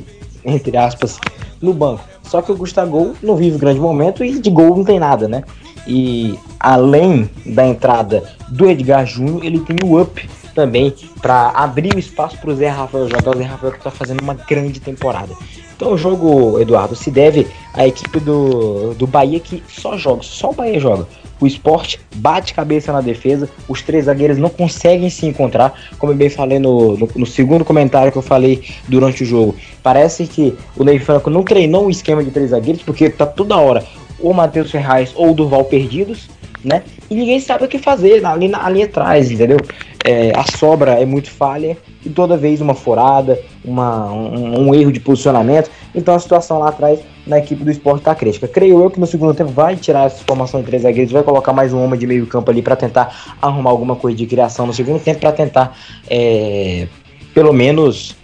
entre 0.49 0.75
aspas, 0.77 1.19
no 1.61 1.73
banco. 1.73 2.03
Só 2.23 2.41
que 2.41 2.51
o 2.51 2.55
Gustavo 2.55 3.13
não 3.23 3.35
vive 3.35 3.57
grande 3.57 3.79
momento 3.79 4.23
e 4.23 4.39
de 4.39 4.49
gol 4.49 4.77
não 4.77 4.83
tem 4.83 4.99
nada, 4.99 5.27
né? 5.27 5.43
E 5.87 6.37
além 6.59 7.29
da 7.45 7.65
entrada 7.65 8.23
do 8.49 8.69
Edgar 8.69 9.05
Júnior, 9.05 9.43
ele 9.43 9.59
tem 9.59 9.77
o 9.83 9.99
up 9.99 10.29
também 10.53 10.93
para 11.21 11.49
abrir 11.49 11.95
o 11.95 11.99
espaço 11.99 12.37
para 12.37 12.51
o 12.51 12.55
Zé 12.55 12.67
Rafael 12.67 13.09
jogar. 13.09 13.35
O 13.35 13.37
Zé 13.37 13.43
Rafael 13.45 13.71
que 13.71 13.79
está 13.79 13.91
fazendo 13.91 14.21
uma 14.21 14.33
grande 14.33 14.79
temporada. 14.79 15.33
Então 15.75 15.93
o 15.93 15.97
jogo, 15.97 16.59
Eduardo, 16.59 16.95
se 16.95 17.09
deve 17.09 17.47
à 17.73 17.87
equipe 17.87 18.19
do, 18.19 18.93
do 18.93 19.07
Bahia 19.07 19.39
que 19.39 19.63
só 19.67 19.97
joga, 19.97 20.21
só 20.23 20.49
o 20.49 20.53
Bahia 20.53 20.79
joga. 20.79 21.07
O 21.39 21.47
esporte 21.47 21.99
bate 22.15 22.53
cabeça 22.53 22.91
na 22.91 23.01
defesa, 23.01 23.49
os 23.67 23.81
três 23.81 24.05
zagueiros 24.05 24.37
não 24.37 24.49
conseguem 24.49 25.09
se 25.09 25.25
encontrar, 25.25 25.73
como 25.97 26.11
eu 26.11 26.17
bem 26.17 26.29
falei 26.29 26.59
no, 26.59 26.97
no, 26.97 27.09
no 27.15 27.25
segundo 27.25 27.63
comentário 27.63 28.11
que 28.11 28.17
eu 28.17 28.21
falei 28.21 28.63
durante 28.87 29.23
o 29.23 29.25
jogo. 29.25 29.55
Parece 29.81 30.27
que 30.27 30.55
o 30.75 30.83
Ney 30.83 30.99
Franco 30.99 31.29
não 31.29 31.43
treinou 31.43 31.85
um 31.85 31.89
esquema 31.89 32.23
de 32.23 32.31
três 32.31 32.51
zagueiros, 32.51 32.81
porque 32.83 33.09
tá 33.09 33.25
toda 33.25 33.57
hora 33.57 33.83
o 34.19 34.33
Matheus 34.33 34.69
Ferraz 34.69 35.13
ou 35.15 35.31
o 35.31 35.33
Durval 35.33 35.63
perdidos, 35.65 36.29
né? 36.63 36.83
E 37.09 37.15
ninguém 37.15 37.39
sabe 37.39 37.63
o 37.63 37.67
que 37.67 37.77
fazer 37.77 38.25
ali, 38.25 38.51
ali 38.53 38.83
atrás, 38.83 39.31
entendeu? 39.31 39.59
é, 40.03 40.31
a 40.35 40.43
sobra 40.57 40.93
é 40.93 41.05
muito 41.05 41.29
falha 41.29 41.77
e 42.05 42.09
toda 42.09 42.37
vez 42.37 42.61
uma 42.61 42.73
forada, 42.73 43.39
uma, 43.63 44.11
um, 44.11 44.67
um, 44.67 44.75
erro 44.75 44.91
de 44.91 44.99
posicionamento. 44.99 45.69
Então 45.93 46.15
a 46.15 46.19
situação 46.19 46.59
lá 46.59 46.69
atrás 46.69 46.99
na 47.29 47.37
equipe 47.37 47.63
do 47.63 47.69
esporte 47.69 47.99
está 47.99 48.15
crítica. 48.15 48.47
Creio 48.47 48.81
eu 48.81 48.89
que 48.89 48.99
no 48.99 49.05
segundo 49.05 49.33
tempo 49.35 49.51
vai 49.51 49.75
tirar 49.75 50.07
essa 50.07 50.23
formação 50.25 50.61
de 50.61 50.65
três 50.65 50.81
zagueiros, 50.81 51.13
vai 51.13 51.21
colocar 51.21 51.53
mais 51.53 51.71
um 51.71 51.81
homem 51.81 51.97
de 51.97 52.07
meio 52.07 52.25
campo 52.25 52.49
ali 52.49 52.61
para 52.61 52.75
tentar 52.75 53.37
arrumar 53.39 53.69
alguma 53.69 53.95
coisa 53.95 54.17
de 54.17 54.25
criação 54.25 54.65
no 54.65 54.73
segundo 54.73 54.99
tempo, 54.99 55.19
para 55.19 55.31
tentar 55.31 55.77
é, 56.09 56.87
pelo 57.33 57.53
menos 57.53 58.15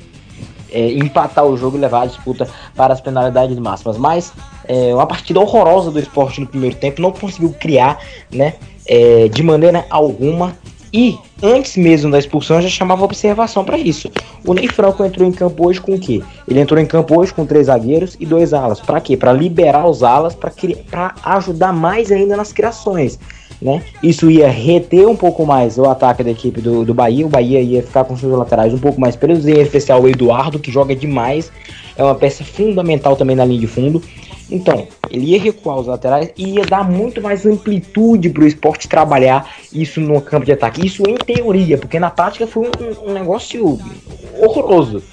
é, 0.71 0.91
empatar 0.93 1.45
o 1.45 1.55
jogo 1.55 1.77
e 1.77 1.79
levar 1.79 2.01
a 2.01 2.05
disputa 2.07 2.49
para 2.75 2.93
as 2.93 2.99
penalidades 2.99 3.57
máximas. 3.59 3.95
Mas 3.95 4.33
é, 4.67 4.93
uma 4.93 5.05
partida 5.05 5.39
horrorosa 5.39 5.91
do 5.91 5.99
esporte 5.99 6.41
no 6.41 6.47
primeiro 6.47 6.75
tempo, 6.75 6.99
não 6.99 7.11
conseguiu 7.11 7.55
criar 7.59 7.99
né, 8.31 8.55
é, 8.87 9.27
de 9.27 9.43
maneira 9.43 9.85
alguma 9.87 10.57
e 10.95 11.19
antes 11.43 11.75
mesmo 11.75 12.09
da 12.09 12.17
expulsão 12.17 12.61
já 12.61 12.69
chamava 12.69 13.03
observação 13.03 13.65
para 13.65 13.77
isso. 13.77 14.09
O 14.47 14.53
Ney 14.53 14.69
Franco 14.69 15.03
entrou 15.03 15.27
em 15.27 15.31
campo 15.31 15.67
hoje 15.67 15.81
com 15.81 15.93
o 15.93 15.99
quê? 15.99 16.23
Ele 16.47 16.61
entrou 16.61 16.79
em 16.79 16.85
campo 16.85 17.19
hoje 17.19 17.33
com 17.33 17.45
três 17.45 17.67
zagueiros 17.67 18.15
e 18.17 18.25
dois 18.25 18.53
alas. 18.53 18.79
Para 18.79 19.01
quê? 19.01 19.17
Para 19.17 19.33
liberar 19.33 19.85
os 19.85 20.03
alas, 20.03 20.33
para 20.33 21.13
ajudar 21.25 21.73
mais 21.73 22.13
ainda 22.13 22.37
nas 22.37 22.53
criações. 22.53 23.19
Né? 23.61 23.83
Isso 24.01 24.31
ia 24.31 24.47
reter 24.47 25.05
um 25.05 25.17
pouco 25.17 25.45
mais 25.45 25.77
o 25.77 25.83
ataque 25.83 26.23
da 26.23 26.31
equipe 26.31 26.61
do, 26.61 26.85
do 26.85 26.93
Bahia. 26.93 27.25
O 27.25 27.29
Bahia 27.29 27.59
ia 27.59 27.83
ficar 27.83 28.05
com 28.05 28.15
seus 28.15 28.31
laterais 28.31 28.73
um 28.73 28.79
pouco 28.79 28.99
mais 28.99 29.17
presos, 29.17 29.45
em 29.47 29.59
especial 29.59 30.01
o 30.01 30.07
Eduardo, 30.07 30.59
que 30.59 30.71
joga 30.71 30.95
demais. 30.95 31.51
É 31.97 32.03
uma 32.03 32.15
peça 32.15 32.45
fundamental 32.45 33.17
também 33.17 33.35
na 33.35 33.43
linha 33.43 33.59
de 33.59 33.67
fundo. 33.67 34.01
Então, 34.49 34.87
ele 35.09 35.31
ia 35.31 35.39
recuar 35.39 35.77
os 35.77 35.87
laterais 35.87 36.31
e 36.37 36.55
ia 36.55 36.65
dar 36.65 36.89
muito 36.89 37.21
mais 37.21 37.45
amplitude 37.45 38.29
para 38.29 38.43
o 38.43 38.47
esporte 38.47 38.87
trabalhar 38.87 39.49
isso 39.73 39.99
no 39.99 40.21
campo 40.21 40.45
de 40.45 40.51
ataque. 40.51 40.85
Isso 40.85 41.03
em 41.07 41.15
teoria, 41.15 41.77
porque 41.77 41.99
na 41.99 42.09
prática 42.09 42.45
foi 42.45 42.67
um, 42.67 43.09
um 43.09 43.13
negócio 43.13 43.79
horroroso. 44.39 45.03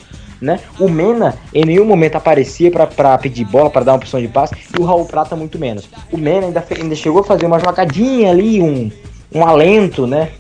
Né? 0.40 0.58
O 0.78 0.88
Mena 0.88 1.36
em 1.54 1.64
nenhum 1.64 1.84
momento 1.84 2.16
aparecia 2.16 2.70
para 2.70 3.16
pedir 3.16 3.44
bola, 3.44 3.70
para 3.70 3.84
dar 3.84 3.92
uma 3.92 3.98
opção 3.98 4.20
de 4.20 4.26
passe, 4.26 4.56
e 4.76 4.80
o 4.80 4.84
Raul 4.84 5.06
Prata 5.06 5.36
muito 5.36 5.58
menos. 5.58 5.88
O 6.10 6.18
Mena 6.18 6.46
ainda, 6.46 6.64
ainda 6.78 6.94
chegou 6.96 7.20
a 7.20 7.24
fazer 7.24 7.46
uma 7.46 7.60
jogadinha 7.60 8.30
ali, 8.30 8.60
um, 8.60 8.90
um 9.32 9.46
alento, 9.46 10.06
né? 10.06 10.30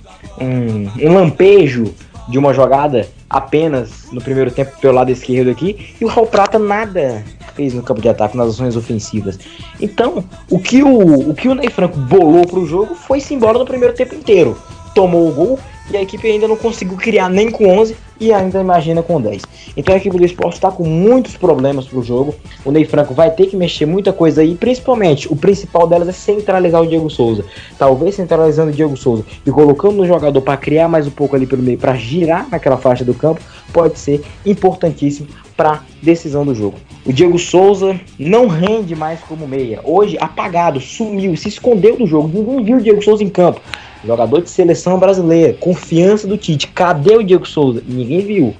um, 0.40 1.08
um 1.08 1.14
lampejo 1.14 1.94
de 2.28 2.38
uma 2.38 2.52
jogada 2.52 3.08
apenas 3.28 4.10
no 4.12 4.20
primeiro 4.20 4.50
tempo 4.50 4.72
pelo 4.80 4.94
lado 4.94 5.10
esquerdo 5.10 5.50
aqui, 5.50 5.94
e 6.00 6.04
o 6.04 6.08
Raul 6.08 6.26
Prata 6.26 6.58
nada 6.58 7.24
fez 7.54 7.74
no 7.74 7.82
campo 7.82 8.00
de 8.00 8.08
ataque, 8.08 8.36
nas 8.36 8.48
ações 8.48 8.76
ofensivas. 8.76 9.38
Então, 9.80 10.24
o 10.50 10.58
que 10.58 10.82
o, 10.82 11.30
o, 11.30 11.34
que 11.34 11.48
o 11.48 11.54
Ney 11.54 11.70
Franco 11.70 11.98
bolou 11.98 12.46
para 12.46 12.58
o 12.58 12.66
jogo 12.66 12.94
foi 12.94 13.20
se 13.20 13.34
embora 13.34 13.58
no 13.58 13.64
primeiro 13.64 13.94
tempo 13.94 14.14
inteiro. 14.14 14.56
Tomou 14.94 15.28
o 15.28 15.32
gol 15.32 15.58
e 15.90 15.96
a 15.96 16.02
equipe 16.02 16.26
ainda 16.28 16.48
não 16.48 16.56
conseguiu 16.56 16.96
criar 16.96 17.28
nem 17.28 17.50
com 17.50 17.66
11 17.66 17.96
e 18.20 18.32
ainda 18.32 18.60
imagina 18.60 19.02
com 19.02 19.20
10. 19.20 19.42
Então 19.76 19.94
a 19.94 19.98
equipe 19.98 20.16
do 20.16 20.24
esporte 20.24 20.54
está 20.54 20.70
com 20.70 20.84
muitos 20.84 21.36
problemas 21.36 21.86
para 21.86 21.98
o 21.98 22.02
jogo. 22.02 22.34
O 22.64 22.70
Ney 22.70 22.84
Franco 22.84 23.12
vai 23.12 23.30
ter 23.30 23.46
que 23.46 23.56
mexer 23.56 23.84
muita 23.84 24.12
coisa 24.12 24.42
aí, 24.42 24.54
principalmente 24.54 25.30
o 25.32 25.34
principal 25.34 25.86
delas 25.86 26.08
é 26.08 26.12
centralizar 26.12 26.80
o 26.80 26.86
Diego 26.86 27.10
Souza. 27.10 27.44
Talvez 27.78 28.14
centralizando 28.14 28.70
o 28.70 28.74
Diego 28.74 28.96
Souza 28.96 29.24
e 29.44 29.50
colocando 29.50 29.96
no 29.96 30.06
jogador 30.06 30.40
para 30.40 30.56
criar 30.56 30.88
mais 30.88 31.06
um 31.06 31.10
pouco 31.10 31.34
ali 31.34 31.46
pelo 31.46 31.62
meio, 31.62 31.78
para 31.78 31.94
girar 31.94 32.48
naquela 32.48 32.76
faixa 32.76 33.04
do 33.04 33.14
campo, 33.14 33.40
pode 33.72 33.98
ser 33.98 34.22
importantíssimo 34.46 35.28
para 35.56 35.82
decisão 36.00 36.44
do 36.44 36.54
jogo. 36.54 36.78
O 37.04 37.12
Diego 37.12 37.38
Souza 37.38 38.00
não 38.18 38.46
rende 38.46 38.94
mais 38.94 39.20
como 39.20 39.48
meia. 39.48 39.80
Hoje, 39.82 40.16
apagado, 40.20 40.80
sumiu, 40.80 41.36
se 41.36 41.48
escondeu 41.48 41.96
do 41.96 42.06
jogo. 42.06 42.28
Ninguém 42.28 42.64
viu 42.64 42.76
o 42.76 42.80
Diego 42.80 43.02
Souza 43.02 43.24
em 43.24 43.28
campo. 43.28 43.60
Jogador 44.04 44.42
de 44.42 44.50
seleção 44.50 44.98
brasileira, 44.98 45.54
confiança 45.54 46.26
do 46.26 46.36
Tite. 46.36 46.68
Cadê 46.68 47.16
o 47.16 47.22
Diego 47.22 47.46
Souza? 47.46 47.82
Ninguém 47.86 48.20
viu. 48.20 48.54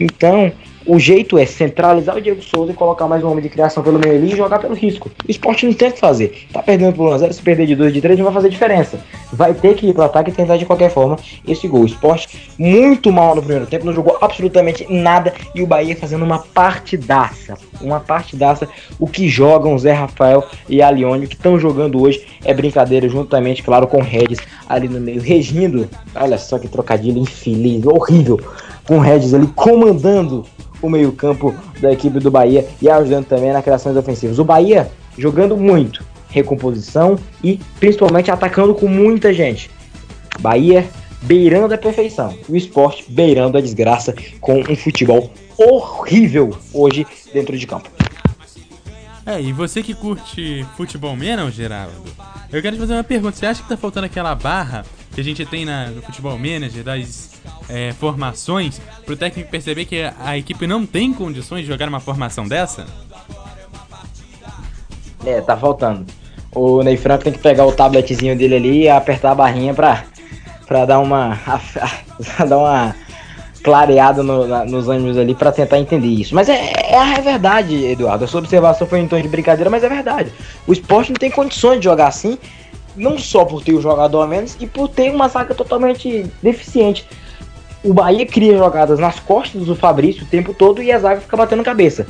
Então, 0.00 0.52
o 0.88 0.98
jeito 0.98 1.36
é 1.36 1.44
centralizar 1.44 2.16
o 2.16 2.20
Diego 2.20 2.40
Souza 2.40 2.72
e 2.72 2.74
colocar 2.74 3.06
mais 3.06 3.22
um 3.22 3.30
homem 3.30 3.42
de 3.42 3.50
criação 3.50 3.82
pelo 3.82 3.98
meio 3.98 4.14
ali 4.14 4.32
e 4.32 4.36
jogar 4.36 4.58
pelo 4.58 4.74
risco. 4.74 5.10
O 5.28 5.30
esporte 5.30 5.66
não 5.66 5.74
tem 5.74 5.90
o 5.90 5.92
que 5.92 6.00
fazer. 6.00 6.46
Tá 6.50 6.62
perdendo 6.62 6.94
por 6.94 7.10
1x0, 7.10 7.30
se 7.30 7.42
perder 7.42 7.66
de 7.66 7.76
2 7.76 7.92
de 7.92 8.00
3 8.00 8.18
não 8.18 8.24
vai 8.24 8.32
fazer 8.32 8.48
diferença. 8.48 8.98
Vai 9.30 9.52
ter 9.52 9.74
que 9.74 9.86
ir 9.86 9.92
pro 9.92 10.04
ataque 10.04 10.30
e 10.30 10.32
tentar 10.32 10.56
de 10.56 10.64
qualquer 10.64 10.90
forma 10.90 11.18
esse 11.46 11.68
gol. 11.68 11.82
O 11.82 11.86
esporte 11.86 12.50
muito 12.58 13.12
mal 13.12 13.34
no 13.34 13.42
primeiro 13.42 13.66
tempo, 13.66 13.84
não 13.84 13.92
jogou 13.92 14.16
absolutamente 14.18 14.86
nada 14.90 15.34
e 15.54 15.62
o 15.62 15.66
Bahia 15.66 15.94
fazendo 15.94 16.24
uma 16.24 16.38
partidaça. 16.38 17.58
Uma 17.82 18.00
partidaça. 18.00 18.66
O 18.98 19.06
que 19.06 19.28
jogam 19.28 19.78
Zé 19.78 19.92
Rafael 19.92 20.42
e 20.70 20.80
a 20.80 20.88
Leone, 20.88 21.26
que 21.26 21.34
estão 21.34 21.60
jogando 21.60 22.00
hoje, 22.00 22.26
é 22.42 22.54
brincadeira, 22.54 23.06
juntamente, 23.10 23.62
claro, 23.62 23.86
com 23.86 23.98
o 23.98 24.02
Regis 24.02 24.38
ali 24.66 24.88
no 24.88 24.98
meio, 24.98 25.20
regindo. 25.20 25.86
Olha 26.14 26.38
só 26.38 26.58
que 26.58 26.66
trocadilho 26.66 27.18
infeliz, 27.18 27.84
horrível. 27.84 28.40
Com 28.86 28.96
o 28.96 29.00
Regis 29.00 29.34
ali 29.34 29.46
comandando 29.48 30.46
o 30.80 30.88
meio-campo 30.88 31.54
da 31.80 31.92
equipe 31.92 32.18
do 32.18 32.30
Bahia 32.30 32.66
e 32.80 32.88
ajudando 32.88 33.26
também 33.26 33.52
na 33.52 33.62
criações 33.62 33.96
ofensivas. 33.96 34.38
O 34.38 34.44
Bahia 34.44 34.90
jogando 35.16 35.56
muito, 35.56 36.04
recomposição 36.28 37.18
e 37.42 37.60
principalmente 37.78 38.30
atacando 38.30 38.74
com 38.74 38.86
muita 38.86 39.32
gente. 39.32 39.70
Bahia 40.40 40.88
beirando 41.22 41.74
a 41.74 41.78
perfeição, 41.78 42.36
o 42.48 42.56
esporte 42.56 43.04
beirando 43.08 43.58
a 43.58 43.60
desgraça 43.60 44.14
com 44.40 44.60
um 44.60 44.76
futebol 44.76 45.30
horrível 45.56 46.56
hoje 46.72 47.06
dentro 47.32 47.58
de 47.58 47.66
campo. 47.66 47.90
É, 49.26 49.40
e 49.42 49.52
você 49.52 49.82
que 49.82 49.92
curte 49.92 50.64
futebol 50.76 51.14
menos, 51.14 51.52
Geraldo, 51.52 51.92
eu 52.50 52.62
quero 52.62 52.76
te 52.76 52.80
fazer 52.80 52.94
uma 52.94 53.04
pergunta. 53.04 53.36
Você 53.36 53.44
acha 53.44 53.62
que 53.62 53.68
tá 53.68 53.76
faltando 53.76 54.06
aquela 54.06 54.34
barra 54.34 54.86
que 55.18 55.22
a 55.22 55.24
gente 55.24 55.44
tem 55.44 55.64
na, 55.64 55.86
no 55.86 56.00
futebol 56.00 56.38
manager 56.38 56.84
das 56.84 57.30
é, 57.68 57.92
formações 57.94 58.80
pro 59.04 59.16
técnico 59.16 59.50
perceber 59.50 59.84
que 59.84 60.08
a 60.24 60.38
equipe 60.38 60.64
não 60.64 60.86
tem 60.86 61.12
condições 61.12 61.62
de 61.62 61.66
jogar 61.66 61.88
uma 61.88 61.98
formação 61.98 62.46
dessa? 62.46 62.86
É, 65.26 65.40
tá 65.40 65.56
faltando. 65.56 66.06
O 66.54 66.84
Ney 66.84 66.96
Franco 66.96 67.24
tem 67.24 67.32
que 67.32 67.40
pegar 67.40 67.66
o 67.66 67.72
tabletzinho 67.72 68.38
dele 68.38 68.54
ali 68.54 68.82
e 68.82 68.88
apertar 68.88 69.32
a 69.32 69.34
barrinha 69.34 69.74
pra, 69.74 70.04
pra 70.68 70.84
dar 70.84 71.00
uma. 71.00 71.36
pra 72.36 72.44
dar 72.44 72.58
uma 72.58 72.94
clareada 73.64 74.22
no, 74.22 74.46
na, 74.46 74.64
nos 74.64 74.88
ânimos 74.88 75.18
ali 75.18 75.34
para 75.34 75.50
tentar 75.50 75.80
entender 75.80 76.06
isso. 76.06 76.32
Mas 76.32 76.48
é, 76.48 76.72
é, 76.76 76.96
a 76.96 77.20
verdade, 77.20 77.74
Eduardo. 77.86 78.24
A 78.24 78.28
sua 78.28 78.38
observação 78.38 78.86
foi 78.86 79.00
em 79.00 79.08
tom 79.08 79.20
de 79.20 79.26
brincadeira, 79.26 79.68
mas 79.68 79.82
é 79.82 79.88
verdade. 79.88 80.32
O 80.64 80.72
esporte 80.72 81.10
não 81.10 81.18
tem 81.18 81.28
condições 81.28 81.78
de 81.80 81.84
jogar 81.86 82.06
assim, 82.06 82.38
não 82.98 83.18
só 83.18 83.44
por 83.44 83.62
ter 83.62 83.72
o 83.72 83.80
jogador 83.80 84.22
a 84.22 84.26
menos 84.26 84.56
e 84.60 84.66
por 84.66 84.88
ter 84.88 85.10
uma 85.10 85.28
saga 85.28 85.54
totalmente 85.54 86.26
deficiente. 86.42 87.06
O 87.82 87.94
Bahia 87.94 88.26
cria 88.26 88.58
jogadas 88.58 88.98
nas 88.98 89.20
costas 89.20 89.64
do 89.64 89.76
Fabrício 89.76 90.24
o 90.24 90.26
tempo 90.26 90.52
todo 90.52 90.82
e 90.82 90.90
a 90.90 90.98
zaga 90.98 91.20
fica 91.20 91.36
batendo 91.36 91.62
cabeça. 91.62 92.06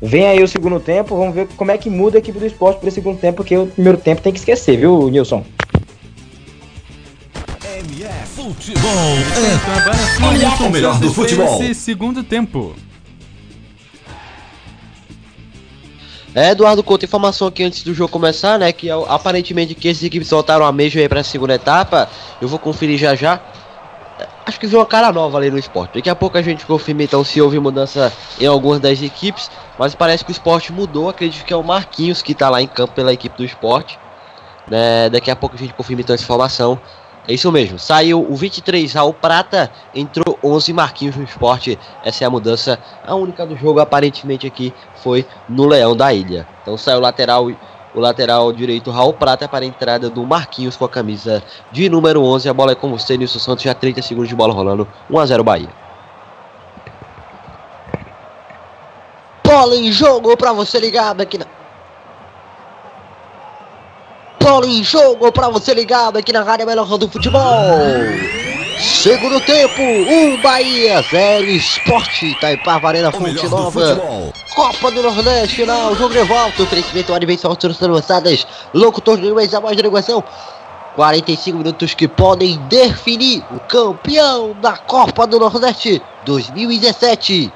Vem 0.00 0.26
aí 0.26 0.42
o 0.42 0.48
segundo 0.48 0.78
tempo, 0.78 1.16
vamos 1.16 1.34
ver 1.34 1.48
como 1.56 1.70
é 1.70 1.78
que 1.78 1.88
muda 1.88 2.18
a 2.18 2.20
equipe 2.20 2.38
do 2.38 2.46
esporte 2.46 2.80
para 2.80 2.88
o 2.88 2.92
segundo 2.92 3.18
tempo, 3.18 3.38
porque 3.38 3.56
o 3.56 3.66
primeiro 3.66 3.98
tempo 3.98 4.20
tem 4.20 4.32
que 4.32 4.38
esquecer, 4.38 4.76
viu, 4.76 5.08
Nilson? 5.08 5.42
MF 7.64 8.26
Futebol 8.36 8.90
agora 9.74 9.96
sim, 9.96 10.24
Olha 10.24 10.68
o 10.68 10.70
melhor 10.70 11.00
do 11.00 11.12
futebol. 11.12 11.62
Esse 11.62 11.74
segundo 11.74 12.22
tempo. 12.22 12.74
É, 16.36 16.50
Eduardo 16.50 16.82
Couto, 16.82 17.02
informação 17.02 17.48
aqui 17.48 17.64
antes 17.64 17.82
do 17.82 17.94
jogo 17.94 18.12
começar, 18.12 18.58
né? 18.58 18.70
Que 18.70 18.90
ó, 18.90 19.06
aparentemente 19.08 19.74
que 19.74 19.88
essas 19.88 20.02
equipes 20.02 20.28
soltaram 20.28 20.66
a 20.66 20.70
mesma 20.70 21.00
aí 21.00 21.08
pra 21.08 21.24
segunda 21.24 21.54
etapa. 21.54 22.10
Eu 22.42 22.46
vou 22.46 22.58
conferir 22.58 22.98
já 22.98 23.14
já. 23.14 23.40
É, 24.18 24.28
Acho 24.44 24.60
que 24.60 24.66
viu 24.66 24.78
uma 24.78 24.84
cara 24.84 25.10
nova 25.10 25.38
ali 25.38 25.50
no 25.50 25.58
esporte. 25.58 25.94
Daqui 25.94 26.10
a 26.10 26.14
pouco 26.14 26.36
a 26.36 26.42
gente 26.42 26.66
confirma 26.66 27.02
então 27.02 27.24
se 27.24 27.40
houve 27.40 27.58
mudança 27.58 28.12
em 28.38 28.44
algumas 28.44 28.80
das 28.80 29.00
equipes. 29.00 29.50
Mas 29.78 29.94
parece 29.94 30.26
que 30.26 30.30
o 30.30 30.32
esporte 30.32 30.74
mudou. 30.74 31.08
Acredito 31.08 31.42
que 31.42 31.54
é 31.54 31.56
o 31.56 31.64
Marquinhos 31.64 32.20
que 32.20 32.34
tá 32.34 32.50
lá 32.50 32.60
em 32.60 32.66
campo 32.66 32.92
pela 32.92 33.14
equipe 33.14 33.34
do 33.34 33.42
esporte. 33.42 33.98
Né? 34.68 35.08
Daqui 35.08 35.30
a 35.30 35.36
pouco 35.36 35.56
a 35.56 35.58
gente 35.58 35.72
confirma 35.72 36.02
então 36.02 36.12
essa 36.12 36.24
informação. 36.24 36.78
É 37.28 37.34
isso 37.34 37.50
mesmo. 37.50 37.78
Saiu 37.78 38.24
o 38.28 38.36
23 38.36 38.92
Raul 38.92 39.12
Prata, 39.12 39.70
entrou 39.94 40.38
11 40.42 40.72
Marquinhos 40.72 41.16
no 41.16 41.24
esporte. 41.24 41.78
Essa 42.04 42.24
é 42.24 42.26
a 42.26 42.30
mudança. 42.30 42.78
A 43.04 43.14
única 43.14 43.44
do 43.44 43.56
jogo 43.56 43.80
aparentemente 43.80 44.46
aqui 44.46 44.72
foi 45.02 45.26
no 45.48 45.66
Leão 45.66 45.96
da 45.96 46.12
Ilha. 46.12 46.46
Então 46.62 46.76
saiu 46.76 46.98
o 46.98 47.00
lateral 47.00 47.50
o 47.94 48.00
lateral 48.00 48.52
direito 48.52 48.90
Raul 48.90 49.14
Prata 49.14 49.48
para 49.48 49.64
a 49.64 49.66
entrada 49.66 50.10
do 50.10 50.22
Marquinhos 50.22 50.76
com 50.76 50.84
a 50.84 50.88
camisa 50.88 51.42
de 51.72 51.88
número 51.88 52.22
11. 52.22 52.46
A 52.46 52.52
bola 52.52 52.72
é 52.72 52.74
com 52.74 52.90
você, 52.90 53.16
Nilson 53.16 53.38
Santos, 53.38 53.64
já 53.64 53.72
30 53.72 54.02
segundos 54.02 54.28
de 54.28 54.34
bola 54.34 54.52
rolando. 54.52 54.86
1 55.08 55.18
a 55.18 55.26
0 55.26 55.42
Bahia. 55.42 55.70
Bola 59.42 59.76
em 59.76 59.90
jogo 59.90 60.36
para 60.36 60.52
você 60.52 60.78
ligado 60.78 61.22
aqui 61.22 61.38
na 61.38 61.46
bola 64.46 64.64
em 64.64 64.84
jogo 64.84 65.32
pra 65.32 65.48
você 65.48 65.74
ligado 65.74 66.18
aqui 66.18 66.32
na 66.32 66.44
Rádio 66.44 66.66
Melhor 66.66 66.86
do 66.96 67.08
Futebol. 67.08 67.42
Segundo 68.78 69.40
tempo, 69.40 69.82
1 69.82 70.34
um 70.34 70.40
Bahia, 70.40 71.02
0 71.02 71.46
Esporte, 71.46 72.26
Itaipava 72.26 72.86
Arena 72.86 73.08
O 73.08 73.12
Fonte 73.12 73.48
Nova. 73.48 74.32
Copa 74.54 74.92
do 74.92 75.02
Nordeste, 75.02 75.56
final, 75.56 75.96
jogo 75.96 76.14
de 76.14 76.22
volta, 76.22 76.62
oferecimento 76.62 77.12
Advenção 77.12 77.50
Alturas 77.50 77.80
Lançadas, 77.80 78.46
locutor 78.72 79.18
de 79.18 79.26
inglês, 79.26 79.52
a 79.52 79.58
voz 79.58 79.76
de 79.76 79.82
negociação. 79.82 80.22
45 80.94 81.58
minutos 81.58 81.94
que 81.94 82.06
podem 82.06 82.56
definir 82.68 83.44
o 83.50 83.58
campeão 83.58 84.54
da 84.62 84.76
Copa 84.76 85.26
do 85.26 85.40
Nordeste 85.40 86.00
2017. 86.24 87.52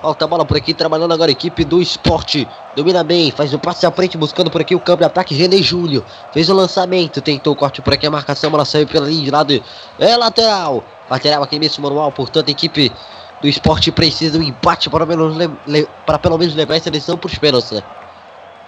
Falta 0.00 0.24
a 0.26 0.28
bola 0.28 0.44
por 0.44 0.56
aqui, 0.56 0.74
trabalhando 0.74 1.14
agora 1.14 1.30
a 1.30 1.32
equipe 1.32 1.64
do 1.64 1.80
esporte. 1.80 2.46
Domina 2.74 3.02
bem, 3.02 3.30
faz 3.30 3.54
o 3.54 3.58
passe 3.58 3.86
à 3.86 3.90
frente, 3.90 4.18
buscando 4.18 4.50
por 4.50 4.60
aqui 4.60 4.74
o 4.74 4.80
campo 4.80 4.98
de 4.98 5.06
ataque. 5.06 5.34
René 5.34 5.56
Júlio 5.58 6.04
fez 6.32 6.48
o 6.50 6.54
lançamento, 6.54 7.22
tentou 7.22 7.54
o 7.54 7.56
corte 7.56 7.80
por 7.80 7.94
aqui, 7.94 8.06
a 8.06 8.10
marcação, 8.10 8.50
bola 8.50 8.64
saiu 8.64 8.86
pela 8.86 9.06
linha 9.06 9.24
de 9.24 9.30
lado. 9.30 9.64
É 9.98 10.16
lateral, 10.16 10.84
lateral 11.10 11.42
aqui 11.42 11.58
mesmo, 11.58 11.82
manual. 11.82 12.12
Portanto, 12.12 12.48
a 12.48 12.50
equipe 12.50 12.92
do 13.40 13.48
esporte 13.48 13.90
precisa 13.90 14.38
do 14.38 14.44
empate 14.44 14.90
para 14.90 15.06
pelo, 15.06 15.34
menos 15.34 15.88
para 16.04 16.18
pelo 16.18 16.36
menos 16.36 16.54
levar 16.54 16.76
essa 16.76 16.90
lição 16.90 17.16
para 17.16 17.28
os 17.28 17.38
pênaltis. 17.38 17.70
né? 17.70 17.82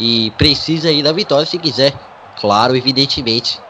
E 0.01 0.31
precisa 0.33 0.89
aí 0.89 1.03
da 1.03 1.13
vitória 1.13 1.45
se 1.45 1.59
quiser, 1.59 1.95
claro, 2.41 2.75
evidentemente. 2.75 3.61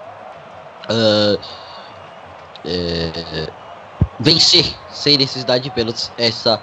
é, 2.64 3.48
vencer 4.20 4.74
sem 4.90 5.16
necessidade 5.16 5.64
de 5.64 5.70
pênaltis 5.70 6.10
essa 6.18 6.60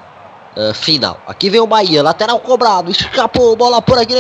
ah, 0.57 0.73
final. 0.73 1.19
Aqui 1.27 1.49
vem 1.49 1.60
o 1.60 1.68
Bahia, 1.68 2.02
lateral 2.02 2.40
cobrado, 2.40 2.90
escapou, 2.90 3.56
bola 3.57 3.82
por 3.82 3.98
aqui 3.99 4.14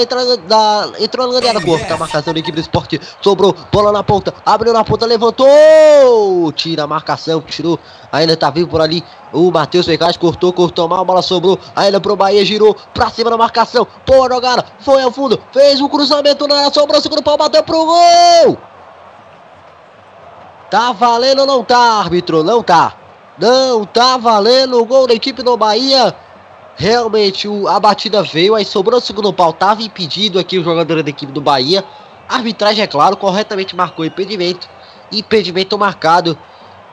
da. 0.47 0.91
Entrou 0.99 1.31
na 1.31 1.47
área 1.47 1.61
curta, 1.61 1.93
a 1.93 1.97
marcação 1.97 2.33
da 2.33 2.39
equipe 2.39 2.55
do 2.55 2.61
esporte, 2.61 2.99
sobrou, 3.21 3.55
bola 3.71 3.91
na 3.91 4.03
ponta, 4.03 4.33
abriu 4.45 4.73
na 4.73 4.83
ponta, 4.83 5.05
levantou, 5.05 6.51
tira 6.53 6.83
a 6.83 6.87
marcação, 6.87 7.41
tirou, 7.41 7.79
ainda 8.11 8.35
tá 8.35 8.49
vivo 8.49 8.69
por 8.69 8.81
ali. 8.81 9.01
O 9.31 9.49
Matheus 9.49 9.85
Ferraz 9.85 10.17
cortou, 10.17 10.51
cortou 10.51 10.89
mal, 10.89 11.01
a 11.01 11.05
bola 11.05 11.21
sobrou, 11.21 11.57
ainda 11.73 12.01
pro 12.01 12.17
Bahia, 12.17 12.43
girou 12.43 12.75
pra 12.93 13.09
cima 13.09 13.29
da 13.29 13.37
marcação, 13.37 13.87
boa 14.05 14.29
jogada, 14.29 14.65
foi 14.79 15.01
ao 15.01 15.11
fundo, 15.11 15.41
fez 15.53 15.79
um 15.79 15.87
cruzamento 15.87 16.47
na 16.47 16.57
área, 16.57 16.73
sobrou, 16.73 17.01
segundo 17.01 17.23
pau, 17.23 17.37
bateu 17.37 17.63
pro 17.63 17.85
gol! 17.85 18.57
Tá 20.69 20.91
valendo 20.91 21.39
ou 21.39 21.45
não 21.45 21.63
tá, 21.63 21.77
árbitro? 21.77 22.43
Não 22.43 22.61
tá. 22.61 22.93
Não 23.37 23.85
tá 23.85 24.17
valendo 24.17 24.81
o 24.81 24.85
gol 24.85 25.07
da 25.07 25.13
equipe 25.13 25.43
do 25.43 25.55
Bahia. 25.55 26.15
Realmente 26.77 27.47
o- 27.47 27.67
a 27.67 27.79
batida 27.79 28.21
veio, 28.21 28.53
aí 28.55 28.65
sobrou 28.65 28.99
o 28.99 29.01
segundo 29.01 29.31
pau. 29.31 29.53
Tava 29.53 29.81
impedido 29.81 30.37
aqui 30.37 30.59
o 30.59 30.63
jogador 30.63 31.01
da 31.01 31.09
equipe 31.09 31.31
do 31.31 31.39
Bahia. 31.41 31.83
A 32.27 32.35
arbitragem, 32.35 32.83
é 32.83 32.87
claro, 32.87 33.15
corretamente 33.15 33.75
marcou 33.75 34.03
impedimento. 34.05 34.67
Impedimento 35.11 35.77
marcado. 35.77 36.37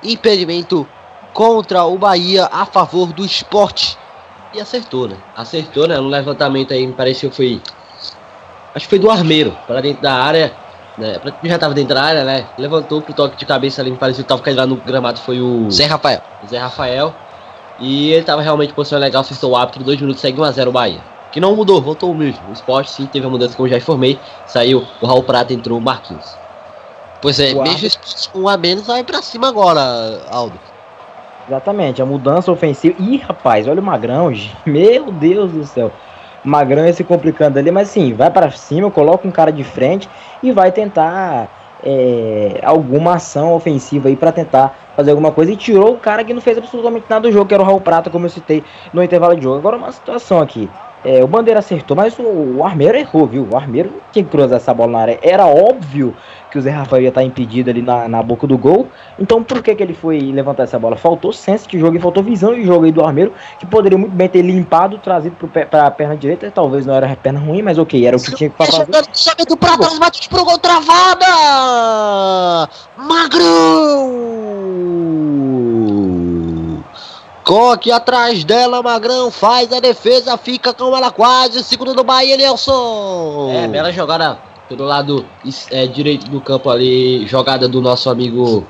Impedimento 0.02 0.86
contra 1.32 1.84
o 1.84 1.96
Bahia 1.98 2.48
a 2.52 2.64
favor 2.66 3.12
do 3.12 3.24
esporte. 3.24 3.98
E 4.54 4.60
acertou, 4.60 5.08
né? 5.08 5.16
Acertou, 5.36 5.88
né? 5.88 5.96
No 5.96 6.08
levantamento 6.08 6.72
aí, 6.72 6.86
me 6.86 6.92
pareceu 6.92 7.30
foi. 7.30 7.60
Acho 8.74 8.86
que 8.86 8.90
foi 8.90 8.98
do 8.98 9.10
Armeiro, 9.10 9.56
para 9.66 9.80
dentro 9.80 10.02
da 10.02 10.12
área. 10.14 10.52
Né? 10.98 11.18
Pra 11.18 11.32
quem 11.32 11.50
já 11.50 11.58
tava 11.58 11.72
dentro 11.72 11.94
da 11.94 12.02
área, 12.02 12.22
né? 12.24 12.46
Levantou 12.58 13.00
pro 13.00 13.14
toque 13.14 13.36
de 13.36 13.46
cabeça 13.46 13.80
ali, 13.80 13.90
me 13.90 13.96
pareceu 13.96 14.22
que 14.24 14.28
tava 14.28 14.42
caindo 14.42 14.58
lá 14.58 14.66
no 14.66 14.76
gramado. 14.76 15.18
Foi 15.20 15.40
o. 15.40 15.70
Zé 15.70 15.86
Rafael. 15.86 16.20
Zé 16.46 16.58
Rafael. 16.58 17.14
E 17.82 18.12
ele 18.12 18.24
tava 18.24 18.40
realmente 18.40 18.70
em 18.70 18.74
posição 18.74 18.96
legal, 18.96 19.22
acertou 19.22 19.50
o 19.50 19.56
árbitro, 19.56 19.82
dois 19.82 20.00
minutos, 20.00 20.20
segue 20.20 20.38
1x0 20.38 20.68
o 20.68 20.72
Bahia. 20.72 21.02
Que 21.32 21.40
não 21.40 21.56
mudou, 21.56 21.82
voltou 21.82 22.12
o 22.12 22.14
mesmo. 22.14 22.48
O 22.48 22.52
esporte 22.52 22.92
sim 22.92 23.08
teve 23.08 23.26
a 23.26 23.28
mudança, 23.28 23.56
como 23.56 23.68
já 23.68 23.76
informei. 23.76 24.22
Saiu 24.46 24.86
o 25.00 25.06
Raul 25.06 25.24
Prata, 25.24 25.52
entrou 25.52 25.80
o 25.80 25.82
Marquinhos. 25.82 26.38
Pois 27.20 27.40
é, 27.40 27.52
O 27.52 27.60
mesmo 27.60 27.88
um 28.36 28.46
a 28.46 28.56
menos, 28.56 28.86
vai 28.86 29.02
pra 29.02 29.20
cima 29.20 29.48
agora, 29.48 29.80
Aldo. 30.28 30.60
Exatamente, 31.44 32.00
a 32.00 32.06
mudança 32.06 32.52
ofensiva. 32.52 32.94
Ih, 33.00 33.16
rapaz, 33.16 33.66
olha 33.66 33.80
o 33.80 33.84
Magrão, 33.84 34.30
meu 34.64 35.10
Deus 35.10 35.50
do 35.50 35.64
céu. 35.64 35.92
Magrão 36.44 36.86
ia 36.86 36.92
se 36.92 37.02
complicando 37.02 37.58
ali, 37.58 37.72
mas 37.72 37.88
sim, 37.88 38.14
vai 38.14 38.30
pra 38.30 38.48
cima, 38.52 38.92
coloca 38.92 39.26
um 39.26 39.32
cara 39.32 39.50
de 39.50 39.64
frente 39.64 40.08
e 40.40 40.52
vai 40.52 40.70
tentar 40.70 41.50
é, 41.82 42.60
alguma 42.62 43.14
ação 43.16 43.52
ofensiva 43.54 44.08
aí 44.08 44.16
pra 44.16 44.32
tentar 44.32 44.78
fazer 44.94 45.10
alguma 45.10 45.32
coisa. 45.32 45.52
E 45.52 45.56
tirou 45.56 45.94
o 45.94 46.00
cara 46.00 46.24
que 46.24 46.32
não 46.32 46.40
fez 46.40 46.56
absolutamente 46.58 47.06
nada 47.08 47.28
do 47.28 47.32
jogo, 47.32 47.46
que 47.46 47.54
era 47.54 47.62
o 47.62 47.66
Raul 47.66 47.80
Prata, 47.80 48.10
como 48.10 48.26
eu 48.26 48.30
citei 48.30 48.64
no 48.92 49.02
intervalo 49.02 49.34
de 49.36 49.42
jogo. 49.42 49.56
Agora, 49.58 49.76
uma 49.76 49.92
situação 49.92 50.40
aqui. 50.40 50.72
É, 51.04 51.22
o 51.24 51.26
Bandeira 51.26 51.58
acertou, 51.58 51.96
mas 51.96 52.16
o, 52.18 52.22
o 52.58 52.64
Armeiro 52.64 52.96
errou, 52.96 53.26
viu? 53.26 53.48
O 53.50 53.56
Armeiro 53.56 53.92
tinha 54.12 54.24
que 54.24 54.30
cruzar 54.30 54.56
essa 54.58 54.72
bola 54.72 54.92
na 54.92 54.98
área. 55.00 55.18
Era 55.20 55.46
óbvio 55.46 56.14
que 56.50 56.58
o 56.58 56.60
Zé 56.62 56.70
Rafael 56.70 57.02
ia 57.02 57.08
estar 57.08 57.24
impedido 57.24 57.70
ali 57.70 57.82
na, 57.82 58.06
na 58.06 58.22
boca 58.22 58.46
do 58.46 58.56
gol. 58.56 58.86
Então 59.18 59.42
por 59.42 59.62
que, 59.62 59.74
que 59.74 59.82
ele 59.82 59.94
foi 59.94 60.18
levantar 60.20 60.62
essa 60.64 60.78
bola? 60.78 60.96
Faltou 60.96 61.32
senso 61.32 61.66
de 61.68 61.78
jogo 61.78 61.96
e 61.96 62.00
faltou 62.00 62.22
visão 62.22 62.54
de 62.54 62.62
jogo 62.64 62.84
aí 62.84 62.92
do 62.92 63.02
Armeiro, 63.04 63.32
que 63.58 63.66
poderia 63.66 63.98
muito 63.98 64.12
bem 64.12 64.28
ter 64.28 64.42
limpado, 64.42 64.98
trazido 64.98 65.34
pé- 65.48 65.64
pra 65.64 65.90
perna 65.90 66.16
direita. 66.16 66.50
Talvez 66.54 66.86
não 66.86 66.94
era 66.94 67.10
a 67.10 67.16
perna 67.16 67.40
ruim, 67.40 67.62
mas 67.62 67.78
ok, 67.78 68.06
era 68.06 68.16
o 68.16 68.20
que 68.22 68.34
tinha 68.34 68.50
que 68.50 68.56
fazer. 68.56 68.86
Lançamento 68.92 69.56
pra 69.56 69.76
trás, 69.78 69.98
bate 69.98 70.28
pro 70.28 70.44
gol, 70.44 70.58
travada! 70.58 71.26
Magrão! 72.96 74.22
Coque 77.52 77.92
atrás 77.92 78.44
dela, 78.44 78.82
Magrão 78.82 79.30
faz 79.30 79.70
a 79.74 79.78
defesa, 79.78 80.38
fica 80.38 80.72
com 80.72 80.96
ela 80.96 81.10
quase, 81.10 81.62
segundo 81.62 81.92
do 81.92 82.02
Bahia, 82.02 82.34
Nelson! 82.34 83.50
É, 83.52 83.68
bela 83.68 83.92
jogada 83.92 84.38
Pelo 84.70 84.86
lado 84.86 85.26
é, 85.70 85.86
direito 85.86 86.30
do 86.30 86.40
campo 86.40 86.70
ali, 86.70 87.26
jogada 87.26 87.68
do 87.68 87.82
nosso 87.82 88.08
amigo 88.08 88.66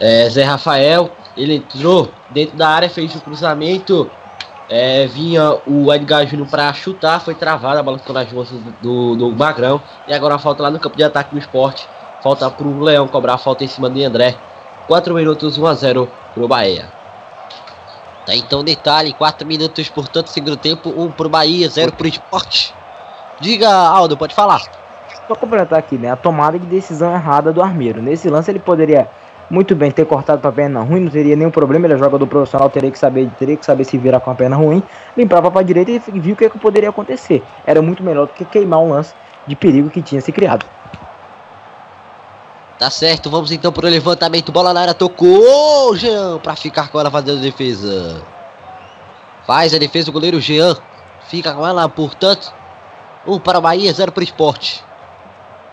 é, 0.00 0.28
Zé 0.28 0.42
Rafael. 0.42 1.08
Ele 1.36 1.54
entrou 1.54 2.10
dentro 2.30 2.56
da 2.56 2.68
área, 2.68 2.90
fez 2.90 3.14
o 3.14 3.20
cruzamento. 3.20 4.10
É, 4.68 5.06
vinha 5.06 5.58
o 5.64 5.94
Edgar 5.94 6.26
Júnior 6.26 6.48
para 6.48 6.74
chutar, 6.74 7.20
foi 7.20 7.36
travada, 7.36 7.78
a 7.78 7.82
bola 7.84 7.96
ficou 7.96 8.12
nas 8.12 8.32
mãos 8.32 8.48
do, 8.82 9.14
do 9.14 9.30
Magrão. 9.30 9.80
E 10.08 10.12
agora 10.12 10.36
falta 10.36 10.64
lá 10.64 10.70
no 10.72 10.80
campo 10.80 10.96
de 10.96 11.04
ataque 11.04 11.32
do 11.32 11.38
esporte. 11.38 11.88
Falta 12.24 12.50
para 12.50 12.66
o 12.66 12.80
Leão 12.80 13.06
cobrar 13.06 13.38
falta 13.38 13.62
em 13.62 13.68
cima 13.68 13.88
de 13.88 14.02
André. 14.02 14.34
4 14.88 15.14
minutos, 15.14 15.56
1 15.56 15.64
a 15.64 15.74
0 15.74 16.10
para 16.34 16.44
o 16.44 16.48
Bahia. 16.48 16.95
Tá 18.26 18.34
então 18.34 18.64
detalhe, 18.64 19.12
4 19.12 19.46
minutos, 19.46 19.88
portanto, 19.88 20.26
segundo 20.28 20.56
tempo, 20.56 20.90
1 20.90 21.12
para 21.12 21.26
o 21.28 21.30
Bahia, 21.30 21.68
0 21.68 21.92
para 21.92 22.04
o 22.04 22.08
esporte. 22.08 22.74
Diga, 23.40 23.70
Aldo, 23.70 24.16
pode 24.16 24.34
falar. 24.34 24.62
Só 25.28 25.34
completar 25.36 25.78
aqui, 25.78 25.96
né? 25.96 26.10
A 26.10 26.16
tomada 26.16 26.58
de 26.58 26.66
decisão 26.66 27.14
errada 27.14 27.52
do 27.52 27.62
Armeiro. 27.62 28.02
Nesse 28.02 28.28
lance 28.28 28.50
ele 28.50 28.58
poderia 28.58 29.08
muito 29.48 29.76
bem 29.76 29.92
ter 29.92 30.04
cortado 30.04 30.40
para 30.40 30.50
a 30.50 30.52
perna 30.52 30.82
ruim, 30.82 31.00
não 31.00 31.10
teria 31.10 31.36
nenhum 31.36 31.52
problema. 31.52 31.86
Ele 31.86 31.94
é 31.94 31.98
jogador 31.98 32.26
profissional, 32.26 32.68
teria 32.68 32.90
que 32.90 32.98
saber, 32.98 33.30
teria 33.38 33.56
que 33.56 33.64
saber 33.64 33.84
se 33.84 33.96
virar 33.96 34.18
com 34.18 34.30
a 34.30 34.34
perna 34.34 34.56
ruim, 34.56 34.82
limpava 35.16 35.48
para 35.48 35.60
a 35.60 35.64
direita 35.64 35.92
e 35.92 36.18
viu 36.18 36.34
o 36.34 36.36
que, 36.36 36.46
é 36.46 36.50
que 36.50 36.58
poderia 36.58 36.88
acontecer. 36.88 37.44
Era 37.64 37.80
muito 37.80 38.02
melhor 38.02 38.26
do 38.26 38.32
que 38.32 38.44
queimar 38.44 38.80
um 38.80 38.90
lance 38.90 39.14
de 39.46 39.54
perigo 39.54 39.88
que 39.88 40.02
tinha 40.02 40.20
se 40.20 40.32
criado. 40.32 40.66
Tá 42.78 42.90
certo, 42.90 43.30
vamos 43.30 43.50
então 43.50 43.72
pro 43.72 43.88
levantamento. 43.88 44.52
Bola 44.52 44.74
na 44.74 44.80
área, 44.82 44.94
tocou 44.94 45.96
Jean 45.96 46.38
para 46.38 46.54
ficar 46.54 46.88
com 46.88 47.00
ela 47.00 47.10
fazendo 47.10 47.38
a 47.38 47.42
defesa. 47.42 48.22
Faz 49.46 49.72
a 49.72 49.78
defesa 49.78 50.10
o 50.10 50.12
goleiro 50.12 50.40
Jean. 50.40 50.76
Fica 51.28 51.54
com 51.54 51.66
ela, 51.66 51.88
portanto. 51.88 52.52
Um 53.26 53.38
para 53.38 53.58
o 53.58 53.62
Bahia, 53.62 53.92
zero 53.92 54.12
para 54.12 54.20
o 54.20 54.24
esporte. 54.24 54.84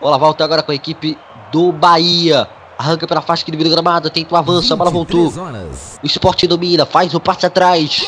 Bola 0.00 0.18
volta 0.18 0.42
agora 0.42 0.62
com 0.62 0.72
a 0.72 0.74
equipe 0.74 1.18
do 1.52 1.70
Bahia. 1.72 2.48
Arranca 2.76 3.06
pela 3.06 3.20
faixa 3.20 3.44
que 3.44 3.50
divide 3.50 3.70
gramado, 3.70 4.10
tenta 4.10 4.34
o 4.34 4.38
avanço, 4.38 4.72
a 4.72 4.76
bola 4.76 4.90
voltou. 4.90 5.32
Horas. 5.38 6.00
O 6.02 6.06
esporte 6.06 6.46
domina, 6.46 6.84
faz 6.84 7.14
o 7.14 7.20
passe 7.20 7.46
atrás. 7.46 8.04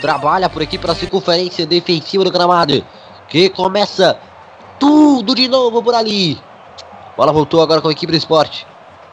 Trabalha 0.00 0.48
por 0.48 0.62
aqui 0.62 0.78
pela 0.78 0.94
circunferência 0.94 1.66
defensiva 1.66 2.24
do 2.24 2.30
gramado. 2.30 2.82
Que 3.28 3.50
começa 3.50 4.18
tudo 4.78 5.34
de 5.34 5.46
novo 5.48 5.82
por 5.82 5.94
ali. 5.94 6.40
Bola 7.20 7.34
voltou 7.34 7.60
agora 7.60 7.82
com 7.82 7.88
a 7.88 7.92
equipe 7.92 8.10
do 8.10 8.16
esporte. 8.16 8.66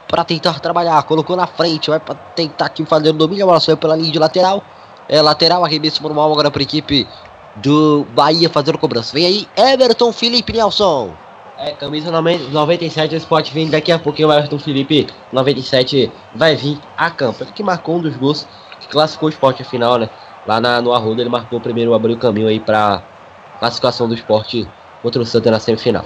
Para 0.07 0.23
tentar 0.23 0.61
trabalhar, 0.61 1.03
colocou 1.03 1.35
na 1.35 1.45
frente, 1.45 1.89
vai 1.89 1.99
para 1.99 2.15
tentar 2.15 2.67
aqui 2.67 2.85
fazer 2.85 3.09
o 3.09 3.13
domínio. 3.13 3.43
A 3.43 3.47
bola 3.47 3.59
saiu 3.59 3.75
pela 3.75 3.97
linha 3.97 4.09
de 4.09 4.17
lateral. 4.17 4.63
É 5.09 5.21
lateral, 5.21 5.65
arremesso 5.65 6.01
normal 6.01 6.31
agora 6.31 6.49
para 6.49 6.61
a 6.61 6.63
equipe 6.63 7.05
do 7.57 8.07
Bahia 8.15 8.49
fazendo 8.49 8.77
cobrança. 8.77 9.11
Vem 9.13 9.25
aí, 9.25 9.47
Everton 9.57 10.13
Felipe 10.13 10.53
Nelson. 10.53 11.11
É, 11.57 11.71
camisa 11.71 12.09
97, 12.09 13.13
o 13.13 13.17
Sport 13.17 13.51
vem 13.51 13.69
daqui 13.69 13.91
a 13.91 13.99
pouquinho. 13.99 14.29
O 14.29 14.33
Everton 14.33 14.57
Felipe, 14.57 15.05
97, 15.33 16.09
vai 16.33 16.55
vir 16.55 16.79
a 16.95 17.11
campo. 17.11 17.43
Ele 17.43 17.51
que 17.51 17.61
marcou 17.61 17.97
um 17.97 18.01
dos 18.01 18.15
gols 18.15 18.47
que 18.79 18.87
classificou 18.87 19.27
o 19.27 19.31
Sport 19.31 19.61
final, 19.65 19.97
né? 19.97 20.09
Lá 20.47 20.61
na, 20.61 20.81
no 20.81 20.93
Arruda, 20.93 21.21
ele 21.21 21.29
marcou 21.29 21.59
primeiro, 21.59 21.93
abriu 21.93 22.15
o 22.15 22.17
caminho 22.17 22.47
aí 22.47 22.61
para 22.61 23.03
classificação 23.59 24.07
do 24.07 24.15
Sport 24.15 24.63
contra 25.01 25.21
o 25.21 25.25
Santa 25.25 25.51
na 25.51 25.59
semifinal. 25.59 26.05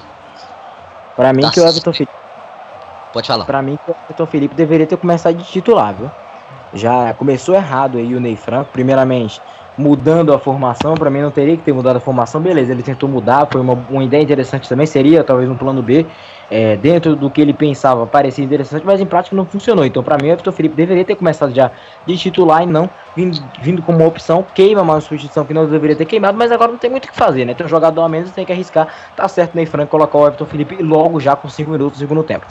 Para 1.16 1.34
mim, 1.34 1.42
tá 1.42 1.52
que 1.52 1.60
o 1.60 1.68
Everton 1.68 1.94
Felipe. 1.94 2.14
Pode 3.12 3.28
falar. 3.28 3.46
Para 3.46 3.62
mim, 3.62 3.78
que 3.78 3.92
o 3.92 3.96
Everton 4.06 4.26
Felipe 4.26 4.56
deveria 4.56 4.88
ter 4.88 4.98
começado 4.98 5.36
de 5.36 5.44
titular, 5.44 5.94
viu? 5.94 6.12
Já 6.74 7.14
começou 7.14 7.54
errado 7.54 7.98
aí 7.98 8.16
o 8.16 8.20
Ney 8.20 8.36
Franco. 8.36 8.72
Primeiramente, 8.72 9.42
mudando 9.78 10.34
a 10.34 10.40
formação. 10.40 10.96
Para 10.96 11.10
mim 11.10 11.22
não 11.22 11.32
teria 11.32 11.56
que 11.58 11.64
ter 11.64 11.74
mudado 11.74 11.98
a 11.98 12.00
formação. 12.00 12.42
Beleza, 12.42 12.72
ele 12.72 12.84
tentou 12.84 13.08
mudar, 13.08 13.48
foi 13.52 13.62
uma, 13.62 13.74
uma 13.90 14.04
ideia 14.04 14.22
interessante 14.22 14.68
também. 14.68 14.86
Seria 14.86 15.24
talvez 15.24 15.50
um 15.50 15.56
plano 15.56 15.82
B. 15.82 16.06
É, 16.54 16.76
dentro 16.76 17.16
do 17.16 17.30
que 17.30 17.40
ele 17.40 17.54
pensava, 17.54 18.06
parecia 18.06 18.44
interessante, 18.44 18.86
mas 18.86 19.00
em 19.00 19.06
prática 19.06 19.34
não 19.34 19.46
funcionou. 19.46 19.86
Então, 19.86 20.04
para 20.04 20.18
mim, 20.18 20.28
o 20.28 20.32
Everton 20.34 20.52
Felipe 20.52 20.76
deveria 20.76 21.06
ter 21.06 21.16
começado 21.16 21.56
já 21.56 21.72
de 22.06 22.18
titular 22.18 22.64
e 22.64 22.66
não 22.66 22.90
vindo, 23.16 23.42
vindo 23.62 23.82
como 23.82 24.00
uma 24.00 24.08
opção. 24.08 24.46
Queima 24.54 24.82
uma 24.82 25.00
substituição 25.00 25.46
que 25.46 25.54
não 25.54 25.66
deveria 25.66 25.96
ter 25.96 26.04
queimado, 26.04 26.38
mas 26.38 26.52
agora 26.52 26.70
não 26.70 26.78
tem 26.78 26.90
muito 26.90 27.06
o 27.06 27.08
que 27.08 27.16
fazer, 27.16 27.46
né? 27.46 27.54
Tem 27.54 27.66
um 27.66 27.70
jogador 27.70 28.02
a 28.02 28.10
menos, 28.10 28.32
tem 28.32 28.46
que 28.46 28.52
arriscar. 28.52 28.90
Tá 29.16 29.30
certo, 29.30 29.56
Ney 29.56 29.66
Franco 29.66 29.92
colocar 29.92 30.18
o 30.18 30.26
Everton 30.26 30.46
Felipe 30.46 30.84
logo 30.84 31.22
já 31.22 31.38
com 31.38 31.48
5 31.48 31.72
minutos 31.72 31.98
do 31.98 32.02
segundo 32.02 32.22
tempo. 32.22 32.46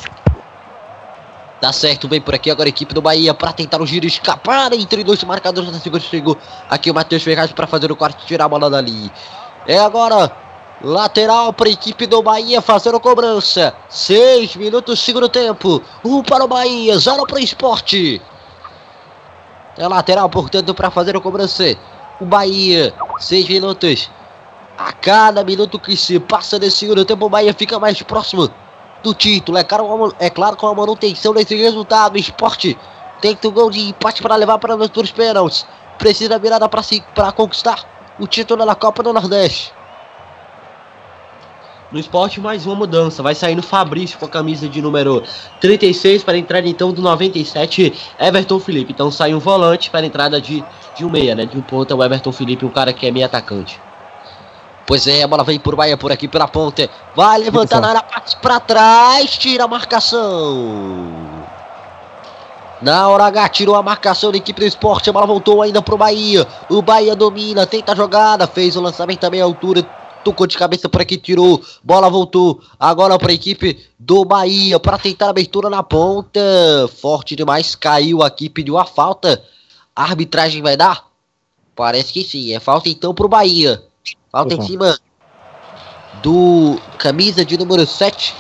Tá 1.60 1.74
certo, 1.74 2.08
vem 2.08 2.22
por 2.22 2.34
aqui 2.34 2.50
agora 2.50 2.68
a 2.68 2.70
equipe 2.70 2.94
do 2.94 3.02
Bahia 3.02 3.34
para 3.34 3.52
tentar 3.52 3.82
o 3.82 3.86
giro 3.86 4.06
escapar 4.06 4.72
entre 4.72 5.04
dois 5.04 5.22
marcadores 5.24 5.70
da 5.70 5.78
segunda. 5.78 6.02
Chegou 6.02 6.38
aqui 6.70 6.90
o 6.90 6.94
Matheus 6.94 7.22
Ferraz 7.22 7.52
para 7.52 7.66
fazer 7.66 7.92
o 7.92 7.96
corte 7.96 8.24
tirar 8.24 8.46
a 8.46 8.48
bola 8.48 8.70
dali. 8.70 9.12
É 9.66 9.78
agora 9.78 10.34
lateral 10.82 11.52
para 11.52 11.68
a 11.68 11.72
equipe 11.72 12.06
do 12.06 12.22
Bahia 12.22 12.62
fazendo 12.62 12.98
cobrança. 12.98 13.74
Seis 13.90 14.56
minutos 14.56 15.00
segundo 15.00 15.28
tempo. 15.28 15.82
Um 16.02 16.22
para 16.22 16.44
o 16.44 16.48
Bahia, 16.48 16.98
zero 16.98 17.26
para 17.26 17.36
o 17.36 17.40
esporte. 17.40 18.22
É 19.76 19.86
lateral, 19.86 20.30
portanto, 20.30 20.74
para 20.74 20.90
fazer 20.90 21.14
a 21.14 21.20
cobrança. 21.20 21.76
O 22.18 22.24
Bahia, 22.24 22.94
seis 23.18 23.46
minutos. 23.46 24.10
A 24.78 24.92
cada 24.92 25.44
minuto 25.44 25.78
que 25.78 25.94
se 25.94 26.18
passa 26.18 26.58
nesse 26.58 26.78
segundo 26.78 27.04
tempo, 27.04 27.26
o 27.26 27.28
Bahia 27.28 27.52
fica 27.52 27.78
mais 27.78 28.00
próximo 28.02 28.50
do 29.02 29.14
título. 29.14 29.58
É 29.58 29.64
claro, 29.64 30.14
é 30.18 30.30
claro 30.30 30.56
com 30.56 30.66
a 30.66 30.74
manutenção 30.74 31.32
desse 31.32 31.54
resultado. 31.54 32.14
O 32.14 32.18
esporte 32.18 32.78
tenta 33.20 33.48
o 33.48 33.52
gol 33.52 33.70
de 33.70 33.88
empate 33.88 34.22
para 34.22 34.36
levar 34.36 34.58
para 34.58 34.76
os 34.76 35.12
pênaltis. 35.12 35.66
Precisa 35.98 36.38
virada 36.38 36.68
para 36.68 37.32
conquistar 37.32 37.84
o 38.18 38.26
título 38.26 38.64
da 38.64 38.74
Copa 38.74 39.02
do 39.02 39.12
Nordeste. 39.12 39.72
No 41.92 41.98
esporte, 41.98 42.40
mais 42.40 42.66
uma 42.66 42.76
mudança. 42.76 43.20
Vai 43.20 43.34
sair 43.34 43.56
no 43.56 43.62
Fabrício 43.62 44.16
com 44.16 44.24
a 44.24 44.28
camisa 44.28 44.68
de 44.68 44.80
número 44.80 45.24
36 45.60 46.22
para 46.22 46.34
a 46.34 46.38
entrada 46.38 46.68
então 46.68 46.92
do 46.92 47.02
97, 47.02 47.92
Everton 48.18 48.60
Felipe. 48.60 48.92
Então 48.92 49.10
sai 49.10 49.34
um 49.34 49.40
volante 49.40 49.90
para 49.90 50.00
a 50.00 50.06
entrada 50.06 50.40
de, 50.40 50.62
de 50.96 51.04
um 51.04 51.10
meia, 51.10 51.34
né? 51.34 51.46
De 51.46 51.58
um 51.58 51.62
ponta, 51.62 51.96
o 51.96 52.04
Everton 52.04 52.30
Felipe, 52.30 52.64
um 52.64 52.70
cara 52.70 52.92
que 52.92 53.06
é 53.06 53.10
meio 53.10 53.26
atacante. 53.26 53.80
Pois 54.90 55.06
é, 55.06 55.22
a 55.22 55.28
bola 55.28 55.44
vem 55.44 55.60
por 55.60 55.76
Bahia 55.76 55.96
por 55.96 56.10
aqui 56.10 56.26
pela 56.26 56.48
ponte. 56.48 56.90
Vai 57.14 57.38
levantar 57.38 57.80
na 57.80 57.90
área, 57.90 58.02
parte 58.02 58.36
para 58.38 58.58
trás, 58.58 59.38
tira 59.38 59.62
a 59.62 59.68
marcação. 59.68 61.06
Na 62.82 63.06
hora 63.06 63.26
H 63.26 63.50
tirou 63.50 63.76
a 63.76 63.84
marcação 63.84 64.32
da 64.32 64.38
equipe 64.38 64.58
do 64.58 64.66
esporte. 64.66 65.08
A 65.08 65.12
bola 65.12 65.28
voltou 65.28 65.62
ainda 65.62 65.80
pro 65.80 65.96
Bahia. 65.96 66.44
O 66.68 66.82
Bahia 66.82 67.14
domina, 67.14 67.68
tenta 67.68 67.92
a 67.92 67.94
jogada, 67.94 68.48
fez 68.48 68.74
o 68.74 68.80
lançamento 68.80 69.20
também 69.20 69.40
à 69.40 69.44
altura. 69.44 69.84
Tocou 70.24 70.44
de 70.44 70.58
cabeça 70.58 70.88
por 70.88 71.00
aqui, 71.00 71.16
tirou. 71.16 71.62
Bola 71.84 72.10
voltou 72.10 72.60
agora 72.76 73.16
para 73.16 73.30
a 73.30 73.34
equipe 73.34 73.78
do 73.96 74.24
Bahia 74.24 74.80
para 74.80 74.98
tentar 74.98 75.26
a 75.26 75.30
abertura 75.30 75.70
na 75.70 75.84
ponta. 75.84 76.40
Forte 77.00 77.36
demais, 77.36 77.76
caiu 77.76 78.24
aqui, 78.24 78.50
pediu 78.50 78.76
a 78.76 78.84
falta. 78.84 79.40
A 79.94 80.02
arbitragem 80.02 80.60
vai 80.60 80.76
dar? 80.76 81.04
Parece 81.76 82.12
que 82.12 82.24
sim. 82.24 82.52
É 82.52 82.58
falta 82.58 82.88
então 82.88 83.14
pro 83.14 83.28
Bahia. 83.28 83.88
Falta 84.30 84.54
em 84.54 84.62
cima 84.62 84.96
do 86.22 86.78
camisa 86.98 87.44
de 87.44 87.58
número 87.58 87.84
7. 87.84 88.34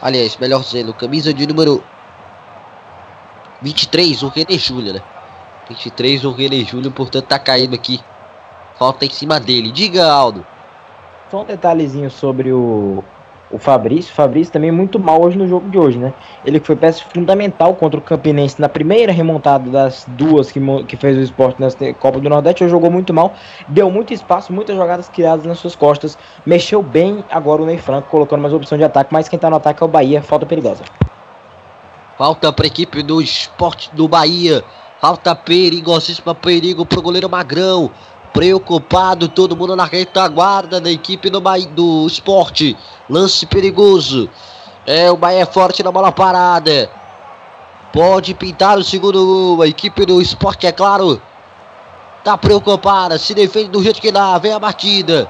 Aliás, 0.00 0.36
melhor 0.36 0.62
dizendo, 0.62 0.94
camisa 0.94 1.34
de 1.34 1.46
número 1.46 1.82
23, 3.60 4.22
o 4.22 4.28
René 4.28 4.56
Júlio, 4.56 4.94
né? 4.94 5.02
23, 5.68 6.24
o 6.24 6.32
René 6.32 6.64
Júlio, 6.64 6.90
portanto 6.90 7.26
tá 7.26 7.38
caindo 7.38 7.74
aqui. 7.74 8.00
Falta 8.78 9.04
em 9.04 9.10
cima 9.10 9.38
dele. 9.38 9.70
Diga, 9.70 10.10
Aldo. 10.10 10.46
Só 11.30 11.42
um 11.42 11.44
detalhezinho 11.44 12.10
sobre 12.10 12.52
o, 12.52 13.04
o 13.50 13.58
Fabrício. 13.58 14.12
O 14.12 14.14
Fabrício 14.14 14.52
também 14.52 14.70
muito 14.70 14.98
mal 14.98 15.22
hoje 15.22 15.36
no 15.36 15.46
jogo 15.46 15.68
de 15.68 15.78
hoje, 15.78 15.98
né? 15.98 16.12
Ele 16.44 16.60
foi 16.60 16.76
peça 16.76 17.02
fundamental 17.12 17.74
contra 17.74 17.98
o 17.98 18.02
Campinense 18.02 18.60
na 18.60 18.68
primeira 18.68 19.12
remontada 19.12 19.68
das 19.70 20.06
duas 20.08 20.52
que, 20.52 20.60
que 20.84 20.96
fez 20.96 21.16
o 21.18 21.20
esporte 21.20 21.60
na 21.60 21.68
Copa 21.94 22.20
do 22.20 22.28
Nordeste. 22.28 22.62
Ele 22.62 22.70
jogou 22.70 22.90
muito 22.90 23.12
mal, 23.12 23.34
deu 23.68 23.90
muito 23.90 24.14
espaço, 24.14 24.52
muitas 24.52 24.76
jogadas 24.76 25.08
criadas 25.08 25.44
nas 25.44 25.58
suas 25.58 25.74
costas. 25.74 26.16
Mexeu 26.46 26.82
bem 26.82 27.24
agora 27.30 27.62
o 27.62 27.66
Ney 27.66 27.78
Franco, 27.78 28.08
colocando 28.08 28.40
mais 28.40 28.54
opção 28.54 28.78
de 28.78 28.84
ataque, 28.84 29.12
mas 29.12 29.28
quem 29.28 29.38
tá 29.38 29.50
no 29.50 29.56
ataque 29.56 29.82
é 29.82 29.86
o 29.86 29.88
Bahia. 29.88 30.22
Falta 30.22 30.46
perigosa. 30.46 30.84
Falta 32.16 32.52
para 32.52 32.66
a 32.66 32.68
equipe 32.68 33.02
do 33.02 33.20
esporte 33.20 33.90
do 33.94 34.06
Bahia. 34.06 34.62
Falta 35.00 35.34
perigosíssima, 35.34 36.34
perigo 36.34 36.84
pro 36.84 37.00
goleiro 37.00 37.28
Magrão 37.28 37.90
preocupado, 38.32 39.28
todo 39.28 39.56
mundo 39.56 39.76
na 39.76 39.84
retaguarda 39.84 40.80
da 40.80 40.90
equipe 40.90 41.28
do, 41.30 41.40
do 41.40 42.06
esporte. 42.06 42.76
Lance 43.08 43.46
perigoso. 43.46 44.28
É, 44.86 45.10
o 45.10 45.16
Bahia 45.16 45.42
é 45.42 45.46
forte 45.46 45.82
na 45.82 45.92
bola 45.92 46.12
parada. 46.12 46.90
Pode 47.92 48.34
pintar 48.34 48.78
o 48.78 48.84
segundo 48.84 49.24
gol. 49.24 49.62
A 49.62 49.66
equipe 49.66 50.06
do 50.06 50.22
esporte, 50.22 50.66
é 50.66 50.72
claro, 50.72 51.20
tá 52.24 52.38
preocupada. 52.38 53.18
Se 53.18 53.34
defende 53.34 53.68
do 53.68 53.82
jeito 53.82 54.00
que 54.00 54.12
dá. 54.12 54.38
Vem 54.38 54.52
a 54.52 54.58
batida. 54.58 55.28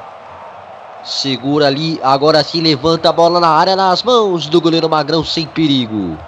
Segura 1.03 1.67
ali. 1.67 1.99
Agora 2.03 2.45
sim 2.45 2.61
levanta 2.61 3.09
a 3.09 3.13
bola 3.13 3.41
na 3.41 3.49
área 3.49 3.75
nas 3.75 4.03
mãos 4.03 4.47
do 4.47 4.61
goleiro 4.61 4.89
Magrão 4.89 5.25
sem 5.25 5.47
perigo. 5.47 6.19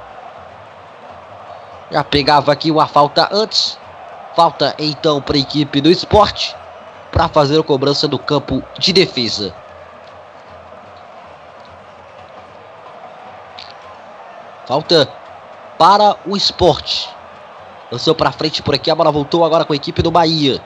Já 1.91 2.03
pegava 2.03 2.51
aqui 2.51 2.71
uma 2.71 2.87
falta 2.87 3.29
antes. 3.31 3.79
Falta 4.35 4.75
então 4.79 5.21
para 5.21 5.37
a 5.37 5.41
equipe 5.41 5.79
do 5.83 5.91
esporte 5.91 6.57
para 7.13 7.29
fazer 7.29 7.61
a 7.61 7.63
cobrança 7.63 8.09
do 8.09 8.19
campo 8.19 8.63
de 8.79 8.93
defesa. 8.93 9.55
Falta 14.67 15.07
para 15.79 16.17
o 16.27 16.35
esporte. 16.35 17.09
Lançou 17.91 18.15
pra 18.15 18.33
frente 18.33 18.63
por 18.63 18.75
aqui, 18.75 18.91
a 18.91 18.95
bola 18.95 19.13
voltou 19.13 19.45
agora 19.45 19.67
com 19.67 19.75
a 19.75 19.77
equipe 19.77 20.01
do 20.01 20.11
Bahia. 20.11 20.63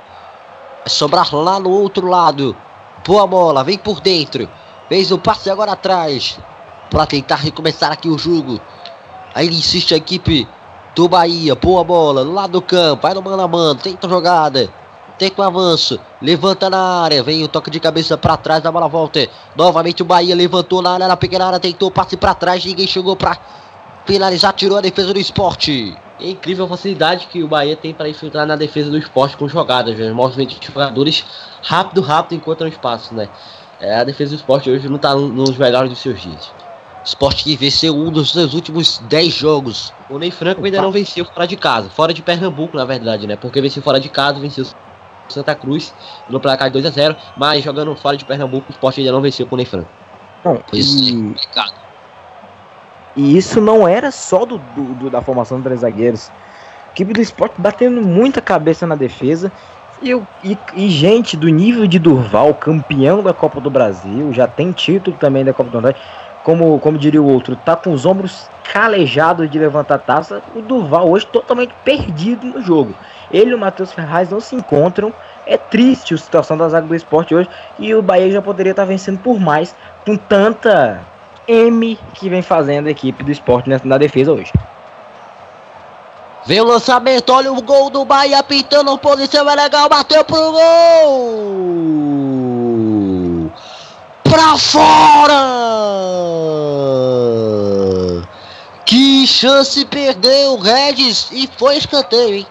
Vai 0.79 0.89
sobrar 0.89 1.35
lá 1.35 1.59
no 1.59 1.71
outro 1.71 2.07
lado. 2.07 2.57
Boa 3.05 3.27
bola, 3.27 3.65
vem 3.65 3.77
por 3.77 4.01
dentro. 4.01 4.49
Fez 4.89 5.11
o 5.11 5.19
passe 5.19 5.51
agora 5.51 5.73
atrás. 5.73 6.39
Para 6.89 7.07
tentar 7.07 7.37
recomeçar 7.37 7.91
aqui 7.91 8.09
o 8.09 8.17
jogo. 8.17 8.61
Aí 9.35 9.49
insiste 9.49 9.93
a 9.93 9.97
equipe 9.97 10.49
do 10.95 11.09
Bahia. 11.09 11.57
Boa 11.57 11.83
bola, 11.83 12.23
lado 12.23 12.53
do 12.53 12.63
campo. 12.63 13.03
Vai 13.03 13.15
no 13.15 13.23
mano 13.23 13.43
a 13.43 13.49
mano, 13.49 13.81
tenta 13.81 14.07
a 14.07 14.11
jogada. 14.11 14.73
Tenta 15.19 15.41
o 15.41 15.45
avanço, 15.45 15.99
levanta 16.21 16.69
na 16.69 16.79
área, 16.79 17.23
vem 17.23 17.43
o 17.43 17.49
toque 17.49 17.71
de 17.71 17.81
cabeça 17.81 18.19
para 18.19 18.37
trás, 18.37 18.67
a 18.67 18.71
bola 18.71 18.87
volta. 18.87 19.27
Novamente 19.57 20.03
o 20.03 20.05
Bahia 20.05 20.35
levantou 20.35 20.83
na 20.83 20.91
área, 20.91 21.09
na 21.09 21.17
pequena 21.17 21.47
área, 21.47 21.59
tentou 21.59 21.91
passe 21.91 22.19
para 22.19 22.35
trás, 22.35 22.63
ninguém 22.63 22.87
chegou 22.87 23.17
para 23.17 23.39
finalizar, 24.05 24.53
tirou 24.53 24.77
a 24.77 24.83
defesa 24.83 25.15
do 25.15 25.19
esporte. 25.19 25.97
É 26.21 26.31
incrível 26.31 26.67
a 26.67 26.69
facilidade 26.69 27.29
que 27.29 27.43
o 27.43 27.49
Bahia 27.49 27.77
tem 27.77 27.95
para 27.95 28.09
infiltrar 28.09 28.47
na 28.47 28.57
defesa 28.57 28.91
do 28.91 28.99
esporte 28.99 29.39
com 29.39 29.49
jogadas, 29.49 29.97
né? 29.97 30.13
movimentos 30.13 30.59
de 30.59 30.67
jogadores 30.67 31.25
rápido, 31.63 32.03
rápido, 32.03 32.39
encontram 32.39 32.69
espaço, 32.69 33.15
né? 33.15 33.29
É, 33.81 33.97
a 33.97 34.05
defesa 34.05 34.31
do 34.31 34.37
esporte 34.37 34.71
hoje 34.71 34.89
não 34.89 34.97
está 34.97 35.15
nos 35.15 35.57
melhores 35.57 35.91
dos 35.91 35.99
seus 35.99 36.21
dias. 36.21 36.51
Esporte 37.05 37.45
que 37.45 37.57
venceu 37.57 37.95
um 37.95 38.11
dos 38.11 38.33
seus 38.33 38.53
últimos 38.53 38.99
10 38.99 39.33
jogos. 39.33 39.93
O 40.11 40.19
Ney 40.19 40.31
Franco 40.31 40.65
ainda 40.65 40.83
não 40.83 40.91
venceu 40.91 41.25
fora 41.25 41.47
de 41.47 41.57
casa, 41.57 41.89
fora 41.89 42.13
de 42.13 42.23
Pernambuco, 42.23 42.77
na 42.77 42.85
verdade, 42.85 43.27
né? 43.27 43.37
Porque 43.37 43.61
venceu 43.61 43.83
fora 43.83 44.01
de 44.01 44.09
casa, 44.09 44.41
venceu 44.41 44.67
Santa 45.29 45.55
Cruz 45.55 45.93
no 46.29 46.41
placar 46.41 46.69
de 46.69 46.75
2 46.75 46.87
a 46.87 46.91
0 46.91 47.17
mas 47.37 47.63
jogando 47.63 47.95
fora 47.97 48.17
de 48.17 48.25
Pernambuco, 48.25 48.67
o 48.69 48.73
esporte 48.73 49.01
ainda 49.01 49.13
não 49.13 49.21
venceu 49.21 49.47
com 49.47 49.55
o 49.55 49.59
Ney 49.59 49.67
Franco. 49.67 49.89
Não, 50.45 50.61
e... 50.73 51.35
e 53.17 53.37
isso 53.37 53.61
não 53.61 53.87
era 53.87 54.11
só 54.11 54.45
do, 54.45 54.59
do, 54.59 55.11
da 55.11 55.21
formação 55.21 55.59
dos 55.59 55.65
três 55.65 55.81
zagueiros. 55.81 56.31
A 56.89 56.93
equipe 56.93 57.13
do 57.13 57.21
esporte 57.21 57.55
batendo 57.59 58.01
muita 58.01 58.41
cabeça 58.41 58.87
na 58.87 58.95
defesa. 58.95 59.51
E, 60.03 60.13
e, 60.45 60.59
e, 60.75 60.91
gente 60.91 61.37
do 61.37 61.49
nível 61.49 61.87
de 61.87 61.99
Durval, 61.99 62.55
campeão 62.55 63.23
da 63.23 63.33
Copa 63.33 63.61
do 63.61 63.71
Brasil, 63.71 64.31
já 64.31 64.47
tem 64.47 64.71
título 64.71 65.17
também 65.17 65.43
da 65.43 65.55
Copa 65.55 65.71
do 65.71 65.81
Brasil. 65.81 66.01
Como, 66.47 66.79
como 66.79 66.97
diria 66.97 67.21
o 67.21 67.29
outro, 67.29 67.57
tá 67.57 67.75
com 67.75 67.93
os 67.93 68.07
ombros 68.07 68.49
calejados 68.73 69.51
de 69.51 69.59
levantar 69.59 69.99
taça. 69.99 70.41
O 70.55 70.63
Durval 70.63 71.11
hoje 71.11 71.27
totalmente 71.27 71.75
perdido 71.85 72.47
no 72.47 72.63
jogo. 72.63 72.95
Ele 73.33 73.51
e 73.51 73.55
o 73.55 73.59
Matheus 73.59 73.91
Ferraz 73.93 74.31
não 74.31 74.39
se 74.39 74.55
encontram. 74.55 75.13
É 75.45 75.57
triste 75.57 76.15
a 76.15 76.17
situação 76.17 76.57
da 76.57 76.69
zaga 76.69 76.87
do 76.87 76.95
esporte 76.95 77.35
hoje. 77.35 77.49
E 77.81 77.93
o 77.93 78.01
Bahia 78.01 78.31
já 78.31 78.41
poderia 78.41 78.71
estar 78.71 78.85
vencendo 78.85 79.19
por 79.19 79.41
mais 79.41 79.75
com 80.05 80.17
tanta 80.17 81.01
M 81.49 81.99
que 82.15 82.29
vem 82.29 82.43
fazendo 82.43 82.87
a 82.87 82.93
equipe 82.93 83.25
do 83.25 83.33
esporte 83.33 83.69
na 83.83 83.99
defesa 83.99 84.31
hoje. 84.31 84.53
Vem 86.47 86.61
o 86.61 86.65
lançamento, 86.65 87.33
olha 87.33 87.53
o 87.53 87.61
gol 87.61 87.91
do 87.91 88.05
Bahia 88.05 88.41
pintando, 88.45 88.97
posição 88.99 89.51
é 89.51 89.55
legal, 89.57 89.89
bateu 89.89 90.25
pro 90.25 90.53
gol! 90.53 92.46
Pra 94.37 94.59
fora! 94.59 95.33
Que 98.85 99.27
chance 99.27 99.83
perdeu 99.87 100.53
o 100.53 100.61
Regis 100.61 101.29
e 101.33 101.49
foi 101.57 101.79
escanteio, 101.79 102.35
hein? 102.35 102.47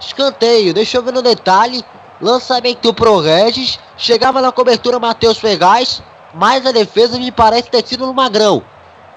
Escanteio, 0.00 0.74
deixa 0.74 0.96
eu 0.98 1.02
ver 1.04 1.12
no 1.12 1.22
detalhe. 1.22 1.84
Lançamento 2.20 2.92
pro 2.92 3.20
Regis. 3.20 3.78
Chegava 3.96 4.42
na 4.42 4.50
cobertura 4.50 4.98
Matheus 4.98 5.38
Ferraz. 5.38 6.02
Mas 6.34 6.66
a 6.66 6.72
defesa 6.72 7.16
me 7.16 7.30
parece 7.30 7.70
ter 7.70 7.86
sido 7.86 8.04
no 8.04 8.12
Magrão. 8.12 8.60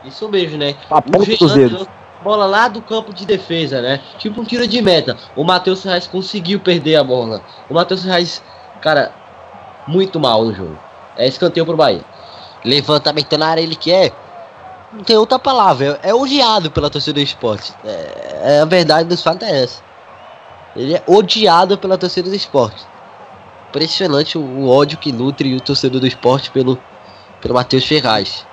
Isso 0.03 0.30
mesmo, 0.30 0.60
né? 0.60 0.76
A 0.91 1.02
ponta 1.02 1.36
dos 1.36 1.53
dedos. 1.53 1.88
Bola 2.23 2.45
lá 2.45 2.68
do 2.68 2.84
campo 2.84 3.15
de 3.15 3.26
defesa, 3.26 3.82
né? 3.82 3.99
Tipo 4.19 4.41
um 4.41 4.45
tiro 4.45 4.68
de 4.68 4.80
meta. 4.80 5.18
O 5.36 5.44
Matheus 5.44 5.82
Ferraz 5.82 6.06
conseguiu 6.06 6.60
perder 6.60 6.98
a 6.98 7.03
bola. 7.03 7.41
O 7.68 7.73
Matheus 7.73 8.03
Ferraz, 8.03 8.44
cara, 8.80 9.11
muito 9.88 10.19
mal 10.19 10.45
no 10.45 10.53
jogo. 10.53 10.85
É 11.17 11.27
escanteio 11.27 11.65
pro 11.65 11.77
Bahia. 11.77 12.03
Levantamento 12.63 13.37
na 13.37 13.47
área, 13.47 13.61
ele 13.61 13.75
quer. 13.75 14.11
Não 14.91 15.03
tem 15.03 15.17
outra 15.17 15.37
palavra. 15.37 15.99
É, 16.03 16.13
odiado 16.13 16.71
pela 16.71 16.89
torcida 16.89 17.13
do 17.13 17.19
esporte. 17.19 17.73
É, 17.83 18.57
é 18.57 18.59
a 18.61 18.65
verdade 18.65 19.09
dos 19.09 19.21
fatos 19.21 19.47
é 19.47 19.63
essa. 19.63 19.83
Ele 20.75 20.95
é 20.95 21.03
odiado 21.07 21.77
pela 21.77 21.97
torcida 21.97 22.29
do 22.29 22.35
esporte. 22.35 22.85
Impressionante 23.69 24.37
o, 24.37 24.41
o 24.41 24.69
ódio 24.69 24.97
que 24.97 25.11
nutre 25.11 25.55
o 25.55 25.61
torcedor 25.61 26.01
do 26.01 26.07
esporte 26.07 26.51
pelo, 26.51 26.77
pelo 27.41 27.53
Matheus 27.53 27.85
Ferraz. 27.85 28.45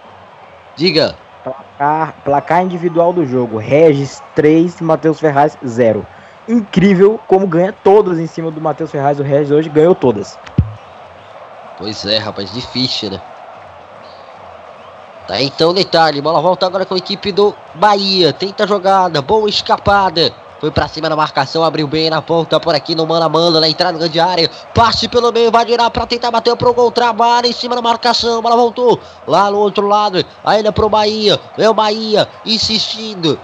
Diga. 0.76 1.16
Placar, 1.43 2.14
placar 2.24 2.62
individual 2.62 3.12
do 3.12 3.26
jogo: 3.26 3.59
Regis 3.59 4.22
3, 4.34 4.80
Matheus 4.80 5.18
Ferraz 5.18 5.56
0. 5.66 6.06
Incrível 6.48 7.20
como 7.26 7.47
ganha 7.47 7.72
todas 7.72 8.18
em 8.18 8.26
cima 8.26 8.51
do 8.51 8.60
Matheus 8.60 8.90
Ferraz. 8.90 9.18
O 9.18 9.22
Regis 9.22 9.51
hoje 9.51 9.68
ganhou 9.68 9.94
todas. 9.94 10.39
Pois 11.83 12.07
é, 12.07 12.17
rapaz, 12.17 12.53
difícil, 12.53 13.11
né? 13.11 13.21
Tá 15.27 15.43
então 15.43 15.75
detalhe, 15.75 16.21
bola 16.21 16.41
volta 16.41 16.65
agora 16.65 16.87
com 16.87 16.95
a 16.95 16.97
equipe 16.97 17.33
do 17.33 17.53
Bahia. 17.75 18.33
Tenta 18.33 18.69
jogada, 18.69 19.21
boa 19.21 19.49
escapada. 19.49 20.33
Foi 20.61 20.71
pra 20.71 20.87
cima 20.87 21.09
da 21.09 21.17
marcação, 21.17 21.65
abriu 21.65 21.89
bem 21.89 22.09
na 22.09 22.23
ponta 22.23 22.61
por 22.61 22.73
aqui 22.73 22.95
no 22.95 23.05
mano 23.05 23.25
a 23.25 23.29
mano, 23.29 23.59
na 23.59 23.69
entrada 23.69 23.99
grande 23.99 24.21
área. 24.21 24.49
Passe 24.73 25.09
pelo 25.09 25.33
meio, 25.33 25.51
vai 25.51 25.65
virar 25.65 25.91
pra 25.91 26.07
tentar 26.07 26.31
bater 26.31 26.55
pro 26.55 26.73
gol. 26.73 26.93
Trabalha 26.93 27.49
em 27.49 27.53
cima 27.53 27.75
da 27.75 27.83
marcação, 27.83 28.41
bola 28.41 28.55
voltou 28.55 29.01
lá 29.27 29.51
no 29.51 29.59
outro 29.59 29.89
lado. 29.89 30.25
Ainda 30.45 30.71
pro 30.71 30.89
Bahia, 30.89 31.41
é 31.59 31.69
o 31.69 31.75
Bahia 31.75 32.29
insistindo. 32.47 33.41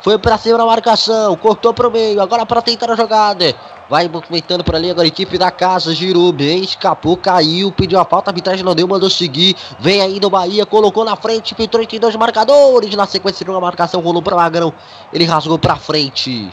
Foi 0.00 0.16
pra 0.16 0.38
cima 0.38 0.56
da 0.56 0.64
marcação, 0.64 1.36
cortou 1.36 1.74
pro 1.74 1.90
meio, 1.90 2.20
agora 2.22 2.46
para 2.46 2.62
tentar 2.62 2.90
a 2.92 2.96
jogada. 2.96 3.54
Vai 3.90 4.08
movimentando 4.08 4.62
por 4.62 4.76
ali 4.76 4.90
agora 4.90 5.06
a 5.06 5.08
equipe 5.08 5.36
da 5.36 5.50
casa, 5.50 5.92
girou 5.92 6.32
bem, 6.32 6.62
escapou, 6.62 7.16
caiu, 7.16 7.72
pediu 7.72 7.98
a 7.98 8.04
falta, 8.04 8.30
a 8.30 8.32
arbitragem 8.32 8.64
não 8.64 8.74
deu, 8.74 8.86
mandou 8.86 9.10
seguir. 9.10 9.56
Vem 9.78 10.00
aí 10.00 10.20
no 10.20 10.30
Bahia, 10.30 10.64
colocou 10.64 11.04
na 11.04 11.16
frente, 11.16 11.54
pintou 11.54 11.82
entre 11.82 11.98
dois 11.98 12.14
marcadores. 12.14 12.94
Na 12.94 13.06
sequência, 13.06 13.44
uma 13.50 13.60
marcação, 13.60 14.00
rolou 14.00 14.22
para 14.22 14.36
Magrão. 14.36 14.72
Ele 15.12 15.24
rasgou 15.24 15.58
para 15.58 15.76
frente. 15.76 16.52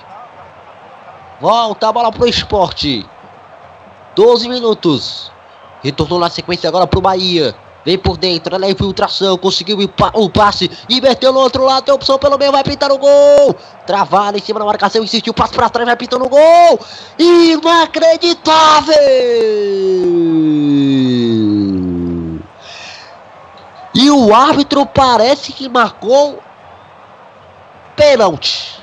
Volta 1.39 1.87
a 1.87 1.91
bola 1.91 2.11
pro 2.11 2.27
esporte. 2.27 3.05
12 4.15 4.49
minutos. 4.49 5.31
Retornou 5.83 6.19
na 6.19 6.29
sequência 6.29 6.67
agora 6.67 6.85
pro 6.85 6.99
Bahia. 6.99 7.55
Vem 7.83 7.97
por 7.97 8.15
dentro, 8.15 8.55
olha 8.55 8.67
a 8.67 8.69
infiltração, 8.69 9.37
conseguiu 9.37 9.77
o 10.13 10.29
passe 10.29 10.69
meteu 11.01 11.33
no 11.33 11.39
outro 11.39 11.63
lado, 11.63 11.85
tem 11.85 11.93
opção 11.93 12.19
pelo 12.19 12.37
meio, 12.37 12.51
vai 12.51 12.63
pintar 12.63 12.91
o 12.91 12.97
gol. 12.97 13.55
Travado 13.87 14.37
em 14.37 14.41
cima 14.41 14.59
da 14.59 14.65
marcação, 14.65 15.03
insistiu, 15.03 15.33
passe 15.33 15.53
para 15.53 15.67
trás, 15.69 15.87
vai 15.87 15.95
pintando 15.95 16.25
o 16.25 16.29
gol. 16.29 16.79
Inacreditável! 17.17 18.95
E 23.93 24.11
o 24.11 24.33
árbitro 24.33 24.85
parece 24.85 25.51
que 25.51 25.67
marcou 25.67 26.41
pênalti. 27.95 28.79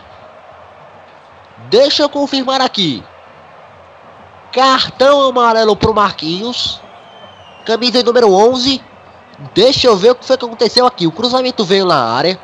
Deixa 1.70 2.02
eu 2.02 2.08
confirmar 2.08 2.60
aqui. 2.60 3.02
Cartão 4.52 5.22
amarelo 5.22 5.76
pro 5.76 5.94
Marquinhos 5.94 6.80
camisa 7.68 8.02
número 8.02 8.32
11. 8.32 8.82
Deixa 9.52 9.88
eu 9.88 9.96
ver 9.96 10.12
o 10.12 10.14
que 10.14 10.24
foi 10.24 10.38
que 10.38 10.44
aconteceu 10.46 10.86
aqui. 10.86 11.06
O 11.06 11.12
cruzamento 11.12 11.66
veio 11.66 11.84
na 11.84 12.02
área. 12.02 12.40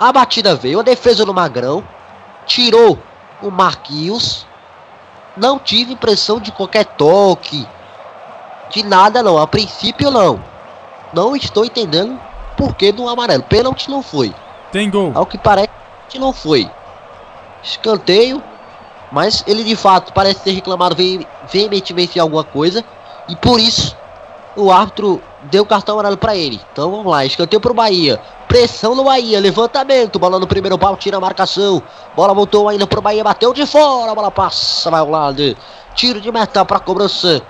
A 0.00 0.10
batida 0.10 0.56
veio, 0.56 0.80
a 0.80 0.82
defesa 0.82 1.26
no 1.26 1.34
Magrão. 1.34 1.84
Tirou 2.46 2.98
o 3.42 3.50
Marquinhos. 3.50 4.46
Não 5.36 5.58
tive 5.58 5.92
impressão 5.92 6.40
de 6.40 6.50
qualquer 6.50 6.86
toque. 6.86 7.68
De 8.70 8.82
nada 8.82 9.22
não. 9.22 9.36
A 9.36 9.46
princípio 9.46 10.10
não. 10.10 10.42
Não 11.12 11.36
estou 11.36 11.66
entendendo 11.66 12.18
por 12.56 12.74
que 12.74 12.90
do 12.92 13.06
amarelo. 13.10 13.42
Pênalti 13.42 13.90
não 13.90 14.02
foi. 14.02 14.34
Tem 14.72 14.88
gol. 14.88 15.12
Ao 15.14 15.26
que 15.26 15.36
parece 15.36 15.68
não 16.14 16.32
foi. 16.32 16.70
Escanteio. 17.62 18.42
Mas 19.12 19.44
ele 19.46 19.62
de 19.62 19.76
fato 19.76 20.14
parece 20.14 20.40
ter 20.40 20.52
reclamado 20.52 20.96
veementemente 21.52 22.14
de 22.14 22.20
alguma 22.20 22.42
coisa. 22.42 22.82
E 23.28 23.36
por 23.36 23.60
isso 23.60 23.94
o 24.56 24.72
árbitro 24.72 25.22
deu 25.44 25.64
cartão 25.64 25.94
amarelo 25.94 26.16
para 26.16 26.34
ele. 26.34 26.60
Então 26.72 26.90
vamos 26.90 27.06
lá, 27.06 27.24
escanteio 27.24 27.60
pro 27.60 27.74
Bahia. 27.74 28.20
Pressão 28.48 28.94
no 28.94 29.04
Bahia, 29.04 29.38
levantamento, 29.38 30.18
bola 30.18 30.38
no 30.38 30.46
primeiro 30.46 30.78
pau, 30.78 30.96
tira 30.96 31.18
a 31.18 31.20
marcação. 31.20 31.82
Bola 32.16 32.32
voltou 32.34 32.68
ainda 32.68 32.86
pro 32.86 33.02
Bahia, 33.02 33.22
bateu 33.22 33.52
de 33.52 33.66
fora, 33.66 34.14
bola 34.14 34.30
passa, 34.30 34.90
vai 34.90 35.00
ao 35.00 35.10
lado. 35.10 35.56
Tiro 35.94 36.20
de 36.20 36.32
meta 36.32 36.64
para 36.64 36.80
cobrança 36.80 37.42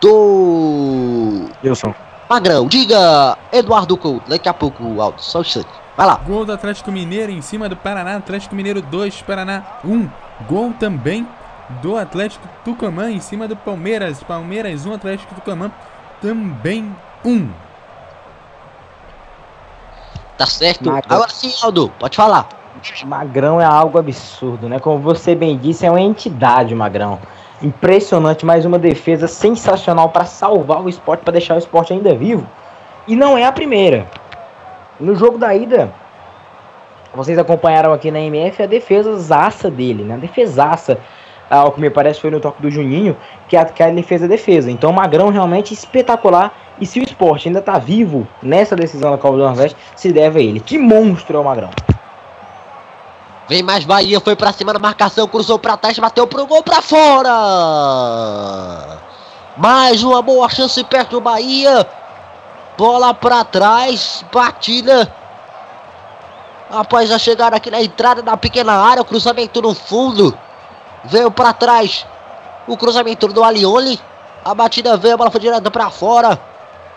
do 0.00 1.48
Wilson. 1.64 1.94
Magrão. 2.28 2.66
Diga, 2.66 3.38
Eduardo 3.52 3.96
Couto, 3.96 4.28
daqui 4.28 4.48
a 4.48 4.54
pouco, 4.54 5.00
Aldo, 5.00 5.22
só 5.22 5.38
um 5.38 5.42
instante. 5.42 5.68
Vai 5.96 6.06
lá. 6.06 6.20
Gol 6.26 6.44
do 6.44 6.52
Atlético 6.52 6.92
Mineiro 6.92 7.32
em 7.32 7.40
cima 7.40 7.68
do 7.68 7.76
Paraná, 7.76 8.16
Atlético 8.16 8.54
Mineiro 8.54 8.82
2, 8.82 9.22
Paraná 9.22 9.62
1. 9.84 10.08
Gol 10.46 10.74
também 10.78 11.26
do 11.80 11.96
Atlético 11.96 12.46
Tucumã 12.64 13.10
em 13.10 13.20
cima 13.20 13.48
do 13.48 13.56
Palmeiras, 13.56 14.22
Palmeiras 14.22 14.84
1, 14.84 14.92
Atlético 14.92 15.34
Tucumã 15.34 15.70
também 16.20 16.94
um. 17.24 17.48
Tá 20.36 20.46
certo? 20.46 20.84
Magrão. 20.84 21.16
Agora 21.16 21.30
sim, 21.30 21.52
Aldo, 21.62 21.90
pode 21.98 22.16
falar. 22.16 22.48
Magrão 23.04 23.60
é 23.60 23.64
algo 23.64 23.98
absurdo, 23.98 24.68
né? 24.68 24.78
Como 24.78 24.98
você 24.98 25.34
bem 25.34 25.56
disse, 25.56 25.86
é 25.86 25.90
uma 25.90 26.00
entidade, 26.00 26.74
o 26.74 26.76
Magrão. 26.76 27.18
Impressionante, 27.62 28.44
mais 28.44 28.66
uma 28.66 28.78
defesa 28.78 29.26
sensacional 29.26 30.10
para 30.10 30.26
salvar 30.26 30.82
o 30.82 30.88
esporte, 30.88 31.22
para 31.22 31.32
deixar 31.32 31.54
o 31.54 31.58
esporte 31.58 31.92
ainda 31.92 32.14
vivo. 32.14 32.46
E 33.08 33.16
não 33.16 33.36
é 33.36 33.44
a 33.44 33.52
primeira. 33.52 34.06
No 35.00 35.14
jogo 35.16 35.38
da 35.38 35.54
ida, 35.54 35.92
vocês 37.14 37.38
acompanharam 37.38 37.92
aqui 37.92 38.10
na 38.10 38.20
MF 38.20 38.62
a 38.62 38.66
defesa 38.66 39.16
zaça 39.16 39.70
dele, 39.70 40.04
né? 40.04 40.14
A 40.14 40.18
defesaça, 40.18 40.98
ao 41.48 41.72
que 41.72 41.80
me 41.80 41.90
parece 41.90 42.20
foi 42.20 42.30
no 42.30 42.40
toque 42.40 42.60
do 42.60 42.70
Juninho, 42.70 43.16
que, 43.48 43.56
a, 43.56 43.66
ele 43.88 44.02
fez 44.02 44.22
a 44.22 44.26
defesa. 44.26 44.70
Então 44.70 44.90
o 44.90 44.94
Magrão 44.94 45.30
realmente 45.30 45.72
espetacular. 45.72 46.52
E 46.78 46.84
se 46.84 47.00
o 47.00 47.02
esporte 47.02 47.48
ainda 47.48 47.62
tá 47.62 47.78
vivo 47.78 48.28
nessa 48.42 48.76
decisão 48.76 49.10
da 49.10 49.16
Copa 49.16 49.38
do 49.38 49.42
Nordeste, 49.44 49.76
se 49.94 50.12
deve 50.12 50.40
a 50.40 50.42
ele. 50.42 50.60
Que 50.60 50.76
monstro 50.76 51.38
é 51.38 51.40
o 51.40 51.44
Magrão. 51.44 51.70
Vem 53.48 53.62
mais 53.62 53.84
Bahia, 53.84 54.20
foi 54.20 54.34
pra 54.34 54.52
cima 54.52 54.72
da 54.72 54.78
marcação, 54.78 55.28
cruzou 55.28 55.58
pra 55.58 55.76
trás, 55.76 55.98
bateu 55.98 56.26
pro 56.26 56.46
gol 56.46 56.62
pra 56.62 56.82
fora. 56.82 57.30
Mais 59.56 60.02
uma 60.02 60.20
boa 60.20 60.48
chance 60.48 60.82
perto 60.84 61.12
do 61.12 61.20
Bahia. 61.20 61.86
Bola 62.76 63.14
pra 63.14 63.44
trás, 63.44 64.24
batida. 64.32 65.10
Após 66.68 67.10
a 67.10 67.18
chegada 67.18 67.56
aqui 67.56 67.70
na 67.70 67.80
entrada 67.80 68.20
da 68.20 68.36
pequena 68.36 68.72
área, 68.72 69.00
o 69.00 69.04
cruzamento 69.04 69.62
no 69.62 69.72
fundo. 69.74 70.36
Veio 71.04 71.30
pra 71.30 71.52
trás. 71.52 72.06
O 72.66 72.76
cruzamento 72.76 73.28
do 73.28 73.44
Alione. 73.44 74.00
A 74.44 74.54
batida 74.54 74.96
veio, 74.96 75.14
a 75.14 75.16
bola 75.16 75.30
foi 75.30 75.40
direto 75.40 75.70
pra 75.70 75.90
fora. 75.90 76.38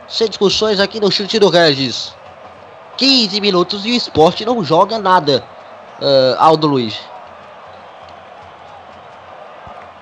Sem 0.07 0.27
discussões 0.27 0.79
aqui 0.79 0.99
no 0.99 1.11
chute 1.11 1.37
do 1.39 1.49
Regis. 1.49 2.15
15 2.97 3.39
minutos 3.39 3.85
e 3.85 3.91
o 3.91 3.95
esporte 3.95 4.43
não 4.45 4.63
joga 4.63 4.97
nada. 4.99 5.43
Uh, 6.01 6.35
Aldo 6.39 6.67
Luiz. 6.67 6.99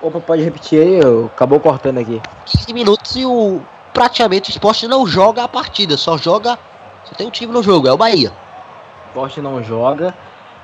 Opa, 0.01 0.19
pode 0.19 0.43
repetir 0.43 0.81
aí, 0.81 0.99
eu- 0.99 1.25
acabou 1.33 1.59
cortando 1.59 1.97
aqui. 1.97 2.21
15 2.45 2.73
minutos 2.73 3.15
e 3.15 3.25
o 3.25 3.61
praticamente 3.93 4.49
o 4.49 4.51
esporte 4.51 4.87
não 4.87 5.07
joga 5.07 5.43
a 5.43 5.47
partida, 5.47 5.97
só 5.97 6.17
joga. 6.17 6.57
Só 7.05 7.15
tem 7.15 7.27
um 7.27 7.31
time 7.31 7.51
no 7.51 7.63
jogo, 7.63 7.87
é 7.87 7.91
o 7.91 7.97
Bahia. 7.97 8.29
O 8.29 9.07
esporte 9.07 9.41
não 9.41 9.63
joga, 9.63 10.13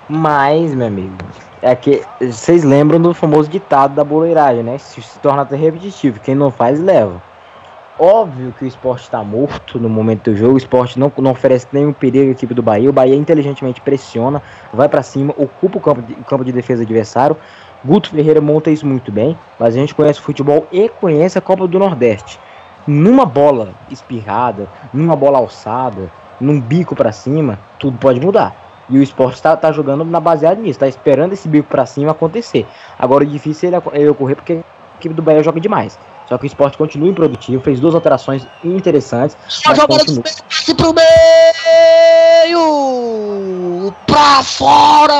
mas, 0.07 0.73
meu 0.73 0.87
amigo, 0.87 1.15
é 1.63 1.73
que 1.77 2.03
vocês 2.19 2.61
lembram 2.61 2.99
do 3.01 3.13
famoso 3.13 3.49
ditado 3.49 3.95
da 3.95 4.03
boleiragem, 4.03 4.61
né? 4.63 4.77
Se, 4.77 5.01
se 5.01 5.17
torna 5.19 5.43
até 5.43 5.55
repetitivo, 5.55 6.19
quem 6.19 6.35
não 6.35 6.51
faz, 6.51 6.77
leva. 6.77 7.21
Óbvio 7.97 8.53
que 8.57 8.65
o 8.65 8.67
esporte 8.67 9.03
está 9.03 9.23
morto 9.23 9.79
no 9.79 9.87
momento 9.87 10.29
do 10.29 10.35
jogo, 10.35 10.55
o 10.55 10.57
esporte 10.57 10.99
não, 10.99 11.09
não 11.19 11.31
oferece 11.31 11.65
nenhum 11.71 11.93
perigo 11.93 12.27
à 12.27 12.31
equipe 12.31 12.53
do 12.53 12.61
Bahia, 12.61 12.89
o 12.89 12.93
Bahia 12.93 13.15
inteligentemente 13.15 13.79
pressiona, 13.79 14.41
vai 14.73 14.89
para 14.89 15.01
cima, 15.01 15.33
ocupa 15.37 15.77
o 15.77 15.81
campo, 15.81 16.01
de, 16.01 16.15
campo 16.15 16.43
de 16.43 16.51
defesa 16.51 16.83
adversário. 16.83 17.37
Guto 17.85 18.09
Ferreira 18.09 18.41
monta 18.41 18.69
isso 18.69 18.85
muito 18.85 19.09
bem, 19.09 19.37
mas 19.57 19.73
a 19.73 19.77
gente 19.77 19.95
conhece 19.95 20.19
o 20.19 20.23
futebol 20.23 20.67
e 20.69 20.89
conhece 20.89 21.37
a 21.37 21.41
Copa 21.41 21.65
do 21.65 21.79
Nordeste. 21.79 22.39
Numa 22.85 23.25
bola 23.25 23.69
espirrada, 23.89 24.67
numa 24.93 25.15
bola 25.15 25.37
alçada, 25.37 26.11
num 26.41 26.59
bico 26.59 26.93
para 26.93 27.13
cima, 27.13 27.57
tudo 27.79 27.97
pode 27.97 28.19
mudar. 28.19 28.62
E 28.89 28.97
o 28.97 29.03
esporte 29.03 29.41
tá, 29.41 29.55
tá 29.55 29.71
jogando 29.71 30.03
na 30.03 30.19
baseado 30.19 30.59
nisso, 30.59 30.79
tá 30.79 30.87
esperando 30.87 31.33
esse 31.33 31.47
bico 31.47 31.69
para 31.69 31.85
cima 31.85 32.11
acontecer. 32.11 32.67
Agora 32.99 33.23
o 33.23 33.27
difícil 33.27 33.69
é 33.69 33.75
ele, 33.75 33.81
ele 33.93 34.09
ocorrer 34.09 34.35
porque 34.35 34.53
a 34.53 34.97
equipe 34.97 35.15
do 35.15 35.21
Bahia 35.21 35.43
joga 35.43 35.59
demais. 35.59 35.97
Só 36.27 36.37
que 36.37 36.45
o 36.45 36.47
esporte 36.47 36.77
continua 36.77 37.09
improdutivo, 37.09 37.63
fez 37.63 37.79
duas 37.79 37.95
alterações 37.95 38.45
interessantes. 38.63 39.37
Só 39.47 39.73
jogada 39.75 40.03
do 40.05 40.21
passe 40.21 40.73
pro 40.75 40.93
meio! 40.93 42.63
Pra 44.07 44.43
fora! 44.43 45.13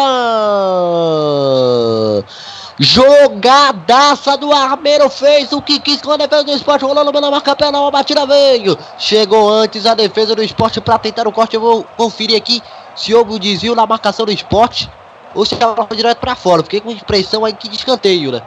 Jogadaça 2.80 4.36
do 4.36 4.52
Armeiro 4.52 5.08
fez 5.10 5.54
o 5.54 5.62
que 5.62 5.80
quis 5.80 6.02
com 6.02 6.12
a 6.12 6.18
defesa 6.18 6.44
do 6.44 6.52
esporte, 6.52 6.84
rolando 6.84 7.12
na 7.22 7.30
marca 7.30 7.56
penal, 7.56 7.86
a 7.86 7.92
batida 7.92 8.26
veio. 8.26 8.78
Chegou 8.98 9.48
antes 9.50 9.86
a 9.86 9.94
defesa 9.94 10.36
do 10.36 10.44
esporte 10.44 10.82
para 10.82 10.98
tentar 10.98 11.28
o 11.28 11.32
corte. 11.32 11.56
Eu 11.56 11.62
vou 11.62 11.86
conferir 11.96 12.36
aqui 12.36 12.62
se 12.96 13.14
houve 13.14 13.34
o 13.34 13.40
desvio 13.40 13.76
na 13.76 13.86
marcação 13.86 14.26
do 14.26 14.32
esporte 14.32 14.90
ou 15.34 15.46
se 15.46 15.56
a 15.56 15.68
bola 15.68 15.88
foi 15.88 15.98
direto 15.98 16.20
para 16.20 16.36
fora. 16.36 16.64
Fiquei 16.64 16.82
com 16.82 16.92
impressão 16.92 17.44
aí 17.46 17.54
que 17.54 17.68
de 17.68 17.76
escanteio, 17.76 18.32
né? 18.32 18.42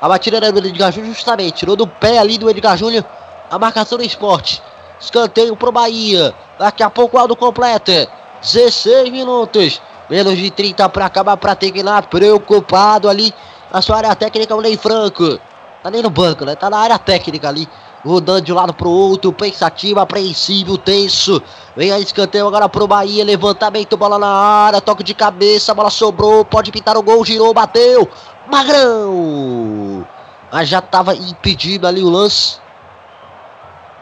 A 0.00 0.08
batida 0.08 0.38
era 0.38 0.52
do 0.52 0.66
Edgar 0.66 0.92
Júnior 0.92 1.14
justamente, 1.14 1.58
tirou 1.58 1.76
do 1.76 1.86
pé 1.86 2.18
ali 2.18 2.38
do 2.38 2.48
Edgar 2.48 2.76
Júnior 2.76 3.04
a 3.50 3.58
marcação 3.58 3.98
do 3.98 4.04
esporte. 4.04 4.62
Escanteio 4.98 5.56
pro 5.56 5.72
Bahia. 5.72 6.34
Daqui 6.58 6.82
a 6.82 6.90
pouco 6.90 7.16
o 7.16 7.20
Aldo 7.20 7.34
completa. 7.34 8.08
16 8.42 9.10
minutos. 9.10 9.80
Menos 10.08 10.36
de 10.36 10.50
30 10.50 10.88
para 10.88 11.06
acabar 11.06 11.36
para 11.36 11.54
terminar. 11.54 12.06
Preocupado 12.06 13.08
ali 13.08 13.34
na 13.72 13.80
sua 13.80 13.96
área 13.96 14.14
técnica, 14.14 14.54
o 14.54 14.60
Ney 14.60 14.76
Franco. 14.76 15.38
Tá 15.82 15.90
nem 15.90 16.02
no 16.02 16.10
banco, 16.10 16.44
né? 16.44 16.54
Tá 16.54 16.68
na 16.68 16.78
área 16.78 16.98
técnica 16.98 17.48
ali. 17.48 17.68
Rodando 18.04 18.40
de 18.40 18.52
um 18.52 18.56
lado 18.56 18.72
pro 18.72 18.88
outro, 18.88 19.32
pensativo, 19.32 20.00
apreensível, 20.00 20.78
tenso. 20.78 21.42
Vem 21.76 21.92
a 21.92 21.98
escanteio 21.98 22.46
agora 22.46 22.68
pro 22.68 22.86
Bahia. 22.86 23.24
Levantamento, 23.24 23.96
bola 23.96 24.18
na 24.18 24.28
área, 24.28 24.80
toque 24.80 25.04
de 25.04 25.14
cabeça, 25.14 25.74
bola 25.74 25.90
sobrou. 25.90 26.44
Pode 26.44 26.72
pintar 26.72 26.96
o 26.96 27.02
gol, 27.02 27.24
girou, 27.24 27.52
bateu. 27.52 28.08
Magrão! 28.50 30.06
Mas 30.50 30.68
já 30.68 30.80
tava 30.80 31.14
impedido 31.14 31.86
ali 31.86 32.02
o 32.02 32.08
lance. 32.08 32.58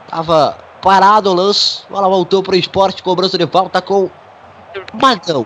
Tava 0.09 0.57
parado 0.81 1.31
o 1.31 1.35
lance. 1.35 1.83
Bola 1.91 2.09
voltou 2.09 2.43
pro 2.43 2.55
esporte, 2.55 3.03
cobrança 3.03 3.37
de 3.37 3.47
falta 3.47 3.83
com 3.83 4.09
Magrão. 4.95 5.45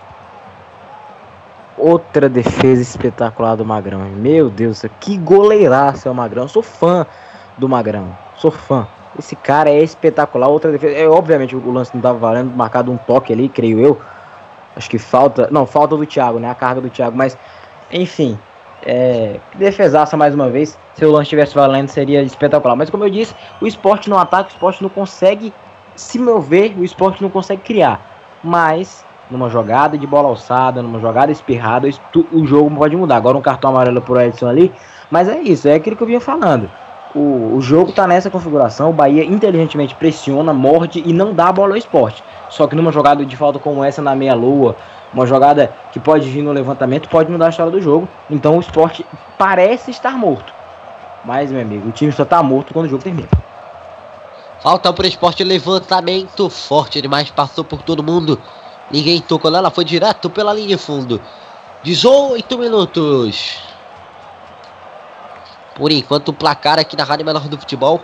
Outra 1.75 2.29
defesa 2.29 2.81
espetacular 2.81 3.55
do 3.55 3.65
Magrão. 3.65 4.01
Meu 4.01 4.49
Deus, 4.49 4.83
que 4.99 5.17
goleiraço 5.17 6.07
é 6.07 6.11
o 6.11 6.15
Magrão. 6.15 6.43
Eu 6.43 6.49
sou 6.49 6.61
fã 6.61 7.05
do 7.57 7.67
Magrão. 7.67 8.22
Sou 8.43 8.51
fã. 8.51 8.85
Esse 9.17 9.37
cara 9.37 9.69
é 9.69 9.81
espetacular. 9.81 10.49
Outra 10.49 10.69
defesa. 10.69 10.97
É, 10.97 11.07
obviamente 11.07 11.55
o 11.55 11.71
lance 11.71 11.91
não 11.93 12.01
tava 12.01 12.19
valendo, 12.19 12.53
marcado 12.53 12.91
um 12.91 12.97
toque 12.97 13.31
ali, 13.31 13.47
creio 13.47 13.79
eu. 13.79 14.01
Acho 14.75 14.89
que 14.89 14.99
falta. 14.99 15.47
Não, 15.49 15.65
falta 15.65 15.95
do 15.95 16.05
Thiago, 16.05 16.39
né? 16.39 16.49
A 16.49 16.53
carga 16.53 16.81
do 16.81 16.89
Thiago. 16.89 17.15
Mas, 17.15 17.37
enfim. 17.89 18.37
É, 18.85 19.39
defesaça 19.55 20.17
mais 20.17 20.35
uma 20.35 20.49
vez. 20.49 20.77
Se 20.93 21.05
o 21.05 21.11
lance 21.11 21.23
estivesse 21.23 21.55
valendo, 21.55 21.87
seria 21.87 22.21
espetacular. 22.21 22.75
Mas 22.75 22.89
como 22.89 23.05
eu 23.05 23.09
disse, 23.09 23.33
o 23.61 23.65
esporte 23.65 24.09
não 24.09 24.19
ataca, 24.19 24.49
o 24.49 24.51
esporte 24.51 24.83
não 24.83 24.89
consegue 24.89 25.53
se 25.95 26.19
mover, 26.19 26.77
o 26.77 26.83
esporte 26.83 27.21
não 27.21 27.29
consegue 27.29 27.61
criar. 27.61 28.01
Mas, 28.43 29.05
numa 29.31 29.49
jogada 29.49 29.97
de 29.97 30.05
bola 30.05 30.27
alçada, 30.27 30.81
numa 30.81 30.99
jogada 30.99 31.31
espirrada, 31.31 31.87
o 32.29 32.45
jogo 32.45 32.75
pode 32.75 32.97
mudar. 32.97 33.15
Agora 33.15 33.37
um 33.37 33.41
cartão 33.41 33.69
amarelo 33.69 34.01
pro 34.01 34.19
Edson 34.19 34.49
ali. 34.49 34.69
Mas 35.09 35.29
é 35.29 35.39
isso, 35.39 35.65
é 35.69 35.75
aquilo 35.75 35.95
que 35.95 36.03
eu 36.03 36.07
vinha 36.07 36.19
falando. 36.19 36.69
O, 37.15 37.55
o 37.55 37.61
jogo 37.61 37.91
tá 37.91 38.07
nessa 38.07 38.29
configuração, 38.29 38.89
o 38.89 38.93
Bahia 38.93 39.23
inteligentemente 39.23 39.93
pressiona, 39.93 40.51
morde 40.51 41.03
e 41.05 41.13
não 41.13 41.33
dá 41.33 41.49
a 41.49 41.51
bola 41.51 41.73
ao 41.73 41.77
esporte. 41.77 42.23
Só 42.49 42.65
que 42.67 42.75
numa 42.75 42.91
jogada 42.91 43.25
de 43.25 43.37
falta 43.37 43.59
como 43.59 43.83
essa 43.83 44.01
na 44.01 44.15
meia-lua, 44.15 44.75
uma 45.13 45.27
jogada 45.27 45.71
que 45.91 45.99
pode 45.99 46.27
vir 46.27 46.41
no 46.41 46.51
levantamento, 46.51 47.07
pode 47.07 47.31
mudar 47.31 47.47
a 47.47 47.49
história 47.49 47.71
do 47.71 47.81
jogo. 47.81 48.07
Então 48.29 48.57
o 48.57 48.59
esporte 48.59 49.05
parece 49.37 49.91
estar 49.91 50.17
morto. 50.17 50.53
Mas, 51.23 51.51
meu 51.51 51.61
amigo, 51.61 51.89
o 51.89 51.91
time 51.91 52.11
só 52.11 52.25
tá 52.25 52.41
morto 52.41 52.73
quando 52.73 52.87
o 52.87 52.89
jogo 52.89 53.03
termina. 53.03 53.29
Falta 54.61 54.91
pro 54.91 55.05
esporte 55.05 55.43
levantamento 55.43 56.49
forte 56.49 57.01
demais, 57.01 57.29
passou 57.29 57.63
por 57.63 57.81
todo 57.81 58.01
mundo. 58.01 58.39
Ninguém 58.89 59.21
tocou 59.21 59.51
nela, 59.51 59.69
foi 59.69 59.85
direto 59.85 60.29
pela 60.29 60.53
linha 60.53 60.69
de 60.69 60.77
fundo. 60.77 61.21
18 61.83 62.57
minutos. 62.57 63.72
Por 65.75 65.91
enquanto, 65.91 66.29
o 66.29 66.33
placar 66.33 66.79
aqui 66.79 66.95
na 66.95 67.03
Rádio 67.03 67.25
Menor 67.25 67.47
do 67.47 67.57
Futebol 67.57 68.01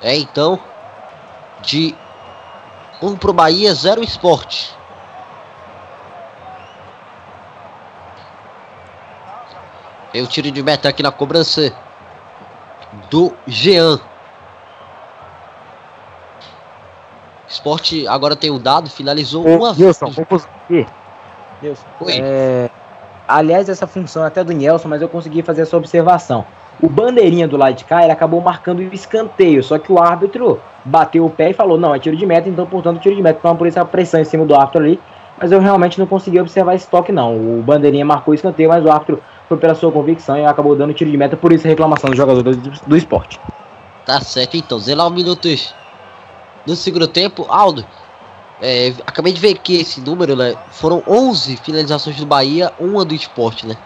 é 0.00 0.16
então 0.16 0.58
de 1.60 1.94
1 3.02 3.16
pro 3.16 3.32
Bahia, 3.32 3.74
0 3.74 4.02
esporte. 4.02 4.76
Tem 10.12 10.22
o 10.22 10.26
tiro 10.26 10.50
de 10.50 10.62
meta 10.62 10.88
aqui 10.88 11.02
na 11.02 11.12
cobrança 11.12 11.72
do 13.10 13.34
Jean. 13.46 14.00
Esporte 17.46 18.06
agora 18.06 18.36
tem 18.36 18.50
o 18.50 18.58
dado, 18.58 18.90
finalizou 18.90 19.46
uma 19.46 19.70
Ô, 19.70 19.74
Nilson, 19.74 20.10
vou 20.10 20.26
conseguir. 20.26 20.86
Nilson, 21.60 21.86
Oi. 22.00 22.18
é, 22.20 22.70
aliás, 23.26 23.68
essa 23.68 23.86
função 23.86 24.22
é 24.24 24.28
até 24.28 24.44
do 24.44 24.52
Nelson, 24.52 24.88
mas 24.88 25.02
eu 25.02 25.08
consegui 25.08 25.42
fazer 25.42 25.62
essa 25.62 25.76
observação. 25.76 26.46
O 26.80 26.88
bandeirinha 26.88 27.48
do 27.48 27.56
lado 27.56 27.74
de 27.74 27.84
cá, 27.84 28.02
ele 28.02 28.12
acabou 28.12 28.40
marcando 28.40 28.78
o 28.78 28.94
escanteio, 28.94 29.62
só 29.62 29.78
que 29.78 29.90
o 29.90 29.98
árbitro 29.98 30.60
bateu 30.84 31.24
o 31.26 31.30
pé 31.30 31.50
e 31.50 31.54
falou, 31.54 31.78
não, 31.78 31.94
é 31.94 31.98
tiro 31.98 32.16
de 32.16 32.24
meta, 32.24 32.48
então, 32.48 32.66
portanto, 32.66 33.00
tiro 33.00 33.16
de 33.16 33.22
meta. 33.22 33.38
Então, 33.38 33.56
por 33.56 33.66
isso 33.66 33.80
a 33.80 33.84
pressão 33.84 34.20
em 34.20 34.24
cima 34.24 34.44
do 34.44 34.54
árbitro 34.54 34.82
ali, 34.82 35.00
mas 35.40 35.50
eu 35.50 35.60
realmente 35.60 35.98
não 35.98 36.06
consegui 36.06 36.40
observar 36.40 36.74
esse 36.74 36.88
toque, 36.88 37.10
não. 37.10 37.36
O 37.36 37.62
bandeirinha 37.62 38.04
marcou 38.04 38.32
o 38.32 38.34
escanteio, 38.34 38.68
mas 38.68 38.84
o 38.84 38.90
árbitro 38.90 39.20
foi 39.48 39.56
pela 39.56 39.74
sua 39.74 39.90
convicção 39.90 40.36
e 40.36 40.44
acabou 40.44 40.76
dando 40.76 40.94
tiro 40.94 41.10
de 41.10 41.16
meta, 41.16 41.36
por 41.36 41.52
isso 41.52 41.66
a 41.66 41.70
reclamação 41.70 42.10
dos 42.10 42.16
jogadores 42.16 42.56
do, 42.56 42.70
do 42.86 42.96
esporte. 42.96 43.40
Tá 44.06 44.20
certo 44.20 44.56
então, 44.56 44.78
19 44.78 45.16
minutos 45.16 45.74
no 46.66 46.76
segundo 46.76 47.08
tempo. 47.08 47.46
Aldo, 47.48 47.84
É, 48.60 48.92
acabei 49.06 49.32
de 49.32 49.40
ver 49.40 49.54
que 49.58 49.76
esse 49.76 50.00
número, 50.00 50.34
né? 50.34 50.56
Foram 50.72 51.02
11 51.06 51.56
finalizações 51.58 52.16
do 52.16 52.26
Bahia, 52.26 52.72
uma 52.80 53.04
do 53.04 53.14
esporte, 53.14 53.66
né? 53.66 53.76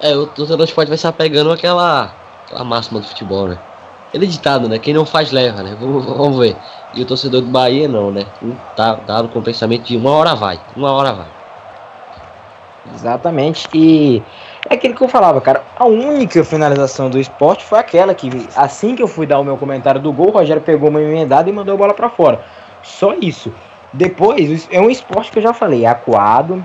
É, 0.00 0.14
o 0.14 0.26
torcedor 0.26 0.58
do 0.58 0.64
esporte 0.64 0.88
vai 0.88 0.98
se 0.98 1.06
apegando 1.06 1.50
àquela, 1.52 2.12
aquela 2.44 2.64
máxima 2.64 3.00
do 3.00 3.06
futebol, 3.06 3.48
né? 3.48 3.58
Ele 4.12 4.24
é 4.24 4.28
ditado, 4.28 4.68
né? 4.68 4.78
Quem 4.78 4.94
não 4.94 5.04
faz 5.04 5.32
leva, 5.32 5.62
né? 5.62 5.76
Vamos, 5.80 6.04
vamos 6.04 6.38
ver. 6.38 6.56
E 6.94 7.02
o 7.02 7.06
torcedor 7.06 7.40
do 7.40 7.48
Bahia 7.48 7.88
não, 7.88 8.10
né? 8.10 8.26
Tá 8.74 8.94
dado 8.94 9.28
com 9.28 9.38
o 9.38 9.42
pensamento 9.42 9.84
de 9.84 9.96
uma 9.96 10.10
hora 10.10 10.34
vai, 10.34 10.58
uma 10.76 10.92
hora 10.92 11.12
vai. 11.12 11.26
Exatamente. 12.94 13.68
E 13.74 14.22
é 14.68 14.74
aquilo 14.74 14.94
que 14.94 15.02
eu 15.02 15.08
falava, 15.08 15.40
cara. 15.40 15.62
A 15.76 15.86
única 15.86 16.42
finalização 16.44 17.10
do 17.10 17.18
esporte 17.18 17.64
foi 17.64 17.78
aquela 17.78 18.14
que, 18.14 18.48
assim 18.54 18.94
que 18.94 19.02
eu 19.02 19.08
fui 19.08 19.26
dar 19.26 19.38
o 19.38 19.44
meu 19.44 19.56
comentário 19.56 20.00
do 20.00 20.12
gol, 20.12 20.28
o 20.28 20.32
Rogério 20.32 20.62
pegou 20.62 20.88
uma 20.88 21.00
emendada 21.00 21.48
e 21.48 21.52
mandou 21.52 21.74
a 21.74 21.78
bola 21.78 21.94
para 21.94 22.08
fora. 22.08 22.40
Só 22.82 23.14
isso. 23.14 23.52
Depois, 23.92 24.68
é 24.70 24.80
um 24.80 24.90
esporte 24.90 25.30
que 25.30 25.38
eu 25.38 25.42
já 25.42 25.52
falei, 25.52 25.84
é 25.84 25.88
acuado. 25.88 26.64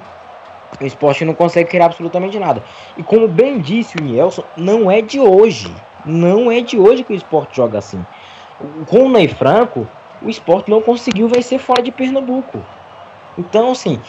O 0.79 0.85
esporte 0.85 1.25
não 1.25 1.33
consegue 1.33 1.69
criar 1.69 1.85
absolutamente 1.85 2.39
nada. 2.39 2.63
E 2.97 3.03
como 3.03 3.27
bem 3.27 3.59
disse 3.59 3.97
o 3.97 4.03
Nielson, 4.03 4.43
não 4.55 4.89
é 4.89 5.01
de 5.01 5.19
hoje. 5.19 5.73
Não 6.05 6.51
é 6.51 6.61
de 6.61 6.79
hoje 6.79 7.03
que 7.03 7.13
o 7.13 7.15
esporte 7.15 7.57
joga 7.57 7.77
assim. 7.77 8.03
Com 8.87 9.05
o 9.05 9.09
Ney 9.09 9.27
Franco, 9.27 9.87
o 10.21 10.29
esporte 10.29 10.69
não 10.69 10.81
conseguiu 10.81 11.27
vencer 11.27 11.59
fora 11.59 11.81
de 11.81 11.91
Pernambuco. 11.91 12.59
Então, 13.37 13.71
assim, 13.71 13.99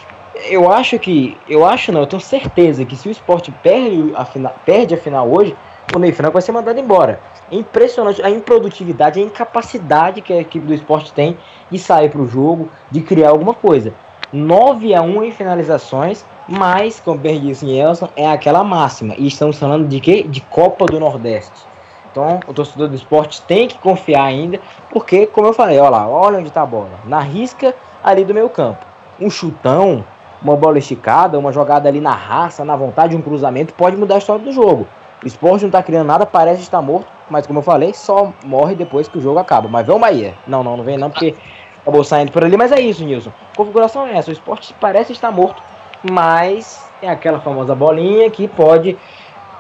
eu 0.48 0.70
acho 0.70 0.98
que. 0.98 1.36
Eu 1.48 1.64
acho 1.64 1.93
não, 1.93 2.01
eu 2.01 2.06
tenho 2.06 2.20
certeza 2.20 2.84
que 2.84 2.97
se 2.97 3.09
o 3.09 3.10
esporte 3.10 3.51
perde 3.62 4.12
a 4.14 4.24
final, 4.24 4.55
perde 4.64 4.94
a 4.94 4.98
final 4.98 5.30
hoje, 5.30 5.56
o 5.94 5.98
Ney 5.98 6.12
Franco 6.12 6.34
vai 6.34 6.43
ser 6.43 6.52
mandado 6.52 6.78
embora. 6.78 7.20
É 7.51 7.56
impressionante 7.56 8.22
a 8.22 8.30
improdutividade, 8.30 9.20
a 9.20 9.22
incapacidade 9.22 10.22
que 10.22 10.32
a 10.32 10.40
equipe 10.40 10.66
do 10.66 10.74
esporte 10.74 11.12
tem 11.12 11.36
de 11.70 11.78
sair 11.78 12.09
para 12.09 12.20
o 12.20 12.28
jogo, 12.28 12.70
de 12.90 13.02
criar 13.02 13.30
alguma 13.30 13.52
coisa. 13.52 13.93
9 14.32 14.94
a 14.94 15.02
1 15.02 15.24
em 15.24 15.32
finalizações, 15.32 16.24
mas, 16.48 17.01
como 17.01 17.19
bem 17.19 17.40
disse 17.40 17.70
Elson, 17.70 18.09
é 18.16 18.28
aquela 18.28 18.64
máxima. 18.64 19.14
E 19.16 19.27
estamos 19.27 19.59
falando 19.59 19.86
de 19.86 20.01
quê? 20.01 20.24
De 20.24 20.40
Copa 20.40 20.86
do 20.86 20.98
Nordeste. 20.98 21.73
Então, 22.10 22.40
o 22.47 22.52
torcedor 22.52 22.89
do 22.89 22.94
esporte 22.94 23.40
tem 23.43 23.66
que 23.66 23.78
confiar 23.78 24.24
ainda, 24.24 24.60
porque, 24.90 25.27
como 25.27 25.47
eu 25.47 25.52
falei, 25.52 25.78
olha 25.78 25.90
lá, 25.90 26.09
olha 26.09 26.39
onde 26.39 26.48
está 26.48 26.62
a 26.62 26.66
bola. 26.66 26.90
Na 27.06 27.20
risca 27.20 27.74
ali 28.05 28.24
do 28.24 28.35
meio 28.35 28.51
campo. 28.51 28.85
Um 29.19 29.31
chutão, 29.31 30.05
uma 30.43 30.56
bola 30.56 30.78
esticada, 30.78 31.39
uma 31.39 31.52
jogada 31.52 31.89
ali 31.89 32.01
na 32.01 32.12
raça, 32.12 32.64
na 32.64 32.77
vontade, 32.77 33.16
um 33.16 33.23
cruzamento, 33.23 33.73
pode 33.73 33.97
mudar 33.97 34.16
a 34.16 34.19
história 34.19 34.44
do 34.44 34.52
jogo. 34.52 34.86
O 35.23 35.27
esporte 35.27 35.62
não 35.62 35.69
está 35.69 35.82
criando 35.82 36.09
nada, 36.09 36.27
parece 36.27 36.62
estar 36.62 36.82
morto, 36.82 37.06
mas 37.31 37.47
como 37.47 37.60
eu 37.60 37.62
falei, 37.62 37.94
só 37.94 38.32
morre 38.44 38.74
depois 38.74 39.09
que 39.09 39.16
o 39.16 39.20
jogo 39.20 39.39
acaba. 39.39 39.69
Mas 39.69 39.86
vem 39.86 39.94
o 39.94 39.98
Bahia. 39.98 40.35
Não, 40.47 40.62
não, 40.64 40.77
não 40.77 40.85
vem 40.85 40.98
não, 40.98 41.09
porque 41.09 41.36
acabou 41.81 42.02
saindo 42.02 42.32
por 42.32 42.44
ali. 42.44 42.56
Mas 42.56 42.73
é 42.73 42.81
isso, 42.81 43.05
Nilson. 43.05 43.31
A 43.52 43.56
configuração 43.56 44.06
é 44.06 44.16
essa. 44.16 44.31
O 44.31 44.32
esporte 44.32 44.74
parece 44.81 45.12
estar 45.12 45.31
morto, 45.31 45.62
mas 46.10 46.90
é 47.00 47.08
aquela 47.08 47.40
famosa 47.40 47.74
bolinha 47.74 48.30
que 48.30 48.48
pode 48.48 48.98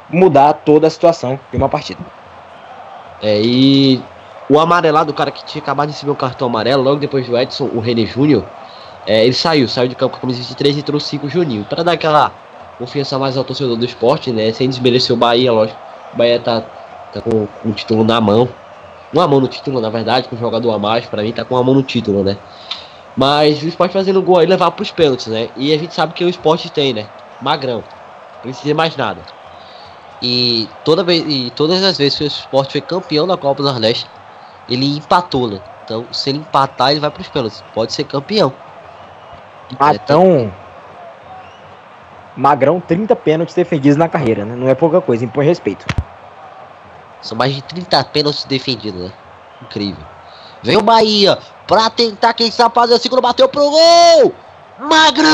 mudar 0.08 0.52
toda 0.52 0.86
a 0.86 0.90
situação 0.90 1.38
de 1.50 1.56
uma 1.56 1.68
partida. 1.68 2.00
É, 3.22 3.40
e 3.40 4.02
o 4.48 4.58
amarelado, 4.58 5.12
o 5.12 5.14
cara 5.14 5.30
que 5.30 5.44
tinha 5.44 5.62
acabado 5.62 5.88
de 5.88 5.94
receber 5.94 6.12
o 6.12 6.16
cartão 6.16 6.48
amarelo, 6.48 6.82
logo 6.82 6.98
depois 6.98 7.26
do 7.26 7.38
Edson, 7.38 7.70
o 7.72 7.80
René 7.80 8.04
Júnior, 8.04 8.44
é, 9.06 9.24
ele 9.24 9.32
saiu, 9.32 9.68
saiu 9.68 9.88
de 9.88 9.94
campo 9.94 10.12
com 10.12 10.18
a 10.18 10.20
camisa 10.20 10.38
23 10.40 10.78
e 10.78 10.82
trouxe 10.82 11.08
5 11.08 11.28
Juninho. 11.28 11.64
Para 11.64 11.82
dar 11.82 11.92
aquela 11.92 12.32
confiança 12.78 13.18
mais 13.18 13.36
ao 13.36 13.44
torcedor 13.44 13.76
do 13.76 13.84
esporte, 13.84 14.32
né? 14.32 14.52
Sem 14.52 14.68
desmerecer 14.68 15.14
o 15.14 15.18
Bahia, 15.18 15.52
lógico. 15.52 15.78
O 16.12 16.16
Bahia 16.16 16.38
tá, 16.38 16.62
tá 17.12 17.20
com, 17.20 17.48
o 17.64 17.72
título 17.72 18.04
na 18.04 18.20
mão. 18.20 18.48
Uma 19.12 19.26
mão 19.26 19.40
no 19.40 19.48
título, 19.48 19.80
na 19.80 19.90
verdade, 19.90 20.28
com 20.28 20.36
o 20.36 20.38
jogador 20.38 20.72
a 20.72 20.78
mais, 20.78 21.04
para 21.06 21.22
mim 21.22 21.32
tá 21.32 21.44
com 21.44 21.54
uma 21.54 21.62
mão 21.62 21.74
no 21.74 21.82
título, 21.82 22.24
né? 22.24 22.36
Mas 23.16 23.62
o 23.62 23.68
esporte 23.68 23.92
fazendo 23.92 24.22
gol 24.22 24.38
aí 24.38 24.46
levar 24.46 24.70
pros 24.70 24.90
pênaltis, 24.90 25.26
né? 25.26 25.50
E 25.56 25.72
a 25.72 25.78
gente 25.78 25.94
sabe 25.94 26.14
que 26.14 26.24
o 26.24 26.28
esporte 26.28 26.70
tem, 26.70 26.94
né? 26.94 27.06
Magrão. 27.40 27.84
Não 28.36 28.40
precisa 28.42 28.74
mais 28.74 28.96
nada. 28.96 29.20
E, 30.22 30.68
toda 30.84 31.02
vez, 31.02 31.24
e 31.26 31.50
todas 31.50 31.82
as 31.82 31.98
vezes 31.98 32.16
que 32.16 32.24
o 32.24 32.26
esporte 32.26 32.72
foi 32.72 32.80
campeão 32.80 33.26
da 33.26 33.36
Copa 33.36 33.62
do 33.62 33.68
Nordeste, 33.68 34.06
ele 34.68 34.96
empatou, 34.96 35.48
né? 35.48 35.60
Então, 35.84 36.06
se 36.12 36.30
ele 36.30 36.38
empatar, 36.38 36.92
ele 36.92 37.00
vai 37.00 37.10
para 37.10 37.20
os 37.20 37.28
pênaltis. 37.28 37.62
Pode 37.74 37.92
ser 37.92 38.04
campeão. 38.04 38.52
Matão. 39.78 40.52
Magrão, 42.36 42.80
30 42.80 43.14
pênaltis 43.16 43.54
defendidos 43.54 43.96
na 43.96 44.08
carreira, 44.08 44.44
né? 44.44 44.54
Não 44.56 44.68
é 44.68 44.74
pouca 44.74 45.00
coisa, 45.00 45.24
impõe 45.24 45.44
respeito. 45.44 45.84
São 47.20 47.36
mais 47.36 47.54
de 47.54 47.62
30 47.62 48.04
pênaltis 48.04 48.44
defendidos, 48.44 49.02
né? 49.02 49.12
Incrível. 49.60 50.04
Vem 50.62 50.76
o 50.76 50.82
Bahia 50.82 51.38
pra 51.66 51.90
tentar, 51.90 52.34
quem 52.34 52.50
sabe, 52.50 52.74
fazer 52.74 52.94
o 52.94 52.98
segundo, 52.98 53.22
bateu 53.22 53.48
pro 53.48 53.70
gol! 53.70 54.34
Magrão! 54.78 55.32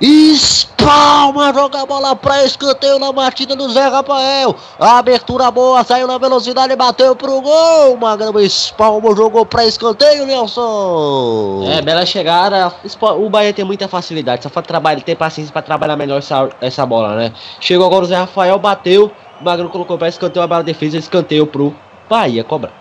Espalma, 0.00 1.52
joga 1.52 1.82
a 1.82 1.86
bola 1.86 2.14
pra 2.14 2.44
escanteio 2.44 3.00
na 3.00 3.10
batida 3.10 3.56
do 3.56 3.68
Zé 3.68 3.88
Rafael. 3.88 4.54
Abertura 4.78 5.50
boa, 5.50 5.82
saiu 5.82 6.06
na 6.06 6.18
velocidade, 6.18 6.76
bateu 6.76 7.16
pro 7.16 7.40
gol. 7.40 7.96
Magrão 7.96 8.38
espalma, 8.38 9.16
jogou 9.16 9.44
pra 9.44 9.66
escanteio, 9.66 10.24
Nelson. 10.24 11.64
É, 11.68 11.82
bela 11.82 12.06
chegada. 12.06 12.72
O 13.18 13.28
Bahia 13.28 13.52
tem 13.52 13.64
muita 13.64 13.88
facilidade, 13.88 14.44
só 14.44 14.48
falta 14.48 14.68
trabalho, 14.68 15.02
tem 15.02 15.16
paciência 15.16 15.52
pra 15.52 15.62
trabalhar 15.62 15.96
melhor 15.96 16.18
essa, 16.18 16.48
essa 16.60 16.86
bola, 16.86 17.16
né? 17.16 17.32
Chegou 17.58 17.84
agora 17.84 18.04
o 18.04 18.08
Zé 18.08 18.16
Rafael, 18.16 18.56
bateu. 18.56 19.10
Magrão 19.40 19.68
colocou 19.68 19.96
pra 19.98 20.08
escanteio, 20.08 20.42
a 20.42 20.46
bola 20.46 20.62
defesa, 20.62 20.98
escanteio 20.98 21.46
pro 21.46 21.74
Bahia 22.08 22.42
cobrar. 22.42 22.72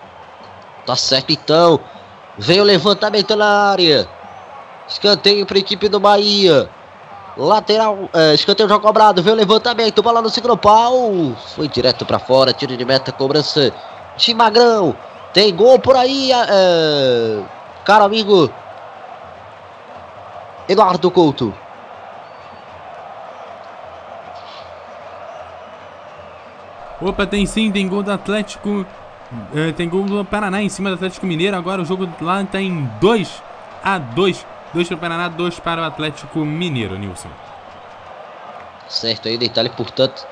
Tá 0.85 0.95
certo 0.95 1.31
então. 1.31 1.79
Veio 2.37 2.63
levantamento 2.63 3.35
na 3.35 3.69
área. 3.71 4.07
Escanteio 4.87 5.45
pra 5.45 5.57
equipe 5.57 5.89
do 5.89 5.99
Bahia. 5.99 6.69
Lateral, 7.35 8.09
é, 8.13 8.33
escanteio 8.33 8.67
já 8.67 8.79
cobrado, 8.79 9.21
veio 9.21 9.35
levantamento, 9.35 10.01
bola 10.01 10.23
no 10.23 10.29
segundo 10.29 10.57
pau, 10.57 11.35
foi 11.55 11.67
direto 11.67 12.03
para 12.03 12.17
fora, 12.17 12.51
tiro 12.51 12.75
de 12.75 12.83
meta, 12.83 13.11
cobrança 13.11 13.71
de 14.17 14.33
Magrão, 14.33 14.95
tem 15.33 15.55
gol 15.55 15.77
por 15.77 15.95
aí, 15.95 16.31
é, 16.31 17.43
cara 17.85 18.05
amigo 18.05 18.51
Eduardo 20.67 21.11
Couto. 21.11 21.53
Opa, 27.01 27.25
tem 27.27 27.45
sim, 27.45 27.71
tem 27.71 27.87
gol 27.87 28.03
do 28.03 28.11
Atlético, 28.11 28.85
é, 29.53 29.71
tem 29.71 29.87
gol 29.87 30.03
do 30.03 30.25
Paraná 30.25 30.61
em 30.61 30.69
cima 30.69 30.89
do 30.89 30.95
Atlético 30.95 31.25
Mineiro, 31.25 31.55
agora 31.55 31.81
o 31.81 31.85
jogo 31.85 32.09
lá 32.21 32.41
está 32.41 32.59
em 32.59 32.89
2 32.99 33.43
a 33.83 33.97
2 33.97 34.45
Dois 34.73 34.87
para 34.87 34.95
o 34.95 34.99
Paraná, 34.99 35.29
dois 35.29 35.59
para 35.59 35.81
o 35.81 35.85
Atlético 35.85 36.39
Mineiro, 36.39 36.97
Nilson. 36.97 37.29
Certo 38.89 39.27
aí, 39.27 39.37
detalhe, 39.37 39.69
portanto. 39.69 40.25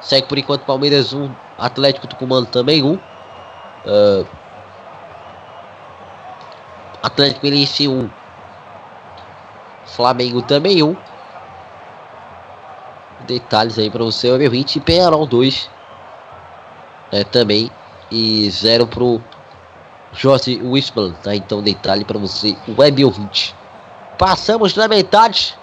Segue 0.00 0.28
por 0.28 0.38
enquanto 0.38 0.64
Palmeiras 0.64 1.12
1, 1.12 1.24
um, 1.24 1.34
Atlético 1.58 2.06
Tucumano 2.06 2.46
também 2.46 2.82
1. 2.82 2.86
Um. 2.86 2.94
Uh, 2.94 4.26
Atlético 7.02 7.44
Mineiro 7.44 7.68
1. 7.80 7.90
Um. 7.90 8.10
Flamengo 9.86 10.40
também 10.42 10.82
1. 10.82 10.88
Um. 10.88 10.96
Detalhes 13.26 13.78
aí 13.78 13.90
para 13.90 14.04
você, 14.04 14.30
meu 14.38 14.50
20 14.50 14.76
e 14.76 14.80
Penarol 14.80 15.26
2. 15.26 15.68
É, 17.10 17.24
também. 17.24 17.70
E 18.10 18.48
0 18.50 18.86
pro 18.86 19.20
Jorge 20.12 20.60
Wispman, 20.62 21.12
tá? 21.22 21.34
Então 21.34 21.62
detalhe 21.62 22.04
para 22.04 22.18
você, 22.18 22.56
web 22.76 23.04
ouvinte. 23.04 23.54
Passamos 24.16 24.74
na 24.74 24.88
metade 24.88 25.56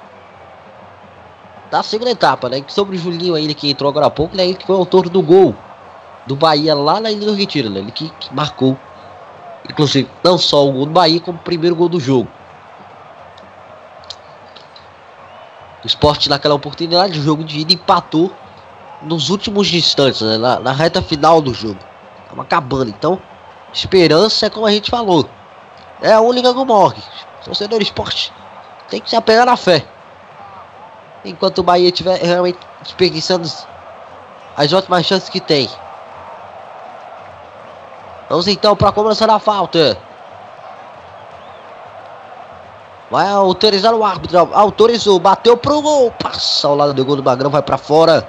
da 1.72 1.82
segunda 1.84 2.12
etapa, 2.12 2.48
né? 2.50 2.64
Sobre 2.68 2.96
o 2.96 3.00
Julinho 3.00 3.36
ainda 3.36 3.54
que 3.54 3.70
entrou 3.70 3.90
agora 3.90 4.06
há 4.06 4.12
pouco, 4.12 4.36
né? 4.36 4.46
Ele 4.46 4.54
que 4.54 4.66
foi 4.66 4.76
o 4.76 4.80
autor 4.80 5.10
do 5.10 5.22
gol 5.22 5.56
do 6.26 6.36
Bahia 6.36 6.74
lá 6.74 7.00
na 7.00 7.12
Ilha 7.12 7.26
do 7.26 7.34
Retiro, 7.34 7.70
né? 7.70 7.80
Ele 7.80 7.92
que, 7.92 8.10
que 8.10 8.34
marcou, 8.34 8.78
inclusive, 9.70 10.10
não 10.24 10.38
só 10.38 10.68
o 10.68 10.72
gol 10.72 10.86
do 10.86 10.92
Bahia, 10.92 11.20
como 11.20 11.38
o 11.38 11.42
primeiro 11.42 11.76
gol 11.76 11.90
do 11.90 12.00
jogo. 12.00 12.30
O 15.84 15.88
esporte 15.88 16.30
naquela 16.30 16.56
oportunidade, 16.56 17.20
o 17.20 17.24
jogo 17.24 17.44
de 17.44 17.60
ida 17.60 17.74
empatou 17.74 18.32
nos 19.02 19.30
últimos 19.30 19.74
instantes, 19.74 20.22
né? 20.22 20.38
Na, 20.38 20.60
na 20.60 20.72
reta 20.72 21.02
final 21.02 21.42
do 21.42 21.54
jogo. 21.54 21.80
Tava 22.30 22.42
acabando, 22.42 22.90
então 22.90 23.20
Esperança 23.76 24.46
é 24.46 24.50
como 24.50 24.66
a 24.66 24.72
gente 24.72 24.90
falou. 24.90 25.30
É 26.02 26.14
a 26.14 26.22
única 26.22 26.54
que 26.54 26.64
morre. 26.64 27.04
Torcedor 27.44 27.82
esporte 27.82 28.32
tem 28.90 29.02
que 29.02 29.10
se 29.10 29.16
apegar 29.18 29.46
na 29.46 29.58
fé. 29.58 29.86
Enquanto 31.26 31.58
o 31.60 31.64
Bahia 31.64 31.90
estiver 31.90 32.18
realmente 32.22 32.58
desperdiçando 32.82 33.50
as 34.56 34.72
ótimas 34.72 35.06
chances 35.06 35.28
que 35.28 35.42
tem. 35.42 35.70
Vamos 38.30 38.48
então 38.48 38.76
para 38.76 38.90
a 38.90 38.94
cobrança 38.94 39.28
da 39.28 39.40
falta. 39.40 39.98
Vai 43.12 43.28
autorizar 43.28 43.94
o 43.94 44.06
árbitro. 44.06 44.50
Autorizou. 44.54 45.20
Bateu 45.20 45.58
pro 45.58 45.82
gol. 45.82 46.12
Passa 46.12 46.68
ao 46.68 46.76
lado 46.76 46.94
do 46.94 47.04
gol 47.04 47.18
do 47.18 47.24
Magrão. 47.24 47.52
Vai 47.52 47.62
para 47.62 47.78
fora. 47.78 48.26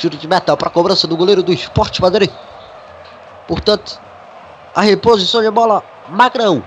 Tiro 0.00 0.16
de 0.16 0.26
metal 0.26 0.56
para 0.56 0.70
cobrança 0.70 1.06
do 1.06 1.14
goleiro 1.14 1.42
do 1.42 1.52
Esporte 1.52 2.00
Madrid. 2.00 2.30
Portanto, 3.46 4.00
A 4.74 4.80
reposição 4.80 5.42
de 5.42 5.50
bola, 5.50 5.82
Magrão. 6.08 6.62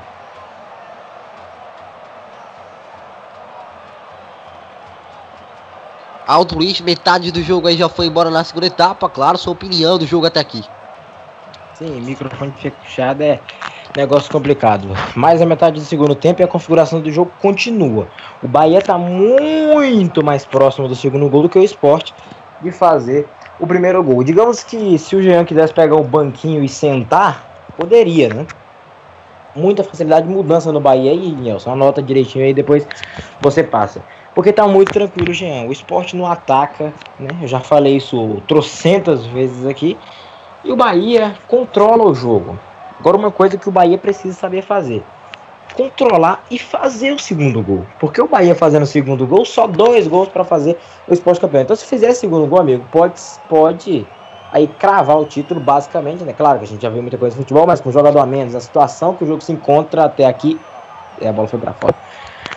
Aldo 6.28 6.56
Luiz, 6.56 6.80
metade 6.80 7.32
do 7.32 7.42
jogo 7.42 7.68
aí 7.68 7.76
já 7.76 7.90
foi 7.90 8.06
embora 8.06 8.30
na 8.30 8.44
segunda 8.44 8.68
etapa. 8.68 9.10
Claro, 9.10 9.38
sua 9.38 9.54
opinião 9.54 9.98
do 9.98 10.06
jogo 10.06 10.28
até 10.28 10.40
aqui. 10.40 10.64
Sim, 11.74 12.02
microfone 12.02 12.54
fechado 12.84 13.22
é 13.22 13.40
negócio 13.96 14.32
complicado. 14.32 14.90
Mais 15.16 15.42
a 15.42 15.46
metade 15.46 15.80
do 15.80 15.86
segundo 15.86 16.14
tempo 16.14 16.42
e 16.42 16.44
a 16.44 16.48
configuração 16.48 17.02
do 17.02 17.12
jogo 17.12 17.32
continua. 17.42 18.08
O 18.44 18.48
Bahia 18.48 18.80
está 18.80 18.98
muito 18.98 20.24
mais 20.24 20.46
próximo 20.46 20.88
do 20.88 20.96
segundo 20.96 21.28
gol 21.30 21.44
do 21.44 21.50
que 21.50 21.58
o 21.58 21.64
esporte 21.64 22.14
de 22.64 22.72
fazer 22.72 23.28
o 23.60 23.68
primeiro 23.68 24.02
gol. 24.04 24.24
Digamos 24.24 24.64
que 24.64 24.98
se 24.98 25.16
o 25.16 25.22
Jean 25.22 25.46
quisesse 25.46 25.74
pegar 25.74 25.96
o 25.96 26.04
banquinho 26.04 26.64
e 26.64 26.70
sentar, 26.70 27.46
poderia, 27.78 28.30
né? 28.30 28.48
Muita 29.56 29.84
facilidade 29.84 30.28
de 30.28 30.34
mudança 30.34 30.72
no 30.72 30.80
Bahia 30.80 31.12
aí, 31.12 31.32
Nelson. 31.32 31.72
Anota 31.72 32.02
direitinho 32.02 32.44
aí, 32.44 32.54
depois 32.54 32.88
você 33.40 33.64
passa. 33.64 34.02
Porque 34.34 34.52
tá 34.52 34.68
muito 34.68 34.92
tranquilo, 34.92 35.32
Jean. 35.32 35.68
O 35.68 35.72
esporte 35.72 36.16
não 36.16 36.26
ataca, 36.26 36.92
né? 37.20 37.30
Eu 37.42 37.48
já 37.48 37.60
falei 37.60 37.98
isso 37.98 38.42
trocentas 38.48 39.26
vezes 39.28 39.68
aqui. 39.68 39.96
E 40.64 40.72
o 40.72 40.76
Bahia 40.76 41.36
controla 41.48 42.04
o 42.04 42.16
jogo. 42.16 42.58
Agora, 43.00 43.18
uma 43.18 43.32
coisa 43.32 43.58
que 43.58 43.70
o 43.70 43.72
Bahia 43.72 43.98
precisa 43.98 44.34
saber 44.34 44.64
fazer: 44.64 45.04
controlar 45.74 46.44
e 46.50 46.58
fazer 46.58 47.12
o 47.12 47.20
segundo 47.20 47.62
gol. 47.62 47.86
Porque 48.00 48.22
o 48.22 48.28
Bahia 48.28 48.56
fazendo 48.56 48.84
o 48.84 48.88
segundo 48.88 49.26
gol, 49.28 49.46
só 49.46 49.68
dois 49.68 50.08
gols 50.08 50.30
para 50.30 50.44
fazer 50.44 50.78
o 51.08 51.14
esporte 51.14 51.40
campeão. 51.40 51.62
Então, 51.62 51.76
se 51.76 51.86
fizer 51.86 52.14
segundo 52.14 52.48
gol, 52.48 52.60
amigo, 52.60 52.86
pode, 52.92 53.20
pode 53.48 54.06
aí 54.52 54.68
cravar 54.68 55.20
o 55.20 55.26
título, 55.26 55.60
basicamente, 55.60 56.24
né? 56.24 56.34
Claro 56.34 56.60
que 56.60 56.66
a 56.66 56.68
gente 56.68 56.82
já 56.82 56.90
viu 56.90 57.02
muita 57.02 57.18
coisa 57.18 57.36
no 57.36 57.42
futebol, 57.42 57.66
mas 57.66 57.82
com 57.82 57.92
jogador 57.92 58.20
a 58.20 58.26
menos, 58.26 58.54
a 58.54 58.62
situação 58.62 59.16
que 59.16 59.24
o 59.24 59.28
jogo 59.28 59.42
se 59.42 59.52
encontra 59.52 60.06
até 60.06 60.26
aqui. 60.26 60.60
É, 61.20 61.28
a 61.28 61.34
bola 61.34 61.48
foi 61.48 61.60
para 61.60 61.74
fora. 61.74 61.96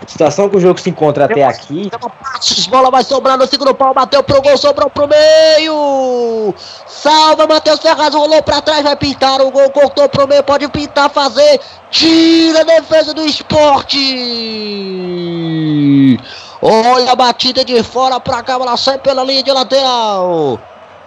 A 0.03 0.09
situação 0.09 0.49
que 0.49 0.57
o 0.57 0.61
jogo 0.61 0.79
se 0.79 0.91
encontra 0.91 1.25
até 1.25 1.45
aqui. 1.45 1.91
Bola 2.71 2.91
vai 2.91 3.03
sobrar 3.03 3.37
no 3.37 3.47
segundo 3.47 3.75
pau, 3.75 3.93
bateu 3.93 4.23
pro 4.23 4.41
gol, 4.41 4.57
sobrou 4.57 4.89
pro 4.89 5.09
meio. 5.09 6.55
Salva, 6.87 7.47
Matheus 7.47 7.81
Ferraz, 7.81 8.15
rolou 8.15 8.43
pra 8.43 8.61
trás, 8.61 8.83
vai 8.83 8.97
pintar 8.97 9.41
o 9.41 9.51
gol, 9.51 9.71
cortou 9.71 10.09
pro 10.09 10.29
meio, 10.29 10.43
pode 10.45 10.69
pintar, 10.69 11.11
fazer. 11.11 11.61
Tira 11.91 12.61
a 12.61 12.65
defesa 12.65 13.13
do 13.15 13.25
esporte. 13.27 13.99
Olha 16.63 17.13
a 17.13 17.17
batida 17.17 17.65
de 17.65 17.83
fora 17.83 18.21
pra 18.21 18.43
cá, 18.43 18.55
ela 18.55 18.77
sai 18.77 18.99
pela 18.99 19.25
linha 19.25 19.43
de 19.43 19.51
lateral. 19.53 20.59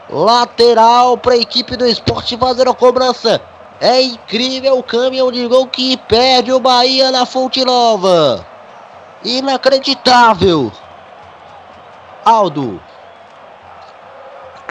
Lateral 0.10 1.18
pra 1.18 1.38
equipe 1.38 1.76
do 1.78 1.86
esporte 1.86 2.38
fazer 2.38 2.68
a 2.68 2.74
cobrança. 2.74 3.42
É 3.80 4.02
incrível 4.02 4.78
o 4.78 4.84
caminhão 4.84 5.32
de 5.32 5.48
gol 5.48 5.68
que 5.68 5.96
perde 5.96 6.52
o 6.52 6.60
Bahia 6.60 7.12
na 7.12 7.26
Fonte 7.26 7.64
Nova. 7.64 8.46
Inacreditável. 9.24 10.72
Aldo. 12.24 12.80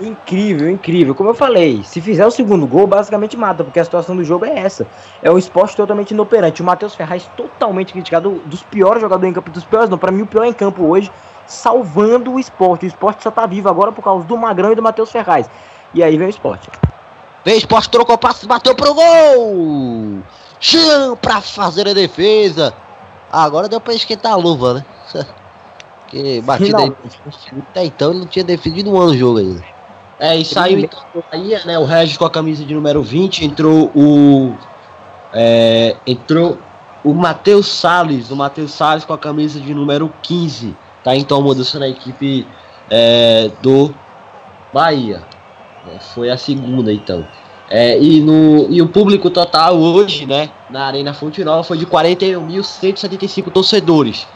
Incrível, 0.00 0.70
incrível. 0.70 1.14
Como 1.14 1.30
eu 1.30 1.34
falei, 1.34 1.82
se 1.82 2.00
fizer 2.00 2.24
o 2.24 2.30
segundo 2.30 2.66
gol, 2.66 2.86
basicamente 2.86 3.36
mata, 3.36 3.64
porque 3.64 3.80
a 3.80 3.84
situação 3.84 4.14
do 4.14 4.24
jogo 4.24 4.44
é 4.44 4.56
essa. 4.56 4.86
É 5.22 5.30
um 5.30 5.36
esporte 5.36 5.76
totalmente 5.76 6.12
inoperante. 6.12 6.62
O 6.62 6.64
Matheus 6.64 6.94
Ferraz 6.94 7.28
totalmente 7.36 7.92
criticado, 7.92 8.40
dos 8.46 8.62
piores 8.62 9.02
jogadores 9.02 9.30
em 9.30 9.34
campo, 9.34 9.50
dos 9.50 9.64
piores 9.64 9.90
não, 9.90 9.98
para 9.98 10.12
mim 10.12 10.22
o 10.22 10.26
pior 10.26 10.44
em 10.44 10.52
campo 10.52 10.84
hoje, 10.84 11.10
salvando 11.46 12.32
o 12.32 12.38
esporte. 12.38 12.86
O 12.86 12.88
esporte 12.88 13.24
só 13.24 13.30
tá 13.30 13.44
vivo 13.44 13.68
agora 13.68 13.90
por 13.90 14.02
causa 14.02 14.24
do 14.24 14.36
Magrão 14.36 14.70
e 14.70 14.76
do 14.76 14.82
Matheus 14.82 15.10
Ferraz. 15.10 15.50
E 15.92 16.02
aí 16.02 16.16
vem 16.16 16.28
o 16.28 16.30
esporte. 16.30 16.70
Vem 17.44 17.54
o 17.54 17.58
esporte, 17.58 17.90
trocou 17.90 18.16
passe, 18.16 18.46
bateu 18.46 18.74
pro 18.76 18.94
gol. 18.94 20.22
Chão 20.60 21.16
pra 21.16 21.40
fazer 21.40 21.88
a 21.88 21.92
defesa. 21.92 22.72
Agora 23.30 23.68
deu 23.68 23.80
pra 23.80 23.94
esquentar 23.94 24.32
a 24.32 24.36
luva, 24.36 24.74
né? 24.74 24.84
Porque 26.08 26.40
batida 26.40 26.78
aí, 26.78 26.92
até 27.70 27.84
então 27.84 28.10
ele 28.10 28.20
não 28.20 28.26
tinha 28.26 28.44
definido 28.44 28.90
um 28.90 28.98
ano 28.98 29.10
o 29.10 29.16
jogo 29.16 29.38
ainda. 29.40 29.62
É, 30.18 30.36
e 30.36 30.44
saiu 30.44 30.78
então 30.78 31.00
aí, 31.30 31.54
né? 31.66 31.78
O 31.78 31.84
Regis 31.84 32.16
com 32.16 32.24
a 32.24 32.30
camisa 32.30 32.64
de 32.64 32.74
número 32.74 33.02
20, 33.02 33.44
entrou 33.44 33.92
o. 33.94 34.54
É, 35.34 35.94
entrou 36.06 36.58
o 37.04 37.12
Matheus 37.12 37.68
Salles, 37.68 38.30
o 38.30 38.36
Matheus 38.36 38.72
Salles 38.72 39.04
com 39.04 39.12
a 39.12 39.18
camisa 39.18 39.60
de 39.60 39.72
número 39.74 40.12
15. 40.22 40.74
Tá 41.04 41.14
então 41.14 41.42
mudança 41.42 41.78
na 41.78 41.88
equipe 41.88 42.46
é, 42.90 43.50
do 43.62 43.94
Bahia. 44.72 45.22
É, 45.94 45.98
foi 45.98 46.30
a 46.30 46.38
segunda 46.38 46.92
então. 46.92 47.24
É, 47.70 47.98
e, 47.98 48.20
no, 48.20 48.66
e 48.70 48.80
o 48.80 48.88
público 48.88 49.28
total 49.30 49.76
hoje, 49.76 50.24
né, 50.24 50.48
na 50.70 50.86
Arena 50.86 51.12
Fonte 51.12 51.44
Nova 51.44 51.62
foi 51.62 51.76
de 51.76 51.84
41.175 51.86 53.52
torcedores. 53.52 54.26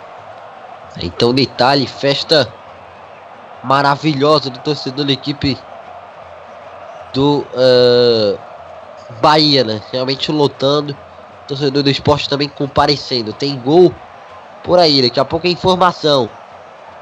Então, 1.02 1.34
detalhe, 1.34 1.88
festa 1.88 2.48
maravilhosa 3.64 4.52
do 4.52 4.60
torcedor 4.60 5.06
da 5.06 5.14
equipe 5.14 5.58
do 7.14 7.40
uh, 7.40 8.38
Bahia, 9.22 9.64
né? 9.64 9.82
Realmente 9.92 10.32
lotando. 10.32 10.96
Torcedor 11.48 11.82
do 11.82 11.90
esporte 11.90 12.28
também 12.28 12.50
comparecendo. 12.50 13.32
Tem 13.32 13.58
gol 13.58 13.94
por 14.64 14.80
aí, 14.80 15.02
daqui 15.02 15.20
a 15.20 15.26
pouco 15.26 15.48
é 15.48 15.50
informação. 15.50 16.30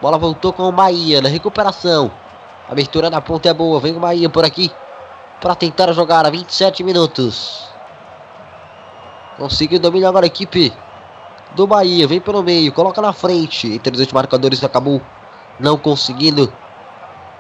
Bola 0.01 0.17
voltou 0.17 0.53
com 0.53 0.63
o 0.63 0.71
Bahia 0.71 1.21
na 1.21 1.29
recuperação. 1.29 2.11
Abertura 2.69 3.09
na 3.09 3.21
ponta 3.21 3.49
é 3.49 3.53
boa. 3.53 3.79
Vem 3.79 3.95
o 3.95 3.99
Bahia 3.99 4.29
por 4.29 4.45
aqui. 4.45 4.71
Para 5.41 5.55
tentar 5.55 5.91
jogar 5.93 6.25
a 6.25 6.29
27 6.29 6.83
minutos. 6.83 7.67
Conseguiu 9.37 9.79
dominar 9.79 10.09
agora 10.09 10.25
a 10.25 10.27
equipe 10.27 10.71
do 11.55 11.65
Bahia. 11.65 12.07
Vem 12.07 12.21
pelo 12.21 12.43
meio. 12.43 12.71
Coloca 12.71 13.01
na 13.01 13.13
frente. 13.13 13.73
Entre 13.73 13.91
os 13.91 13.97
dois 13.97 14.11
marcadores 14.11 14.63
acabou 14.63 15.01
não 15.59 15.77
conseguindo 15.77 16.51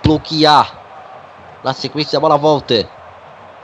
bloquear. 0.03 0.73
Na 1.63 1.73
sequência 1.73 2.17
a 2.17 2.19
bola 2.19 2.37
volta. 2.37 2.87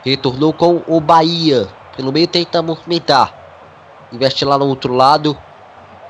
Retornou 0.03 0.51
com 0.53 0.81
o 0.87 0.99
Bahia. 0.99 1.67
Pelo 1.95 2.11
meio 2.11 2.27
tenta 2.27 2.61
movimentar. 2.61 3.33
Investe 4.11 4.43
lá 4.43 4.57
no 4.57 4.67
outro 4.67 4.93
lado. 4.93 5.37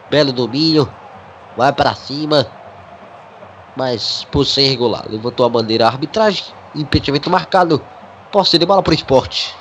Belo 0.09 0.31
domínio. 0.31 0.87
Vai 1.57 1.71
para 1.73 1.93
cima. 1.93 2.47
Mas 3.75 4.25
por 4.31 4.45
ser 4.45 4.63
irregular. 4.63 5.05
Levantou 5.09 5.45
a 5.45 5.49
bandeira 5.49 5.85
a 5.85 5.89
arbitragem. 5.89 6.45
Impedimento 6.73 7.29
marcado. 7.29 7.81
Posse 8.31 8.57
de 8.57 8.65
bola 8.65 8.81
pro 8.81 8.93
esporte. 8.93 9.55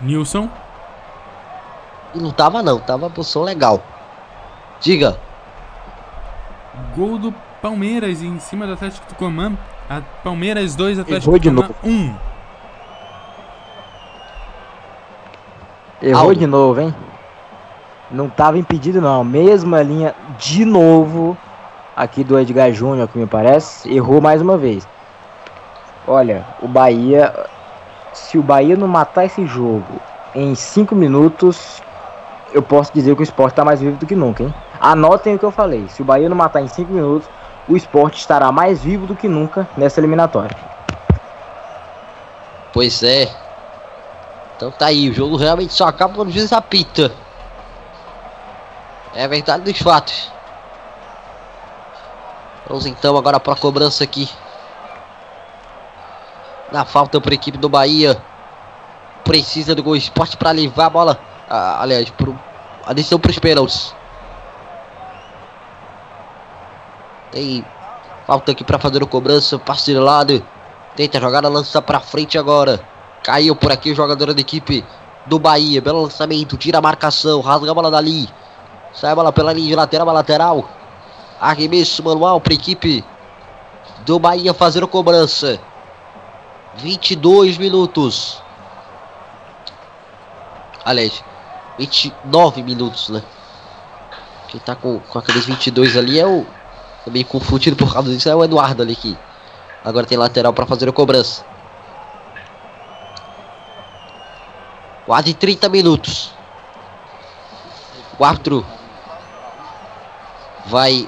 Nilson. 0.00 0.48
E 2.14 2.18
não 2.18 2.32
tava 2.32 2.62
não. 2.62 2.78
Tava 2.80 3.08
posição 3.08 3.42
legal. 3.42 3.82
Diga. 4.80 5.18
Gol 6.96 7.18
do 7.18 7.34
Palmeiras 7.60 8.22
em 8.22 8.40
cima 8.40 8.66
do 8.66 8.72
Atlético 8.72 9.06
do 9.08 9.14
Comando. 9.14 9.56
A 9.88 10.00
Palmeiras 10.00 10.74
2, 10.74 10.98
Atlético 10.98 11.30
Errou 11.30 11.38
de 11.38 11.50
do 11.50 12.31
Errou 16.02 16.30
Aldo. 16.30 16.34
de 16.34 16.46
novo, 16.46 16.80
hein? 16.80 16.94
Não 18.10 18.28
tava 18.28 18.58
impedido, 18.58 19.00
não. 19.00 19.22
Mesma 19.22 19.82
linha 19.82 20.14
de 20.36 20.64
novo 20.64 21.36
aqui 21.96 22.24
do 22.24 22.38
Edgar 22.38 22.72
Júnior, 22.72 23.06
que 23.08 23.16
me 23.16 23.26
parece. 23.26 23.92
Errou 23.94 24.20
mais 24.20 24.42
uma 24.42 24.58
vez. 24.58 24.86
Olha, 26.06 26.44
o 26.60 26.66
Bahia. 26.66 27.32
Se 28.12 28.36
o 28.36 28.42
Bahia 28.42 28.76
não 28.76 28.88
matar 28.88 29.24
esse 29.24 29.46
jogo 29.46 30.00
em 30.34 30.54
5 30.54 30.94
minutos, 30.94 31.80
eu 32.52 32.62
posso 32.62 32.92
dizer 32.92 33.14
que 33.14 33.22
o 33.22 33.24
esporte 33.24 33.54
tá 33.54 33.64
mais 33.64 33.80
vivo 33.80 33.96
do 33.96 34.04
que 34.04 34.16
nunca, 34.16 34.42
hein? 34.42 34.54
Anotem 34.80 35.36
o 35.36 35.38
que 35.38 35.44
eu 35.44 35.50
falei. 35.50 35.86
Se 35.88 36.02
o 36.02 36.04
Bahia 36.04 36.28
não 36.28 36.36
matar 36.36 36.60
em 36.60 36.68
5 36.68 36.92
minutos, 36.92 37.28
o 37.68 37.76
esporte 37.76 38.18
estará 38.18 38.50
mais 38.50 38.82
vivo 38.82 39.06
do 39.06 39.14
que 39.14 39.28
nunca 39.28 39.66
nessa 39.76 40.00
eliminatória. 40.00 40.56
Pois 42.72 43.02
é. 43.02 43.30
Então 44.62 44.70
tá 44.70 44.86
aí, 44.86 45.10
o 45.10 45.12
jogo 45.12 45.36
realmente 45.36 45.74
só 45.74 45.88
acaba 45.88 46.14
quando 46.14 46.28
o 46.28 46.30
juiz 46.30 46.52
apita. 46.52 47.10
É 49.12 49.24
a 49.24 49.26
verdade 49.26 49.64
dos 49.64 49.76
fatos. 49.82 50.30
Vamos 52.68 52.86
então 52.86 53.16
agora 53.16 53.40
para 53.40 53.54
a 53.54 53.56
cobrança 53.56 54.04
aqui. 54.04 54.30
Na 56.70 56.84
falta 56.84 57.20
para 57.20 57.32
a 57.32 57.34
equipe 57.34 57.58
do 57.58 57.68
Bahia. 57.68 58.22
Precisa 59.24 59.74
do 59.74 59.82
gol 59.82 59.96
esporte 59.96 60.36
para 60.36 60.52
levar 60.52 60.86
a 60.86 60.90
bola. 60.90 61.20
ah, 61.50 61.82
aliás, 61.82 62.08
pro, 62.10 62.38
a 62.86 62.92
decisão 62.92 63.18
para 63.18 63.32
os 63.32 63.38
pênaltis. 63.40 63.92
Tem 67.32 67.66
falta 68.28 68.52
aqui 68.52 68.62
para 68.62 68.78
fazer 68.78 69.02
a 69.02 69.06
cobrança. 69.06 69.58
Passe 69.58 69.92
de 69.92 69.98
lado. 69.98 70.46
Tenta 70.94 71.18
jogar 71.18 71.44
a 71.44 71.48
lança 71.48 71.82
para 71.82 71.98
frente 71.98 72.38
agora. 72.38 72.91
Caiu 73.22 73.54
por 73.54 73.70
aqui 73.70 73.92
o 73.92 73.94
jogador 73.94 74.34
da 74.34 74.40
equipe 74.40 74.84
do 75.26 75.38
Bahia. 75.38 75.80
Belo 75.80 76.02
lançamento, 76.02 76.56
tira 76.56 76.78
a 76.78 76.82
marcação, 76.82 77.40
rasga 77.40 77.70
a 77.70 77.74
bola 77.74 77.90
dali. 77.90 78.28
Sai 78.92 79.12
a 79.12 79.14
bola 79.14 79.32
pela 79.32 79.52
linha 79.52 79.68
de 79.68 79.76
lateral 79.76 80.08
a 80.08 80.12
lateral. 80.12 80.68
Arremesso 81.40 82.02
manual 82.02 82.40
para 82.40 82.52
a 82.52 82.54
equipe 82.54 83.04
do 84.04 84.18
Bahia 84.18 84.52
fazer 84.52 84.82
a 84.82 84.86
cobrança. 84.86 85.60
22 86.76 87.58
minutos. 87.58 88.42
Aliás, 90.84 91.22
29 91.78 92.62
minutos, 92.62 93.08
né? 93.08 93.22
Quem 94.48 94.60
tá 94.60 94.74
com, 94.74 94.98
com 94.98 95.18
aqueles 95.18 95.46
22 95.46 95.96
ali 95.96 96.18
é 96.18 96.26
o. 96.26 96.44
Também 97.04 97.24
confundido 97.24 97.76
por 97.76 97.92
causa 97.92 98.12
disso 98.12 98.28
é 98.28 98.34
o 98.34 98.44
Eduardo 98.44 98.82
ali 98.82 98.94
que 98.94 99.16
agora 99.84 100.06
tem 100.06 100.16
lateral 100.16 100.52
para 100.52 100.66
fazer 100.66 100.88
a 100.88 100.92
cobrança. 100.92 101.51
Quase 105.12 105.34
30 105.34 105.68
minutos. 105.68 106.32
O 108.18 108.24
árbitro 108.24 108.64
vai 110.64 111.06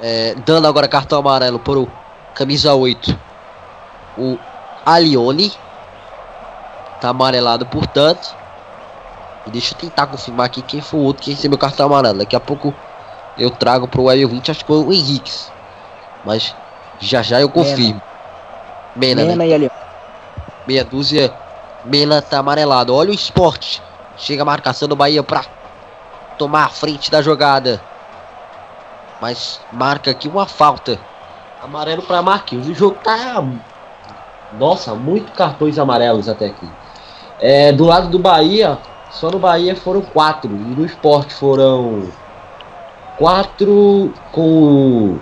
é, 0.00 0.36
dando 0.46 0.68
agora 0.68 0.86
cartão 0.86 1.18
amarelo 1.18 1.58
para 1.58 1.80
o 1.80 1.90
camisa 2.32 2.72
8. 2.72 3.18
O 4.16 4.38
Alione. 4.86 5.52
Tá 7.00 7.08
amarelado, 7.08 7.66
portanto. 7.66 8.36
E 9.48 9.50
deixa 9.50 9.74
eu 9.74 9.78
tentar 9.78 10.06
confirmar 10.06 10.46
aqui 10.46 10.62
quem 10.62 10.80
foi 10.80 11.00
o 11.00 11.02
outro 11.02 11.24
que 11.24 11.32
recebeu 11.32 11.56
o 11.56 11.58
cartão 11.58 11.86
amarelo. 11.86 12.18
Daqui 12.18 12.36
a 12.36 12.40
pouco 12.40 12.72
eu 13.36 13.50
trago 13.50 13.88
pro 13.88 14.04
Web 14.04 14.26
20, 14.26 14.48
acho 14.52 14.60
que 14.60 14.66
foi 14.68 14.78
o 14.78 14.92
Henrique. 14.92 15.32
Mas 16.24 16.54
já 17.00 17.20
já 17.20 17.40
eu 17.40 17.48
confirmo. 17.48 18.00
Mena, 18.94 19.24
Mena 19.24 19.34
né? 19.34 19.48
e 19.48 19.54
ali. 19.54 19.70
Meia 20.68 20.84
dúzia. 20.84 21.34
Mena 21.88 22.20
tá 22.20 22.38
amarelado. 22.38 22.94
Olha 22.94 23.10
o 23.10 23.14
esporte. 23.14 23.82
Chega 24.18 24.42
a 24.42 24.44
marcação 24.44 24.86
do 24.86 24.94
Bahia 24.94 25.22
pra 25.22 25.42
tomar 26.36 26.64
a 26.64 26.68
frente 26.68 27.10
da 27.10 27.22
jogada. 27.22 27.80
Mas 29.22 29.58
marca 29.72 30.10
aqui 30.10 30.28
uma 30.28 30.46
falta. 30.46 30.98
Amarelo 31.62 32.02
pra 32.02 32.20
Marquinhos. 32.20 32.68
O 32.68 32.74
jogo 32.74 32.98
tá. 33.02 33.42
Nossa, 34.58 34.94
muito 34.94 35.32
cartões 35.32 35.78
amarelos 35.78 36.28
até 36.28 36.46
aqui. 36.46 36.68
É, 37.40 37.72
do 37.72 37.84
lado 37.84 38.08
do 38.08 38.18
Bahia, 38.18 38.78
só 39.10 39.30
no 39.30 39.38
Bahia 39.38 39.74
foram 39.74 40.02
quatro. 40.02 40.50
E 40.50 40.54
no 40.54 40.84
esporte 40.84 41.32
foram 41.32 42.10
quatro 43.16 44.12
com 44.30 45.18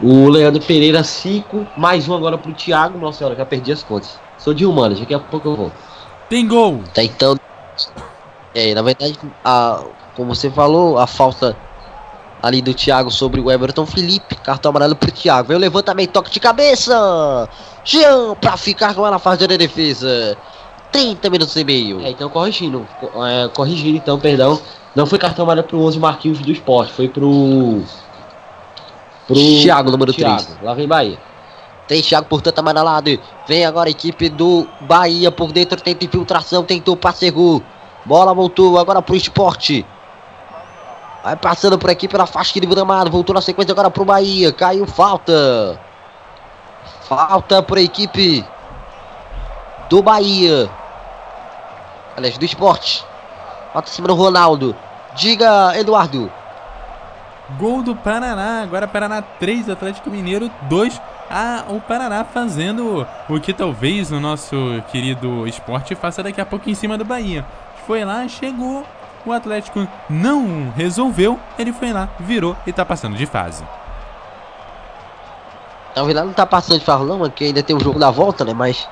o 0.00 0.28
Leandro 0.28 0.62
Pereira, 0.62 1.02
cinco. 1.02 1.66
Mais 1.76 2.08
um 2.08 2.14
agora 2.14 2.38
pro 2.38 2.54
Thiago. 2.54 2.96
Nossa 2.96 3.18
senhora, 3.18 3.34
já 3.34 3.44
perdi 3.44 3.72
as 3.72 3.82
contas. 3.82 4.25
Sou 4.38 4.54
de 4.54 4.64
humanas, 4.66 4.98
daqui 5.00 5.14
a 5.14 5.18
pouco 5.18 5.48
eu 5.48 5.56
vou. 5.56 5.72
Tem 6.28 6.46
gol! 6.46 6.82
Tá 6.94 7.02
então. 7.02 7.36
É, 8.54 8.74
na 8.74 8.82
verdade, 8.82 9.18
a, 9.44 9.82
como 10.14 10.34
você 10.34 10.50
falou, 10.50 10.98
a 10.98 11.06
falta 11.06 11.56
ali 12.42 12.62
do 12.62 12.72
Thiago 12.72 13.10
sobre 13.10 13.40
o 13.40 13.50
Everton 13.50 13.86
Felipe. 13.86 14.34
Cartão 14.36 14.70
amarelo 14.70 14.94
pro 14.96 15.10
Thiago. 15.10 15.48
Veio 15.48 15.58
o 15.58 15.60
levantamento, 15.60 16.12
toque 16.12 16.30
de 16.30 16.40
cabeça. 16.40 17.48
Jean 17.84 18.34
pra 18.36 18.56
ficar 18.56 18.94
com 18.94 19.06
ela 19.06 19.18
fazendo 19.18 19.52
a 19.52 19.56
defesa. 19.56 20.36
30 20.92 21.28
minutos 21.28 21.54
e 21.56 21.64
meio. 21.64 22.00
É, 22.00 22.10
então 22.10 22.28
corrigindo. 22.30 22.86
co- 23.00 23.26
é, 23.26 23.48
corrigindo 23.48 23.96
então, 23.98 24.18
perdão. 24.18 24.60
Não 24.94 25.04
foi 25.06 25.18
cartão 25.18 25.44
amarelo 25.44 25.66
pro 25.66 25.80
11 25.80 25.98
Marquinhos 25.98 26.38
do 26.38 26.50
esporte, 26.50 26.92
foi 26.92 27.08
pro. 27.08 27.82
Pro 29.26 29.34
Thiago, 29.36 29.90
número 29.90 30.12
Thiago. 30.12 30.44
3. 30.44 30.62
Lá 30.62 30.72
vem 30.74 30.86
Bahia. 30.88 31.18
Tem 31.88 32.02
Thiago, 32.02 32.26
portanto, 32.26 32.58
amarelado. 32.58 33.18
Vem 33.46 33.64
agora 33.64 33.88
a 33.88 33.90
equipe 33.90 34.28
do 34.28 34.66
Bahia 34.80 35.30
por 35.30 35.52
dentro. 35.52 35.80
Tenta 35.80 36.04
infiltração, 36.04 36.64
tentou 36.64 36.96
Passegu. 36.96 37.62
Bola 38.04 38.34
voltou 38.34 38.78
agora 38.78 39.00
pro 39.00 39.14
esporte. 39.14 39.86
Vai 41.22 41.36
passando 41.36 41.78
por 41.78 41.90
aqui 41.90 42.08
pela 42.08 42.26
faixa 42.26 42.60
de 42.60 42.66
gramado. 42.66 43.10
Voltou 43.10 43.34
na 43.34 43.40
sequência 43.40 43.72
agora 43.72 43.90
pro 43.90 44.04
Bahia. 44.04 44.52
Caiu 44.52 44.86
falta. 44.86 45.80
Falta 47.02 47.62
para 47.62 47.80
equipe 47.80 48.44
do 49.88 50.02
Bahia. 50.02 50.68
Aliás, 52.16 52.36
do 52.38 52.44
esporte. 52.44 53.04
Falta 53.72 53.88
em 53.90 53.92
cima 53.92 54.08
do 54.08 54.14
Ronaldo. 54.14 54.74
Diga, 55.14 55.78
Eduardo. 55.78 56.30
Gol 57.58 57.82
do 57.82 57.94
Paraná, 57.94 58.62
agora 58.62 58.88
Paraná 58.88 59.22
3, 59.22 59.70
Atlético 59.70 60.10
Mineiro 60.10 60.50
2. 60.62 61.00
Ah, 61.28 61.64
o 61.68 61.80
Paraná 61.80 62.24
fazendo 62.24 63.06
o 63.28 63.40
que 63.40 63.52
talvez 63.52 64.12
o 64.12 64.20
nosso 64.20 64.56
querido 64.92 65.46
esporte 65.46 65.94
faça 65.94 66.22
daqui 66.22 66.40
a 66.40 66.46
pouco 66.46 66.70
em 66.70 66.74
cima 66.74 66.96
do 66.96 67.04
Bahia. 67.04 67.44
Foi 67.86 68.04
lá, 68.04 68.26
chegou, 68.28 68.84
o 69.24 69.32
Atlético 69.32 69.86
não 70.08 70.72
resolveu, 70.76 71.38
ele 71.58 71.72
foi 71.72 71.92
lá, 71.92 72.08
virou 72.20 72.56
e 72.66 72.72
tá 72.72 72.84
passando 72.84 73.16
de 73.16 73.26
fase. 73.26 73.64
Talvez 75.94 76.16
lá 76.16 76.24
não 76.24 76.32
tá 76.32 76.44
passando 76.46 76.78
de 76.78 76.84
fase 76.84 77.04
não, 77.04 77.18
porque 77.18 77.44
ainda 77.44 77.62
tem 77.62 77.74
o 77.74 77.80
jogo 77.80 77.98
da 77.98 78.10
volta, 78.10 78.44
né? 78.44 78.52
Mas 78.52 78.88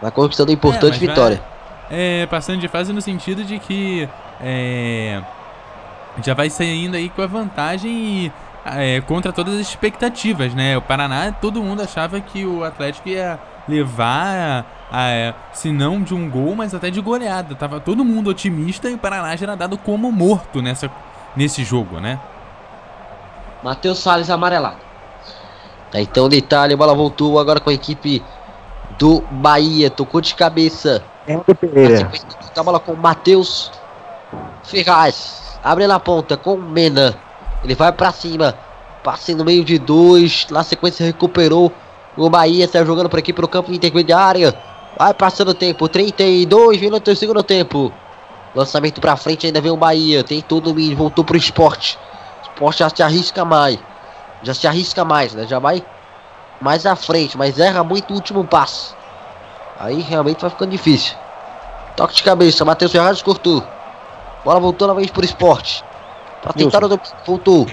vai 0.00 0.10
conquistando 0.10 0.50
a 0.50 0.54
importante 0.54 0.98
vai- 0.98 1.08
vitória. 1.08 1.42
É, 1.90 2.26
passando 2.26 2.60
de 2.60 2.68
fase 2.68 2.92
no 2.92 3.00
sentido 3.00 3.44
de 3.44 3.58
que 3.58 4.08
é, 4.40 5.20
já 6.22 6.34
vai 6.34 6.48
saindo 6.48 6.96
aí 6.96 7.08
com 7.08 7.22
a 7.22 7.26
vantagem 7.26 7.92
e, 7.92 8.32
é, 8.74 9.00
contra 9.00 9.32
todas 9.32 9.54
as 9.54 9.60
expectativas, 9.60 10.54
né? 10.54 10.76
O 10.76 10.82
Paraná, 10.82 11.32
todo 11.32 11.62
mundo 11.62 11.82
achava 11.82 12.20
que 12.20 12.44
o 12.44 12.64
Atlético 12.64 13.08
ia 13.08 13.38
levar, 13.68 14.66
a, 14.90 15.34
se 15.52 15.70
não 15.70 16.02
de 16.02 16.14
um 16.14 16.28
gol, 16.28 16.54
mas 16.56 16.74
até 16.74 16.90
de 16.90 17.00
goleada. 17.00 17.54
Tava 17.54 17.80
todo 17.80 18.04
mundo 18.04 18.30
otimista 18.30 18.88
e 18.88 18.94
o 18.94 18.98
Paraná 18.98 19.34
já 19.36 19.46
era 19.46 19.56
dado 19.56 19.78
como 19.78 20.10
morto 20.10 20.60
nessa, 20.60 20.90
nesse 21.36 21.62
jogo, 21.62 22.00
né? 22.00 22.18
Matheus 23.62 23.98
Salles 23.98 24.30
amarelado. 24.30 24.76
Tá, 25.90 26.00
então 26.00 26.28
detalhe, 26.28 26.74
a 26.74 26.76
bola 26.76 26.94
voltou 26.94 27.38
agora 27.38 27.60
com 27.60 27.70
a 27.70 27.74
equipe 27.74 28.22
do 28.98 29.22
Bahia. 29.30 29.90
Tocou 29.90 30.20
de 30.20 30.34
cabeça. 30.34 31.02
Henrique 31.26 31.54
Pereira. 31.54 32.10
A 32.56 32.62
bola 32.62 32.80
com 32.80 32.92
o 32.92 32.96
Matheus 32.96 33.70
Ferraz. 34.64 35.58
Abre 35.62 35.86
na 35.86 35.98
ponta 35.98 36.36
com 36.36 36.54
o 36.54 36.62
Mena. 36.62 37.25
Ele 37.66 37.74
vai 37.74 37.90
pra 37.90 38.12
cima. 38.12 38.56
Passe 39.02 39.34
no 39.34 39.44
meio 39.44 39.64
de 39.64 39.76
dois. 39.76 40.46
Na 40.50 40.62
sequência 40.62 41.04
recuperou. 41.04 41.72
O 42.16 42.30
Bahia 42.30 42.64
está 42.64 42.84
jogando 42.84 43.08
por 43.08 43.18
aqui 43.18 43.32
pelo 43.32 43.48
campo 43.48 43.72
intermediário. 43.72 44.54
Vai 44.96 45.12
passando 45.12 45.48
o 45.48 45.54
tempo. 45.54 45.88
32 45.88 46.80
minutos 46.80 47.12
do 47.12 47.18
segundo 47.18 47.42
tempo. 47.42 47.92
Lançamento 48.54 49.00
pra 49.00 49.16
frente. 49.16 49.46
Ainda 49.46 49.60
vem 49.60 49.72
o 49.72 49.76
Bahia. 49.76 50.22
Tentou 50.22 50.60
domínio. 50.60 50.96
Voltou 50.96 51.24
pro 51.24 51.36
esporte. 51.36 51.98
Esporte 52.44 52.78
já 52.78 52.88
se 52.88 53.02
arrisca 53.02 53.44
mais. 53.44 53.80
Já 54.44 54.54
se 54.54 54.68
arrisca 54.68 55.04
mais, 55.04 55.34
né? 55.34 55.44
Já 55.48 55.58
vai 55.58 55.84
mais 56.60 56.86
à 56.86 56.94
frente. 56.94 57.36
Mas 57.36 57.58
erra 57.58 57.82
muito 57.82 58.12
o 58.12 58.14
último 58.14 58.44
passo. 58.44 58.96
Aí 59.80 60.00
realmente 60.02 60.40
vai 60.40 60.50
ficando 60.50 60.70
difícil. 60.70 61.16
Toque 61.96 62.14
de 62.14 62.22
cabeça, 62.22 62.64
Matheus 62.64 62.92
Ferraz 62.92 63.20
cortou. 63.22 63.60
Bola 64.44 64.60
voltou 64.60 64.86
novamente 64.86 65.10
pro 65.10 65.24
esporte. 65.24 65.82
Pra 66.46 66.52
tentar 66.52 66.78
o 66.84 66.88
domínio, 66.88 67.12
voltou. 67.26 67.66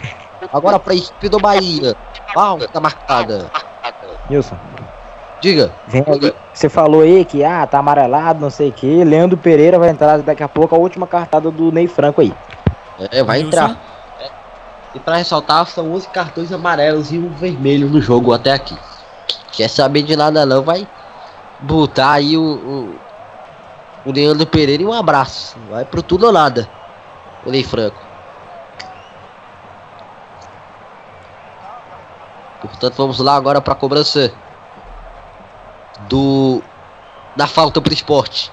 Agora 0.51 0.79
pra 0.79 0.95
equipe 0.95 1.29
do 1.29 1.39
Bahia. 1.39 1.95
Falta 2.33 2.79
marcada. 2.79 3.51
Nilson. 4.27 4.57
Diga. 5.39 5.71
Vem 5.87 6.03
aí. 6.07 6.33
Você 6.53 6.69
falou 6.69 7.01
aí 7.01 7.23
que 7.23 7.43
ah, 7.43 7.67
tá 7.67 7.77
amarelado, 7.77 8.39
não 8.39 8.49
sei 8.49 8.69
o 8.69 8.73
que. 8.73 9.03
Leandro 9.03 9.37
Pereira 9.37 9.77
vai 9.77 9.89
entrar 9.89 10.17
daqui 10.23 10.41
a 10.41 10.47
pouco 10.47 10.73
a 10.73 10.77
última 10.77 11.05
cartada 11.05 11.51
do 11.51 11.71
Ney 11.71 11.87
Franco 11.87 12.21
aí. 12.21 12.33
É, 13.11 13.23
vai 13.23 13.39
Wilson. 13.39 13.47
entrar. 13.49 13.77
É. 14.19 14.29
E 14.95 14.99
pra 14.99 15.17
ressaltar, 15.17 15.67
são 15.67 15.93
11 15.93 16.07
cartões 16.09 16.51
amarelos 16.51 17.11
e 17.11 17.19
um 17.19 17.29
vermelho 17.29 17.89
no 17.89 18.01
jogo 18.01 18.33
até 18.33 18.53
aqui. 18.53 18.75
Quer 19.51 19.69
saber 19.69 20.01
de 20.01 20.15
nada 20.15 20.45
não, 20.47 20.63
vai 20.63 20.87
botar 21.59 22.13
aí 22.13 22.35
o, 22.35 22.41
o, 22.43 22.95
o 24.09 24.11
Leandro 24.11 24.47
Pereira 24.47 24.81
e 24.81 24.85
um 24.85 24.93
abraço. 24.93 25.57
Vai 25.69 25.85
pro 25.85 26.01
tudo 26.01 26.25
ou 26.25 26.31
nada. 26.31 26.67
O 27.45 27.51
Ney 27.51 27.63
Franco. 27.63 28.12
Portanto, 32.63 32.95
vamos 32.95 33.19
lá 33.19 33.35
agora 33.35 33.59
para 33.61 33.73
a 33.73 33.75
cobrança 33.75 34.31
do 36.07 36.61
da 37.35 37.47
falta 37.47 37.81
pro 37.81 37.93
esporte. 37.93 38.51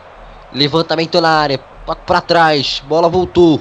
Levantamento 0.52 1.20
na 1.20 1.30
área, 1.30 1.58
para 2.06 2.20
trás, 2.20 2.82
bola 2.86 3.08
voltou. 3.08 3.60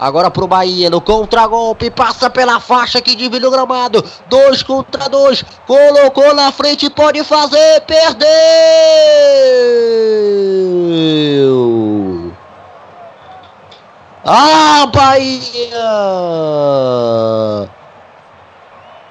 Agora 0.00 0.30
pro 0.30 0.46
Bahia, 0.46 0.88
no 0.88 1.00
contragolpe, 1.00 1.90
passa 1.90 2.30
pela 2.30 2.60
faixa 2.60 3.02
que 3.02 3.16
divide 3.16 3.44
o 3.44 3.50
gramado. 3.50 4.04
Dois 4.28 4.62
contra 4.62 5.08
dois, 5.08 5.44
colocou 5.66 6.32
na 6.34 6.52
frente, 6.52 6.88
pode 6.88 7.24
fazer, 7.24 7.80
perdeu. 7.80 8.28
Ah, 14.24 14.86
Bahia! 14.86 15.78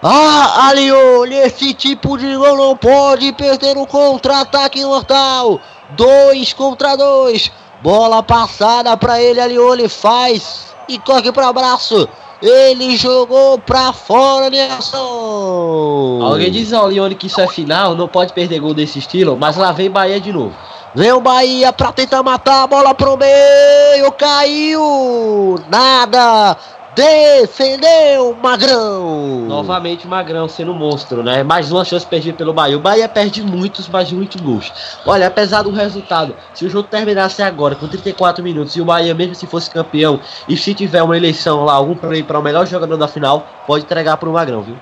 Ah, 0.02 0.68
Alione, 0.68 1.36
esse 1.36 1.74
tipo 1.74 2.18
de 2.18 2.36
gol 2.36 2.56
não 2.56 2.78
pode 2.78 3.32
perder 3.34 3.76
o 3.78 3.88
contra-ataque 3.88 4.84
mortal. 4.86 5.60
Dois 5.92 6.54
contra 6.54 6.96
dois. 6.96 7.52
Bola 7.82 8.22
passada 8.22 8.96
pra 8.96 9.22
ele, 9.22 9.40
Alione 9.40 9.90
faz 9.90 10.76
e 10.88 11.00
corre 11.00 11.32
para 11.32 11.48
abraço. 11.48 12.08
Ele 12.42 12.96
jogou 12.96 13.58
pra 13.58 13.92
fora, 13.92 14.50
Nelson. 14.52 16.20
Alguém 16.22 16.52
diz 16.52 16.72
ao 16.72 16.86
Leone 16.86 17.16
que 17.16 17.26
isso 17.26 17.42
é 17.42 17.48
final, 17.48 17.96
não 17.96 18.08
pode 18.08 18.34
perder 18.34 18.60
gol 18.60 18.76
desse 18.76 19.00
estilo, 19.00 19.36
mas 19.36 19.58
lá 19.58 19.72
vem 19.72 19.90
Bahia 19.90 20.22
de 20.22 20.32
novo. 20.32 20.56
Vem 20.94 21.12
o 21.12 21.20
Bahia 21.20 21.74
pra 21.74 21.92
tentar 21.92 22.22
matar 22.22 22.64
a 22.64 22.68
bola 22.68 22.94
pro 22.94 23.18
meio, 23.18 24.12
caiu, 24.12 25.60
nada, 25.70 26.56
defendeu 26.98 28.36
Magrão. 28.42 29.46
Novamente 29.48 30.08
Magrão 30.08 30.50
sendo 30.50 30.74
monstro, 30.74 31.22
né? 31.22 31.44
Mais 31.44 31.72
uma 31.72 31.86
chance 31.86 32.04
perdida 32.04 32.36
pelo 32.36 32.52
Bahia. 32.54 32.76
O 32.76 32.80
Bahia 32.80 33.08
perde 33.08 33.44
muitos, 33.44 33.88
mas 33.88 34.12
muitos 34.12 34.42
gols. 34.42 34.74
Olha, 35.06 35.28
apesar 35.28 35.62
do 35.62 35.70
resultado, 35.70 36.34
se 36.56 36.66
o 36.66 36.70
jogo 36.70 36.88
terminasse 36.88 37.44
agora 37.44 37.76
com 37.76 37.88
34 37.88 38.44
minutos 38.44 38.76
e 38.76 38.82
o 38.82 38.86
Bahia 38.86 39.14
mesmo 39.14 39.36
se 39.36 39.46
fosse 39.46 39.70
campeão 39.70 40.20
e 40.50 40.58
se 40.58 40.74
tiver 40.74 41.04
uma 41.04 41.16
eleição 41.16 41.64
lá, 41.64 41.74
algum 41.74 41.94
prêmio 41.94 42.26
para 42.26 42.40
o 42.40 42.42
melhor 42.42 42.66
jogador 42.66 42.98
da 42.98 43.08
final, 43.08 43.46
pode 43.68 43.86
entregar 43.86 44.18
pro 44.18 44.34
Magrão, 44.34 44.64
viu? 44.64 44.76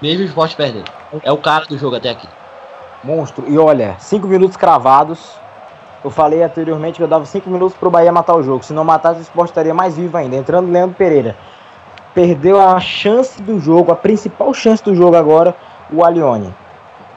Mesmo 0.00 0.22
o 0.22 0.26
esporte 0.26 0.54
perdendo. 0.54 0.88
É 1.24 1.32
o 1.32 1.36
cara 1.36 1.64
do 1.66 1.76
jogo 1.76 1.96
até 1.96 2.10
aqui. 2.10 2.28
Monstro. 3.02 3.44
E 3.48 3.58
olha, 3.58 3.96
5 3.98 4.24
minutos 4.28 4.56
cravados. 4.56 5.18
Eu 6.04 6.10
falei 6.10 6.44
anteriormente 6.44 6.98
que 6.98 7.02
eu 7.02 7.08
dava 7.08 7.24
5 7.24 7.50
minutos 7.50 7.76
pro 7.76 7.90
Bahia 7.90 8.12
matar 8.12 8.36
o 8.36 8.42
jogo. 8.42 8.64
Se 8.64 8.72
não 8.72 8.84
matasse, 8.84 9.18
o 9.18 9.22
esporte 9.22 9.50
estaria 9.50 9.74
mais 9.74 9.96
vivo 9.96 10.16
ainda. 10.16 10.36
Entrando 10.36 10.70
Leandro 10.70 10.94
Pereira 10.94 11.34
perdeu 12.16 12.58
a 12.58 12.80
chance 12.80 13.42
do 13.42 13.60
jogo, 13.60 13.92
a 13.92 13.94
principal 13.94 14.54
chance 14.54 14.82
do 14.82 14.94
jogo 14.96 15.14
agora, 15.14 15.54
o 15.92 16.02
Alione. 16.02 16.52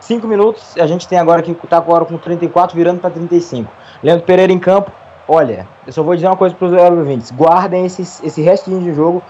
5 0.01 0.27
minutos, 0.27 0.75
a 0.77 0.85
gente 0.85 1.07
tem 1.07 1.17
agora 1.17 1.41
que 1.41 1.53
tá 1.53 1.77
agora 1.77 2.03
com 2.03 2.17
34 2.17 2.75
virando 2.75 2.99
para 2.99 3.09
35. 3.09 3.71
Leandro 4.03 4.25
Pereira 4.25 4.51
em 4.51 4.59
campo. 4.59 4.91
Olha, 5.25 5.65
eu 5.87 5.93
só 5.93 6.03
vou 6.03 6.15
dizer 6.15 6.27
uma 6.27 6.35
coisa 6.35 6.53
para 6.53 6.67
os 6.67 6.73
ouvintes: 6.73 7.31
guardem 7.31 7.85
esse, 7.85 8.01
esse 8.01 8.41
restinho 8.41 8.81
de 8.81 8.93
jogo 8.93 9.23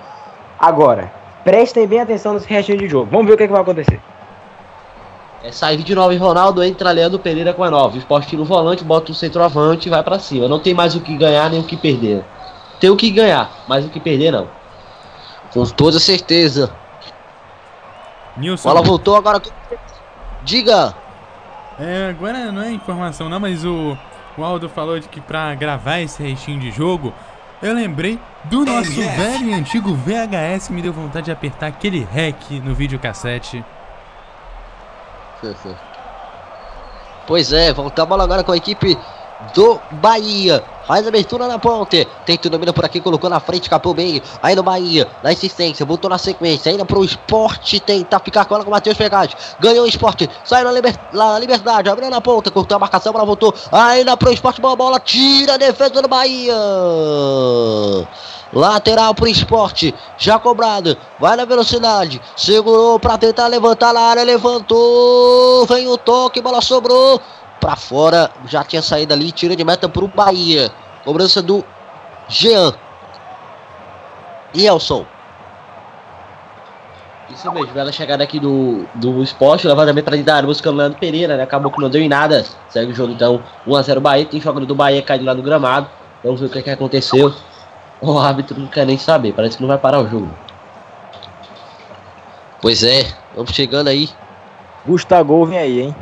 agora. 0.60 1.12
Prestem 1.44 1.86
bem 1.86 2.00
atenção 2.00 2.34
nesse 2.34 2.50
restinho 2.50 2.80
de 2.80 2.88
jogo. 2.88 3.08
Vamos 3.12 3.28
ver 3.28 3.34
o 3.34 3.38
que, 3.38 3.44
é 3.44 3.48
que 3.48 3.54
vai 3.54 3.62
acontecer. 3.62 4.02
É, 5.44 5.52
sai 5.52 5.78
29 5.78 6.16
Ronaldo, 6.18 6.64
entra 6.64 6.90
Leandro 6.92 7.20
Pereira 7.20 7.54
com 7.54 7.64
a 7.64 7.70
9. 7.70 7.98
O 7.98 8.00
esporte 8.00 8.36
no 8.36 8.44
volante, 8.44 8.84
bota 8.84 9.12
o 9.12 9.16
centroavante 9.16 9.88
e 9.88 9.92
vai 9.92 10.02
para 10.02 10.18
cima. 10.18 10.48
Não 10.48 10.60
tem 10.60 10.74
mais 10.74 10.96
o 10.96 11.02
que 11.02 11.16
ganhar 11.16 11.48
nem 11.52 11.60
o 11.60 11.64
que 11.64 11.78
perder. 11.78 12.24
Tem 12.80 12.90
o 12.90 12.96
que 12.96 13.12
ganhar, 13.12 13.52
mas 13.68 13.86
o 13.86 13.90
que 13.90 14.00
perder 14.00 14.32
não. 14.32 14.59
Com 15.54 15.66
toda 15.66 16.00
certeza. 16.00 16.72
Nilson. 18.38 18.70
Bola 18.70 18.82
voltou 18.82 19.16
agora. 19.16 19.42
Diga. 20.44 20.96
É, 21.80 22.10
agora 22.10 22.52
não 22.52 22.62
é 22.62 22.72
informação 22.72 23.30
não, 23.30 23.40
mas 23.40 23.64
o, 23.64 23.98
o 24.38 24.44
Aldo 24.44 24.68
falou 24.68 25.00
de 25.00 25.08
que 25.08 25.22
pra 25.22 25.56
gravar 25.56 26.00
esse 26.00 26.22
restinho 26.22 26.60
de 26.60 26.72
jogo, 26.72 27.14
eu 27.62 27.74
lembrei 27.74 28.20
do 28.46 28.66
nosso 28.66 28.92
velho 28.92 29.50
e 29.50 29.54
antigo 29.54 29.94
VHS 29.94 30.70
me 30.70 30.82
deu 30.82 30.92
vontade 30.92 31.26
de 31.26 31.32
apertar 31.32 31.68
aquele 31.68 32.08
REC 32.12 32.52
no 32.64 32.74
videocassete. 32.74 33.64
Pois 37.26 37.54
é, 37.54 37.72
voltar 37.72 38.04
a 38.04 38.06
bola 38.06 38.24
agora 38.24 38.44
com 38.44 38.52
a 38.52 38.58
equipe 38.58 38.98
do 39.54 39.80
Bahia. 39.92 40.64
Faz 40.86 41.08
abertura 41.08 41.48
na 41.48 41.60
ponte. 41.60 42.08
Tenta 42.26 42.50
domina 42.50 42.74
por 42.74 42.84
aqui, 42.84 43.00
colocou 43.00 43.30
na 43.30 43.40
frente, 43.40 43.70
capou 43.70 43.94
bem. 43.94 44.22
Aí 44.42 44.56
no 44.56 44.64
Bahia, 44.64 45.08
na 45.22 45.32
insistência, 45.32 45.86
botou 45.86 46.10
na 46.10 46.18
sequência. 46.18 46.72
Ainda 46.72 46.84
pro 46.84 47.06
esporte, 47.06 47.80
tenta 47.80 48.20
ficar 48.20 48.46
com 48.46 48.56
ela 48.56 48.64
com 48.64 48.72
o 48.72 48.74
Matheus 48.74 48.98
Pegade. 48.98 49.36
Ganhou 49.60 49.86
o 49.86 49.88
esporte, 49.88 50.28
saiu 50.44 50.66
na, 50.66 50.72
liber, 50.72 50.96
na 51.14 51.38
liberdade, 51.38 51.90
abriu 51.90 52.10
na 52.10 52.20
ponta, 52.20 52.50
cortou 52.50 52.76
a 52.76 52.80
marcação, 52.80 53.14
ela 53.14 53.24
voltou. 53.24 53.54
Ainda 53.72 54.18
pro 54.18 54.34
esporte, 54.34 54.60
boa 54.60 54.76
bola, 54.76 55.00
tira 55.00 55.54
a 55.54 55.58
defesa 55.58 56.02
do 56.02 56.08
Bahia. 56.08 56.56
Lateral 58.52 59.14
pro 59.14 59.28
esporte, 59.28 59.94
já 60.18 60.40
cobrado, 60.40 60.98
vai 61.20 61.36
na 61.36 61.46
velocidade, 61.46 62.20
segurou 62.36 63.00
para 63.00 63.16
tentar 63.16 63.46
levantar 63.46 63.94
na 63.94 64.02
área, 64.02 64.24
levantou, 64.24 65.68
vem 65.68 65.88
o 65.88 65.96
toque, 66.00 66.42
bola 66.42 66.60
sobrou, 66.60 67.22
para 67.60 67.76
fora, 67.76 68.32
já 68.46 68.64
tinha 68.64 68.82
saído 68.82 69.14
ali, 69.14 69.32
tira 69.32 69.56
de 69.56 69.64
meta 69.64 69.90
para 69.90 70.04
o 70.04 70.08
Bahia. 70.08 70.72
Cobrança 71.04 71.42
do 71.42 71.64
Jean. 72.28 72.74
Elson. 74.54 75.06
Isso 77.30 77.52
mesmo, 77.52 77.78
ela 77.78 77.92
chegada 77.92 78.24
aqui 78.24 78.40
do, 78.40 78.86
do 78.96 79.22
esporte, 79.22 79.68
levantamento 79.68 80.06
para 80.06 80.18
da 80.18 80.36
área, 80.36 80.48
buscando 80.48 80.76
o 80.76 80.78
Leandro 80.78 81.00
Pereira, 81.00 81.38
né? 81.38 81.44
Acabou 81.44 81.72
que 81.72 81.80
não 81.80 81.90
deu 81.90 82.02
em 82.02 82.10
nada. 82.10 82.44
Segue 82.70 82.92
o 82.92 82.96
jogo 82.96 83.14
então, 83.14 83.42
1x0 83.68 84.00
Bahia. 84.00 84.26
Tem 84.26 84.42
jogando 84.42 84.66
do 84.66 84.74
Bahia 84.74 85.02
caindo 85.02 85.26
lá 85.26 85.36
no 85.36 85.44
gramado. 85.44 85.88
Vamos 86.24 86.40
ver 86.42 86.48
o 86.48 86.50
que, 86.50 86.60
é 86.60 86.62
que 86.62 86.70
aconteceu. 86.72 87.34
O 88.02 88.18
árbitro 88.18 88.60
não 88.60 88.68
quer 88.68 88.86
nem 88.86 88.98
saber, 88.98 89.34
parece 89.34 89.58
que 89.58 89.62
não 89.62 89.68
vai 89.68 89.78
parar 89.78 90.00
o 90.00 90.08
jogo. 90.08 90.30
Pois 92.62 92.84
é, 92.84 93.06
vamos 93.36 93.52
chegando 93.52 93.90
aí. 93.90 94.10
Gustavo 94.86 95.46
vem 95.46 95.60
aí, 95.60 95.82
hein? 95.82 95.96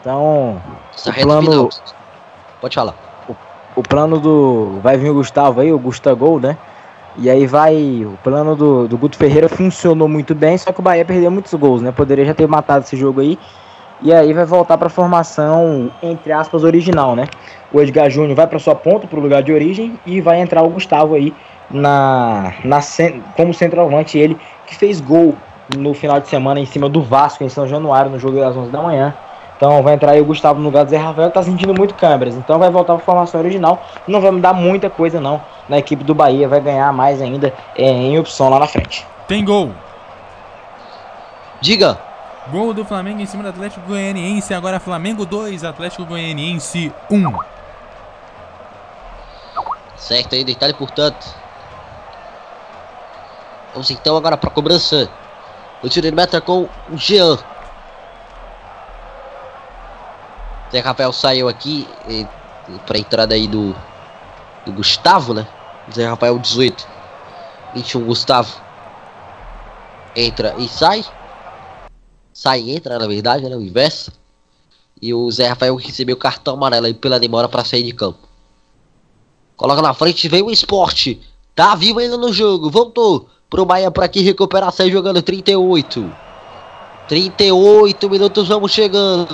Então, 0.00 0.60
o 1.06 1.12
plano, 1.22 1.68
Pode 2.60 2.74
falar. 2.74 2.94
O, 3.28 3.36
o, 3.76 3.82
plano 3.82 4.18
do. 4.18 4.80
Vai 4.82 4.96
vir 4.96 5.10
o 5.10 5.14
Gustavo 5.14 5.60
aí, 5.60 5.72
o 5.72 5.78
Gustavo, 5.78 6.40
né? 6.40 6.56
E 7.16 7.28
aí 7.30 7.46
vai. 7.46 8.04
O 8.04 8.18
plano 8.22 8.56
do, 8.56 8.88
do 8.88 8.98
Guto 8.98 9.16
Ferreira 9.16 9.48
funcionou 9.48 10.08
muito 10.08 10.34
bem, 10.34 10.56
só 10.58 10.72
que 10.72 10.80
o 10.80 10.82
Bahia 10.82 11.04
perdeu 11.04 11.30
muitos 11.30 11.52
gols, 11.54 11.82
né? 11.82 11.92
Poderia 11.92 12.24
já 12.24 12.34
ter 12.34 12.46
matado 12.46 12.84
esse 12.84 12.96
jogo 12.96 13.20
aí. 13.20 13.38
E 14.00 14.12
aí 14.12 14.32
vai 14.32 14.44
voltar 14.44 14.78
para 14.78 14.86
a 14.86 14.90
formação, 14.90 15.90
entre 16.00 16.30
aspas, 16.32 16.62
original, 16.62 17.16
né? 17.16 17.26
O 17.72 17.80
Edgar 17.80 18.08
Júnior 18.08 18.36
vai 18.36 18.46
para 18.46 18.58
sua 18.60 18.74
ponta, 18.74 19.08
para 19.08 19.18
o 19.18 19.22
lugar 19.22 19.42
de 19.42 19.52
origem, 19.52 19.98
e 20.06 20.20
vai 20.20 20.40
entrar 20.40 20.62
o 20.62 20.68
Gustavo 20.68 21.16
aí 21.16 21.34
na, 21.68 22.54
na 22.64 22.80
como 23.36 23.52
centroavante, 23.52 24.16
ele 24.16 24.38
que 24.66 24.76
fez 24.76 25.00
gol 25.00 25.34
no 25.76 25.92
final 25.92 26.20
de 26.20 26.28
semana 26.28 26.60
em 26.60 26.66
cima 26.66 26.88
do 26.88 27.02
Vasco 27.02 27.42
em 27.42 27.48
São 27.48 27.66
Januário, 27.66 28.10
no 28.10 28.18
jogo 28.18 28.38
das 28.38 28.56
11 28.56 28.70
da 28.70 28.80
manhã. 28.80 29.14
Então 29.58 29.82
vai 29.82 29.94
entrar 29.94 30.12
aí 30.12 30.20
o 30.20 30.24
Gustavo 30.24 30.60
no 30.60 30.66
lugar 30.66 30.84
do 30.84 30.90
Zé 30.90 30.96
Rafael, 30.96 31.30
que 31.30 31.34
tá 31.34 31.42
sentindo 31.42 31.74
muito 31.74 31.92
câmeras. 31.94 32.36
Então 32.36 32.60
vai 32.60 32.70
voltar 32.70 32.94
para 32.94 33.02
a 33.02 33.04
formação 33.04 33.40
original. 33.40 33.84
Não 34.06 34.20
vai 34.20 34.30
mudar 34.30 34.52
muita 34.52 34.88
coisa 34.88 35.20
não. 35.20 35.42
Na 35.68 35.78
equipe 35.78 36.04
do 36.04 36.14
Bahia 36.14 36.48
vai 36.48 36.60
ganhar 36.60 36.92
mais 36.92 37.20
ainda 37.20 37.52
é, 37.74 37.90
em 37.90 38.16
opção 38.16 38.48
lá 38.48 38.60
na 38.60 38.68
frente. 38.68 39.04
Tem 39.26 39.44
gol. 39.44 39.72
Diga. 41.60 41.98
Gol 42.52 42.72
do 42.72 42.84
Flamengo 42.84 43.20
em 43.20 43.26
cima 43.26 43.42
do 43.42 43.48
Atlético 43.48 43.84
Goianiense. 43.84 44.54
Agora 44.54 44.78
Flamengo 44.78 45.26
2, 45.26 45.64
Atlético 45.64 46.04
Goianiense 46.04 46.92
1. 47.10 47.32
Certo 49.96 50.36
aí, 50.36 50.44
detalhe 50.44 50.72
portanto. 50.72 51.34
Vamos 53.72 53.90
então 53.90 54.16
agora 54.16 54.36
para 54.36 54.50
a 54.50 54.52
cobrança. 54.52 55.10
O 55.82 55.88
tiro 55.88 56.08
de 56.08 56.14
meta 56.14 56.40
com 56.40 56.68
o 56.90 56.96
Jean. 56.96 57.36
Zé 60.70 60.80
Rafael 60.80 61.12
saiu 61.12 61.48
aqui 61.48 61.86
para 62.86 62.98
entrada 62.98 63.34
aí 63.34 63.46
do, 63.46 63.74
do 64.66 64.72
Gustavo, 64.72 65.32
né? 65.32 65.46
Zé 65.92 66.06
Rafael 66.06 66.38
18. 66.38 66.86
21 67.74 68.04
Gustavo. 68.04 68.60
Entra 70.14 70.54
e 70.58 70.68
sai. 70.68 71.04
Sai 72.32 72.60
e 72.60 72.76
entra, 72.76 72.98
na 72.98 73.06
verdade, 73.06 73.48
né? 73.48 73.56
O 73.56 73.62
inverso. 73.62 74.12
E 75.00 75.14
o 75.14 75.30
Zé 75.30 75.48
Rafael 75.48 75.74
recebeu 75.76 76.16
o 76.16 76.18
cartão 76.18 76.54
amarelo 76.54 76.86
aí 76.86 76.94
pela 76.94 77.20
demora 77.20 77.48
para 77.48 77.64
sair 77.64 77.82
de 77.82 77.92
campo. 77.92 78.18
Coloca 79.56 79.80
na 79.80 79.94
frente, 79.94 80.28
vem 80.28 80.42
o 80.42 80.50
esporte. 80.50 81.20
Tá 81.54 81.74
vivo 81.74 81.98
ainda 81.98 82.16
no 82.16 82.32
jogo. 82.32 82.70
Voltou 82.70 83.28
pro 83.48 83.64
Bahia 83.64 83.90
para 83.90 84.04
aqui 84.04 84.20
recuperar, 84.20 84.72
sai 84.72 84.90
jogando 84.90 85.22
38. 85.22 86.12
38 87.08 88.10
minutos, 88.10 88.48
vamos 88.48 88.70
chegando. 88.70 89.28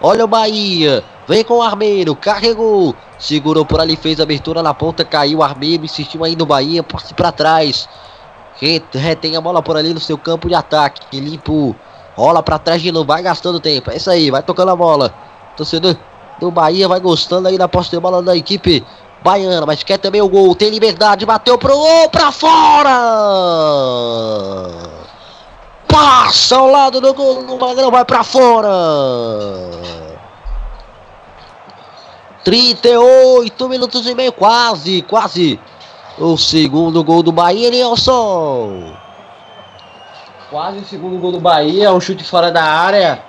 Olha 0.00 0.24
o 0.24 0.28
Bahia. 0.28 1.02
Vem 1.26 1.42
com 1.42 1.54
o 1.54 1.62
Armeiro. 1.62 2.14
Carregou. 2.14 2.94
Segurou 3.18 3.64
por 3.64 3.80
ali, 3.80 3.96
fez 3.96 4.20
a 4.20 4.24
abertura 4.24 4.62
na 4.62 4.74
ponta. 4.74 5.04
Caiu 5.04 5.38
o 5.38 5.42
Armeiro. 5.42 5.84
Insistiu 5.84 6.24
aí 6.24 6.36
no 6.36 6.46
Bahia. 6.46 6.82
Passe 6.82 7.14
para 7.14 7.32
trás. 7.32 7.88
Retém 8.92 9.36
a 9.36 9.40
bola 9.40 9.62
por 9.62 9.76
ali 9.76 9.92
no 9.92 10.00
seu 10.00 10.18
campo 10.18 10.48
de 10.48 10.54
ataque. 10.54 11.18
Limpo. 11.18 11.74
Rola 12.14 12.42
para 12.42 12.58
trás 12.58 12.82
de 12.82 12.92
novo. 12.92 13.06
Vai 13.06 13.22
gastando 13.22 13.58
tempo. 13.58 13.90
É 13.90 13.96
isso 13.96 14.10
aí. 14.10 14.30
Vai 14.30 14.42
tocando 14.42 14.70
a 14.70 14.76
bola. 14.76 15.14
Torcedor 15.56 15.96
do 16.38 16.50
Bahia 16.50 16.86
vai 16.86 17.00
gostando 17.00 17.48
aí 17.48 17.56
da 17.56 17.66
posse 17.66 17.90
de 17.90 17.98
bola 17.98 18.22
da 18.22 18.36
equipe 18.36 18.84
baiana. 19.24 19.64
Mas 19.66 19.82
quer 19.82 19.98
também 19.98 20.20
o 20.20 20.28
gol. 20.28 20.54
Tem 20.54 20.70
liberdade. 20.70 21.24
Bateu 21.24 21.56
pro 21.58 21.74
gol. 21.74 22.10
Pra 22.10 22.30
fora. 22.30 22.92
Passa 25.88 26.56
ao 26.56 26.70
lado 26.70 27.00
do 27.00 27.14
gol. 27.14 27.40
O 27.40 27.58
Magrão 27.58 27.90
vai 27.90 28.04
para 28.04 28.22
fora. 28.22 28.68
38 32.46 33.68
minutos 33.68 34.06
e 34.06 34.14
meio, 34.14 34.32
quase, 34.32 35.02
quase. 35.02 35.58
O 36.16 36.36
segundo 36.36 37.02
gol 37.02 37.20
do 37.20 37.32
Bahia, 37.32 37.70
Nilson. 37.70 38.94
Quase 40.48 40.78
o 40.78 40.84
segundo 40.84 41.18
gol 41.18 41.32
do 41.32 41.40
Bahia, 41.40 41.92
um 41.92 42.00
chute 42.00 42.22
fora 42.22 42.52
da 42.52 42.62
área. 42.62 43.20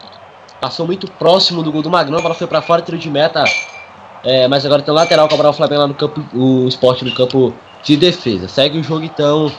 Passou 0.62 0.86
muito 0.86 1.10
próximo 1.12 1.64
do 1.64 1.72
gol 1.72 1.82
do 1.82 1.90
Magrão, 1.90 2.20
a 2.20 2.22
bola 2.22 2.36
foi 2.36 2.46
para 2.46 2.62
fora, 2.62 2.82
tiro 2.82 2.98
de 2.98 3.10
meta 3.10 3.44
É, 4.24 4.48
mas 4.48 4.66
agora 4.66 4.84
tem 4.84 4.92
o 4.92 4.96
lateral 4.96 5.28
cobrar 5.28 5.50
o 5.50 5.54
Flamengo 5.54 5.82
lá 5.82 5.88
no 5.88 5.96
campo, 5.96 6.24
o 6.34 6.68
esporte 6.68 7.04
no 7.04 7.14
campo 7.16 7.54
de 7.84 7.98
defesa. 7.98 8.48
Segue 8.48 8.78
o 8.78 8.84
jogo 8.84 9.04
então. 9.04 9.52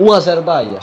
1x0 0.00 0.40
Bahia. 0.40 0.78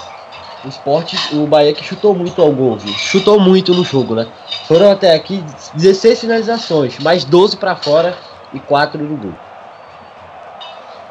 O 0.63 0.67
esporte, 0.67 1.17
o 1.33 1.47
Bahia 1.47 1.73
que 1.73 1.83
chutou 1.83 2.13
muito 2.13 2.41
ao 2.41 2.51
gol, 2.51 2.77
viu? 2.77 2.93
chutou 2.93 3.39
muito 3.39 3.73
no 3.73 3.83
jogo, 3.83 4.13
né? 4.15 4.27
Foram 4.67 4.91
até 4.91 5.15
aqui 5.15 5.43
16 5.73 6.19
finalizações, 6.21 6.99
mais 6.99 7.23
12 7.23 7.57
para 7.57 7.75
fora 7.75 8.17
e 8.53 8.59
4 8.59 9.01
no 9.01 9.15
gol. 9.15 9.33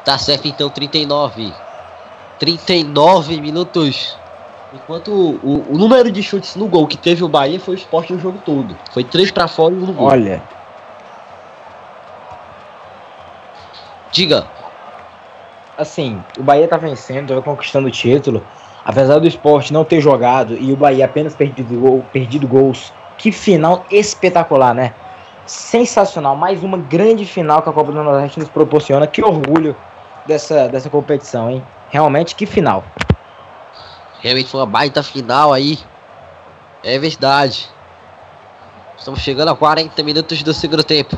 Tá 0.05 0.17
certo 0.17 0.47
então, 0.47 0.69
39. 0.69 1.53
39 2.37 3.41
minutos. 3.41 4.17
Enquanto 4.73 5.11
o, 5.11 5.35
o, 5.43 5.73
o 5.73 5.77
número 5.77 6.11
de 6.11 6.21
chutes 6.21 6.55
no 6.55 6.67
gol 6.67 6.85
que 6.87 6.95
teve 6.95 7.23
o 7.23 7.27
Bahia 7.27 7.59
foi 7.59 7.73
o 7.73 7.77
esporte 7.77 8.13
no 8.13 8.19
jogo 8.19 8.39
todo. 8.45 8.77
Foi 8.91 9.03
3 9.03 9.31
para 9.31 9.47
fora 9.47 9.73
e 9.73 9.77
1 9.77 9.79
no 9.81 9.93
gol. 9.93 10.07
Olha, 10.07 10.43
Diga. 14.11 14.47
assim, 15.77 16.23
o 16.37 16.43
Bahia 16.43 16.67
tá 16.67 16.77
vencendo, 16.77 17.35
tá 17.35 17.41
conquistando 17.41 17.87
o 17.87 17.91
título. 17.91 18.43
Apesar 18.89 19.19
do 19.19 19.27
esporte 19.27 19.71
não 19.71 19.85
ter 19.85 20.01
jogado 20.01 20.57
e 20.59 20.73
o 20.73 20.75
Bahia 20.75 21.05
apenas 21.05 21.35
perdido, 21.35 21.79
gol, 21.79 22.03
perdido 22.11 22.47
gols. 22.47 22.91
Que 23.19 23.31
final 23.31 23.85
espetacular, 23.91 24.73
né? 24.73 24.95
Sensacional. 25.45 26.35
Mais 26.35 26.63
uma 26.63 26.75
grande 26.75 27.23
final 27.23 27.61
que 27.61 27.69
a 27.69 27.71
Copa 27.71 27.91
do 27.91 28.03
Nordeste 28.03 28.39
nos 28.39 28.49
proporciona. 28.49 29.05
Que 29.05 29.23
orgulho 29.23 29.75
dessa, 30.25 30.67
dessa 30.67 30.89
competição, 30.89 31.51
hein? 31.51 31.63
Realmente, 31.91 32.33
que 32.33 32.47
final. 32.47 32.83
Realmente 34.21 34.49
foi 34.49 34.59
uma 34.59 34.65
baita 34.65 35.03
final 35.03 35.53
aí. 35.53 35.77
É 36.83 36.97
verdade. 36.97 37.69
Estamos 38.97 39.19
chegando 39.19 39.49
a 39.49 39.55
40 39.55 40.01
minutos 40.01 40.41
do 40.41 40.51
segundo 40.51 40.83
tempo. 40.83 41.15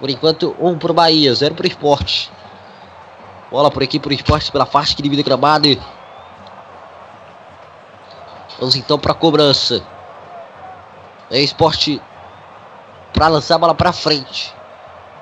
Por 0.00 0.10
enquanto, 0.10 0.56
um 0.58 0.76
pro 0.76 0.92
Bahia, 0.92 1.32
zero 1.32 1.54
pro 1.54 1.68
esporte. 1.68 2.28
Bola 3.52 3.70
por 3.70 3.84
aqui 3.84 4.00
pro 4.00 4.12
esporte 4.12 4.50
pela 4.50 4.66
faixa 4.66 4.96
que 4.96 5.02
divide 5.02 5.22
o 5.22 5.24
gramado. 5.24 5.68
Vamos 8.58 8.74
então 8.76 8.98
pra 8.98 9.14
cobrança. 9.14 9.82
É 11.30 11.40
esporte 11.40 12.00
pra 13.12 13.28
lançar 13.28 13.56
a 13.56 13.58
bola 13.58 13.74
pra 13.74 13.92
frente. 13.92 14.54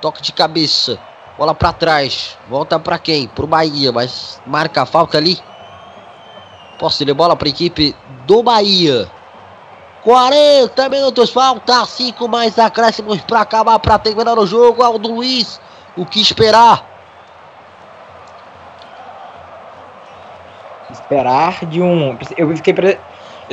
Toque 0.01 0.23
de 0.23 0.33
cabeça. 0.33 0.99
Bola 1.37 1.55
pra 1.55 1.73
trás. 1.73 2.39
Volta 2.49 2.79
pra 2.79 2.99
quem? 2.99 3.27
Pro 3.27 3.47
Bahia, 3.47 3.91
mas 3.91 4.41
marca 4.47 4.83
a 4.83 4.87
falta 4.87 5.19
ali. 5.19 5.41
Posse 6.79 7.05
de 7.05 7.15
bola 7.15 7.35
para 7.35 7.49
a 7.49 7.51
equipe 7.51 7.95
do 8.27 8.43
Bahia. 8.43 9.11
40 10.03 10.89
minutos, 10.91 11.31
falta 11.31 11.85
5 11.87 12.29
mais 12.29 12.59
acréscimos 12.59 13.23
para 13.23 13.41
acabar, 13.41 13.79
para 13.79 13.99
terminar 13.99 14.39
o 14.39 14.47
jogo. 14.47 14.83
Aldo 14.83 15.11
Luiz, 15.11 15.59
o 15.97 16.05
que 16.05 16.21
esperar? 16.21 16.85
Esperar 20.91 21.65
de 21.65 21.81
um. 21.81 22.19
Eu 22.37 22.55
fiquei, 22.57 22.75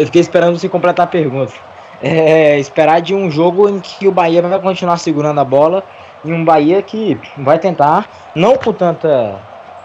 eu 0.01 0.05
fiquei 0.07 0.21
esperando 0.21 0.57
você 0.57 0.67
completar 0.67 1.05
a 1.05 1.09
pergunta. 1.09 1.53
É, 2.01 2.57
esperar 2.57 2.99
de 3.01 3.13
um 3.13 3.29
jogo 3.29 3.69
em 3.69 3.79
que 3.79 4.07
o 4.07 4.11
Bahia 4.11 4.41
vai 4.41 4.59
continuar 4.59 4.97
segurando 4.97 5.39
a 5.39 5.45
bola 5.45 5.83
e 6.25 6.33
um 6.33 6.43
Bahia 6.43 6.81
que 6.81 7.19
vai 7.37 7.59
tentar, 7.59 8.09
não 8.33 8.55
com 8.57 8.73
tanta 8.73 9.39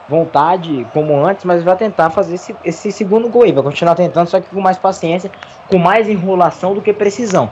vontade 0.08 0.86
como 0.94 1.22
antes, 1.22 1.44
mas 1.44 1.62
vai 1.62 1.76
tentar 1.76 2.08
fazer 2.10 2.36
esse, 2.36 2.56
esse 2.64 2.90
segundo 2.90 3.28
gol 3.28 3.42
aí. 3.42 3.52
Vai 3.52 3.62
continuar 3.62 3.94
tentando, 3.94 4.28
só 4.28 4.40
que 4.40 4.48
com 4.48 4.60
mais 4.60 4.78
paciência, 4.78 5.30
com 5.68 5.76
mais 5.76 6.08
enrolação 6.08 6.74
do 6.74 6.80
que 6.80 6.92
precisão. 6.92 7.50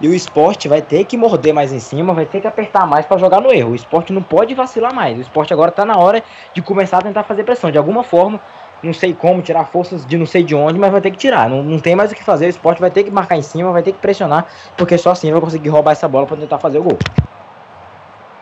E 0.00 0.08
o 0.08 0.14
esporte 0.14 0.68
vai 0.68 0.82
ter 0.82 1.04
que 1.04 1.16
morder 1.16 1.54
mais 1.54 1.72
em 1.72 1.78
cima, 1.78 2.12
vai 2.12 2.26
ter 2.26 2.40
que 2.40 2.46
apertar 2.46 2.86
mais 2.86 3.06
para 3.06 3.18
jogar 3.18 3.40
no 3.40 3.52
erro. 3.52 3.72
O 3.72 3.74
esporte 3.74 4.12
não 4.12 4.22
pode 4.22 4.54
vacilar 4.54 4.94
mais. 4.94 5.16
O 5.16 5.20
esporte 5.20 5.52
agora 5.52 5.70
tá 5.70 5.84
na 5.84 5.96
hora 5.98 6.22
de 6.52 6.60
começar 6.62 6.98
a 6.98 7.02
tentar 7.02 7.22
fazer 7.22 7.44
pressão. 7.44 7.70
De 7.70 7.78
alguma 7.78 8.02
forma, 8.02 8.40
não 8.82 8.92
sei 8.92 9.14
como, 9.14 9.42
tirar 9.42 9.64
forças 9.66 10.04
de 10.04 10.16
não 10.16 10.26
sei 10.26 10.42
de 10.42 10.54
onde, 10.54 10.78
mas 10.78 10.92
vai 10.92 11.00
ter 11.00 11.10
que 11.10 11.16
tirar. 11.16 11.48
Não, 11.48 11.62
não 11.62 11.78
tem 11.78 11.96
mais 11.96 12.12
o 12.12 12.14
que 12.14 12.22
fazer. 12.22 12.46
O 12.46 12.50
esporte 12.50 12.80
vai 12.80 12.90
ter 12.90 13.04
que 13.04 13.10
marcar 13.10 13.36
em 13.36 13.42
cima, 13.42 13.72
vai 13.72 13.82
ter 13.82 13.92
que 13.92 13.98
pressionar, 13.98 14.46
porque 14.76 14.96
só 14.98 15.10
assim 15.10 15.30
vai 15.30 15.40
conseguir 15.40 15.68
roubar 15.68 15.92
essa 15.92 16.08
bola 16.08 16.26
para 16.26 16.36
tentar 16.36 16.58
fazer 16.58 16.78
o 16.78 16.82
gol. 16.82 16.98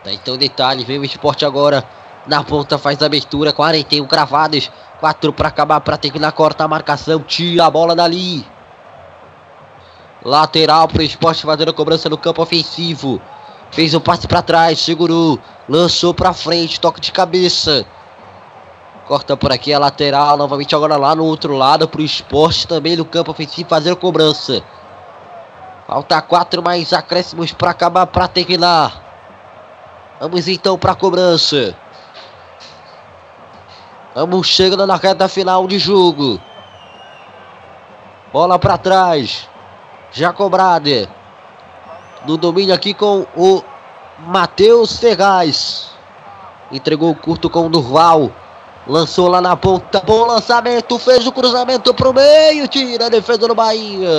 Tá, 0.03 0.11
então 0.11 0.37
detalhe, 0.37 0.83
vem 0.83 0.99
o 0.99 1.03
esporte 1.03 1.45
agora. 1.45 1.83
Na 2.27 2.43
ponta 2.43 2.77
faz 2.77 3.01
a 3.01 3.05
abertura, 3.05 3.53
41 3.53 4.05
cravados. 4.07 4.71
4 4.99 5.33
para 5.33 5.49
acabar, 5.49 5.79
para 5.81 5.97
terminar, 5.97 6.31
corta 6.31 6.63
a 6.63 6.67
marcação. 6.67 7.19
Tira 7.19 7.65
a 7.65 7.69
bola 7.69 7.95
dali. 7.95 8.45
Lateral 10.23 10.87
pro 10.87 11.03
esporte 11.03 11.43
fazendo 11.43 11.69
a 11.69 11.73
cobrança 11.73 12.09
no 12.09 12.17
campo 12.17 12.41
ofensivo. 12.41 13.21
Fez 13.71 13.93
o 13.93 14.01
passe 14.01 14.27
para 14.27 14.41
trás, 14.41 14.79
segurou. 14.79 15.39
Lançou 15.69 16.13
para 16.13 16.33
frente, 16.33 16.79
toque 16.79 16.99
de 16.99 17.11
cabeça. 17.11 17.85
Corta 19.07 19.37
por 19.37 19.51
aqui 19.51 19.71
a 19.71 19.77
lateral, 19.77 20.35
novamente 20.35 20.73
agora 20.73 20.97
lá 20.97 21.13
no 21.13 21.25
outro 21.25 21.55
lado 21.55 21.87
pro 21.87 22.01
esporte 22.01 22.67
também 22.67 22.97
no 22.97 23.05
campo 23.05 23.31
ofensivo 23.31 23.69
fazer 23.69 23.91
a 23.91 23.95
cobrança. 23.95 24.63
Falta 25.85 26.19
4 26.19 26.63
mais 26.63 26.91
acréscimos 26.91 27.51
para 27.51 27.69
acabar, 27.69 28.07
para 28.07 28.27
terminar. 28.27 29.03
Vamos 30.19 30.47
então 30.47 30.75
para 30.77 30.93
a 30.93 30.95
cobrança. 30.95 31.75
Vamos 34.15 34.47
chegando 34.47 34.87
na 34.87 34.95
reta 34.95 35.27
final 35.27 35.67
de 35.67 35.77
jogo. 35.77 36.39
Bola 38.33 38.57
para 38.57 38.77
trás. 38.77 39.47
Já 40.11 40.33
cobrada. 40.33 41.07
No 42.25 42.37
domínio 42.37 42.73
aqui 42.73 42.93
com 42.93 43.27
o 43.35 43.61
Matheus 44.19 44.97
Ferraz. 44.97 45.91
Entregou 46.71 47.11
o 47.11 47.15
curto 47.15 47.49
com 47.49 47.67
o 47.67 47.69
Durval. 47.69 48.31
Lançou 48.87 49.27
lá 49.27 49.41
na 49.41 49.55
ponta. 49.55 50.01
Bom 50.05 50.25
lançamento. 50.25 50.99
Fez 50.99 51.25
o 51.25 51.31
cruzamento 51.31 51.93
pro 51.93 52.13
meio. 52.13 52.67
Tira 52.67 53.07
a 53.07 53.09
defesa 53.09 53.47
do 53.47 53.55
Bahia. 53.55 54.09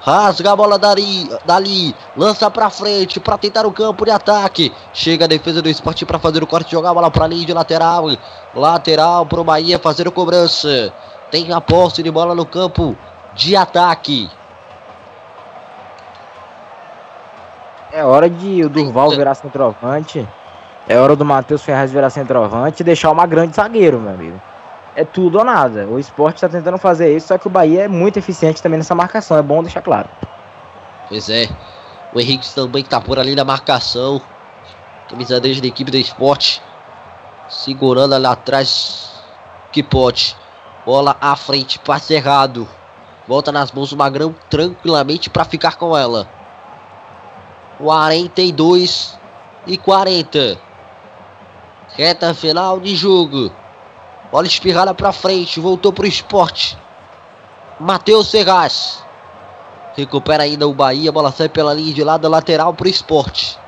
Rasga 0.00 0.52
a 0.52 0.56
bola 0.56 0.78
dali, 0.78 1.28
dali 1.44 1.92
lança 2.16 2.48
pra 2.48 2.70
frente 2.70 3.18
para 3.18 3.36
tentar 3.36 3.66
o 3.66 3.72
campo 3.72 4.04
de 4.04 4.12
ataque. 4.12 4.72
Chega 4.92 5.24
a 5.24 5.28
defesa 5.28 5.60
do 5.60 5.68
esporte 5.68 6.06
para 6.06 6.16
fazer 6.16 6.44
o 6.44 6.46
corte, 6.46 6.70
jogar 6.70 6.90
a 6.90 6.94
bola 6.94 7.10
pra 7.10 7.26
linha 7.26 7.44
de 7.44 7.52
lateral. 7.52 8.06
Lateral 8.54 9.26
pro 9.26 9.42
Bahia 9.42 9.80
fazer 9.80 10.06
a 10.06 10.10
cobrança. 10.12 10.92
Tem 11.28 11.52
a 11.52 11.60
posse 11.60 12.04
de 12.04 12.10
bola 12.10 12.36
no 12.36 12.46
campo 12.46 12.96
de 13.34 13.56
ataque. 13.56 14.30
É 17.92 18.04
hora 18.04 18.30
de 18.30 18.64
o 18.64 18.68
Durval 18.68 19.10
virar 19.10 19.34
centroavante. 19.34 20.26
É 20.88 20.98
hora 20.98 21.16
do 21.16 21.24
Matheus 21.24 21.62
Ferraz 21.62 21.90
virar 21.90 22.10
centroavante 22.10 22.82
e 22.82 22.84
deixar 22.84 23.10
uma 23.10 23.26
grande 23.26 23.56
zagueiro, 23.56 23.98
meu 23.98 24.12
amigo. 24.12 24.40
É 24.94 25.04
tudo 25.04 25.38
ou 25.38 25.44
nada. 25.44 25.86
O 25.86 25.98
esporte 25.98 26.36
está 26.36 26.48
tentando 26.48 26.78
fazer 26.78 27.14
isso, 27.14 27.28
só 27.28 27.36
que 27.36 27.46
o 27.46 27.50
Bahia 27.50 27.82
é 27.82 27.88
muito 27.88 28.18
eficiente 28.18 28.62
também 28.62 28.78
nessa 28.78 28.94
marcação. 28.94 29.36
É 29.36 29.42
bom 29.42 29.62
deixar 29.62 29.82
claro. 29.82 30.08
Pois 31.08 31.28
é. 31.28 31.48
O 32.14 32.20
Henrique 32.20 32.48
também 32.54 32.84
tá 32.84 33.00
por 33.00 33.18
ali 33.18 33.34
na 33.34 33.44
marcação. 33.44 34.22
Camisa 35.10 35.40
10 35.40 35.60
da 35.60 35.66
equipe 35.66 35.90
do 35.90 35.96
esporte. 35.96 36.62
Segurando 37.48 38.14
ali 38.14 38.26
atrás. 38.26 39.22
Que 39.72 39.82
pode. 39.82 40.36
Bola 40.86 41.16
à 41.20 41.34
frente, 41.34 41.80
passe 41.80 42.14
errado. 42.14 42.66
Volta 43.26 43.50
nas 43.50 43.72
mãos 43.72 43.90
do 43.90 43.96
Magrão 43.96 44.34
tranquilamente 44.48 45.28
para 45.28 45.44
ficar 45.44 45.74
com 45.76 45.96
ela. 45.96 46.28
42 47.78 49.18
e 49.66 49.76
40. 49.76 50.65
Reta 51.96 52.34
final 52.34 52.78
de 52.78 52.94
jogo. 52.94 53.50
Bola 54.30 54.46
espirrada 54.46 54.94
para 54.94 55.12
frente, 55.12 55.58
voltou 55.58 55.92
pro 55.92 56.06
esporte. 56.06 56.76
Matheus 57.80 58.30
Serraz. 58.30 59.02
Recupera 59.96 60.42
ainda 60.42 60.68
o 60.68 60.74
Bahia, 60.74 61.10
bola 61.10 61.32
sai 61.32 61.48
pela 61.48 61.72
linha 61.72 61.94
de 61.94 62.04
lado 62.04 62.28
lateral 62.28 62.74
pro 62.74 62.86
esporte. 62.86 63.58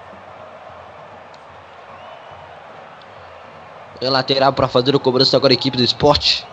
É 3.98 4.10
lateral 4.10 4.52
para 4.52 4.68
fazer 4.68 4.94
o 4.94 5.00
cobrança 5.00 5.36
agora 5.36 5.52
a 5.52 5.54
equipe 5.54 5.78
do 5.78 5.82
esporte. 5.82 6.46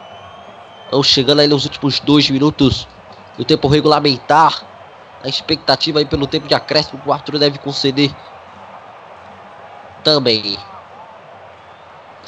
Estão 0.86 1.04
chegando 1.04 1.42
aí 1.42 1.48
nos 1.48 1.66
últimos 1.66 2.00
dois 2.00 2.30
minutos 2.30 2.88
do 3.38 3.44
tempo 3.44 3.68
regulamentar. 3.68 4.64
A 5.22 5.28
expectativa 5.28 6.00
aí 6.00 6.06
pelo 6.06 6.26
tempo 6.26 6.48
de 6.48 6.54
acréscimo 6.54 7.02
que 7.02 7.10
o 7.10 7.12
Arthur 7.12 7.38
deve 7.38 7.58
conceder. 7.58 8.16
Também. 10.04 10.58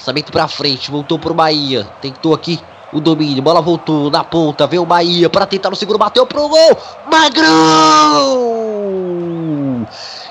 Lançamento 0.08 0.32
pra 0.32 0.48
frente, 0.48 0.90
voltou 0.90 1.20
pro 1.20 1.34
Bahia. 1.34 1.86
Tentou 2.00 2.34
aqui 2.34 2.58
o 2.94 3.02
domínio, 3.02 3.44
bola 3.44 3.62
voltou 3.62 4.10
na 4.10 4.24
ponta, 4.24 4.66
veio 4.66 4.84
o 4.84 4.86
Bahia 4.86 5.30
para 5.30 5.46
tentar 5.46 5.70
no 5.70 5.76
seguro, 5.76 6.00
bateu 6.00 6.26
pro 6.26 6.48
gol. 6.48 6.78
Magrão! 7.12 8.26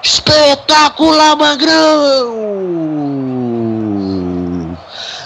Espetacular, 0.03 1.37
Magrão! 1.37 1.77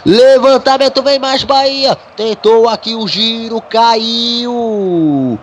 Levantamento 0.04 1.00
vem 1.00 1.20
mais 1.20 1.44
Bahia. 1.44 1.96
Tentou 2.16 2.68
aqui 2.68 2.96
o 2.96 3.06
giro, 3.06 3.60
caiu. 3.60 5.38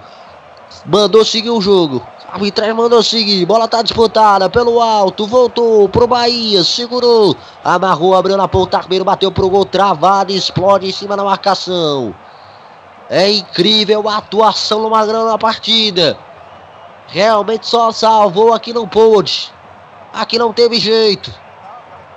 Mandou 0.86 1.24
seguir 1.24 1.52
o 1.52 1.62
jogo. 1.62 2.06
Arbitragem 2.30 2.74
mandou 2.74 3.02
seguir. 3.02 3.46
Bola 3.46 3.68
tá 3.70 3.82
disputada 3.82 4.50
pelo 4.50 4.82
alto. 4.82 5.26
Voltou 5.26 5.88
pro 5.88 6.06
Bahia. 6.06 6.62
Segurou. 6.64 7.36
Amarrou, 7.64 8.16
abriu 8.16 8.36
na 8.36 8.48
ponta. 8.48 8.78
Armeiro 8.78 9.06
bateu 9.06 9.32
pro 9.32 9.50
gol. 9.50 9.64
Travado. 9.64 10.34
Explode 10.34 10.88
em 10.88 10.92
cima 10.92 11.16
da 11.16 11.24
marcação. 11.24 12.14
É 13.10 13.32
incrível 13.32 14.10
a 14.10 14.18
atuação 14.18 14.82
do 14.82 14.90
Magrão 14.90 15.26
na 15.26 15.38
partida. 15.38 16.18
Realmente 17.08 17.66
só 17.66 17.92
salvou. 17.94 18.54
Aqui 18.54 18.74
não 18.74 18.86
pôde. 18.88 19.54
Aqui 20.14 20.38
não 20.38 20.52
teve 20.52 20.80
jeito. 20.80 21.34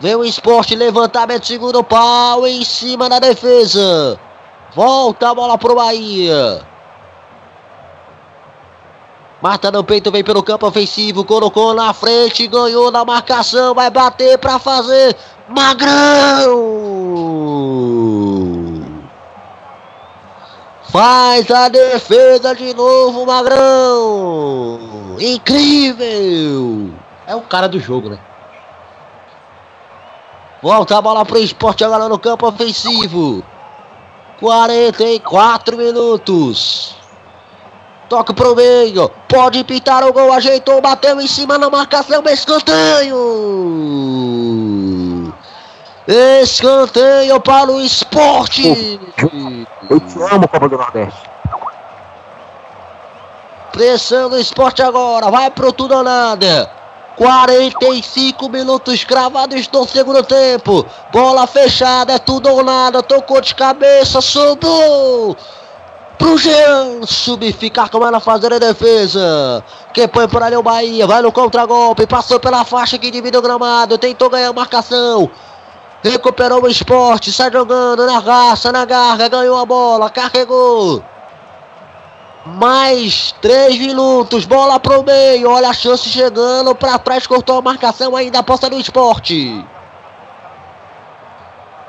Vem 0.01 0.17
o 0.17 0.25
esporte. 0.25 0.75
Levantamento. 0.75 1.47
Segundo 1.47 1.85
pau. 1.85 2.45
Em 2.49 2.65
cima 2.65 3.09
da 3.09 3.21
defesa. 3.21 4.19
Volta 4.75 5.31
a 5.31 5.35
bola 5.35 5.57
pro 5.57 5.77
Bahia. 5.77 6.69
Marta 9.43 9.71
no 9.71 9.83
peito, 9.83 10.11
vem 10.11 10.23
pelo 10.23 10.43
campo 10.43 10.67
ofensivo, 10.67 11.25
colocou 11.25 11.73
na 11.73 11.95
frente, 11.95 12.47
ganhou 12.47 12.91
na 12.91 13.07
marcação, 13.07 13.75
vai 13.75 13.89
bater 13.89 14.37
para 14.37 14.59
fazer 14.59 15.17
Magrão! 15.49 16.51
Faz 20.91 21.51
a 21.51 21.69
defesa 21.69 22.55
de 22.55 22.75
novo, 22.75 23.25
Magrão! 23.25 25.17
Incrível! 25.19 26.91
É 27.27 27.35
o 27.35 27.41
cara 27.41 27.67
do 27.67 27.81
jogo, 27.81 28.11
né? 28.11 28.19
Volta 30.63 30.99
a 30.99 31.01
bola 31.01 31.25
pro 31.25 31.39
esporte 31.39 31.83
agora 31.83 32.11
no 32.11 32.19
campo 32.19 32.47
ofensivo. 32.47 33.43
44 34.39 35.79
minutos. 35.79 37.00
Toca 38.11 38.35
pro 38.35 38.57
meio. 38.57 39.09
Pode 39.29 39.63
pintar 39.63 40.03
o 40.03 40.13
gol. 40.13 40.33
Ajeitou, 40.33 40.81
bateu 40.81 41.21
em 41.21 41.29
cima 41.29 41.57
na 41.57 41.71
marcação. 41.71 42.25
Escanteio. 42.27 43.17
Escanteio 46.43 47.41
para 47.41 47.71
o 47.71 47.81
esporte. 47.81 48.99
Eu 49.89 50.01
te 50.01 50.19
amo, 50.19 50.49
Copa 50.49 50.69
do 50.69 50.77
Nordeste. 50.77 51.31
Pressão 53.71 54.29
do 54.29 54.41
esporte 54.41 54.83
agora. 54.83 55.31
Vai 55.31 55.49
pro 55.53 55.73
tudo 55.73 55.95
ou 55.95 56.03
nada. 56.03 56.69
45 57.17 58.49
minutos 58.49 59.05
cravados 59.05 59.69
no 59.69 59.87
segundo 59.87 60.25
tempo. 60.25 60.85
Bola 61.13 61.47
fechada, 61.47 62.15
é 62.15 62.19
tudo 62.19 62.49
ou 62.49 62.65
nada. 62.65 63.05
Tocou 63.05 63.41
de 63.41 63.55
cabeça, 63.55 64.21
sobrou 64.21 65.37
pro 66.21 66.37
Jean 66.37 67.01
subir, 67.07 67.55
ficar 67.55 67.89
com 67.89 68.07
ela 68.07 68.21
fazer 68.21 68.53
a 68.53 68.59
defesa. 68.59 69.65
Quem 69.95 70.07
põe 70.07 70.29
por 70.29 70.43
ali 70.43 70.55
é 70.55 70.59
o 70.59 70.63
Bahia, 70.63 71.07
vai 71.07 71.23
no 71.23 71.33
contragolpe, 71.33 72.07
passou 72.07 72.39
pela 72.39 72.63
faixa 72.63 72.99
que 72.99 73.11
divide 73.11 73.39
o 73.39 73.43
gramado, 73.43 73.97
tentou 73.97 74.29
ganhar 74.29 74.51
a 74.51 74.53
marcação. 74.53 75.31
Recuperou 76.05 76.63
o 76.63 76.69
esporte, 76.69 77.33
sai 77.33 77.51
jogando 77.51 78.05
na 78.07 78.19
raça, 78.19 78.71
na 78.71 78.85
garra, 78.85 79.29
ganhou 79.29 79.57
a 79.57 79.65
bola, 79.65 80.11
carregou. 80.11 81.03
Mais 82.45 83.35
três 83.41 83.79
minutos, 83.79 84.45
bola 84.45 84.79
pro 84.79 85.03
meio, 85.03 85.51
olha 85.51 85.71
a 85.71 85.75
chance 85.75 86.09
chegando 86.09 86.75
para 86.75 86.99
trás, 86.99 87.27
cortou 87.27 87.59
a 87.59 87.63
marcação 87.63 88.15
ainda, 88.15 88.41
aposta 88.41 88.69
no 88.69 88.79
esporte. 88.79 89.65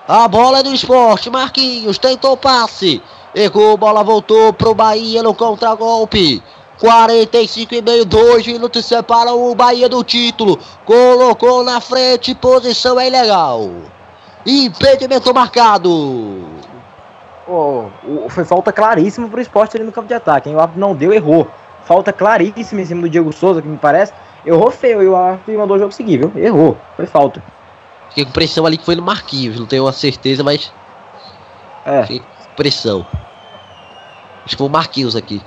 A 0.08 0.28
bola 0.28 0.60
é 0.60 0.64
do 0.64 0.74
esporte, 0.74 1.30
Marquinhos 1.30 1.98
tentou 1.98 2.34
o 2.34 2.38
passe. 2.38 3.02
Errou, 3.34 3.78
bola 3.78 4.04
voltou 4.04 4.52
pro 4.54 4.76
Bahia 4.76 5.24
no 5.24 5.34
contragolpe. 5.34 6.44
45 6.80 7.76
e 7.76 7.82
meio, 7.82 8.06
2 8.06 8.48
minutos 8.48 8.86
separam 8.86 9.50
o 9.50 9.56
Bahia 9.56 9.88
do 9.88 10.04
título. 10.04 10.60
Colocou 10.84 11.64
na 11.64 11.80
frente, 11.80 12.34
posição 12.34 13.00
é 13.00 13.08
ilegal. 13.08 13.70
Impedimento 14.46 15.34
marcado. 15.34 16.40
Oh, 17.48 17.86
foi 18.30 18.44
falta 18.44 18.72
claríssima 18.72 19.28
pro 19.28 19.42
esporte 19.42 19.78
ali 19.78 19.86
no 19.86 19.92
campo 19.92 20.08
de 20.08 20.14
ataque. 20.14 20.50
Hein? 20.50 20.56
O 20.56 20.60
árbitro 20.60 20.82
não 20.82 20.96
deu, 20.96 21.14
errou. 21.14 21.48
Falta 21.84 22.12
claríssima 22.12 22.82
em 22.82 22.86
cima 22.86 23.02
do 23.02 23.10
Diego 23.10 23.32
Souza, 23.32 23.62
que 23.62 23.68
me 23.68 23.78
parece. 23.78 24.14
Errou 24.46 24.72
feio 24.72 25.04
e 25.04 25.08
o 25.08 25.16
árbitro 25.16 25.58
mandou 25.60 25.78
o 25.78 25.80
jogo 25.80 25.92
seguir, 25.92 26.18
viu? 26.18 26.32
Errou. 26.36 26.78
Foi 26.96 27.06
falta. 27.06 27.44
Fiquei 28.10 28.26
com 28.26 28.32
pressão 28.32 28.66
ali 28.66 28.78
que 28.78 28.86
foi 28.86 28.96
no 28.96 29.02
Marquinhos, 29.02 29.60
não 29.60 29.66
tenho 29.66 29.86
uma 29.86 29.94
certeza, 29.94 30.44
mas 30.44 30.72
É. 31.86 32.02
fiquei 32.02 32.22
pressão. 32.56 33.06
Acho 34.46 34.50
que 34.50 34.58
foi 34.58 34.68
o 34.68 34.70
Marquinhos 34.70 35.16
aqui. 35.16 35.42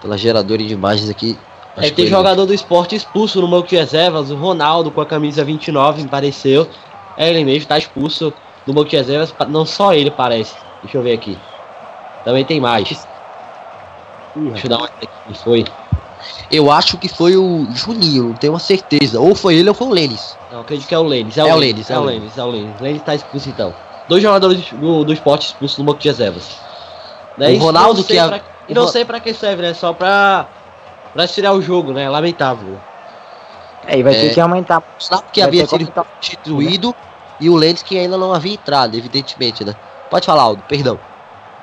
Pela 0.00 0.18
geradora 0.18 0.62
de 0.62 0.72
imagens 0.72 1.08
aqui. 1.08 1.38
É, 1.76 1.90
tem 1.90 2.06
jogador 2.06 2.44
do 2.44 2.52
esporte 2.52 2.94
expulso 2.94 3.40
no 3.40 3.48
banco 3.48 3.68
de 3.68 3.76
reservas, 3.76 4.30
o 4.30 4.36
Ronaldo 4.36 4.90
com 4.90 5.00
a 5.00 5.06
camisa 5.06 5.44
29, 5.44 6.02
me 6.02 6.08
pareceu. 6.08 6.68
É 7.16 7.30
ele 7.30 7.44
mesmo, 7.44 7.66
tá 7.66 7.78
expulso 7.78 8.32
do 8.66 8.72
banco 8.72 8.90
de 8.90 8.96
reservas, 8.96 9.34
não 9.48 9.64
só 9.64 9.94
ele 9.94 10.10
parece. 10.10 10.54
Deixa 10.82 10.98
eu 10.98 11.02
ver 11.02 11.14
aqui. 11.14 11.38
Também 12.24 12.44
tem 12.44 12.60
mais. 12.60 12.84
Deixa 14.34 14.66
eu 14.66 14.68
dar 14.68 14.76
uma 14.76 14.84
olhada 14.84 14.98
aqui 15.02 15.08
quem 15.26 15.34
foi. 15.34 15.64
Eu 16.50 16.70
acho 16.70 16.98
que 16.98 17.08
foi 17.08 17.36
o 17.36 17.66
Juninho, 17.72 18.28
não 18.28 18.34
tenho 18.34 18.52
uma 18.52 18.58
certeza. 18.58 19.18
Ou 19.18 19.34
foi 19.34 19.56
ele 19.56 19.68
ou 19.68 19.74
foi 19.74 19.86
o 19.86 19.90
Lênis. 19.90 20.36
Não, 20.50 20.60
acredito 20.60 20.86
que 20.86 20.94
é 20.94 20.98
o 20.98 21.02
Lênis. 21.02 21.36
É 21.38 21.42
o 21.44 21.56
Lênis, 21.56 21.90
é 21.90 21.98
o 21.98 22.04
Lênis, 22.04 22.38
é 22.38 22.44
o 22.44 22.48
Lênis. 22.48 22.80
Lênis 22.80 23.02
tá 23.02 23.14
expulso 23.14 23.48
então. 23.48 23.74
Dois 24.08 24.22
jogadores 24.22 24.72
do, 24.72 25.04
do 25.04 25.12
esporte 25.12 25.46
expulsos 25.46 25.78
no 25.78 25.84
banco 25.84 26.00
de 26.00 26.08
reservas. 26.08 26.58
Daí, 27.36 27.56
O 27.56 27.60
Ronaldo, 27.60 28.00
não 28.00 28.06
que 28.06 28.18
é- 28.18 28.26
pra- 28.28 28.40
E 28.68 28.74
não 28.74 28.86
sei 28.88 29.04
pra 29.04 29.20
que 29.20 29.32
serve, 29.34 29.62
né? 29.62 29.74
Só 29.74 29.92
pra. 29.92 30.46
Pra 31.12 31.26
tirar 31.28 31.52
o 31.52 31.60
jogo, 31.60 31.92
né? 31.92 32.08
Lamentável. 32.08 32.78
É, 33.86 33.98
e 33.98 34.02
vai 34.02 34.14
É. 34.14 34.20
ter 34.20 34.34
que 34.34 34.40
aumentar. 34.40 34.82
Sabe 34.98 35.24
que 35.32 35.40
Vai 35.40 35.48
havia 35.48 35.66
sido 35.66 35.80
aumentar. 35.82 36.04
substituído 36.14 36.94
e 37.40 37.50
o 37.50 37.56
Lênis 37.56 37.82
que 37.82 37.98
ainda 37.98 38.16
não 38.16 38.32
havia 38.32 38.54
entrado, 38.54 38.96
evidentemente, 38.96 39.64
né? 39.64 39.74
Pode 40.08 40.24
falar, 40.24 40.42
Aldo, 40.42 40.62
perdão. 40.68 40.98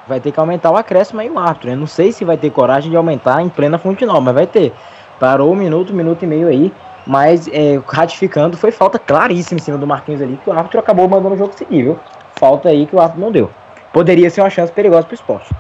Vai 0.07 0.19
ter 0.19 0.31
que 0.31 0.39
aumentar 0.39 0.71
o 0.71 0.75
acréscimo 0.77 1.21
aí 1.21 1.29
o 1.29 1.39
árbitro, 1.39 1.69
né? 1.69 1.75
Não 1.75 1.87
sei 1.87 2.11
se 2.11 2.25
vai 2.25 2.35
ter 2.37 2.49
coragem 2.51 2.89
de 2.91 2.97
aumentar 2.97 3.41
em 3.41 3.49
plena 3.49 3.77
fonte 3.79 4.05
nova, 4.05 4.21
mas 4.21 4.33
vai 4.35 4.47
ter. 4.47 4.73
Parou 5.19 5.51
um 5.51 5.55
minuto, 5.55 5.93
um 5.93 5.95
minuto 5.95 6.23
e 6.23 6.27
meio 6.27 6.47
aí. 6.47 6.73
Mas 7.07 7.47
é, 7.47 7.81
ratificando, 7.87 8.57
foi 8.57 8.71
falta 8.71 8.99
claríssima 8.99 9.59
em 9.59 9.63
cima 9.63 9.77
do 9.77 9.87
Marquinhos 9.87 10.21
ali, 10.21 10.37
que 10.37 10.49
o 10.49 10.53
árbitro 10.53 10.79
acabou 10.79 11.07
mandando 11.07 11.33
o 11.35 11.37
jogo 11.37 11.53
seguir, 11.53 11.83
viu? 11.83 11.99
Falta 12.39 12.69
aí 12.69 12.85
que 12.87 12.95
o 12.95 13.01
árbitro 13.01 13.21
não 13.21 13.31
deu. 13.33 13.51
Poderia 13.91 14.29
ser 14.29 14.39
uma 14.39 14.49
chance 14.49 14.71
perigosa 14.71 15.03
pro 15.05 15.13
esporte. 15.13 15.53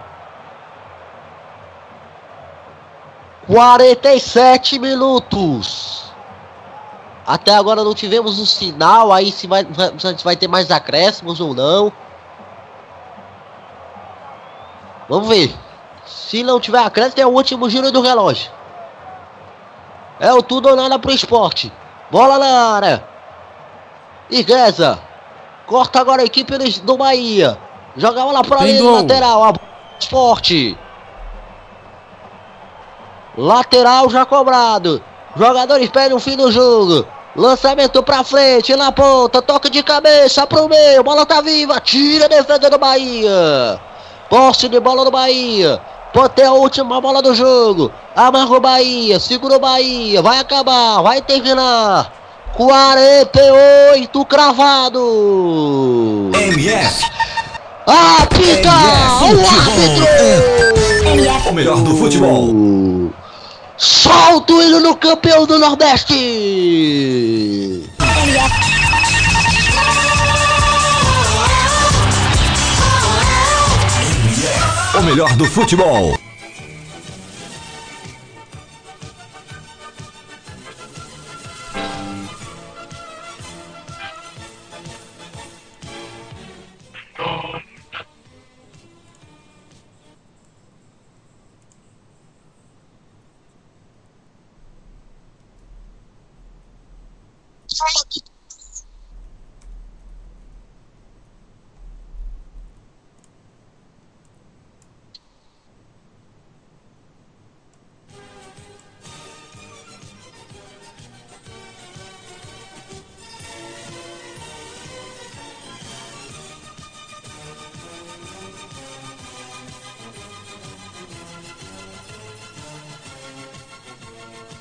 47 3.47 4.79
minutos. 4.79 6.13
Até 7.27 7.53
agora 7.53 7.83
não 7.83 7.93
tivemos 7.93 8.39
um 8.39 8.45
sinal 8.45 9.11
aí 9.11 9.29
se 9.31 9.45
vai, 9.45 9.65
vai- 9.65 9.91
vai 10.23 10.35
ter 10.37 10.47
mais 10.47 10.71
acréscimos 10.71 11.41
ou 11.41 11.53
não. 11.53 11.91
Vamos 15.09 15.27
ver. 15.27 15.53
Se 16.05 16.43
não 16.43 16.59
tiver 16.61 16.79
acréscimo, 16.79 17.21
é 17.21 17.25
o 17.25 17.29
último 17.29 17.69
giro 17.69 17.91
do 17.91 18.01
relógio. 18.01 18.49
É 20.19 20.33
o 20.33 20.41
tudo 20.41 20.69
ou 20.69 20.75
nada 20.75 20.97
pro 20.97 21.11
esporte. 21.11 21.73
Bola 22.09 22.39
na 22.39 22.75
área. 22.75 23.03
Igueza. 24.29 24.99
Corta 25.69 26.01
agora 26.01 26.23
a 26.23 26.25
equipe 26.25 26.57
do- 26.81 26.97
Bahia. 26.97 27.55
Joga 27.95 28.23
a 28.23 28.25
bola 28.25 28.43
pra 28.43 28.57
Tem 28.57 28.69
ali, 28.71 28.81
lateral. 28.81 29.43
A 29.43 29.53
esporte. 29.99 30.75
Lateral 33.37 34.09
já 34.09 34.25
cobrado. 34.25 35.01
Jogadores 35.37 35.89
pedem 35.89 36.17
o 36.17 36.19
fim 36.19 36.35
do 36.35 36.51
jogo. 36.51 37.05
Lançamento 37.35 38.01
pra 38.01 38.23
frente, 38.23 38.75
na 38.75 38.91
ponta, 38.91 39.41
toque 39.43 39.69
de 39.69 39.83
cabeça 39.83 40.47
pro 40.47 40.67
meio, 40.67 41.03
bola 41.03 41.25
tá 41.25 41.39
viva, 41.39 41.79
tira 41.79 42.25
a 42.25 42.27
defesa 42.27 42.67
do 42.69 42.79
Bahia. 42.79 43.79
Posse 44.27 44.67
de 44.67 44.79
bola 44.79 45.05
do 45.05 45.11
Bahia. 45.11 45.79
Pode 46.11 46.33
ter 46.33 46.45
a 46.45 46.53
última 46.53 46.99
bola 46.99 47.21
do 47.21 47.35
jogo. 47.35 47.91
Amarra 48.15 48.57
o 48.57 48.59
Bahia, 48.59 49.19
segura 49.19 49.57
o 49.57 49.59
Bahia, 49.59 50.23
vai 50.23 50.39
acabar, 50.39 51.01
vai 51.03 51.21
terminar. 51.21 52.11
48 52.59 54.25
cravado. 54.25 56.29
MF, 56.33 57.05
Apita 57.87 58.69
o 59.21 59.47
árbitro. 59.47 60.05
o 61.49 61.53
melhor 61.53 61.81
do 61.81 61.95
futebol. 61.95 62.53
Solta 63.77 64.51
o 64.51 64.61
hino 64.61 64.81
no 64.81 64.93
campeão 64.97 65.45
do 65.45 65.57
Nordeste! 65.57 66.13
O 74.93 75.01
melhor 75.01 75.33
do 75.37 75.45
futebol. 75.45 76.19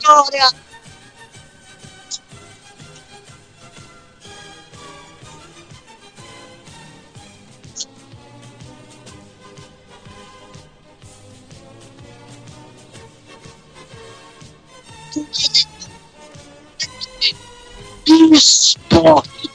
Vitória! 0.08 0.67
Esporte! 18.32 19.50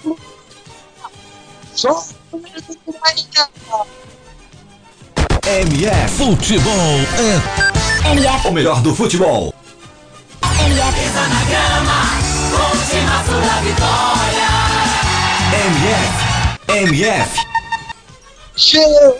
Só 1.73 2.05
MF 5.45 6.15
Futebol 6.17 6.99
é 7.17 8.11
MF, 8.11 8.47
o 8.47 8.51
melhor 8.51 8.81
do 8.81 8.95
futebol. 8.95 9.53
MF, 10.59 10.99
MF. 15.67 16.23
MF. 16.67 17.39
Chega! 18.55 19.15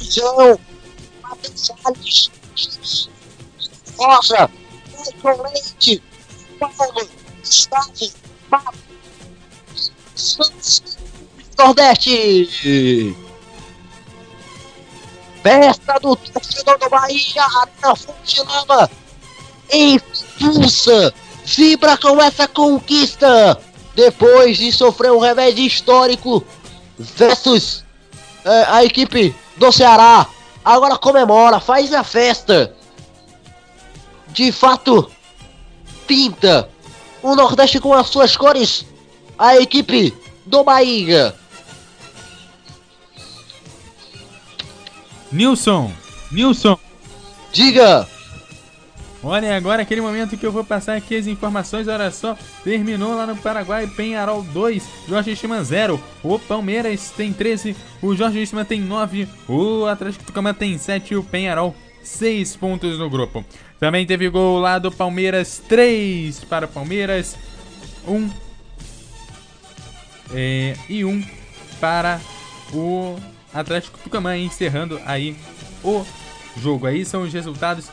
João, 0.00 0.58
Salles, 1.56 2.30
Rosa, 3.98 4.48
Michael 4.96 5.42
Leite, 5.42 6.02
Paulo, 6.60 7.08
Gustavo, 7.40 8.12
Nordeste. 11.58 13.16
Festa 15.42 15.98
do 16.00 16.14
torcedor 16.14 16.78
do 16.78 16.88
Bahia, 16.90 17.42
Arena 17.42 17.94
Lama. 18.46 18.90
Expulsa, 19.70 21.12
vibra 21.44 21.96
com 21.96 22.22
essa 22.22 22.46
conquista. 22.46 23.60
Depois 23.98 24.56
de 24.56 24.70
sofrer 24.70 25.10
um 25.10 25.18
revés 25.18 25.58
histórico 25.58 26.44
versus 26.96 27.84
é, 28.44 28.64
a 28.68 28.84
equipe 28.84 29.34
do 29.56 29.72
Ceará. 29.72 30.24
Agora 30.64 30.96
comemora, 30.96 31.58
faz 31.58 31.92
a 31.92 32.04
festa. 32.04 32.72
De 34.28 34.52
fato, 34.52 35.10
pinta 36.06 36.70
o 37.24 37.34
Nordeste 37.34 37.80
com 37.80 37.92
as 37.92 38.08
suas 38.08 38.36
cores. 38.36 38.86
A 39.36 39.56
equipe 39.56 40.16
do 40.46 40.62
Bahia. 40.62 41.34
Nilson, 45.32 45.92
Nilson, 46.30 46.78
Diga. 47.52 48.08
Olha 49.22 49.56
agora 49.56 49.82
aquele 49.82 50.00
momento 50.00 50.36
que 50.36 50.46
eu 50.46 50.52
vou 50.52 50.64
passar 50.64 50.96
aqui 50.96 51.16
as 51.16 51.26
informações, 51.26 51.88
olha 51.88 52.10
só, 52.10 52.36
terminou 52.64 53.14
lá 53.14 53.26
no 53.26 53.36
Paraguai, 53.36 53.86
Penharol 53.86 54.42
2, 54.42 54.88
Jorge 55.08 55.34
Stiman 55.36 55.62
0, 55.62 56.00
o 56.22 56.38
Palmeiras 56.38 57.10
tem 57.10 57.32
13, 57.32 57.76
o 58.02 58.14
Jorge 58.14 58.46
Stiman 58.46 58.64
tem 58.64 58.80
9, 58.80 59.28
o 59.48 59.86
Atlético 59.86 60.24
Tucumã 60.24 60.54
tem 60.54 60.78
7 60.78 61.14
e 61.14 61.16
o 61.16 61.24
Penharol 61.24 61.74
6 62.02 62.56
pontos 62.56 62.98
no 62.98 63.10
grupo. 63.10 63.44
Também 63.78 64.06
teve 64.06 64.28
gol 64.28 64.58
lá 64.58 64.78
do 64.78 64.90
Palmeiras, 64.90 65.62
3 65.68 66.44
para 66.44 66.66
o 66.66 66.68
Palmeiras, 66.68 67.36
1 68.06 68.30
é, 70.34 70.76
e 70.88 71.04
1 71.04 71.24
para 71.80 72.20
o 72.72 73.16
Atlético 73.52 73.98
Tucumã, 73.98 74.36
encerrando 74.36 75.00
aí 75.04 75.36
o 75.84 76.04
jogo. 76.56 76.86
Aí 76.86 77.04
são 77.04 77.22
os 77.22 77.32
resultados 77.32 77.88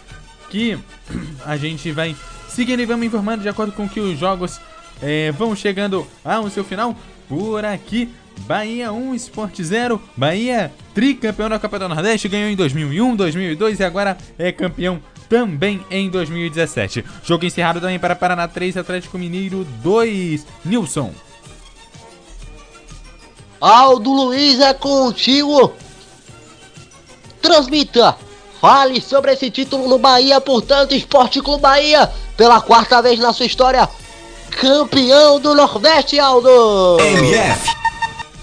que 0.55 0.79
a 1.45 1.57
gente 1.57 1.91
vai 1.91 2.15
seguindo 2.47 2.79
e 2.79 2.85
vamos 2.85 3.05
informando 3.05 3.43
de 3.43 3.49
acordo 3.49 3.73
com 3.73 3.89
que 3.89 3.99
os 3.99 4.17
jogos 4.17 4.61
é, 5.01 5.29
vão 5.33 5.53
chegando 5.53 6.07
ao 6.23 6.49
seu 6.49 6.63
final. 6.63 6.95
Por 7.27 7.65
aqui, 7.65 8.09
Bahia 8.41 8.93
1, 8.93 9.15
Sport 9.15 9.61
0. 9.61 10.01
Bahia, 10.15 10.71
tricampeão 10.93 11.49
da 11.49 11.59
Copa 11.59 11.77
do 11.77 11.89
Nordeste, 11.89 12.29
ganhou 12.29 12.49
em 12.49 12.55
2001, 12.55 13.15
2002 13.17 13.79
e 13.81 13.83
agora 13.83 14.17
é 14.37 14.51
campeão 14.53 15.01
também 15.27 15.83
em 15.91 16.09
2017. 16.09 17.03
Jogo 17.23 17.45
encerrado 17.45 17.81
também 17.81 17.99
para 17.99 18.15
Paraná 18.15 18.47
3, 18.47 18.77
Atlético 18.77 19.17
Mineiro 19.17 19.67
2. 19.83 20.45
Nilson. 20.63 21.13
Aldo 23.59 24.11
Luiz 24.11 24.61
é 24.61 24.73
contigo. 24.73 25.73
Transmita. 27.41 28.24
Fale 28.65 28.99
sobre 28.99 29.31
esse 29.31 29.51
título 29.51 29.87
no 29.87 29.99
Bahia, 29.99 30.41
portanto, 30.41 30.95
Esporte 30.95 31.39
Clube 31.39 31.61
Bahia, 31.61 32.09
pela 32.35 32.59
quarta 32.59 32.99
vez 32.99 33.19
na 33.19 33.31
sua 33.31 33.45
história, 33.45 33.87
campeão 34.59 35.39
do 35.39 35.53
Nordeste, 35.53 36.17
Aldo. 36.17 36.97
MF. 36.99 37.75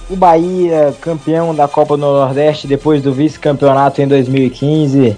O 0.09 0.15
Bahia, 0.15 0.95
campeão 1.01 1.53
da 1.53 1.67
Copa 1.67 1.97
do 1.97 2.03
Nordeste 2.03 2.69
depois 2.69 3.03
do 3.03 3.13
vice-campeonato 3.13 4.01
em 4.01 4.07
2015, 4.07 5.17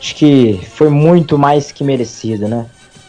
acho 0.00 0.14
que 0.14 0.58
foi 0.72 0.88
muito 0.88 1.36
mais 1.36 1.70
que 1.70 1.84
merecido, 1.84 2.48
né? 2.48 2.64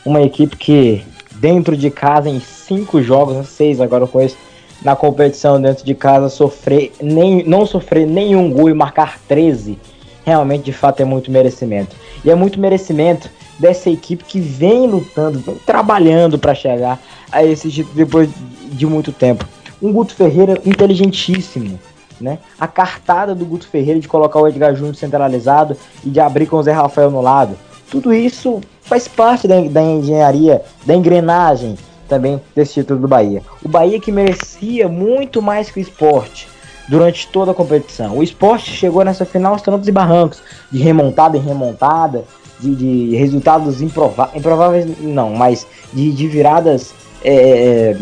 Uma 0.06 0.22
equipe 0.24 0.58
que, 0.58 1.06
dentro 1.36 1.78
de 1.78 1.90
casa, 1.90 2.28
em 2.28 2.42
cinco 2.42 3.02
jogos, 3.02 3.48
seis 3.48 3.80
agora 3.80 4.06
com 4.06 4.22
isso, 4.22 4.36
na 4.82 4.98
competição 4.98 5.62
dentro 5.62 5.86
de 5.86 5.96
casa, 5.96 6.28
sofrer 6.28 6.92
nem, 7.02 7.42
não 7.46 7.66
sofrer 7.66 8.06
nenhum 8.06 8.52
gol 8.52 8.70
e 8.70 8.74
marcar 8.74 9.18
13, 9.30 9.80
realmente 10.28 10.66
de 10.66 10.74
fato 10.74 11.00
é 11.00 11.06
muito 11.06 11.32
merecimento. 11.32 11.96
E 12.26 12.30
é 12.30 12.36
muito 12.36 12.60
merecimento 12.60 13.30
dessa 13.58 13.90
equipe 13.90 14.26
que 14.26 14.42
vem 14.42 14.86
lutando, 14.86 15.40
vem 15.40 15.56
trabalhando 15.56 16.38
para 16.38 16.54
chegar 16.54 17.00
a 17.32 17.46
esse 17.46 17.72
título 17.72 17.96
depois 17.96 18.30
de 18.66 18.86
muito 18.86 19.14
tempo. 19.14 19.46
Um 19.82 19.94
Guto 19.94 20.14
Ferreira 20.14 20.60
inteligentíssimo, 20.66 21.80
né? 22.20 22.40
A 22.60 22.68
cartada 22.68 23.34
do 23.34 23.46
Guto 23.46 23.70
Ferreira 23.70 24.02
de 24.02 24.08
colocar 24.08 24.42
o 24.42 24.48
Edgar 24.48 24.76
Júnior 24.76 24.96
centralizado 24.96 25.78
e 26.04 26.10
de 26.10 26.20
abrir 26.20 26.46
com 26.46 26.58
o 26.58 26.64
Zé 26.64 26.74
Rafael 26.74 27.10
no 27.10 27.22
lado. 27.22 27.58
Tudo 27.90 28.14
isso 28.14 28.60
faz 28.82 29.08
parte 29.08 29.48
da, 29.48 29.62
da 29.62 29.82
engenharia, 29.82 30.62
da 30.86 30.94
engrenagem 30.94 31.78
também 32.10 32.42
desse 32.54 32.74
título 32.74 33.00
do 33.00 33.08
Bahia. 33.08 33.42
O 33.64 33.70
Bahia 33.70 33.98
que 33.98 34.12
merecia 34.12 34.90
muito 34.90 35.42
mais 35.42 35.72
que 35.72 35.80
o 35.80 35.82
esporte 35.82 36.50
durante 36.88 37.28
toda 37.28 37.52
a 37.52 37.54
competição. 37.54 38.18
O 38.18 38.24
esporte 38.24 38.72
chegou 38.72 39.04
nessa 39.04 39.26
final 39.26 39.54
aos 39.54 39.62
trancos 39.62 39.88
e 39.88 39.92
barrancos, 39.92 40.42
de 40.72 40.80
remontada 40.80 41.38
em 41.38 41.42
remontada, 41.42 42.24
de, 42.60 42.76
de 42.76 43.16
resultados 43.16 43.82
improváveis, 43.82 44.88
não, 45.00 45.32
mas 45.32 45.68
de, 45.94 46.12
de 46.12 46.28
viradas 46.28 46.94
é, 47.24 47.96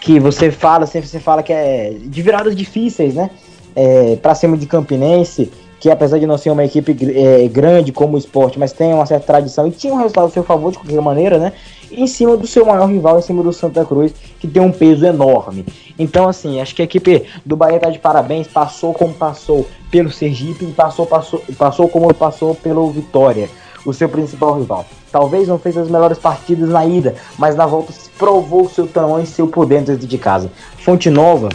que 0.00 0.18
você 0.18 0.50
fala, 0.50 0.86
sempre 0.86 1.08
você 1.08 1.20
fala 1.20 1.42
que 1.42 1.52
é 1.52 1.94
de 1.98 2.22
viradas 2.22 2.54
difíceis, 2.54 3.14
né? 3.14 3.30
É, 3.76 4.16
para 4.16 4.34
cima 4.34 4.56
de 4.56 4.66
Campinense, 4.66 5.50
que 5.80 5.90
apesar 5.90 6.18
de 6.18 6.26
não 6.26 6.38
ser 6.38 6.50
uma 6.50 6.64
equipe 6.64 6.96
é, 7.14 7.48
grande 7.48 7.92
como 7.92 8.14
o 8.14 8.18
esporte, 8.18 8.58
mas 8.58 8.72
tem 8.72 8.94
uma 8.94 9.06
certa 9.06 9.26
tradição 9.26 9.66
e 9.66 9.70
tinha 9.70 9.92
um 9.92 9.96
resultado 9.96 10.26
a 10.26 10.30
seu 10.30 10.44
favor 10.44 10.72
de 10.72 10.78
qualquer 10.78 11.00
maneira, 11.00 11.38
né? 11.38 11.52
Em 11.90 12.06
cima 12.06 12.36
do 12.36 12.46
seu 12.46 12.66
maior 12.66 12.86
rival, 12.86 13.18
em 13.18 13.22
cima 13.22 13.42
do 13.42 13.52
Santa 13.52 13.84
Cruz, 13.84 14.12
que 14.38 14.48
tem 14.48 14.62
um 14.62 14.72
peso 14.72 15.04
enorme. 15.04 15.64
Então, 15.98 16.28
assim, 16.28 16.60
acho 16.60 16.74
que 16.74 16.82
a 16.82 16.84
equipe 16.84 17.24
do 17.44 17.56
Bahia 17.56 17.80
tá 17.80 17.90
de 17.90 17.98
parabéns, 17.98 18.46
passou 18.46 18.92
como 18.92 19.14
passou 19.14 19.66
pelo 19.90 20.10
Sergipe 20.10 20.64
e 20.64 20.72
passou, 20.72 21.06
passou, 21.06 21.42
passou 21.56 21.88
como 21.88 22.12
passou 22.12 22.54
pelo 22.54 22.90
Vitória, 22.90 23.48
o 23.84 23.92
seu 23.92 24.08
principal 24.08 24.58
rival. 24.58 24.84
Talvez 25.12 25.46
não 25.46 25.58
fez 25.58 25.76
as 25.76 25.88
melhores 25.88 26.18
partidas 26.18 26.68
na 26.68 26.84
ida, 26.84 27.14
mas 27.38 27.54
na 27.54 27.66
volta 27.66 27.92
provou 28.18 28.68
seu 28.68 28.86
tamanho 28.86 29.24
e 29.24 29.26
seu 29.26 29.46
poder 29.46 29.82
dentro 29.82 30.06
de 30.06 30.18
casa. 30.18 30.50
Fonte 30.78 31.08
Nova, 31.10 31.48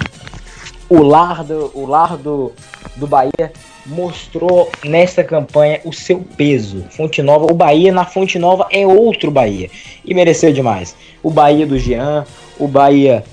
o 0.90 1.02
lar 1.02 1.44
do, 1.44 1.72
o 1.74 1.86
lar 1.86 2.18
do, 2.18 2.52
do 2.96 3.06
Bahia 3.06 3.52
mostrou 3.90 4.70
nessa 4.86 5.24
campanha 5.24 5.82
o 5.84 5.92
seu 5.92 6.24
peso. 6.38 6.86
Fonte 6.92 7.22
Nova, 7.22 7.52
o 7.52 7.56
Bahia 7.56 7.92
na 7.92 8.06
Fonte 8.06 8.38
Nova 8.40 8.68
é 8.72 8.86
outro 8.86 9.32
Bahia 9.32 9.70
e 10.06 10.14
mereceu 10.14 10.54
demais. 10.54 10.96
O 11.22 11.30
Bahia 11.30 11.66
do 11.66 11.78
Jean, 11.78 12.26
o 12.58 12.68
Bahia 12.68 13.24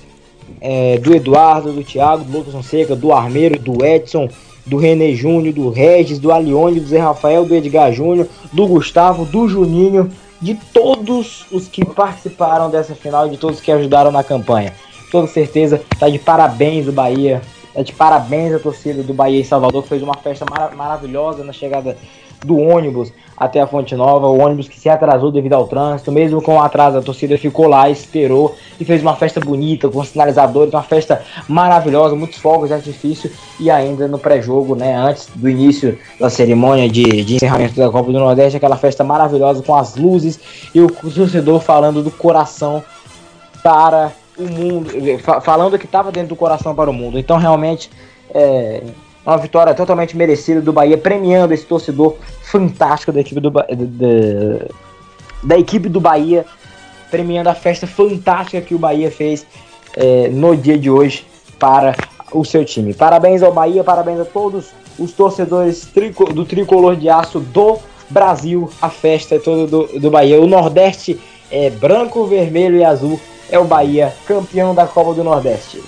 é, 0.59 0.97
do 0.97 1.15
Eduardo, 1.15 1.71
do 1.71 1.83
Thiago, 1.83 2.23
do 2.23 2.37
Lucas 2.37 2.53
Fonseca, 2.53 2.95
do 2.95 3.13
Armeiro, 3.13 3.59
do 3.59 3.85
Edson, 3.85 4.27
do 4.65 4.77
René 4.77 5.13
Júnior, 5.13 5.53
do 5.53 5.69
Regis, 5.69 6.19
do 6.19 6.31
Alione, 6.31 6.79
do 6.79 6.87
Zé 6.87 6.99
Rafael, 6.99 7.45
do 7.45 7.55
Edgar 7.55 7.91
Júnior, 7.93 8.27
do 8.51 8.67
Gustavo, 8.67 9.25
do 9.25 9.47
Juninho, 9.47 10.11
de 10.41 10.55
todos 10.73 11.45
os 11.51 11.67
que 11.67 11.85
participaram 11.85 12.69
dessa 12.69 12.93
final, 12.93 13.29
de 13.29 13.37
todos 13.37 13.61
que 13.61 13.71
ajudaram 13.71 14.11
na 14.11 14.23
campanha. 14.23 14.73
Toda 15.11 15.27
certeza, 15.27 15.81
tá 15.97 16.09
de 16.09 16.19
parabéns 16.19 16.87
o 16.87 16.91
Bahia, 16.91 17.41
tá 17.77 17.83
de 17.83 17.93
parabéns 17.93 18.53
a 18.53 18.59
torcida 18.59 19.03
do 19.03 19.13
Bahia 19.13 19.39
em 19.39 19.43
Salvador, 19.43 19.83
que 19.83 19.89
fez 19.89 20.01
uma 20.01 20.15
festa 20.15 20.45
mara 20.49 20.75
maravilhosa 20.75 21.43
na 21.43 21.53
chegada 21.53 21.95
do 22.43 22.57
ônibus 22.57 23.11
até 23.35 23.59
a 23.61 23.67
Fonte 23.67 23.95
Nova, 23.95 24.27
o 24.27 24.39
ônibus 24.39 24.67
que 24.67 24.79
se 24.79 24.89
atrasou 24.89 25.31
devido 25.31 25.53
ao 25.53 25.67
trânsito, 25.67 26.11
mesmo 26.11 26.41
com 26.41 26.55
o 26.55 26.61
atraso, 26.61 26.97
a 26.97 27.01
torcida 27.01 27.37
ficou 27.37 27.67
lá, 27.67 27.89
esperou 27.89 28.55
e 28.79 28.85
fez 28.85 29.01
uma 29.01 29.15
festa 29.15 29.39
bonita, 29.39 29.87
com 29.89 30.03
sinalizadores, 30.03 30.73
uma 30.73 30.81
festa 30.81 31.21
maravilhosa, 31.47 32.15
muitos 32.15 32.39
fogos 32.39 32.69
de 32.69 32.73
artifício 32.73 33.31
e 33.59 33.69
ainda 33.69 34.07
no 34.07 34.17
pré-jogo, 34.17 34.75
né, 34.75 34.95
antes 34.95 35.29
do 35.35 35.47
início 35.47 35.97
da 36.19 36.29
cerimônia 36.29 36.89
de, 36.89 37.23
de 37.23 37.35
encerramento 37.35 37.75
da 37.75 37.89
Copa 37.91 38.11
do 38.11 38.19
Nordeste, 38.19 38.57
aquela 38.57 38.77
festa 38.77 39.03
maravilhosa 39.03 39.61
com 39.61 39.75
as 39.75 39.95
luzes 39.95 40.39
e 40.73 40.81
o 40.81 40.87
torcedor 40.87 41.59
falando 41.59 42.01
do 42.01 42.09
coração 42.09 42.83
para 43.63 44.11
o 44.37 44.43
mundo, 44.43 44.91
falando 45.41 45.77
que 45.77 45.85
estava 45.85 46.11
dentro 46.11 46.29
do 46.29 46.35
coração 46.35 46.75
para 46.75 46.89
o 46.89 46.93
mundo. 46.93 47.17
Então, 47.17 47.37
realmente, 47.37 47.89
é, 48.33 48.83
uma 49.25 49.37
vitória 49.37 49.73
totalmente 49.73 50.15
merecida 50.15 50.61
do 50.61 50.71
Bahia, 50.71 50.97
premiando 50.97 51.53
esse 51.53 51.65
torcedor 51.65 52.15
fantástico 52.43 53.11
da 53.11 53.19
equipe 53.19 53.41
do, 53.41 53.49
da, 53.49 53.65
da 55.43 55.57
equipe 55.57 55.89
do 55.89 55.99
Bahia, 55.99 56.45
premiando 57.09 57.49
a 57.49 57.53
festa 57.53 57.85
fantástica 57.87 58.61
que 58.61 58.75
o 58.75 58.79
Bahia 58.79 59.11
fez 59.11 59.45
é, 59.95 60.29
no 60.29 60.55
dia 60.55 60.77
de 60.77 60.89
hoje 60.89 61.25
para 61.59 61.95
o 62.31 62.45
seu 62.45 62.63
time. 62.63 62.93
Parabéns 62.93 63.41
ao 63.43 63.51
Bahia, 63.51 63.83
parabéns 63.83 64.19
a 64.19 64.25
todos 64.25 64.71
os 64.97 65.11
torcedores 65.11 65.85
trico, 65.85 66.31
do 66.33 66.45
tricolor 66.45 66.95
de 66.95 67.09
aço 67.09 67.39
do 67.39 67.79
Brasil. 68.09 68.69
A 68.81 68.89
festa 68.89 69.35
é 69.35 69.39
toda 69.39 69.67
do, 69.67 69.99
do 69.99 70.09
Bahia. 70.09 70.41
O 70.41 70.47
Nordeste 70.47 71.19
é 71.51 71.69
branco, 71.69 72.25
vermelho 72.25 72.77
e 72.77 72.83
azul. 72.83 73.19
É 73.49 73.57
o 73.57 73.63
Bahia, 73.63 74.13
campeão 74.25 74.75
da 74.75 74.85
Copa 74.85 75.13
do 75.13 75.23
Nordeste. 75.23 75.81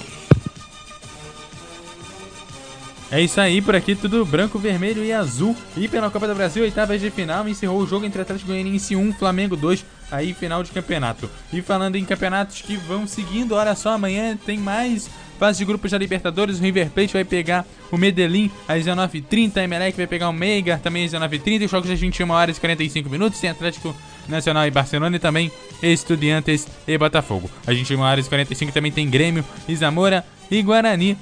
É 3.11 3.19
isso 3.19 3.41
aí, 3.41 3.59
por 3.59 3.75
aqui 3.75 3.95
tudo 3.95 4.23
branco, 4.23 4.59
vermelho 4.59 5.03
e 5.03 5.11
azul. 5.11 5.55
E 5.75 5.87
pela 5.87 6.11
Copa 6.11 6.27
do 6.27 6.35
Brasil, 6.35 6.63
oitavas 6.63 7.01
de 7.01 7.09
final, 7.09 7.49
encerrou 7.49 7.79
o 7.79 7.87
jogo 7.87 8.05
entre 8.05 8.21
Atlético 8.21 8.51
Goianiense 8.51 8.95
1, 8.95 9.13
Flamengo 9.13 9.55
2, 9.55 9.83
aí 10.11 10.31
final 10.33 10.61
de 10.61 10.69
campeonato. 10.71 11.27
E 11.51 11.59
falando 11.59 11.95
em 11.95 12.05
campeonatos 12.05 12.61
que 12.61 12.77
vão 12.77 13.07
seguindo, 13.07 13.55
olha 13.55 13.73
só, 13.73 13.93
amanhã 13.93 14.37
tem 14.45 14.59
mais 14.59 15.09
fase 15.39 15.57
de 15.57 15.65
grupos 15.65 15.89
da 15.89 15.97
Libertadores. 15.97 16.59
O 16.59 16.61
River 16.61 16.91
Plate 16.91 17.13
vai 17.13 17.23
pegar 17.23 17.65
o 17.91 17.97
Medellín 17.97 18.51
às 18.67 18.85
19h30, 18.85 19.57
a 19.57 19.63
Emelec 19.63 19.97
vai 19.97 20.05
pegar 20.05 20.29
o 20.29 20.33
Meiga 20.33 20.79
também 20.81 21.05
às 21.05 21.11
19h30. 21.11 21.65
Os 21.65 21.71
jogos 21.71 21.89
às 21.89 21.99
21 21.99 22.29
horas 22.29 22.57
e 22.57 22.59
45 22.59 23.09
minutos. 23.09 23.39
Tem 23.39 23.49
Atlético 23.49 23.95
Nacional 24.29 24.65
e 24.67 24.71
Barcelona 24.71 25.15
e 25.15 25.19
também 25.19 25.51
Estudiantes 25.81 26.67
e 26.87 26.97
Botafogo. 26.97 27.49
Às 27.65 27.77
21 27.77 27.99
horas 27.99 28.25
e 28.25 28.29
45 28.29 28.71
também 28.71 28.91
tem 28.91 29.09
Grêmio 29.09 29.43
Zamora 29.75 30.25
e 30.49 30.61
Guarani. 30.61 31.17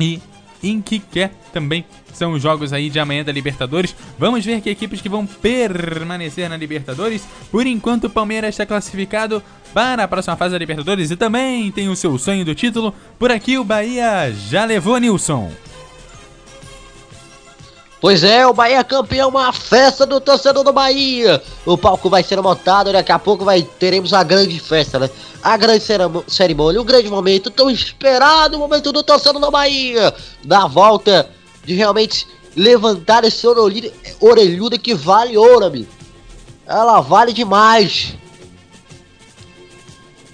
E 0.00 0.20
em 0.62 0.80
que 0.80 0.98
quer 0.98 1.32
também 1.52 1.84
são 2.12 2.32
os 2.32 2.42
jogos 2.42 2.72
aí 2.72 2.90
de 2.90 2.98
amanhã 2.98 3.24
da 3.24 3.32
Libertadores. 3.32 3.94
Vamos 4.18 4.44
ver 4.44 4.60
que 4.60 4.70
equipes 4.70 5.00
que 5.00 5.08
vão 5.08 5.26
permanecer 5.26 6.48
na 6.48 6.56
Libertadores. 6.56 7.26
Por 7.50 7.66
enquanto, 7.66 8.04
o 8.04 8.10
Palmeiras 8.10 8.50
está 8.50 8.66
classificado 8.66 9.42
para 9.72 10.04
a 10.04 10.08
próxima 10.08 10.36
fase 10.36 10.52
da 10.52 10.58
Libertadores 10.58 11.10
e 11.10 11.16
também 11.16 11.70
tem 11.70 11.88
o 11.88 11.96
seu 11.96 12.18
sonho 12.18 12.44
do 12.44 12.54
título. 12.54 12.92
Por 13.18 13.30
aqui, 13.30 13.56
o 13.56 13.64
Bahia 13.64 14.32
já 14.32 14.64
levou 14.64 14.98
Nilson. 14.98 15.67
Pois 18.00 18.22
é, 18.22 18.46
o 18.46 18.54
Bahia 18.54 18.84
campeão, 18.84 19.28
uma 19.28 19.52
festa 19.52 20.06
do 20.06 20.20
torcedor 20.20 20.62
do 20.62 20.72
Bahia. 20.72 21.42
O 21.66 21.76
palco 21.76 22.08
vai 22.08 22.22
ser 22.22 22.40
montado, 22.40 22.92
daqui 22.92 23.10
a 23.10 23.18
pouco 23.18 23.44
vai 23.44 23.62
teremos 23.62 24.12
a 24.12 24.22
grande 24.22 24.58
festa, 24.60 25.00
né? 25.00 25.10
A 25.42 25.56
grande 25.56 25.84
cerimônia, 26.28 26.80
o 26.80 26.84
grande 26.84 27.08
momento, 27.08 27.50
tão 27.50 27.68
esperado 27.68 28.56
momento 28.56 28.92
do 28.92 29.02
torcedor 29.02 29.40
do 29.40 29.50
Bahia. 29.50 30.14
Da 30.44 30.68
volta 30.68 31.28
de 31.64 31.74
realmente 31.74 32.24
levantar 32.54 33.24
esse 33.24 33.44
orelhuda 34.20 34.78
que 34.78 34.94
vale 34.94 35.36
ouro, 35.36 35.64
amigo. 35.64 35.88
Ela 36.66 37.00
vale 37.00 37.32
demais. 37.32 38.14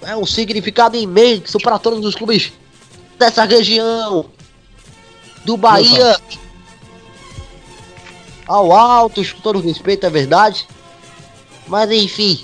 É 0.03 0.15
um 0.15 0.25
significado 0.25 0.95
imenso 0.95 1.57
para 1.57 1.79
todos 1.79 2.05
os 2.05 2.13
clubes 2.13 2.53
dessa 3.17 3.43
região. 3.43 4.27
Do 5.43 5.57
Bahia 5.57 6.15
ao 8.47 8.71
alto, 8.71 9.21
com 9.33 9.41
todo 9.41 9.59
respeito, 9.59 10.05
é 10.05 10.09
verdade. 10.09 10.67
Mas 11.67 11.89
enfim, 11.91 12.39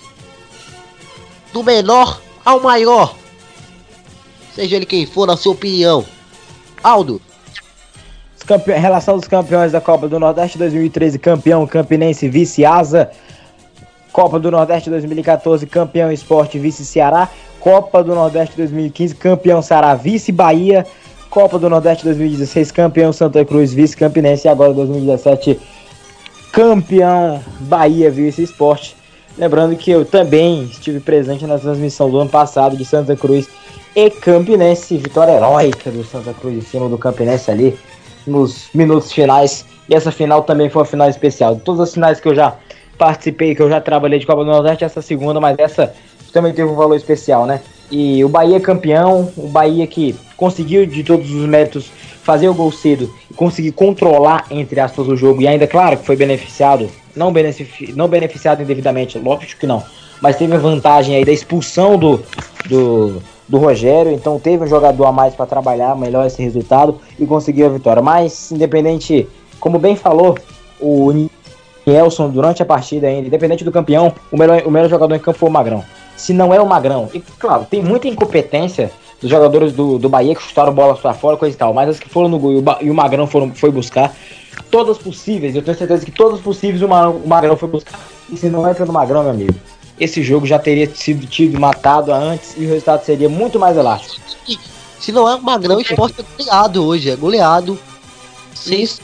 do 1.53 1.63
menor 1.63 2.21
ao 2.43 2.59
maior, 2.59 3.15
seja 4.55 4.75
ele 4.75 4.85
quem 4.85 5.05
for, 5.05 5.27
na 5.27 5.37
sua 5.37 5.53
opinião. 5.53 6.05
Aldo. 6.83 7.21
Campe... 8.45 8.71
Relação 8.71 9.17
dos 9.17 9.27
campeões 9.27 9.71
da 9.71 9.79
Copa 9.79 10.07
do 10.07 10.19
Nordeste 10.19 10.57
2013, 10.57 11.19
campeão 11.19 11.65
Campinense, 11.67 12.27
vice-asa. 12.27 13.11
Copa 14.11 14.39
do 14.39 14.51
Nordeste 14.51 14.89
2014, 14.89 15.65
campeão 15.67 16.11
Esporte, 16.11 16.59
vice-Ceará. 16.59 17.29
Copa 17.59 18.03
do 18.03 18.13
Nordeste 18.13 18.57
2015, 18.57 19.15
campeão 19.15 19.61
Ceará, 19.61 19.93
vice-Bahia. 19.95 20.85
Copa 21.29 21.57
do 21.57 21.69
Nordeste 21.69 22.03
2016, 22.03 22.71
campeão 22.71 23.13
Santa 23.13 23.45
Cruz, 23.45 23.71
vice-Campinense. 23.71 24.47
E 24.47 24.49
agora 24.49 24.73
2017, 24.73 25.57
campeão 26.51 27.41
Bahia 27.61 28.11
Vice 28.11 28.43
Esporte. 28.43 28.95
Lembrando 29.37 29.75
que 29.75 29.89
eu 29.89 30.03
também 30.03 30.63
estive 30.65 30.99
presente 30.99 31.45
na 31.45 31.57
transmissão 31.57 32.09
do 32.09 32.19
ano 32.19 32.29
passado 32.29 32.75
de 32.75 32.83
Santa 32.83 33.15
Cruz 33.15 33.47
e 33.95 34.09
Campinense, 34.09 34.97
vitória 34.97 35.31
heróica 35.31 35.89
do 35.89 36.03
Santa 36.03 36.33
Cruz 36.33 36.55
em 36.55 36.61
cima 36.61 36.89
do 36.89 36.97
Campinense 36.97 37.49
ali 37.49 37.79
nos 38.27 38.69
minutos 38.73 39.11
finais. 39.11 39.65
E 39.87 39.95
essa 39.95 40.11
final 40.11 40.43
também 40.43 40.69
foi 40.69 40.81
uma 40.81 40.85
final 40.85 41.09
especial. 41.09 41.55
De 41.55 41.61
todas 41.61 41.81
as 41.81 41.93
finais 41.93 42.19
que 42.19 42.27
eu 42.27 42.35
já 42.35 42.55
participei, 42.97 43.55
que 43.55 43.61
eu 43.61 43.69
já 43.69 43.79
trabalhei 43.81 44.19
de 44.19 44.25
Copa 44.25 44.43
do 44.43 44.51
Nordeste, 44.51 44.83
essa 44.83 45.01
segunda, 45.01 45.39
mas 45.39 45.57
essa 45.57 45.93
também 46.31 46.53
teve 46.53 46.69
um 46.69 46.75
valor 46.75 46.95
especial, 46.95 47.45
né? 47.45 47.61
E 47.89 48.23
o 48.23 48.29
Bahia 48.29 48.59
campeão, 48.59 49.31
o 49.35 49.47
Bahia 49.47 49.85
que 49.87 50.15
conseguiu 50.37 50.85
de 50.85 51.03
todos 51.03 51.29
os 51.31 51.45
méritos 51.45 51.91
fazer 52.23 52.47
o 52.47 52.53
gol 52.53 52.71
cedo 52.71 53.11
e 53.29 53.33
conseguir 53.33 53.71
controlar, 53.71 54.45
entre 54.51 54.79
aspas, 54.79 55.07
o 55.07 55.15
jogo, 55.15 55.41
e 55.41 55.47
ainda, 55.47 55.67
claro, 55.67 55.97
que 55.97 56.05
foi 56.05 56.15
beneficiado, 56.15 56.89
não, 57.15 57.31
benefici 57.31 57.93
não 57.93 58.07
beneficiado 58.07 58.61
indevidamente, 58.61 59.17
lógico 59.17 59.59
que 59.59 59.67
não, 59.67 59.83
mas 60.21 60.37
teve 60.37 60.53
a 60.53 60.59
vantagem 60.59 61.15
aí 61.15 61.25
da 61.25 61.31
expulsão 61.31 61.97
do, 61.97 62.23
do, 62.69 63.21
do 63.47 63.57
Rogério, 63.57 64.11
então 64.11 64.39
teve 64.39 64.63
um 64.63 64.67
jogador 64.67 65.05
a 65.05 65.11
mais 65.11 65.33
para 65.33 65.47
trabalhar 65.47 65.95
melhor 65.95 66.27
esse 66.27 66.41
resultado 66.41 66.99
e 67.19 67.25
conseguiu 67.25 67.65
a 67.65 67.69
vitória. 67.69 68.01
Mas, 68.01 68.51
independente, 68.51 69.27
como 69.59 69.79
bem 69.79 69.95
falou, 69.95 70.37
o 70.79 71.11
Nelson, 71.85 72.29
durante 72.29 72.61
a 72.61 72.65
partida 72.65 73.07
ainda, 73.07 73.27
independente 73.27 73.63
do 73.63 73.71
campeão, 73.71 74.13
o 74.31 74.37
melhor, 74.37 74.61
o 74.65 74.71
melhor 74.71 74.89
jogador 74.89 75.15
em 75.15 75.19
campo 75.19 75.39
foi 75.39 75.49
o 75.49 75.51
Magrão. 75.51 75.83
Se 76.15 76.33
não 76.33 76.53
é 76.53 76.61
o 76.61 76.67
Magrão, 76.67 77.09
e 77.13 77.19
claro, 77.19 77.65
tem 77.67 77.83
muita 77.83 78.07
incompetência 78.07 78.91
dos 79.21 79.29
jogadores 79.29 79.71
do, 79.71 79.99
do 79.99 80.09
Bahia 80.09 80.35
que 80.35 80.41
chutaram 80.41 80.73
bola 80.73 80.95
para 80.95 81.13
fora, 81.13 81.37
coisa 81.37 81.55
e 81.55 81.57
tal. 81.57 81.73
Mas 81.73 81.89
as 81.89 81.99
que 81.99 82.09
foram 82.09 82.27
no 82.27 82.39
gol 82.39 82.63
e 82.81 82.89
o, 82.89 82.93
Magrão 82.93 83.27
foram, 83.27 83.53
foi 83.53 83.69
buscar, 83.69 84.13
todas 84.71 84.97
possíveis, 84.97 85.55
eu 85.55 85.61
tenho 85.61 85.77
certeza 85.77 86.03
que 86.03 86.11
todas 86.11 86.39
possíveis 86.39 86.81
o, 86.81 86.87
o 86.87 87.27
Magrão 87.27 87.55
foi 87.55 87.69
buscar. 87.69 87.99
E 88.29 88.35
se 88.35 88.49
não 88.49 88.67
entra 88.67 88.85
no 88.85 88.91
Magrão, 88.91 89.21
meu 89.21 89.31
amigo, 89.31 89.55
esse 89.99 90.23
jogo 90.23 90.47
já 90.47 90.57
teria 90.57 90.89
sido 90.93 91.27
tido 91.27 91.59
matado 91.59 92.11
antes 92.11 92.55
e 92.57 92.65
o 92.65 92.69
resultado 92.69 93.05
seria 93.05 93.29
muito 93.29 93.59
mais 93.59 93.77
elástico. 93.77 94.19
Se 94.99 95.11
não 95.11 95.29
é 95.29 95.35
o 95.35 95.41
Magrão, 95.41 95.77
o 95.77 95.81
esporte 95.81 96.21
é 96.21 96.37
goleado 96.37 96.85
hoje, 96.85 97.09
é 97.09 97.15
goleado. 97.15 97.77
Seis. 98.55 98.99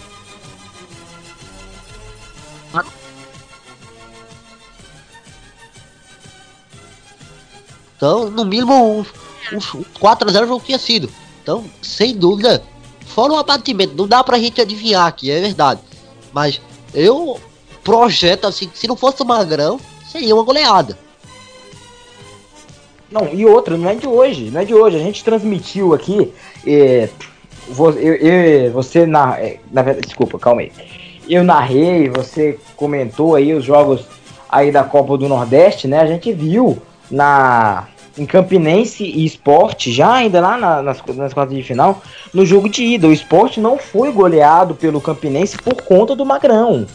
Então, 7.96 8.30
no 8.30 8.46
mínimo, 8.46 9.06
4 10.00 10.30
a 10.30 10.32
0 10.32 10.46
o 10.46 10.48
jogo 10.50 10.64
tinha 10.66 10.78
sido. 10.80 11.10
Então, 11.42 11.64
sem 11.82 12.16
dúvida, 12.16 12.62
fora 13.06 13.34
um 13.34 13.38
abatimento. 13.38 13.96
Não 13.96 14.08
dá 14.08 14.24
pra 14.24 14.38
gente 14.40 14.60
adivinhar 14.62 15.06
aqui, 15.08 15.32
é 15.32 15.40
verdade. 15.40 15.82
Mas 16.34 16.62
eu 16.94 17.40
projeto 17.84 18.46
assim, 18.48 18.70
se 18.74 18.88
não 18.88 18.96
fosse 18.98 19.22
o 19.22 19.26
Magrão, 19.26 19.80
seria 20.12 20.36
uma 20.36 20.44
goleada. 20.44 20.98
Não, 23.10 23.28
e 23.34 23.46
outra, 23.46 23.78
não 23.78 23.90
é 23.90 23.96
de 23.96 24.06
hoje, 24.08 24.50
não 24.52 24.60
é 24.62 24.66
de 24.66 24.74
hoje. 24.74 24.98
A 24.98 25.00
gente 25.00 25.24
transmitiu 25.24 25.94
aqui 25.94 26.34
é, 26.66 27.08
vo- 27.70 27.92
eu, 27.92 28.16
eu- 28.16 28.72
você 28.74 29.06
na, 29.06 29.40
é, 29.40 29.60
na 29.72 29.82
desculpa, 29.84 30.38
calma 30.38 30.62
aí. 30.62 30.72
Eu 31.30 31.44
narrei, 31.44 32.10
você 32.10 32.60
comentou 32.76 33.36
aí 33.36 33.54
os 33.54 33.64
jogos 33.64 34.02
aí 34.50 34.72
da 34.72 34.84
Copa 34.84 35.18
do 35.18 35.28
Nordeste, 35.30 35.88
né? 35.88 36.00
A 36.00 36.08
gente 36.08 36.34
viu 36.34 36.82
na 37.10 37.88
em 38.18 38.26
Campinense 38.26 39.04
e 39.04 39.26
Esporte, 39.26 39.92
já 39.92 40.14
ainda 40.14 40.40
lá 40.42 40.58
na- 40.58 40.82
nas, 40.82 41.02
nas 41.16 41.34
quartas 41.34 41.56
de 41.56 41.64
final, 41.64 42.02
no 42.34 42.46
jogo 42.46 42.68
de 42.70 42.84
ida. 42.84 43.08
O 43.08 43.14
Esporte 43.14 43.60
não 43.60 43.78
foi 43.78 44.12
goleado 44.12 44.74
pelo 44.76 45.00
Campinense 45.02 45.58
por 45.58 45.76
conta 45.84 46.16
do 46.16 46.26
Magrão. 46.26 46.86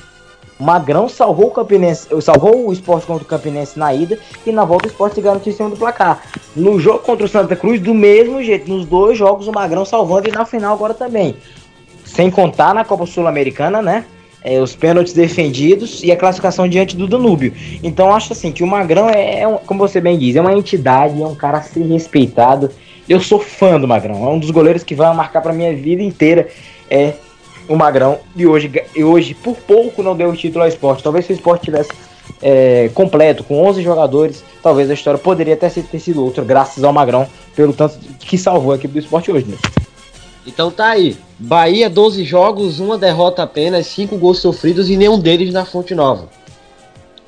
O 0.58 0.64
Magrão 0.64 1.08
salvou 1.08 1.46
o 1.48 1.50
Campinense, 1.50 2.08
salvou 2.20 2.68
o 2.68 2.72
Esporte 2.72 3.06
contra 3.06 3.24
o 3.24 3.26
Campinense 3.26 3.78
na 3.78 3.92
ida 3.92 4.18
e 4.46 4.52
na 4.52 4.64
volta 4.64 4.86
o 4.86 4.90
Esporte 4.90 5.20
garantiu 5.20 5.52
em 5.52 5.56
cima 5.56 5.70
do 5.70 5.76
placar. 5.76 6.22
No 6.54 6.78
jogo 6.78 7.00
contra 7.00 7.24
o 7.24 7.28
Santa 7.28 7.56
Cruz, 7.56 7.80
do 7.80 7.92
mesmo 7.94 8.42
jeito, 8.42 8.70
nos 8.70 8.84
dois 8.84 9.18
jogos 9.18 9.48
o 9.48 9.52
Magrão 9.52 9.84
salvando 9.84 10.28
e 10.28 10.32
na 10.32 10.44
final 10.44 10.74
agora 10.74 10.94
também. 10.94 11.34
Sem 12.04 12.30
contar 12.30 12.74
na 12.74 12.84
Copa 12.84 13.06
Sul-Americana, 13.06 13.80
né? 13.82 14.04
É, 14.44 14.60
os 14.60 14.74
pênaltis 14.74 15.12
defendidos 15.12 16.02
e 16.02 16.10
a 16.10 16.16
classificação 16.16 16.66
diante 16.66 16.96
do 16.96 17.06
Danúbio. 17.06 17.52
Então 17.82 18.12
acho 18.12 18.32
assim 18.32 18.50
que 18.50 18.64
o 18.64 18.66
Magrão 18.66 19.08
é, 19.08 19.40
é 19.40 19.48
um- 19.48 19.58
como 19.58 19.78
você 19.78 20.00
bem 20.00 20.18
diz, 20.18 20.34
é 20.34 20.40
uma 20.40 20.52
entidade, 20.52 21.22
é 21.22 21.26
um 21.26 21.34
cara 21.34 21.58
a 21.58 21.62
ser 21.62 21.84
respeitado. 21.84 22.70
Eu 23.08 23.20
sou 23.20 23.38
fã 23.38 23.78
do 23.80 23.86
Magrão, 23.86 24.24
é 24.26 24.30
um 24.30 24.38
dos 24.38 24.50
goleiros 24.50 24.82
que 24.82 24.94
vai 24.94 25.14
marcar 25.14 25.40
pra 25.42 25.52
minha 25.52 25.74
vida 25.74 26.02
inteira. 26.02 26.48
É 26.90 27.12
o 27.68 27.76
Magrão 27.76 28.18
e 28.34 28.44
hoje, 28.46 28.70
e 28.96 29.04
hoje 29.04 29.34
por 29.34 29.56
pouco 29.56 30.02
não 30.02 30.16
deu 30.16 30.28
o 30.30 30.36
título 30.36 30.64
ao 30.64 30.68
esporte. 30.68 31.02
Talvez 31.04 31.24
se 31.24 31.32
o 31.32 31.34
esporte 31.34 31.64
tivesse 31.66 31.90
é, 32.42 32.90
completo, 32.94 33.44
com 33.44 33.62
11 33.64 33.82
jogadores, 33.82 34.42
talvez 34.60 34.90
a 34.90 34.94
história 34.94 35.18
poderia 35.18 35.54
até 35.54 35.68
ter 35.68 35.98
sido 36.00 36.24
outra, 36.24 36.42
graças 36.44 36.82
ao 36.82 36.92
Magrão, 36.92 37.26
pelo 37.54 37.72
tanto 37.72 37.96
que 38.18 38.36
salvou 38.36 38.72
a 38.72 38.76
equipe 38.76 38.94
do 38.94 38.98
esporte 39.00 39.30
hoje. 39.30 39.46
Né? 39.46 39.56
Então 40.46 40.70
tá 40.70 40.90
aí. 40.90 41.16
Bahia, 41.38 41.88
12 41.88 42.24
jogos, 42.24 42.80
uma 42.80 42.98
derrota 42.98 43.42
apenas, 43.42 43.86
5 43.86 44.16
gols 44.16 44.38
sofridos 44.38 44.90
e 44.90 44.96
nenhum 44.96 45.18
deles 45.18 45.52
na 45.52 45.64
Fonte 45.64 45.94
Nova. 45.94 46.28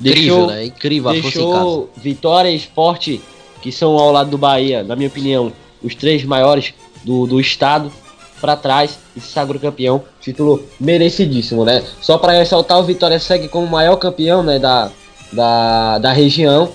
Incrível, 0.00 0.46
né? 0.46 0.64
Incrível 0.64 1.10
a 1.10 1.12
deixou 1.12 1.90
Vitória 1.96 2.50
e 2.50 2.56
Esporte, 2.56 3.20
que 3.62 3.70
são 3.70 3.96
ao 3.96 4.10
lado 4.10 4.30
do 4.30 4.38
Bahia, 4.38 4.82
na 4.82 4.96
minha 4.96 5.08
opinião, 5.08 5.52
os 5.82 5.94
três 5.94 6.24
maiores 6.24 6.74
do, 7.04 7.26
do 7.26 7.40
estado, 7.40 7.92
pra 8.40 8.56
trás 8.56 8.98
e 9.16 9.20
se 9.20 9.28
sagrou 9.28 9.60
campeão. 9.60 10.02
Título 10.20 10.62
merecidíssimo, 10.78 11.64
né? 11.64 11.82
Só 12.00 12.18
pra 12.18 12.32
ressaltar, 12.32 12.78
o 12.78 12.84
Vitória 12.84 13.18
segue 13.18 13.48
como 13.48 13.66
o 13.66 13.70
maior 13.70 13.96
campeão 13.96 14.42
né, 14.42 14.58
da, 14.58 14.90
da, 15.32 15.98
da 15.98 16.12
região. 16.12 16.70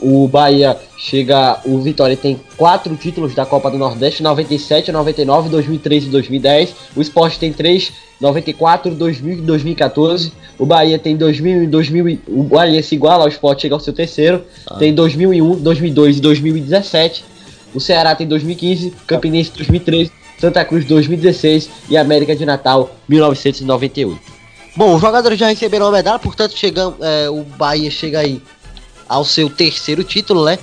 O 0.00 0.26
Bahia 0.26 0.76
chega. 0.96 1.60
O 1.64 1.78
Vitória 1.80 2.16
tem 2.16 2.40
quatro 2.56 2.94
títulos 2.96 3.34
da 3.34 3.46
Copa 3.46 3.70
do 3.70 3.78
Nordeste: 3.78 4.22
97, 4.22 4.90
99, 4.90 5.48
2013 5.48 6.06
e 6.06 6.10
2010. 6.10 6.74
O 6.96 7.00
Sport 7.02 7.36
tem 7.38 7.52
três: 7.52 7.92
94, 8.20 8.90
2000 8.94 9.38
e 9.38 9.40
2014. 9.42 10.32
O 10.58 10.66
Bahia 10.66 10.98
tem 10.98 11.16
2000 11.16 11.62
e 11.64 11.66
2000. 11.66 12.08
e- 12.08 12.20
O 12.28 12.42
Bahia 12.42 12.82
se 12.82 12.94
iguala 12.94 13.22
ao 13.24 13.28
Sport, 13.28 13.60
chega 13.62 13.74
ao 13.74 13.80
seu 13.80 13.92
terceiro. 13.92 14.44
Tem 14.78 14.92
2001, 14.92 15.56
2002 15.60 16.18
e 16.18 16.20
2017. 16.20 17.24
O 17.74 17.80
Ceará 17.80 18.14
tem 18.16 18.26
2015, 18.26 18.92
Campinense 19.06 19.52
2013, 19.56 20.10
Santa 20.40 20.64
Cruz 20.64 20.84
2016 20.84 21.70
e 21.88 21.96
América 21.96 22.34
de 22.34 22.44
Natal 22.44 22.90
1998. 23.08 24.18
Bom, 24.76 24.94
os 24.94 25.00
jogadores 25.00 25.38
já 25.38 25.48
receberam 25.48 25.86
a 25.86 25.92
medalha, 25.92 26.18
portanto, 26.18 26.56
chegam, 26.56 26.94
é, 27.00 27.28
o 27.30 27.42
Bahia 27.44 27.90
chega 27.90 28.20
aí 28.20 28.40
ao 29.10 29.24
seu 29.24 29.50
terceiro 29.50 30.04
título, 30.04 30.44
né? 30.44 30.56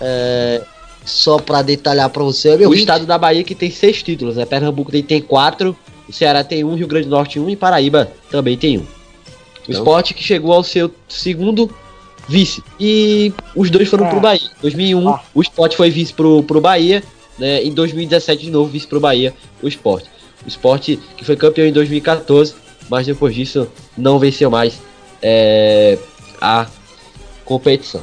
É, 0.00 0.62
só 1.04 1.38
pra 1.38 1.60
detalhar 1.60 2.08
pra 2.10 2.22
você, 2.22 2.56
meu 2.56 2.70
o 2.70 2.74
estado 2.74 3.04
da 3.04 3.18
Bahia 3.18 3.42
que 3.42 3.54
tem 3.54 3.70
seis 3.70 4.00
títulos, 4.02 4.36
né? 4.36 4.44
Pernambuco 4.46 4.92
tem, 4.92 5.02
tem 5.02 5.20
quatro, 5.20 5.76
o 6.08 6.12
Ceará 6.12 6.44
tem 6.44 6.62
um, 6.62 6.74
Rio 6.76 6.86
Grande 6.86 7.06
do 7.08 7.10
Norte 7.10 7.40
um 7.40 7.50
e 7.50 7.56
Paraíba 7.56 8.10
também 8.30 8.56
tem 8.56 8.78
um. 8.78 8.82
O 8.82 8.84
Então- 9.68 9.80
esporte 9.82 10.14
que 10.14 10.22
chegou 10.22 10.52
ao 10.52 10.62
seu 10.62 10.90
segundo 11.08 11.68
vice. 12.28 12.62
E 12.78 13.32
os 13.56 13.70
dois 13.70 13.88
foram 13.88 14.06
Ah. 14.06 14.10
pro 14.10 14.20
Bahia. 14.20 14.46
Em 14.46 14.60
2001, 14.62 15.08
Ah. 15.08 15.20
o 15.34 15.42
esporte 15.42 15.76
foi 15.76 15.90
vice 15.90 16.12
pro, 16.12 16.42
pro 16.44 16.60
Bahia, 16.60 17.02
né? 17.38 17.62
Em 17.64 17.72
2017, 17.72 18.44
de 18.44 18.50
novo, 18.50 18.70
vice 18.70 18.86
pro 18.86 19.00
Bahia, 19.00 19.34
o 19.62 19.66
esporte. 19.66 20.08
O 20.44 20.48
esporte 20.48 20.98
que 21.16 21.24
foi 21.24 21.34
campeão 21.36 21.66
em 21.66 21.72
2014, 21.72 22.54
mas 22.88 23.06
depois 23.06 23.34
disso 23.34 23.66
não 23.96 24.18
venceu 24.18 24.48
mais 24.50 24.74
é, 25.20 25.98
a 26.40 26.66
competição. 27.48 28.02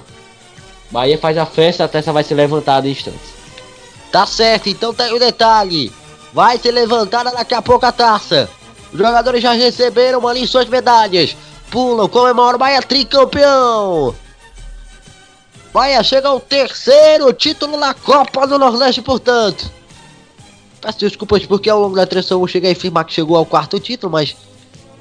Bahia 0.90 1.20
faz 1.20 1.38
a 1.38 1.46
festa, 1.46 1.84
a 1.84 1.88
taça 1.88 2.12
vai 2.12 2.24
ser 2.24 2.34
levantada 2.34 2.88
em 2.88 2.92
instantes. 2.92 3.36
Tá 4.12 4.26
certo, 4.26 4.68
então 4.68 4.94
tem 4.94 5.14
o 5.14 5.20
detalhe. 5.20 5.94
Vai 6.34 6.58
ser 6.58 6.72
levantada 6.72 7.32
daqui 7.32 7.54
a 7.54 7.62
pouco 7.62 7.86
a 7.86 7.92
taça. 7.92 8.50
Os 8.92 8.98
jogadores 8.98 9.42
já 9.42 9.54
receberam 9.54 10.28
ali 10.28 10.48
suas 10.48 10.68
medalhas. 10.68 11.36
Pulam, 11.70 12.10
comemoram, 12.10 12.58
Bahia 12.58 12.82
tricampeão. 12.82 14.16
Bahia 15.72 16.02
chega 16.04 16.30
ao 16.30 16.40
terceiro 16.40 17.32
título 17.34 17.78
na 17.78 17.94
Copa 17.94 18.48
do 18.48 18.58
Nordeste, 18.58 19.02
portanto. 19.02 19.70
Peço 20.82 21.00
desculpas 21.00 21.46
porque 21.46 21.70
ao 21.70 21.80
longo 21.80 21.96
da 21.96 22.06
transição 22.06 22.42
eu 22.42 22.48
cheguei 22.48 22.72
a 22.72 22.74
afirmar 22.74 23.06
que 23.06 23.14
chegou 23.14 23.36
ao 23.36 23.46
quarto 23.46 23.80
título, 23.80 24.12
mas 24.12 24.36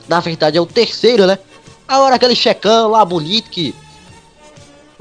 na 0.09 0.21
verdade 0.21 0.59
é 0.59 0.61
o 0.61 0.67
terceiro, 0.67 1.27
né? 1.27 1.39
Agora 1.87 2.17
aquele 2.17 2.35
checão 2.35 2.89
lá 2.91 3.05
bonito 3.05 3.51
que 3.51 3.75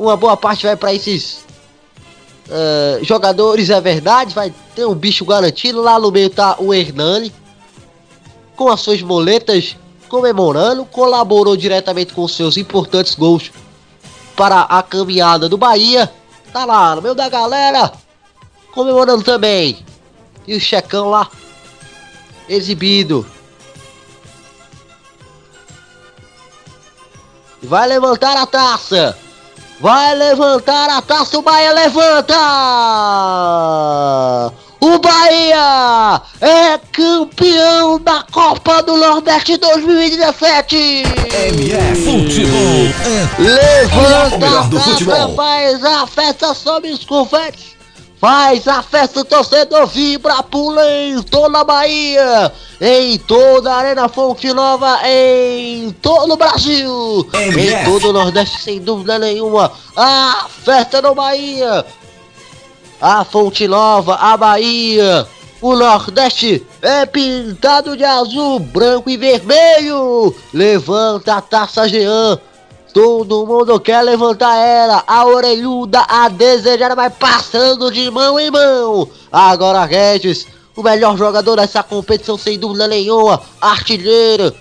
uma 0.04 0.18
boa 0.18 0.36
parte 0.36 0.66
vai 0.66 0.76
para 0.76 0.94
esses 0.94 1.46
eh, 2.50 3.00
jogadores, 3.04 3.70
é 3.70 3.80
verdade, 3.80 4.36
vai 4.36 4.54
ter 4.76 4.86
um 4.86 4.94
bicho 4.94 5.24
garantido. 5.24 5.82
Lá 5.82 5.98
no 5.98 6.12
meio 6.12 6.30
tá 6.30 6.58
o 6.60 6.74
Hernani, 6.74 7.34
com 8.56 8.68
as 8.68 8.82
suas 8.82 9.02
moletas, 9.02 9.78
comemorando, 10.10 10.84
colaborou 10.86 11.56
diretamente 11.56 12.14
com 12.14 12.28
seus 12.28 12.58
importantes 12.58 13.16
gols 13.16 13.50
para 14.36 14.62
a 14.64 14.84
caminhada 14.84 15.48
do 15.48 15.58
Bahia. 15.58 16.12
Tá 16.52 16.66
lá 16.66 16.98
no 16.98 17.02
meio 17.02 17.16
da 17.16 17.30
galera, 17.30 17.94
comemorando 18.74 19.24
também. 19.24 19.86
E 20.46 20.54
o 20.54 20.60
checão 20.60 21.10
lá, 21.10 21.30
exibido. 22.50 23.26
Vai 27.62 27.88
levantar 27.88 28.36
a 28.36 28.46
taça. 28.46 29.18
Vai 29.84 30.16
levantar 30.16 30.90
a 30.90 31.02
taça, 31.02 31.38
o 31.38 31.42
Bahia 31.42 31.74
levanta! 31.74 32.38
O 34.80 34.98
Bahia 34.98 36.22
é 36.40 36.78
campeão 36.90 38.00
da 38.00 38.24
Copa 38.32 38.82
do 38.82 38.96
Nordeste 38.96 39.58
2017! 39.58 41.04
MF 41.50 42.02
Futebol. 42.02 42.88
Levanta 43.38 44.38
melhor 44.38 44.70
do 44.70 44.78
a 44.78 44.80
taça, 44.80 44.92
futebol. 44.92 45.36
faz 45.36 45.84
a 45.84 46.08
festa, 46.08 46.54
sobe 46.54 46.90
os 46.90 47.04
confetes! 47.04 47.76
Faz 48.24 48.70
a 48.70 48.82
festa, 48.82 49.20
o 49.20 49.26
torcedor 49.26 49.86
vibra, 49.86 50.42
pula 50.44 50.90
em 50.90 51.22
toda 51.24 51.60
a 51.60 51.64
Bahia, 51.66 52.54
em 52.80 53.20
toda 53.20 53.70
a 53.70 53.80
Arena 53.80 54.08
Fonte 54.08 54.54
Nova, 54.54 54.98
em 55.06 55.92
todo 56.02 56.32
o 56.32 56.38
Brasil, 56.38 57.30
em 57.34 57.84
todo 57.84 58.08
o 58.08 58.14
Nordeste, 58.14 58.62
sem 58.62 58.80
dúvida 58.80 59.20
nenhuma. 59.20 59.70
A 59.94 60.48
festa 60.48 61.02
no 61.02 61.14
Bahia, 61.14 61.86
a 63.02 63.26
Fonte 63.26 63.68
Nova, 63.68 64.16
a 64.16 64.38
Bahia, 64.38 65.28
o 65.62 65.76
Nordeste 65.76 66.66
é 66.82 67.06
pintado 67.06 67.98
de 67.98 68.06
azul, 68.06 68.58
branco 68.58 69.10
e 69.10 69.18
vermelho. 69.18 70.34
Levanta 70.54 71.36
a 71.36 71.42
taça 71.42 71.90
Jean. 71.90 72.40
Todo 72.94 73.48
mundo 73.48 73.80
quer 73.80 74.04
levantar 74.04 74.56
ela, 74.56 75.04
a 75.08 75.26
orelhuda, 75.26 76.06
a 76.08 76.30
desejada 76.30 76.96
vai 76.96 77.10
passando 77.10 77.92
de 77.92 78.12
mão 78.12 78.40
em 78.40 78.52
mão. 78.52 79.10
Agora 79.32 79.84
Regis, 79.84 80.46
o 80.76 80.84
melhor 80.84 81.18
jogador 81.18 81.56
dessa 81.56 81.82
competição 81.82 82.38
sem 82.38 82.60
dúvida 82.60 82.88
nenhuma, 82.88 83.42
artilheiro. 83.60 84.54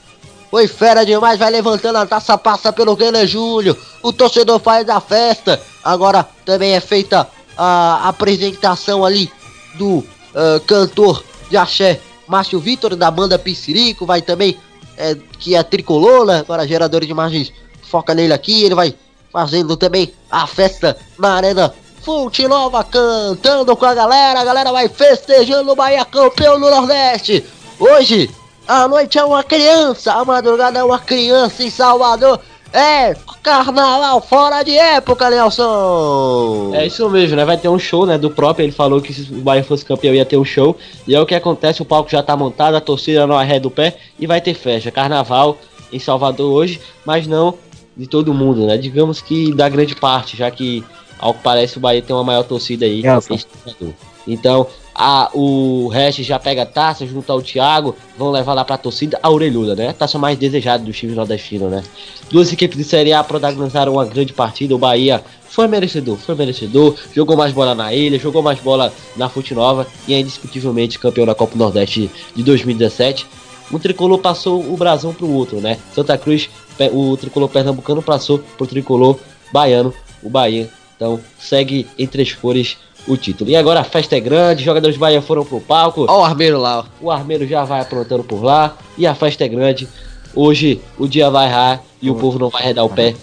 Foi 0.51 0.67
fera 0.67 1.05
demais, 1.05 1.39
vai 1.39 1.51
levantando 1.51 1.97
a 1.97 2.07
taça, 2.07 2.39
passa 2.39 2.73
pelo 2.73 2.97
Guilherme 2.97 3.27
Júlio. 3.27 3.77
O 4.03 4.13
torcedor 4.13 4.59
faz 4.61 4.89
a 4.89 5.01
festa. 5.01 5.61
Agora 5.85 6.27
também 6.45 6.73
é 6.75 6.81
feita 6.81 7.29
a 7.57 8.09
apresentação 8.09 9.05
ali 9.05 9.31
do 9.75 10.03
ah, 10.35 10.61
cantor 10.67 11.23
de 11.51 11.57
axé 11.57 12.01
Márcio 12.27 12.59
Vitor, 12.59 12.97
da 12.97 13.11
banda 13.11 13.39
Piscirico. 13.39 14.07
Vai 14.07 14.23
também, 14.23 14.59
é, 14.97 15.17
que 15.39 15.55
é 15.55 15.63
tricolor, 15.63 16.27
né? 16.27 16.41
Agora 16.41 16.67
gerador 16.67 17.03
de 17.03 17.11
imagens 17.11 17.53
foca 17.93 18.14
nele 18.14 18.32
aqui. 18.32 18.64
Ele 18.64 18.74
vai 18.74 18.94
fazendo 19.31 19.77
também 19.77 20.10
a 20.31 20.47
festa 20.47 20.97
na 21.19 21.35
Arena 21.35 21.74
Fonte 22.02 22.48
Nova, 22.48 22.82
cantando 22.82 23.77
com 23.77 23.85
a 23.85 23.94
galera. 23.94 24.40
A 24.40 24.44
galera 24.44 24.73
vai 24.73 24.89
festejando 24.89 25.73
o 25.73 25.77
Bahia 25.77 26.05
campeão 26.06 26.59
do 26.59 26.70
Nordeste. 26.70 27.44
Hoje, 27.78 28.31
a 28.66 28.89
noite 28.89 29.19
é 29.19 29.24
uma 29.24 29.44
criança, 29.44 30.12
a 30.14 30.24
madrugada 30.24 30.78
é 30.78 30.85
uma 30.85 30.98
criança 30.98 31.62
em 31.62 31.70
Salvador. 31.70 32.40
É, 32.73 33.14
carnaval 33.43 34.23
fora 34.23 34.62
de 34.62 34.74
época, 34.74 35.28
Nelson! 35.28 36.70
É 36.73 36.86
isso 36.86 37.09
mesmo, 37.10 37.36
né? 37.36 37.44
Vai 37.44 37.59
ter 37.59 37.69
um 37.69 37.78
show, 37.78 38.06
né? 38.06 38.16
Do 38.16 38.31
próprio, 38.31 38.64
ele 38.64 38.73
falou 38.73 39.02
que 39.02 39.12
se 39.12 39.31
o 39.31 39.43
Bahia 39.43 39.62
fosse 39.62 39.85
campeão 39.85 40.14
ia 40.14 40.24
ter 40.24 40.39
um 40.39 40.44
show. 40.44 40.74
E 41.06 41.14
é 41.14 41.20
o 41.20 41.27
que 41.27 41.35
acontece, 41.35 41.82
o 41.82 41.85
palco 41.85 42.10
já 42.10 42.23
tá 42.23 42.35
montado, 42.35 42.74
a 42.74 42.81
torcida 42.81 43.27
não 43.27 43.36
arreda 43.36 43.69
o 43.69 43.70
pé 43.70 43.98
e 44.19 44.27
vai 44.27 44.40
ter 44.40 44.55
festa. 44.55 44.90
Carnaval 44.90 45.59
em 45.93 45.98
Salvador 45.98 46.51
hoje, 46.51 46.81
mas 47.05 47.27
não 47.27 47.55
de 47.97 48.06
todo 48.06 48.32
mundo, 48.32 48.66
né? 48.66 48.77
Digamos 48.77 49.20
que 49.20 49.52
da 49.52 49.69
grande 49.69 49.94
parte, 49.94 50.36
já 50.36 50.51
que 50.51 50.85
ao 51.19 51.35
que 51.35 51.43
parece 51.43 51.78
o 51.78 51.81
Bahia 51.81 52.02
tem 52.02 52.14
uma 52.14 52.24
maior 52.24 52.43
torcida 52.43 52.85
aí. 52.85 53.02
Salvador. 53.02 53.94
Então, 54.27 54.66
a, 54.94 55.31
o 55.32 55.89
Regis 55.89 56.27
já 56.27 56.39
pega 56.39 56.62
a 56.62 56.66
taça 56.66 57.06
junto 57.06 57.31
ao 57.32 57.40
Thiago, 57.40 57.97
vão 58.16 58.31
levar 58.31 58.55
lá 58.55 58.64
pra 58.64 58.77
torcida 58.77 59.19
a 59.23 59.31
orelhuda, 59.31 59.74
né? 59.74 59.89
A 59.89 59.93
taça 59.93 60.19
mais 60.19 60.39
desejada 60.39 60.85
do 60.85 60.93
time 60.93 61.14
nordestino, 61.14 61.69
né? 61.69 61.82
Duas 62.31 62.52
equipes 62.52 62.77
de 62.77 62.85
Série 62.85 63.12
A 63.12 63.23
protagonizaram 63.24 63.93
uma 63.93 64.05
grande 64.05 64.32
partida. 64.32 64.74
O 64.74 64.78
Bahia 64.78 65.23
foi 65.48 65.66
merecedor, 65.66 66.16
foi 66.16 66.35
merecedor. 66.35 66.94
Jogou 67.14 67.36
mais 67.36 67.52
bola 67.52 67.74
na 67.74 67.93
ilha, 67.93 68.19
jogou 68.19 68.43
mais 68.43 68.59
bola 68.59 68.93
na 69.16 69.28
Fonte 69.28 69.55
Nova 69.55 69.86
e 70.06 70.14
é 70.14 70.20
indiscutivelmente 70.20 70.98
campeão 70.98 71.27
da 71.27 71.35
Copa 71.35 71.52
do 71.52 71.59
Nordeste 71.59 72.10
de 72.35 72.43
2017. 72.43 73.27
Um 73.73 73.78
tricolor 73.78 74.19
passou 74.19 74.61
o 74.62 74.77
brasão 74.77 75.15
pro 75.15 75.31
outro, 75.31 75.61
né? 75.61 75.78
Santa 75.94 76.19
Cruz, 76.19 76.51
o 76.93 77.16
tricolor 77.16 77.49
pernambucano 77.49 78.03
passou 78.03 78.39
pro 78.39 78.66
tricolor 78.66 79.19
baiano, 79.53 79.94
o 80.23 80.28
Bahia. 80.28 80.69
Então 80.97 81.19
segue 81.39 81.89
em 81.99 82.07
três 82.07 82.35
cores 82.35 82.77
o 83.07 83.16
título. 83.16 83.51
E 83.51 83.57
agora 83.57 83.81
a 83.81 83.85
festa 83.85 84.16
é 84.16 84.20
grande, 84.20 84.62
jogadores 84.62 84.97
do 84.97 85.01
Bahia 85.01 85.23
foram 85.23 85.44
pro 85.44 85.61
palco. 85.61 86.07
Ó 86.09 86.20
o 86.20 86.24
armeiro 86.24 86.61
lá, 86.61 86.81
ó. 86.81 86.85
O 87.01 87.11
armeiro 87.11 87.47
já 87.47 87.65
vai 87.65 87.81
aprontando 87.81 88.23
por 88.23 88.43
lá 88.43 88.77
e 88.97 89.07
a 89.07 89.15
festa 89.15 89.44
é 89.44 89.49
grande. 89.49 89.89
Hoje 90.35 90.81
o 90.99 91.09
dia 91.09 91.31
vai 91.31 91.49
errar 91.49 91.82
e 92.01 92.11
o 92.11 92.15
povo 92.15 92.39
não 92.39 92.49
vai 92.49 92.62
arredar 92.62 92.85
o 92.85 92.90
pé. 92.90 93.15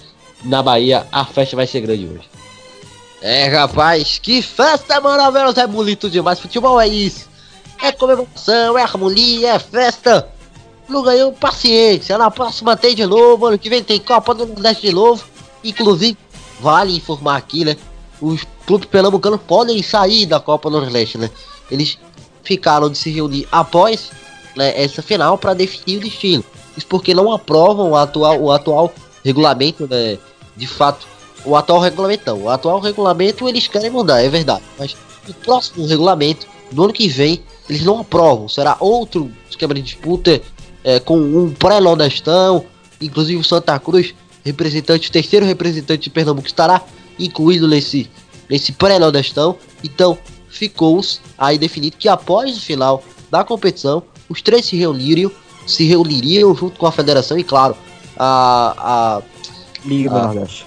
Na 0.44 0.64
Bahia, 0.64 1.06
a 1.12 1.26
festa 1.26 1.56
vai 1.56 1.68
ser 1.68 1.82
grande 1.82 2.06
hoje. 2.06 2.30
É, 3.22 3.48
rapaz, 3.48 4.20
que 4.20 4.42
festa 4.42 5.02
maravilhosa, 5.02 5.62
é 5.62 5.68
bonito 5.68 6.10
demais. 6.10 6.40
Futebol 6.40 6.80
é 6.80 6.88
isso. 6.88 7.28
É 7.82 7.92
comemoração, 7.92 8.78
é 8.78 8.82
harmonia, 8.82 9.56
é 9.56 9.60
festa. 9.60 10.28
Não 10.90 11.04
ganhou 11.04 11.32
paciência. 11.32 12.18
Na 12.18 12.32
próxima 12.32 12.76
tem 12.76 12.96
de 12.96 13.06
novo. 13.06 13.46
Ano 13.46 13.60
que 13.60 13.70
vem 13.70 13.84
tem 13.84 14.00
Copa 14.00 14.34
do 14.34 14.46
Nordeste 14.46 14.88
de 14.88 14.94
novo. 14.94 15.24
Inclusive, 15.64 16.18
vale 16.60 16.96
informar 16.96 17.38
aqui, 17.38 17.64
né? 17.64 17.78
Os 18.20 18.46
clubes 18.66 18.90
pernambucanos 18.90 19.40
podem 19.48 19.82
sair 19.84 20.26
da 20.26 20.40
Copa 20.40 20.70
do 20.70 20.82
Nordeste, 20.82 21.18
né? 21.18 21.30
Eles 21.70 21.98
ficaram 22.44 22.90
de 22.90 22.98
se 22.98 23.12
reunir 23.12 23.48
após 23.52 24.12
né, 24.56 24.74
essa 24.82 25.02
final 25.02 25.38
para 25.38 25.54
definir 25.54 25.98
o 25.98 26.02
destino. 26.02 26.44
Isso 26.76 26.88
porque 26.88 27.14
não 27.14 27.32
aprovam 27.32 27.92
o 27.92 27.96
atual, 27.96 28.42
o 28.42 28.52
atual 28.52 28.92
regulamento, 29.24 29.88
né? 29.88 30.18
De 30.56 30.68
fato, 30.68 31.08
o 31.46 31.56
atual 31.56 31.80
regulamento 31.80 32.24
não. 32.26 32.44
O 32.44 32.50
atual 32.50 32.80
regulamento 32.80 33.48
eles 33.48 33.68
querem 33.68 33.90
mudar, 33.90 34.22
é 34.22 34.30
verdade. 34.30 34.64
Mas 34.78 34.96
o 35.28 35.34
próximo 35.34 35.86
regulamento, 35.86 36.48
no 36.72 36.86
ano 36.86 36.94
que 36.94 37.08
vem, 37.08 37.44
eles 37.70 37.84
não 37.84 38.00
aprovam. 38.00 38.50
Será 38.50 38.76
outro 38.80 39.32
esquema 39.50 39.74
de 39.74 39.82
disputa 39.82 40.42
é, 40.84 41.00
com 41.00 41.18
um 41.18 41.52
pré-nordestão. 41.52 42.66
Inclusive 43.02 43.40
o 43.40 43.44
Santa 43.44 43.78
Cruz, 43.80 44.14
representante, 44.44 45.10
o 45.10 45.12
terceiro 45.12 45.46
representante 45.46 46.04
de 46.04 46.10
Pernambuco, 46.10 46.48
estará 46.48 46.82
incluído 47.18 47.68
nesse, 47.68 48.10
nesse 48.50 48.72
pré-nordestão. 48.72 49.56
Então 49.84 50.18
ficou 50.50 51.02
aí 51.38 51.58
definido 51.58 51.98
que 51.98 52.10
após 52.10 52.58
o 52.58 52.62
final 52.62 53.04
da 53.32 53.44
competição, 53.44 54.04
os 54.28 54.42
três 54.42 54.66
se 54.66 54.76
reuniriam, 54.76 55.32
se 55.66 55.86
reuniriam 55.86 56.54
junto 56.56 56.78
com 56.78 56.86
a 56.86 56.92
federação 56.92 57.38
e 57.38 57.44
claro, 57.44 57.76
a, 58.18 58.76
a 58.78 59.22
Liga 59.86 60.10
do. 60.10 60.16
Nordeste. 60.16 60.66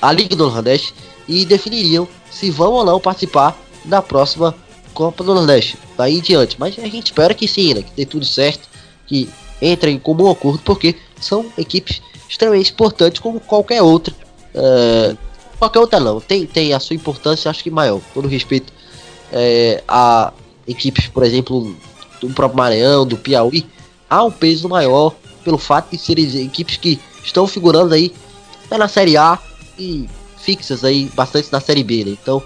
a 0.00 0.12
Liga 0.12 0.36
do 0.36 0.50
Nordeste 0.50 0.94
e 1.26 1.44
definiriam 1.44 2.06
se 2.30 2.50
vão 2.50 2.72
ou 2.72 2.84
não 2.84 3.00
participar 3.00 3.58
da 3.84 4.00
próxima 4.00 4.54
Copa 4.94 5.24
do 5.24 5.34
Nordeste. 5.34 5.76
Daí 5.96 6.16
em 6.16 6.20
diante. 6.20 6.56
Mas 6.58 6.78
a 6.78 6.86
gente 6.88 7.06
espera 7.06 7.34
que 7.34 7.48
sim, 7.48 7.74
né? 7.74 7.82
Que 7.82 7.90
dê 7.96 8.06
tudo 8.06 8.24
certo, 8.24 8.67
que 9.08 9.28
entrem 9.60 9.96
em 9.96 9.98
comum 9.98 10.30
acordo, 10.30 10.60
porque 10.64 10.94
são 11.20 11.46
equipes 11.56 12.00
extremamente 12.28 12.70
importantes 12.70 13.20
como 13.20 13.40
qualquer 13.40 13.82
outra. 13.82 14.14
É, 14.54 15.16
qualquer 15.58 15.80
outra 15.80 15.98
não. 15.98 16.20
Tem, 16.20 16.46
tem 16.46 16.72
a 16.72 16.78
sua 16.78 16.94
importância, 16.94 17.50
acho 17.50 17.62
que 17.64 17.70
maior. 17.70 18.00
Todo 18.14 18.28
respeito 18.28 18.72
é, 19.32 19.82
a 19.88 20.32
equipes, 20.66 21.08
por 21.08 21.24
exemplo, 21.24 21.74
do 22.20 22.28
próprio 22.30 22.58
Maranhão, 22.58 23.06
do 23.06 23.16
Piauí, 23.16 23.66
há 24.08 24.22
um 24.22 24.30
peso 24.30 24.68
maior 24.68 25.14
pelo 25.42 25.58
fato 25.58 25.90
de 25.90 25.98
serem 25.98 26.44
equipes 26.44 26.76
que 26.76 27.00
estão 27.24 27.46
figurando 27.46 27.94
aí 27.94 28.12
tá 28.68 28.76
na 28.76 28.88
Série 28.88 29.16
A 29.16 29.38
e 29.78 30.08
fixas 30.36 30.84
aí 30.84 31.10
bastante 31.14 31.50
na 31.50 31.60
Série 31.60 31.82
B, 31.82 32.04
né? 32.04 32.16
Então 32.20 32.42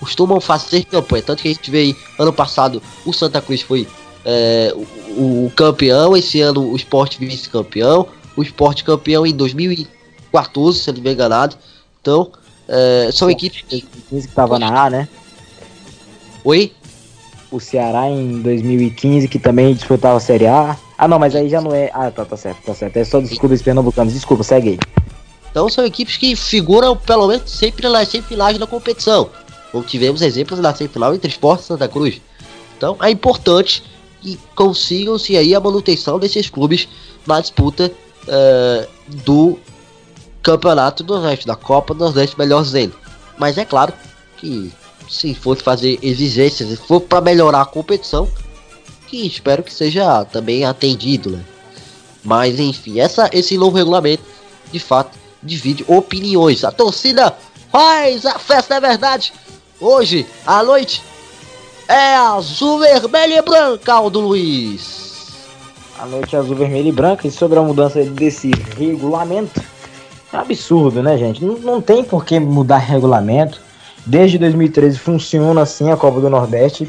costumam 0.00 0.40
fazer 0.40 0.84
campanha. 0.84 1.22
Tanto 1.22 1.42
que 1.42 1.48
a 1.48 1.52
gente 1.52 1.70
vê 1.70 1.78
aí, 1.78 1.96
ano 2.18 2.32
passado 2.32 2.82
o 3.06 3.12
Santa 3.12 3.40
Cruz 3.40 3.62
foi 3.62 3.86
é, 4.24 4.72
o, 5.16 5.46
o 5.46 5.52
campeão, 5.54 6.16
esse 6.16 6.40
ano 6.40 6.70
o 6.70 6.76
Sport 6.76 7.18
vice-campeão, 7.18 8.06
o 8.36 8.42
Sport 8.42 8.82
campeão 8.82 9.26
em 9.26 9.34
2014, 9.34 10.78
se 10.78 10.90
eu 10.90 10.94
não 10.94 11.02
me 11.02 11.12
enganado. 11.12 11.56
Então, 12.00 12.30
é, 12.68 13.10
são 13.12 13.30
equipes. 13.30 13.64
15 14.08 14.28
que 14.28 14.34
tava 14.34 14.58
na 14.58 14.84
A, 14.84 14.90
né? 14.90 15.08
Oi? 16.44 16.72
O 17.50 17.60
Ceará 17.60 18.08
em 18.08 18.40
2015, 18.40 19.28
que 19.28 19.38
também 19.38 19.74
disputava 19.74 20.16
a 20.16 20.20
Série 20.20 20.46
A. 20.46 20.76
Ah, 20.96 21.06
não, 21.06 21.18
mas 21.18 21.34
aí 21.34 21.48
já 21.48 21.60
não 21.60 21.74
é. 21.74 21.90
Ah, 21.92 22.10
tá, 22.10 22.24
tá 22.24 22.36
certo, 22.36 22.62
tá 22.64 22.74
certo. 22.74 22.96
É 22.96 23.04
só 23.04 23.20
dos 23.20 23.36
clubes 23.38 23.60
pernambucanos. 23.60 24.14
Desculpa, 24.14 24.42
segue 24.42 24.70
aí. 24.70 24.78
Então 25.50 25.68
são 25.68 25.84
equipes 25.84 26.16
que 26.16 26.34
figuram 26.34 26.96
pelo 26.96 27.28
menos 27.28 27.50
sempre 27.50 27.86
nas 27.88 28.08
semifinais 28.08 28.56
da 28.56 28.66
competição. 28.66 29.28
Como 29.70 29.84
tivemos 29.84 30.22
exemplos 30.22 30.58
na 30.60 30.74
semifinal 30.74 31.14
entre 31.14 31.30
Sport 31.30 31.60
e 31.60 31.64
Santa 31.64 31.88
Cruz. 31.88 32.22
Então 32.76 32.96
é 33.02 33.10
importante 33.10 33.82
que 34.22 34.38
consigam-se 34.54 35.36
aí 35.36 35.54
a 35.54 35.60
manutenção 35.60 36.18
desses 36.18 36.48
clubes 36.48 36.88
na 37.26 37.40
disputa 37.40 37.92
eh, 38.28 38.88
do 39.24 39.58
Campeonato 40.42 41.02
do 41.02 41.14
Nordeste, 41.14 41.46
da 41.46 41.56
Copa 41.56 41.92
do 41.92 42.04
Nordeste, 42.04 42.38
melhor 42.38 42.62
dizendo. 42.62 42.94
Mas 43.36 43.58
é 43.58 43.64
claro 43.64 43.92
que 44.38 44.72
se 45.10 45.34
fosse 45.34 45.62
fazer 45.62 45.98
exigências, 46.02 46.68
se 46.68 46.76
for 46.76 47.00
para 47.00 47.20
melhorar 47.20 47.62
a 47.62 47.66
competição, 47.66 48.28
que 49.08 49.26
espero 49.26 49.62
que 49.62 49.74
seja 49.74 50.24
também 50.24 50.64
atendido, 50.64 51.30
né? 51.30 51.44
Mas 52.24 52.60
enfim, 52.60 53.00
essa, 53.00 53.28
esse 53.32 53.58
novo 53.58 53.76
regulamento, 53.76 54.22
de 54.70 54.78
fato, 54.78 55.18
divide 55.42 55.84
opiniões. 55.88 56.62
A 56.62 56.70
torcida 56.70 57.36
faz 57.70 58.24
a 58.24 58.38
festa, 58.38 58.76
é 58.76 58.80
verdade. 58.80 59.32
Hoje, 59.80 60.24
à 60.46 60.62
noite, 60.62 61.02
é 61.92 62.16
azul, 62.16 62.78
vermelho 62.78 63.34
e 63.34 63.42
branca, 63.42 63.92
Aldo 63.92 64.20
Luiz. 64.20 65.32
A 65.98 66.06
noite 66.06 66.34
azul, 66.34 66.56
vermelha 66.56 66.88
e 66.88 66.92
branca. 66.92 67.26
E 67.26 67.30
sobre 67.30 67.58
a 67.58 67.62
mudança 67.62 68.02
desse 68.02 68.50
regulamento, 68.78 69.60
é 70.32 70.36
um 70.36 70.40
absurdo, 70.40 71.02
né, 71.02 71.18
gente? 71.18 71.44
Não, 71.44 71.58
não 71.58 71.80
tem 71.80 72.02
por 72.02 72.24
que 72.24 72.40
mudar 72.40 72.78
regulamento. 72.78 73.60
Desde 74.06 74.38
2013 74.38 74.98
funciona 74.98 75.60
assim 75.60 75.90
a 75.90 75.96
Copa 75.96 76.20
do 76.20 76.30
Nordeste. 76.30 76.88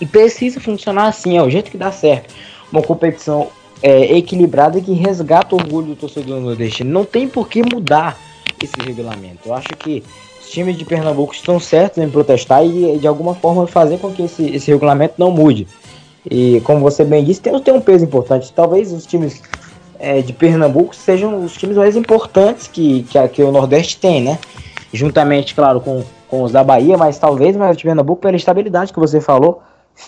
E 0.00 0.04
precisa 0.04 0.60
funcionar 0.60 1.06
assim, 1.06 1.38
é 1.38 1.42
o 1.42 1.48
jeito 1.48 1.70
que 1.70 1.78
dá 1.78 1.90
certo. 1.90 2.34
Uma 2.70 2.82
competição 2.82 3.48
é, 3.82 4.16
equilibrada 4.16 4.80
que 4.80 4.92
resgata 4.92 5.54
o 5.54 5.58
orgulho 5.58 5.88
do 5.88 5.96
torcedor 5.96 6.38
nordestino. 6.38 6.90
Não 6.90 7.04
tem 7.04 7.26
por 7.26 7.48
que 7.48 7.62
mudar 7.62 8.18
esse 8.62 8.78
regulamento. 8.84 9.40
Eu 9.46 9.54
acho 9.54 9.68
que 9.78 10.04
os 10.46 10.52
times 10.52 10.76
de 10.76 10.84
Pernambuco 10.84 11.34
estão 11.34 11.58
certos 11.58 11.98
em 11.98 12.08
protestar 12.08 12.64
e 12.64 12.98
de 12.98 13.06
alguma 13.06 13.34
forma 13.34 13.66
fazer 13.66 13.98
com 13.98 14.12
que 14.12 14.22
esse, 14.22 14.46
esse 14.54 14.70
regulamento 14.70 15.14
não 15.18 15.32
mude. 15.32 15.66
E 16.30 16.60
como 16.60 16.80
você 16.80 17.04
bem 17.04 17.24
disse, 17.24 17.40
tem, 17.40 17.58
tem 17.60 17.74
um 17.74 17.80
peso 17.80 18.04
importante. 18.04 18.52
Talvez 18.52 18.92
os 18.92 19.04
times 19.04 19.42
é, 19.98 20.22
de 20.22 20.32
Pernambuco 20.32 20.94
sejam 20.94 21.44
os 21.44 21.56
times 21.56 21.76
mais 21.76 21.96
importantes 21.96 22.68
que, 22.68 23.02
que, 23.02 23.28
que 23.28 23.42
o 23.42 23.50
Nordeste 23.50 23.98
tem, 23.98 24.22
né? 24.22 24.38
Juntamente, 24.92 25.52
claro, 25.52 25.80
com, 25.80 26.04
com 26.28 26.42
os 26.44 26.52
da 26.52 26.62
Bahia, 26.62 26.96
mas 26.96 27.18
talvez 27.18 27.56
mais 27.56 27.74
o 27.74 27.76
de 27.76 27.82
Pernambuco 27.82 28.22
pela 28.22 28.36
estabilidade 28.36 28.92
que 28.92 29.00
você 29.00 29.20
falou, 29.20 29.62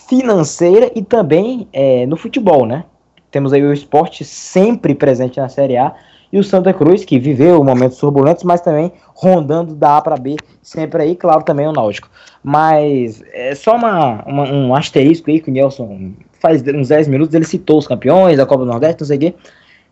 financeira 0.08 0.90
e 0.94 1.02
também 1.02 1.66
é, 1.72 2.06
no 2.06 2.16
futebol, 2.16 2.64
né? 2.64 2.84
Temos 3.30 3.52
aí 3.52 3.62
o 3.62 3.72
esporte 3.72 4.24
sempre 4.24 4.94
presente 4.94 5.40
na 5.40 5.48
Série 5.48 5.76
A 5.76 5.94
e 6.32 6.38
o 6.38 6.44
Santa 6.44 6.72
Cruz, 6.72 7.04
que 7.04 7.18
viveu 7.18 7.62
momentos 7.64 7.98
turbulentos, 7.98 8.44
mas 8.44 8.60
também 8.60 8.92
rondando 9.14 9.74
da 9.74 9.96
A 9.96 10.02
para 10.02 10.16
B, 10.16 10.36
sempre 10.62 11.02
aí, 11.02 11.16
claro, 11.16 11.42
também 11.42 11.66
o 11.66 11.72
Náutico. 11.72 12.08
Mas 12.42 13.22
é 13.32 13.54
só 13.54 13.74
uma, 13.76 14.22
uma- 14.26 14.50
um 14.50 14.74
asterisco 14.74 15.30
aí 15.30 15.40
que 15.40 15.50
o 15.50 15.52
Nelson 15.52 16.12
faz 16.40 16.62
uns 16.62 16.88
10 16.88 17.08
minutos, 17.08 17.34
ele 17.34 17.44
citou 17.44 17.78
os 17.78 17.86
campeões 17.86 18.36
da 18.36 18.46
Copa 18.46 18.64
do 18.64 18.70
Nordeste, 18.70 19.00
não 19.00 19.06
sei 19.06 19.16
o 19.16 19.20
quê. 19.20 19.34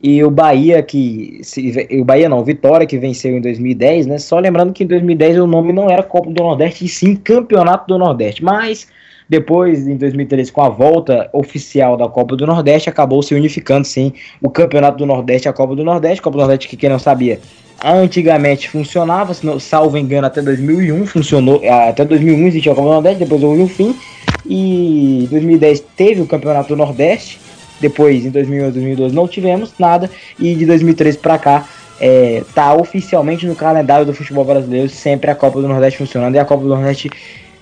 E 0.02 0.22
o 0.22 0.30
Bahia 0.30 0.82
que. 0.82 1.40
Se, 1.42 1.88
o 1.98 2.04
Bahia 2.04 2.28
não, 2.28 2.38
o 2.40 2.44
Vitória 2.44 2.86
que 2.86 2.98
venceu 2.98 3.34
em 3.36 3.40
2010, 3.40 4.06
né? 4.06 4.18
Só 4.18 4.38
lembrando 4.38 4.72
que 4.74 4.84
em 4.84 4.86
2010 4.86 5.38
o 5.38 5.46
nome 5.46 5.72
não 5.72 5.88
era 5.90 6.02
Copa 6.02 6.30
do 6.30 6.42
Nordeste, 6.42 6.84
e 6.84 6.88
sim 6.88 7.16
Campeonato 7.16 7.86
do 7.88 7.98
Nordeste. 7.98 8.44
Mas 8.44 8.86
Depois, 9.28 9.88
em 9.88 9.96
2013, 9.96 10.52
com 10.52 10.62
a 10.62 10.68
volta 10.68 11.28
oficial 11.32 11.96
da 11.96 12.08
Copa 12.08 12.36
do 12.36 12.46
Nordeste, 12.46 12.88
acabou 12.88 13.22
se 13.22 13.34
unificando, 13.34 13.84
sim, 13.84 14.12
o 14.40 14.48
Campeonato 14.48 14.98
do 14.98 15.06
Nordeste 15.06 15.48
e 15.48 15.50
a 15.50 15.52
Copa 15.52 15.74
do 15.74 15.82
Nordeste. 15.82 16.22
Copa 16.22 16.36
do 16.36 16.40
Nordeste, 16.42 16.68
que 16.68 16.76
quem 16.76 16.88
não 16.88 16.98
sabia, 16.98 17.40
antigamente 17.84 18.68
funcionava, 18.68 19.34
salvo 19.58 19.98
engano, 19.98 20.26
até 20.26 20.40
2001 20.40 21.06
funcionou, 21.06 21.60
até 21.88 22.04
2001 22.04 22.46
existia 22.46 22.72
a 22.72 22.74
Copa 22.74 22.88
do 22.88 22.94
Nordeste, 22.94 23.18
depois 23.24 23.42
houve 23.42 23.62
um 23.62 23.68
fim, 23.68 23.96
e 24.44 25.24
em 25.24 25.26
2010 25.26 25.80
teve 25.96 26.20
o 26.20 26.26
Campeonato 26.26 26.68
do 26.68 26.76
Nordeste, 26.76 27.40
depois 27.80 28.24
em 28.24 28.30
2011, 28.30 28.72
2012 28.72 29.14
não 29.14 29.28
tivemos 29.28 29.72
nada, 29.78 30.08
e 30.38 30.54
de 30.54 30.64
2013 30.64 31.18
para 31.18 31.38
cá 31.38 31.68
é, 32.00 32.42
tá 32.54 32.74
oficialmente 32.74 33.46
no 33.46 33.56
calendário 33.56 34.06
do 34.06 34.14
futebol 34.14 34.44
brasileiro 34.44 34.88
sempre 34.88 35.30
a 35.30 35.34
Copa 35.34 35.60
do 35.60 35.68
Nordeste 35.68 35.98
funcionando, 35.98 36.34
e 36.36 36.38
a 36.38 36.44
Copa 36.44 36.62
do 36.62 36.68
Nordeste 36.68 37.10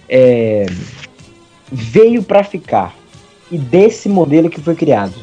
é, 0.09 0.67
veio 1.71 2.23
para 2.23 2.45
ficar, 2.45 2.95
e 3.51 3.59
desse 3.59 4.09
modelo 4.09 4.51
que 4.51 4.61
foi 4.61 4.75
criado. 4.75 5.15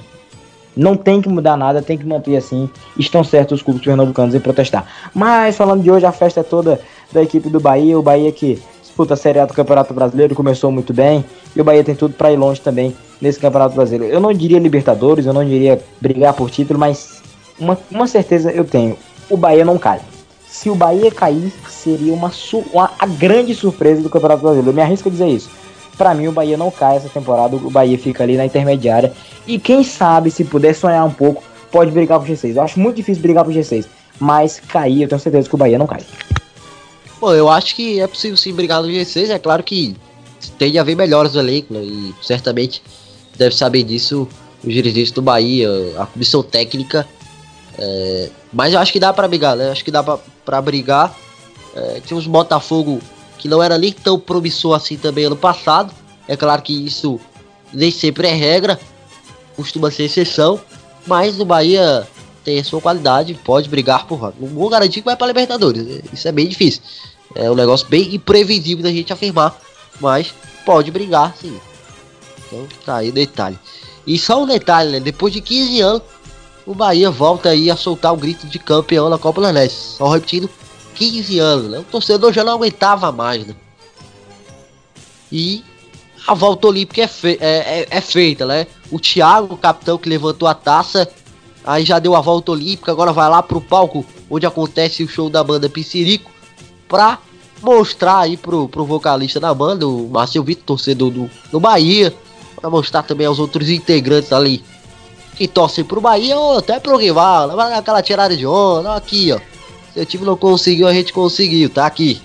Não 0.75 0.95
tem 0.95 1.21
que 1.21 1.27
mudar 1.27 1.57
nada, 1.57 1.81
tem 1.81 1.97
que 1.97 2.05
manter 2.05 2.37
assim. 2.37 2.69
Estão 2.97 3.23
certos 3.23 3.59
os 3.59 3.63
clubes 3.63 3.83
pernambucanos 3.83 4.33
em 4.33 4.39
protestar. 4.39 4.85
Mas 5.13 5.57
falando 5.57 5.83
de 5.83 5.91
hoje, 5.91 6.05
a 6.05 6.13
festa 6.13 6.39
é 6.39 6.43
toda 6.43 6.79
da 7.11 7.21
equipe 7.21 7.49
do 7.49 7.59
Bahia. 7.59 7.99
O 7.99 8.01
Bahia 8.01 8.31
que 8.31 8.61
disputa 8.81 9.13
a 9.13 9.17
Série 9.17 9.39
A 9.39 9.45
do 9.45 9.53
Campeonato 9.53 9.93
Brasileiro, 9.93 10.35
começou 10.35 10.71
muito 10.71 10.93
bem. 10.93 11.25
E 11.55 11.61
o 11.61 11.63
Bahia 11.63 11.83
tem 11.83 11.95
tudo 11.95 12.13
para 12.13 12.31
ir 12.31 12.37
longe 12.37 12.61
também 12.61 12.95
nesse 13.19 13.39
Campeonato 13.39 13.75
Brasileiro. 13.75 14.13
Eu 14.13 14.19
não 14.19 14.33
diria 14.33 14.59
Libertadores, 14.59 15.25
eu 15.25 15.33
não 15.33 15.43
diria 15.43 15.81
brigar 15.99 16.33
por 16.33 16.49
título, 16.49 16.79
mas 16.79 17.21
uma, 17.59 17.77
uma 17.89 18.07
certeza 18.07 18.51
eu 18.51 18.63
tenho: 18.63 18.97
o 19.29 19.37
Bahia 19.37 19.65
não 19.65 19.77
cai. 19.77 19.99
Se 20.47 20.69
o 20.69 20.75
Bahia 20.75 21.09
cair, 21.09 21.51
seria 21.69 22.13
uma, 22.13 22.31
uma 22.73 22.91
a 22.99 23.05
grande 23.05 23.55
surpresa 23.55 24.01
do 24.01 24.09
Campeonato 24.09 24.41
Brasileiro. 24.41 24.71
Eu 24.71 24.73
me 24.73 24.81
arrisco 24.81 25.07
a 25.07 25.11
dizer 25.11 25.27
isso. 25.27 25.49
Pra 25.97 26.13
mim, 26.13 26.27
o 26.27 26.31
Bahia 26.31 26.57
não 26.57 26.71
cai 26.71 26.97
essa 26.97 27.09
temporada. 27.09 27.55
O 27.55 27.69
Bahia 27.69 27.97
fica 27.97 28.23
ali 28.23 28.37
na 28.37 28.45
intermediária. 28.45 29.13
E 29.45 29.59
quem 29.59 29.83
sabe, 29.83 30.31
se 30.31 30.43
puder 30.43 30.73
sonhar 30.73 31.05
um 31.05 31.11
pouco, 31.11 31.43
pode 31.71 31.91
brigar 31.91 32.19
pro 32.19 32.31
G6. 32.31 32.55
Eu 32.55 32.63
acho 32.63 32.79
muito 32.79 32.95
difícil 32.95 33.21
brigar 33.21 33.43
pro 33.43 33.53
G6. 33.53 33.85
Mas 34.19 34.59
cair, 34.59 35.03
eu 35.03 35.07
tenho 35.07 35.19
certeza 35.19 35.47
que 35.47 35.55
o 35.55 35.57
Bahia 35.57 35.77
não 35.77 35.87
cai. 35.87 36.01
Bom, 37.19 37.33
eu 37.33 37.49
acho 37.49 37.75
que 37.75 37.99
é 37.99 38.07
possível 38.07 38.35
sim 38.37 38.53
brigar 38.53 38.81
no 38.81 38.87
G6. 38.87 39.29
É 39.29 39.39
claro 39.39 39.63
que 39.63 39.95
tem 40.57 40.71
de 40.71 40.79
haver 40.79 40.95
melhores 40.95 41.33
no 41.33 41.39
elenco, 41.39 41.73
né? 41.73 41.81
E 41.83 42.15
certamente 42.21 42.81
deve 43.37 43.55
saber 43.55 43.83
disso 43.83 44.27
os 44.63 44.73
dirigentes 44.73 45.11
do 45.11 45.21
Bahia, 45.21 45.69
a 45.97 46.05
comissão 46.05 46.41
técnica. 46.41 47.07
É, 47.77 48.29
mas 48.51 48.73
eu 48.73 48.79
acho 48.79 48.91
que 48.91 48.99
dá 48.99 49.13
pra 49.13 49.27
brigar, 49.27 49.55
né? 49.55 49.71
Acho 49.71 49.83
que 49.83 49.91
dá 49.91 50.03
pra 50.03 50.61
brigar. 50.61 51.15
É, 51.75 52.01
tínhamos 52.05 52.27
Botafogo 52.27 52.99
que 53.41 53.47
não 53.47 53.61
era 53.61 53.75
nem 53.75 53.91
tão 53.91 54.19
promissor 54.19 54.75
assim 54.75 54.95
também 54.95 55.25
ano 55.25 55.35
passado. 55.35 55.91
É 56.27 56.37
claro 56.37 56.61
que 56.61 56.85
isso 56.85 57.19
nem 57.73 57.89
sempre 57.89 58.27
é 58.27 58.33
regra, 58.33 58.79
costuma 59.55 59.89
ser 59.89 60.03
exceção. 60.03 60.61
Mas 61.07 61.39
o 61.39 61.45
Bahia 61.45 62.07
tem 62.43 62.59
a 62.59 62.63
sua 62.63 62.79
qualidade, 62.79 63.33
pode 63.33 63.67
brigar 63.67 64.05
por. 64.05 64.31
Não 64.39 64.47
vou 64.49 64.69
garantir 64.69 65.01
que 65.01 65.05
vai 65.05 65.15
pra 65.15 65.25
Libertadores, 65.25 65.83
né? 65.83 66.01
isso 66.13 66.27
é 66.27 66.31
bem 66.31 66.47
difícil. 66.47 66.83
É 67.33 67.49
um 67.49 67.55
negócio 67.55 67.87
bem 67.87 68.13
imprevisível 68.13 68.83
da 68.83 68.91
gente 68.91 69.11
afirmar, 69.11 69.59
mas 69.99 70.31
pode 70.63 70.91
brigar 70.91 71.35
sim. 71.35 71.59
Então 72.45 72.67
tá 72.85 72.97
aí 72.97 73.09
o 73.09 73.13
detalhe. 73.13 73.57
E 74.05 74.19
só 74.19 74.43
um 74.43 74.45
detalhe, 74.45 74.91
né? 74.91 74.99
Depois 74.99 75.33
de 75.33 75.41
15 75.41 75.81
anos, 75.81 76.03
o 76.63 76.75
Bahia 76.75 77.09
volta 77.09 77.49
aí 77.49 77.71
a 77.71 77.75
soltar 77.75 78.13
o 78.13 78.17
grito 78.17 78.45
de 78.45 78.59
campeão 78.59 79.09
na 79.09 79.17
Copa 79.17 79.41
do 79.41 79.45
Nordeste. 79.45 79.77
Só 79.97 80.09
repetindo, 80.09 80.47
15 80.95 81.39
anos, 81.39 81.71
né? 81.71 81.79
O 81.79 81.83
torcedor 81.83 82.31
já 82.33 82.43
não 82.43 82.53
aguentava 82.53 83.11
mais, 83.11 83.45
né? 83.45 83.55
E 85.31 85.63
a 86.27 86.33
volta 86.33 86.67
olímpica 86.67 87.01
é, 87.01 87.07
fe- 87.07 87.37
é- 87.41 87.79
é- 87.81 87.87
é 87.89 88.01
feita, 88.01 88.45
né? 88.45 88.67
O 88.91 88.99
Thiago, 88.99 89.55
o 89.55 89.57
capitão 89.57 89.97
que 89.97 90.09
levantou 90.09 90.47
a 90.47 90.53
taça, 90.53 91.07
aí 91.65 91.83
já 91.85 91.99
deu 91.99 92.15
a 92.15 92.21
volta 92.21 92.51
olímpica, 92.51 92.91
agora 92.91 93.13
vai 93.13 93.29
lá 93.29 93.41
pro 93.41 93.61
palco 93.61 94.05
onde 94.29 94.45
acontece 94.45 95.03
o 95.03 95.07
show 95.07 95.29
da 95.29 95.43
banda 95.43 95.69
Piscirico 95.69 96.29
pra 96.87 97.19
mostrar 97.61 98.19
aí 98.19 98.37
pro, 98.37 98.67
pro 98.67 98.85
vocalista 98.85 99.39
da 99.39 99.53
banda, 99.53 99.87
o 99.87 100.09
Márcio 100.09 100.43
Vitor, 100.43 100.65
torcedor 100.65 101.11
do, 101.11 101.29
do 101.51 101.59
Bahia, 101.59 102.13
pra 102.59 102.69
mostrar 102.69 103.03
também 103.03 103.27
aos 103.27 103.39
outros 103.39 103.69
integrantes 103.69 104.31
ali 104.33 104.63
que 105.35 105.47
torcem 105.47 105.83
pro 105.83 106.01
Bahia 106.01 106.37
ou 106.37 106.57
até 106.57 106.79
pro 106.79 106.97
rival, 106.97 107.55
vai 107.55 107.73
aquela 107.73 108.01
tirada 108.01 108.35
de 108.35 108.45
onda, 108.45 108.95
aqui 108.95 109.31
ó. 109.31 109.39
Seu 109.93 110.05
time 110.05 110.25
não 110.25 110.37
conseguiu, 110.37 110.87
a 110.87 110.93
gente 110.93 111.11
conseguiu, 111.11 111.69
tá 111.69 111.85
aqui. 111.85 112.21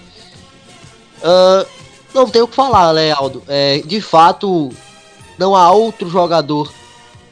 Ah, 1.23 1.67
não 2.15 2.29
tem 2.29 2.41
o 2.43 2.49
que 2.49 2.55
falar, 2.55 2.95
né, 2.95 3.11
Aldo? 3.13 3.43
É, 3.49 3.79
de 3.85 4.01
fato, 4.01 4.71
não 5.39 5.55
há 5.55 5.71
outro 5.71 6.09
jogador 6.09 6.73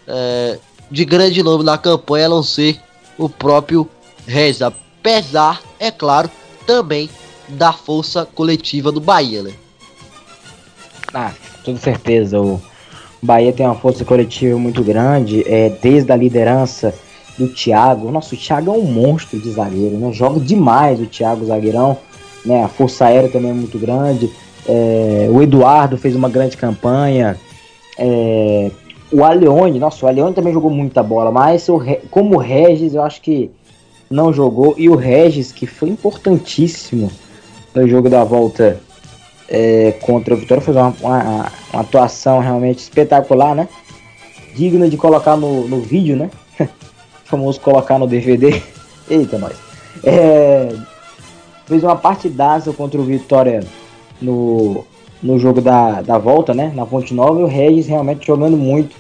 é, 0.07 0.59
de 0.91 1.05
grande 1.05 1.43
nome 1.43 1.65
na 1.65 1.79
campanha 1.79 2.27
a 2.27 2.29
não 2.29 2.43
ser 2.43 2.81
o 3.17 3.29
próprio 3.29 3.89
Rez. 4.27 4.61
Apesar, 4.61 5.63
é 5.79 5.91
claro, 5.91 6.31
também 6.67 7.09
da 7.49 7.73
força 7.73 8.27
coletiva 8.27 8.91
do 8.91 9.01
Bahia, 9.01 9.43
né? 9.43 9.53
Ah, 11.13 11.33
com 11.65 11.77
certeza. 11.77 12.41
O 12.41 12.61
Bahia 13.23 13.53
tem 13.53 13.65
uma 13.65 13.75
força 13.75 14.05
coletiva 14.05 14.59
muito 14.59 14.83
grande, 14.83 15.45
é, 15.47 15.71
desde 15.71 16.11
a 16.11 16.17
liderança 16.17 16.95
do 17.39 17.49
Thiago. 17.49 18.11
Nossa, 18.11 18.35
o 18.35 18.39
Thiago 18.39 18.71
é 18.71 18.75
um 18.79 18.83
monstro 18.85 19.39
de 19.39 19.51
zagueiro, 19.51 19.97
né? 19.97 20.13
Joga 20.13 20.41
demais 20.41 21.01
o 21.01 21.07
Thiago, 21.07 21.45
zagueirão. 21.47 21.97
Né? 22.45 22.63
A 22.63 22.69
força 22.69 23.07
aérea 23.07 23.29
também 23.31 23.51
é 23.51 23.55
muito 23.55 23.79
grande. 23.79 24.31
É, 24.67 25.29
o 25.31 25.43
Eduardo 25.43 25.97
fez 25.99 26.15
uma 26.15 26.29
grande 26.29 26.57
campanha. 26.57 27.37
É, 27.99 28.71
o 29.13 29.25
Aleone, 29.25 29.79
nossa, 29.79 30.05
o 30.05 30.09
Aleone 30.09 30.35
também 30.35 30.53
jogou 30.53 30.71
muita 30.71 31.03
bola, 31.03 31.31
mas 31.31 31.69
o, 31.69 31.81
como 32.11 32.35
o 32.37 32.39
Regis, 32.39 32.95
eu 32.95 33.03
acho 33.03 33.21
que 33.21 33.51
não 34.11 34.33
jogou. 34.33 34.75
E 34.77 34.89
o 34.89 34.95
Regis, 34.97 35.53
que 35.53 35.67
foi 35.67 35.89
importantíssimo 35.89 37.11
no 37.75 37.89
jogo 37.89 38.09
da 38.11 38.25
volta 38.25 38.81
é, 39.49 39.93
contra 40.03 40.35
o 40.35 40.37
Vitória, 40.37 40.63
fez 40.63 40.77
uma, 40.77 40.95
uma- 41.01 41.53
uma 41.73 41.81
atuação 41.83 42.39
realmente 42.41 42.79
espetacular, 42.79 43.55
né? 43.55 43.69
Digna 44.55 44.89
de 44.89 44.97
colocar 44.97 45.37
no, 45.37 45.67
no 45.67 45.81
vídeo, 45.81 46.17
né? 46.17 46.31
Famoso 47.25 47.61
colocar 47.61 47.99
no 47.99 48.07
DVD. 48.07 48.63
Eita, 49.09 49.39
nós. 49.39 49.57
É, 50.03 50.75
fez 51.67 51.83
uma 51.83 51.97
partidaça 51.97 52.73
contra 52.73 53.01
o 53.01 53.05
Vitória 53.05 53.61
no, 54.21 54.85
no 55.23 55.39
jogo 55.39 55.61
da, 55.61 56.03
da 56.03 56.19
volta, 56.19 56.53
né? 56.55 56.73
Na 56.75 56.85
Ponte 56.87 57.15
Nova. 57.15 57.41
E 57.41 57.45
o 57.45 57.47
Regis 57.47 57.87
realmente 57.87 58.27
jogando 58.27 58.57
muito. 58.57 58.95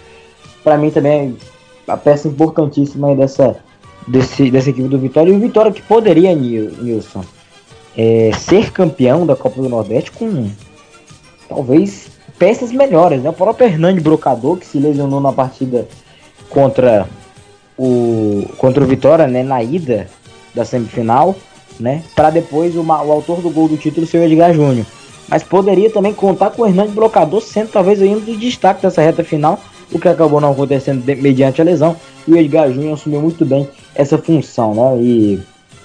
Pra 0.62 0.76
mim 0.78 0.90
também 0.90 1.36
é 1.88 1.92
a 1.92 1.96
peça 1.96 2.28
importantíssima 2.28 3.14
dessa, 3.14 3.56
desse, 4.08 4.50
dessa 4.50 4.70
equipe 4.70 4.88
do 4.88 4.98
Vitória. 4.98 5.30
E 5.30 5.36
o 5.36 5.40
Vitória 5.40 5.72
que 5.72 5.82
poderia, 5.82 6.34
Nil- 6.34 6.72
Nilson, 6.80 7.24
é, 7.96 8.30
ser 8.38 8.72
campeão 8.72 9.26
da 9.26 9.36
Copa 9.36 9.60
do 9.60 9.68
Nordeste 9.68 10.10
com 10.12 10.50
talvez 11.48 12.08
peças 12.38 12.72
melhores, 12.72 13.22
né? 13.22 13.30
O 13.30 13.34
próprio 13.34 13.66
Hernani 13.68 14.00
Brocador, 14.00 14.56
que 14.56 14.66
se 14.66 14.78
lesionou 14.78 15.20
na 15.20 15.32
partida 15.32 15.86
contra 16.48 17.06
o 17.78 18.44
contra 18.58 18.82
o 18.82 18.86
Vitória, 18.86 19.26
né, 19.26 19.42
na 19.42 19.62
ida 19.62 20.06
da 20.54 20.64
semifinal, 20.64 21.34
né? 21.80 22.02
Para 22.14 22.30
depois 22.30 22.76
o, 22.76 22.82
o 22.82 22.92
autor 23.12 23.40
do 23.40 23.50
gol 23.50 23.68
do 23.68 23.76
título 23.76 24.06
ser 24.06 24.18
o 24.18 24.22
Edgar 24.22 24.52
Júnior. 24.54 24.86
Mas 25.28 25.42
poderia 25.42 25.90
também 25.90 26.12
contar 26.12 26.50
com 26.50 26.62
o 26.62 26.66
Hernani 26.66 26.90
Brocador 26.92 27.40
sendo 27.40 27.70
talvez 27.70 28.00
ainda 28.00 28.20
do 28.20 28.36
destaque 28.36 28.82
dessa 28.82 29.02
reta 29.02 29.24
final, 29.24 29.58
o 29.90 29.98
que 29.98 30.06
acabou 30.08 30.40
não 30.40 30.52
acontecendo 30.52 31.02
de- 31.04 31.16
mediante 31.16 31.60
a 31.60 31.64
lesão. 31.64 31.96
E 32.28 32.32
o 32.32 32.36
Edgar 32.36 32.70
Júnior 32.70 32.94
assumiu 32.94 33.20
muito 33.20 33.44
bem 33.44 33.68
essa 33.94 34.16
função, 34.18 34.74
né? 34.74 35.02
E 35.02 35.40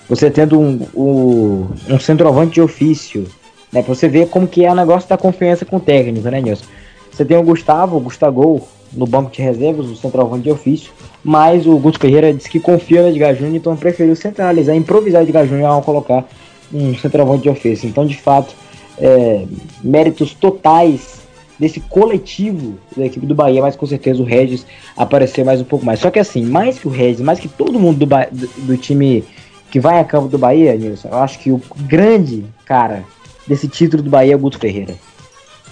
você 0.08 0.30
tendo 0.30 0.60
um, 0.60 0.80
o- 0.94 1.68
um 1.90 2.00
centroavante 2.00 2.54
de 2.56 2.62
ofício, 2.62 3.26
né? 3.72 3.82
Pra 3.82 3.96
você 3.96 4.08
ver 4.08 4.28
como 4.30 4.48
que 4.48 4.64
é 4.66 4.72
o 4.72 4.76
negócio 4.76 5.10
da 5.10 5.18
confiança 5.18 5.66
com 5.66 5.78
o 5.78 5.80
técnico, 5.82 6.30
né, 6.30 6.40
Nilson? 6.42 6.66
Você 7.12 7.26
tem 7.26 7.38
o 7.38 7.44
Gustavo, 7.44 7.98
o 7.98 8.00
Gustavo 8.02 8.68
no 8.94 9.06
banco 9.06 9.32
de 9.32 9.42
reservas, 9.42 9.88
o 9.88 9.96
centroavante 9.96 10.44
de 10.44 10.52
ofício, 10.52 10.92
mas 11.24 11.66
o 11.68 11.78
Guto 11.78 12.00
Ferreira 12.00 12.34
disse 12.34 12.50
que 12.50 12.60
confia 12.60 13.02
no 13.02 13.10
Edgar 13.10 13.36
Júnior, 13.36 13.56
então 13.56 13.76
preferiu 13.76 14.16
centralizar, 14.16 14.76
improvisar 14.76 15.22
o 15.22 15.26
Edgar 15.26 15.46
Júnior 15.46 15.70
ao 15.70 15.82
colocar 15.82 16.28
um 16.74 16.96
centroavante 16.96 17.44
de 17.44 17.50
ofício. 17.50 17.88
Então, 17.88 18.06
de 18.06 18.18
fato, 18.18 18.56
é, 18.98 19.46
méritos 19.84 20.34
totais 20.34 21.20
desse 21.60 21.82
coletivo 21.82 22.78
da 22.96 23.06
equipe 23.06 23.26
do 23.26 23.36
Bahia, 23.36 23.62
mas 23.62 23.76
com 23.76 23.86
certeza 23.86 24.22
o 24.22 24.26
Regis 24.26 24.66
apareceu 24.96 25.44
mais 25.44 25.60
um 25.60 25.66
pouco 25.66 25.86
mais. 25.86 26.00
Só 26.00 26.10
que 26.10 26.18
assim, 26.18 26.46
mais 26.46 26.80
que 26.80 26.88
o 26.88 26.92
Regis, 26.92 27.20
mais 27.20 27.40
que 27.40 27.50
todo 27.50 27.80
mundo 27.80 28.00
do, 28.00 28.06
Ba- 28.06 28.30
do, 28.32 28.48
do 28.60 28.78
time 28.78 29.26
que 29.70 29.80
vai 29.80 30.00
a 30.00 30.04
campo 30.06 30.30
do 30.30 30.38
Bahia, 30.38 30.76
Nilson, 30.76 31.10
eu 31.10 31.18
acho 31.18 31.38
que 31.40 31.52
o 31.52 31.62
grande 31.82 32.46
cara 32.66 33.04
desse 33.46 33.68
título 33.68 34.02
do 34.02 34.10
Bahia 34.10 34.34
é 34.34 34.36
o 34.36 34.40
Guto 34.40 34.58
Ferreira. 34.58 34.96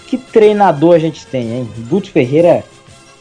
Que 0.06 0.18
treinador 0.18 0.94
a 0.94 0.98
gente 0.98 1.26
tem, 1.26 1.52
hein? 1.52 1.68
Guto 1.88 2.10
Ferreira, 2.10 2.64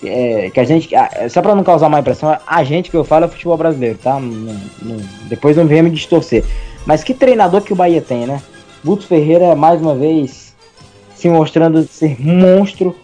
é, 0.04 0.50
que 0.50 0.60
a 0.60 0.64
gente, 0.64 0.94
ah, 0.96 1.28
só 1.30 1.42
pra 1.42 1.56
não 1.56 1.64
causar 1.64 1.90
má 1.90 2.00
impressão, 2.00 2.38
a 2.46 2.64
gente 2.64 2.90
que 2.90 2.98
eu 2.98 3.04
falo 3.04 3.26
é 3.26 3.28
futebol 3.28 3.58
brasileiro, 3.58 3.98
tá? 4.02 4.20
Não- 4.20 4.60
não- 4.82 5.02
depois 5.30 5.58
não 5.58 5.66
venha 5.66 5.84
me 5.84 5.90
distorcer. 5.90 6.44
Mas 6.86 7.04
que 7.04 7.14
treinador 7.14 7.62
que 7.62 7.74
o 7.74 7.76
Bahia 7.76 8.02
tem, 8.02 8.26
né? 8.26 8.42
Guto 8.84 9.06
Ferreira, 9.06 9.56
mais 9.56 9.82
uma 9.82 9.96
vez, 9.96 10.56
se 11.16 11.28
mostrando 11.28 11.86
ser 11.88 12.16
monstro 12.22 12.96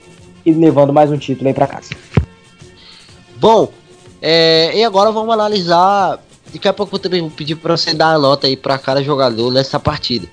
e 0.46 0.52
levando 0.52 0.94
mais 0.94 1.12
um 1.12 1.18
título 1.18 1.48
aí 1.48 1.54
pra 1.54 1.68
casa. 1.68 1.90
Bom, 3.38 3.70
é, 4.22 4.78
e 4.78 4.84
agora 4.84 5.12
vamos 5.12 5.34
analisar. 5.34 6.20
Daqui 6.54 6.68
a 6.68 6.74
pouco 6.74 6.96
eu 6.96 7.00
também 7.00 7.22
vou 7.22 7.32
pedir 7.32 7.56
pra 7.56 7.76
você 7.76 7.94
dar 7.94 8.14
a 8.14 8.20
nota 8.20 8.46
aí 8.48 8.56
pra 8.56 8.78
cada 8.78 9.04
jogador 9.04 9.52
nessa 9.52 9.80
partida. 9.80 10.28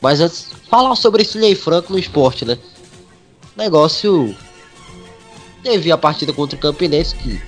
Mas 0.00 0.20
antes, 0.20 0.50
falar 0.68 0.94
sobre 0.94 1.22
esse 1.22 1.38
Ney 1.38 1.54
Franco 1.54 1.92
no 1.92 1.98
esporte, 1.98 2.44
né? 2.44 2.58
Negócio. 3.56 4.34
Teve 5.62 5.92
a 5.92 5.98
partida 5.98 6.32
contra 6.32 6.56
o 6.56 6.60
Campinense 6.60 7.14
que 7.14 7.40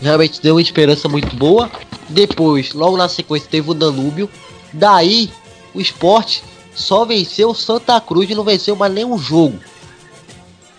realmente 0.00 0.40
deu 0.40 0.56
uma 0.56 0.62
esperança 0.62 1.08
muito 1.08 1.34
boa. 1.36 1.70
Depois, 2.08 2.72
logo 2.72 2.96
na 2.96 3.08
sequência, 3.08 3.48
teve 3.50 3.70
o 3.70 3.74
Danúbio. 3.74 4.28
Daí, 4.72 5.30
o 5.74 5.80
esporte 5.80 6.42
só 6.74 7.04
venceu 7.04 7.50
o 7.50 7.54
Santa 7.54 8.00
Cruz 8.00 8.30
e 8.30 8.34
não 8.34 8.44
venceu 8.44 8.76
mais 8.76 8.92
nenhum 8.92 9.18
jogo. 9.18 9.58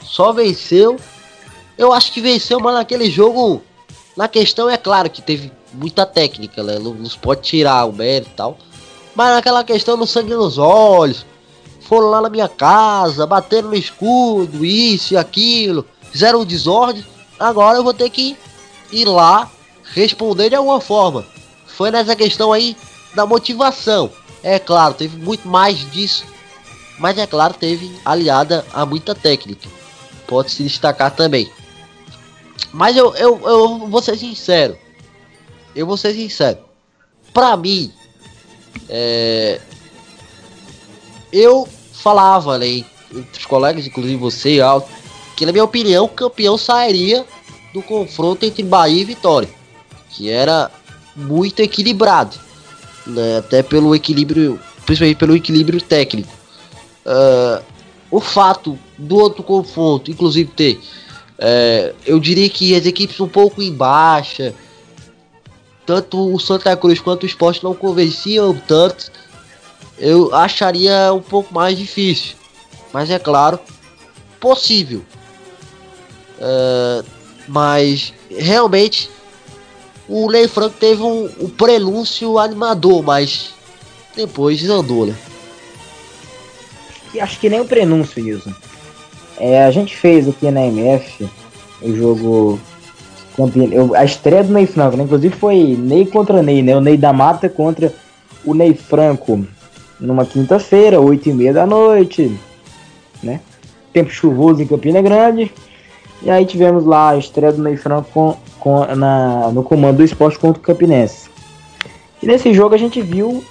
Só 0.03 0.31
venceu. 0.31 0.97
Eu 1.77 1.91
acho 1.93 2.11
que 2.11 2.21
venceu, 2.21 2.59
mas 2.59 2.73
naquele 2.73 3.09
jogo. 3.09 3.63
Na 4.15 4.27
questão 4.27 4.69
é 4.69 4.75
claro 4.75 5.09
que 5.09 5.21
teve 5.21 5.51
muita 5.73 6.05
técnica, 6.05 6.61
né? 6.63 6.77
Não, 6.77 6.93
não 6.93 7.09
pode 7.21 7.41
tirar 7.41 7.85
o 7.85 7.93
mérito 7.93 8.31
e 8.31 8.35
tal. 8.35 8.57
Mas 9.15 9.33
naquela 9.33 9.63
questão 9.63 9.97
no 9.97 10.05
sangue 10.05 10.33
nos 10.33 10.57
olhos. 10.57 11.25
Foram 11.81 12.09
lá 12.09 12.21
na 12.21 12.29
minha 12.29 12.47
casa, 12.47 13.25
bateram 13.25 13.69
no 13.69 13.75
escudo, 13.75 14.63
isso 14.63 15.13
e 15.13 15.17
aquilo. 15.17 15.85
Fizeram 16.11 16.41
um 16.41 16.45
desordem. 16.45 17.05
Agora 17.39 17.77
eu 17.77 17.83
vou 17.83 17.93
ter 17.93 18.09
que 18.09 18.37
ir 18.91 19.05
lá 19.05 19.49
responder 19.93 20.49
de 20.49 20.55
alguma 20.55 20.81
forma. 20.81 21.25
Foi 21.67 21.91
nessa 21.91 22.15
questão 22.15 22.51
aí 22.51 22.75
da 23.13 23.25
motivação. 23.25 24.11
É 24.43 24.59
claro, 24.59 24.93
teve 24.93 25.17
muito 25.17 25.47
mais 25.47 25.79
disso. 25.91 26.25
Mas 26.97 27.17
é 27.17 27.25
claro, 27.25 27.53
teve 27.53 27.91
aliada 28.03 28.65
a 28.73 28.85
muita 28.85 29.15
técnica. 29.15 29.69
Pode 30.27 30.51
se 30.51 30.63
destacar 30.63 31.11
também. 31.11 31.49
Mas 32.71 32.95
eu, 32.95 33.15
eu, 33.15 33.39
eu 33.43 33.87
vou 33.87 34.01
ser 34.01 34.17
sincero. 34.17 34.77
Eu 35.75 35.85
vou 35.85 35.97
ser 35.97 36.13
sincero. 36.13 36.59
Pra 37.33 37.55
mim, 37.55 37.91
é, 38.87 39.61
eu 41.31 41.67
falava 41.93 42.57
né, 42.57 42.67
entre 42.67 43.39
os 43.39 43.45
colegas, 43.45 43.87
inclusive 43.87 44.15
você 44.17 44.59
Alto, 44.59 44.89
que 45.39 45.45
na 45.45 45.53
minha 45.53 45.63
opinião 45.63 46.03
o 46.03 46.09
campeão 46.09 46.57
sairia 46.57 47.25
do 47.73 47.81
confronto 47.81 48.45
entre 48.45 48.61
Bahia 48.61 49.01
e 49.01 49.05
Vitória, 49.05 49.47
que 50.09 50.29
era 50.29 50.69
muito 51.15 51.61
equilibrado, 51.61 52.37
né, 53.07 53.37
até 53.37 53.63
pelo 53.63 53.95
equilíbrio, 53.95 54.59
principalmente 54.85 55.17
pelo 55.17 55.37
equilíbrio 55.37 55.79
técnico. 55.79 56.27
Uh, 57.05 57.63
o 58.11 58.19
fato 58.19 58.77
do 58.97 59.15
outro 59.15 59.41
confronto, 59.41 60.11
inclusive 60.11 60.51
ter, 60.51 60.77
é, 61.37 61.93
eu 62.05 62.19
diria 62.19 62.49
que 62.49 62.75
as 62.75 62.85
equipes 62.85 63.17
um 63.21 63.29
pouco 63.29 63.61
em 63.61 63.71
baixa, 63.71 64.53
tanto 65.85 66.35
o 66.35 66.37
Santa 66.37 66.75
Cruz 66.75 66.99
quanto 66.99 67.23
o 67.23 67.25
Esporte 67.25 67.63
não 67.63 67.73
convenciam 67.73 68.53
tanto, 68.67 69.09
eu 69.97 70.35
acharia 70.35 71.13
um 71.13 71.21
pouco 71.21 71.53
mais 71.53 71.77
difícil. 71.77 72.35
Mas 72.91 73.09
é 73.09 73.17
claro, 73.17 73.57
possível. 74.37 75.05
Uh, 76.39 77.05
mas 77.47 78.13
realmente 78.29 79.09
o 80.07 80.31
Ney 80.31 80.47
Franco 80.47 80.75
teve 80.79 81.01
um, 81.01 81.29
um 81.39 81.49
prenúncio 81.49 82.39
animador, 82.39 83.03
mas 83.03 83.53
depois 84.15 84.59
desandou, 84.59 85.05
né? 85.05 85.15
Acho 87.19 87.39
que 87.39 87.49
nem 87.49 87.59
o 87.59 87.65
prenúncio, 87.65 88.23
Wilson. 88.23 88.53
É, 89.37 89.63
a 89.63 89.71
gente 89.71 89.95
fez 89.95 90.27
aqui 90.27 90.49
na 90.51 90.65
MF 90.65 91.27
o 91.81 91.95
jogo 91.95 92.59
eu, 93.71 93.95
a 93.95 94.03
estreia 94.03 94.43
do 94.43 94.51
Ney 94.51 94.65
Franco, 94.65 94.97
né? 94.97 95.03
Inclusive 95.03 95.35
foi 95.35 95.77
Ney 95.77 96.05
contra 96.05 96.43
Ney, 96.43 96.61
né? 96.61 96.75
O 96.75 96.81
Ney 96.81 96.97
da 96.97 97.13
Mata 97.13 97.47
contra 97.47 97.93
o 98.43 98.53
Ney 98.53 98.73
Franco 98.73 99.45
numa 99.99 100.25
quinta-feira, 100.25 100.99
8 100.99 101.29
e 101.29 101.33
meia 101.33 101.53
da 101.53 101.65
noite, 101.65 102.37
né? 103.23 103.39
Tempo 103.93 104.09
chuvoso 104.09 104.61
em 104.61 104.67
Campina 104.67 105.01
Grande. 105.01 105.51
E 106.21 106.29
aí 106.29 106.45
tivemos 106.45 106.85
lá 106.85 107.11
a 107.11 107.17
estreia 107.17 107.53
do 107.53 107.63
Ney 107.63 107.77
Franco 107.77 108.09
com, 108.11 108.37
com, 108.59 108.95
na, 108.95 109.51
no 109.51 109.63
comando 109.63 109.97
do 109.97 110.03
esporte 110.03 110.37
contra 110.37 110.59
o 110.59 110.63
Campinense. 110.63 111.29
E 112.21 112.25
nesse 112.25 112.53
jogo 112.53 112.75
a 112.75 112.77
gente 112.77 113.01
viu, 113.01 113.43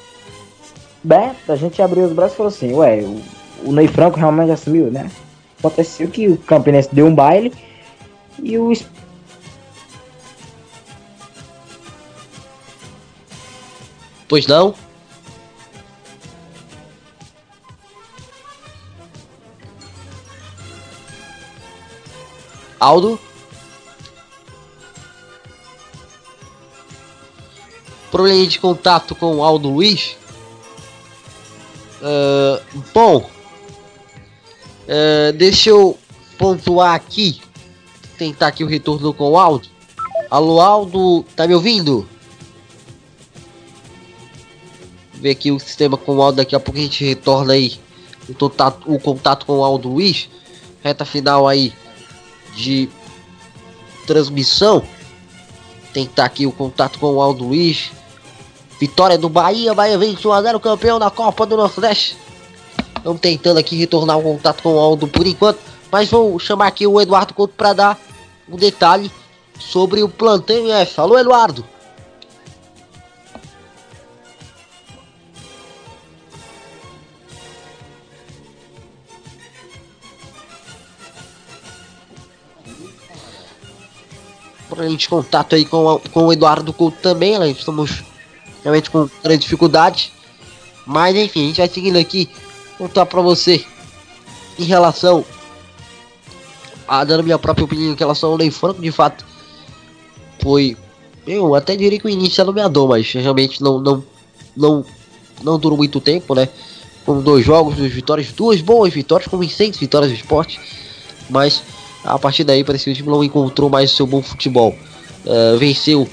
né? 1.03 1.35
A 1.49 1.57
gente 1.57 1.81
abriu 1.81 2.05
os 2.05 2.13
braços 2.13 2.35
e 2.35 2.37
falou 2.37 2.49
assim, 2.53 2.75
ué, 2.75 3.01
o, 3.01 3.71
o 3.71 3.73
Ney 3.73 3.89
Franco 3.89 4.19
realmente 4.19 4.51
assumiu, 4.51 4.91
né? 4.91 5.11
Aconteceu 5.59 6.09
que 6.09 6.29
o 6.29 6.37
Campinense 6.37 6.89
deu 6.93 7.07
um 7.07 7.15
baile 7.15 7.53
e 8.43 8.59
o 8.59 8.73
Pois 14.29 14.47
não? 14.47 14.75
Aldo? 22.79 23.19
Problema 28.11 28.47
de 28.47 28.59
contato 28.59 29.15
com 29.15 29.43
Aldo 29.43 29.69
Luiz? 29.69 30.17
Uh, 32.01 32.83
bom, 32.95 33.29
uh, 34.85 35.33
deixa 35.35 35.71
eu 35.71 35.99
pontuar 36.39 36.95
aqui. 36.95 37.41
Tentar 38.17 38.49
aqui 38.49 38.65
o 38.65 38.67
retorno 38.67 39.13
com 39.13 39.31
o 39.31 39.39
Aldo. 39.39 39.69
Alô, 40.31 40.61
Aldo, 40.61 41.25
tá 41.37 41.47
me 41.47 41.55
ouvindo? 41.55 42.09
ver 45.19 45.31
aqui 45.31 45.51
o 45.51 45.59
sistema 45.59 45.97
com 45.97 46.17
o 46.17 46.23
Aldo. 46.23 46.37
Daqui 46.37 46.55
a 46.55 46.61
pouco 46.61 46.79
a 46.79 46.83
gente 46.83 47.05
retorna 47.05 47.53
aí 47.53 47.79
o, 48.29 48.35
contato, 48.35 48.93
o 48.93 48.99
contato 48.99 49.47
com 49.47 49.59
o 49.59 49.65
Aldo 49.65 49.89
Luiz. 49.89 50.29
Reta 50.83 51.05
final 51.05 51.47
aí 51.47 51.73
de 52.59 52.89
transmissão. 54.07 54.83
Tentar 55.93 56.25
aqui 56.25 56.47
o 56.47 56.53
contato 56.53 56.99
com 56.99 57.15
o 57.15 57.23
Aldo 57.23 57.45
Luiz. 57.45 57.91
Vitória 58.79 59.17
do 59.17 59.29
Bahia. 59.29 59.75
Bahia 59.75 59.97
vem 59.97 60.15
1x0 60.15 60.61
campeão 60.61 60.99
da 60.99 61.11
Copa 61.11 61.47
do 61.47 61.57
Nordeste. 61.57 62.17
Estamos 62.97 63.21
tentando 63.21 63.59
aqui 63.59 63.77
retornar 63.77 64.19
o 64.19 64.23
contato 64.23 64.63
com 64.63 64.75
o 64.75 64.79
Aldo 64.79 65.07
por 65.07 65.27
enquanto. 65.27 65.59
Mas 65.91 66.11
vou 66.11 66.39
chamar 66.39 66.67
aqui 66.67 66.87
o 66.87 67.01
Eduardo 67.01 67.33
Couto 67.33 67.55
para 67.57 67.73
dar 67.73 67.99
um 68.49 68.57
detalhe 68.57 69.11
sobre 69.59 70.03
o 70.03 70.09
plantel 70.09 70.71
F. 70.71 71.01
Alô, 71.01 71.19
Eduardo. 71.19 71.65
A 84.85 84.89
gente 84.89 85.09
contato 85.09 85.55
aí 85.55 85.65
com, 85.65 85.89
a, 85.89 86.01
com 86.01 86.27
o 86.27 86.33
Eduardo 86.33 86.73
Couto 86.73 86.99
também, 87.01 87.39
né? 87.39 87.51
Estamos 87.51 88.03
realmente 88.63 88.91
com 88.91 89.09
grande 89.23 89.43
dificuldade. 89.43 90.13
Mas 90.87 91.17
enfim, 91.17 91.45
a 91.45 91.47
gente 91.47 91.59
vai 91.59 91.69
seguindo 91.69 91.99
aqui. 91.99 92.29
Contar 92.77 93.07
pra 93.07 93.21
você 93.21 93.65
em 94.59 94.65
relação 94.65 95.25
a 96.89 97.05
dando 97.05 97.23
minha 97.23 97.39
própria 97.39 97.65
opinião 97.65 97.93
em 97.93 97.97
relação 97.97 98.31
ao 98.31 98.39
Ney 98.39 98.51
Franco, 98.51 98.81
de 98.81 98.91
fato, 98.91 99.25
foi. 100.43 100.77
Eu 101.27 101.55
até 101.55 101.77
diria 101.77 101.99
que 101.99 102.07
o 102.07 102.09
início 102.09 102.41
é 102.41 102.45
nomeador, 102.45 102.89
mas 102.89 103.13
realmente 103.13 103.63
não, 103.63 103.79
não, 103.79 104.05
não, 104.57 104.85
não 105.43 105.59
durou 105.59 105.77
muito 105.77 106.01
tempo, 106.01 106.35
né? 106.35 106.49
Com 107.05 107.21
dois 107.21 107.45
jogos, 107.45 107.77
duas 107.77 107.93
vitórias, 107.93 108.33
duas 108.33 108.63
boas 108.63 108.95
vitórias, 108.95 109.29
convincentes 109.29 109.79
vitórias 109.79 110.11
do 110.11 110.17
esporte, 110.17 110.59
mas 111.29 111.63
a 112.05 112.19
partir 112.19 112.45
daí 112.45 112.65
parece 112.65 112.85
que 112.85 112.91
o 112.91 112.95
time 112.95 113.09
não 113.09 113.23
encontrou 113.23 113.69
mais 113.69 113.93
o 113.93 113.97
seu 113.97 114.07
bom 114.07 114.23
futebol. 114.23 114.77
Uh, 115.25 115.59
venceu 115.59 116.09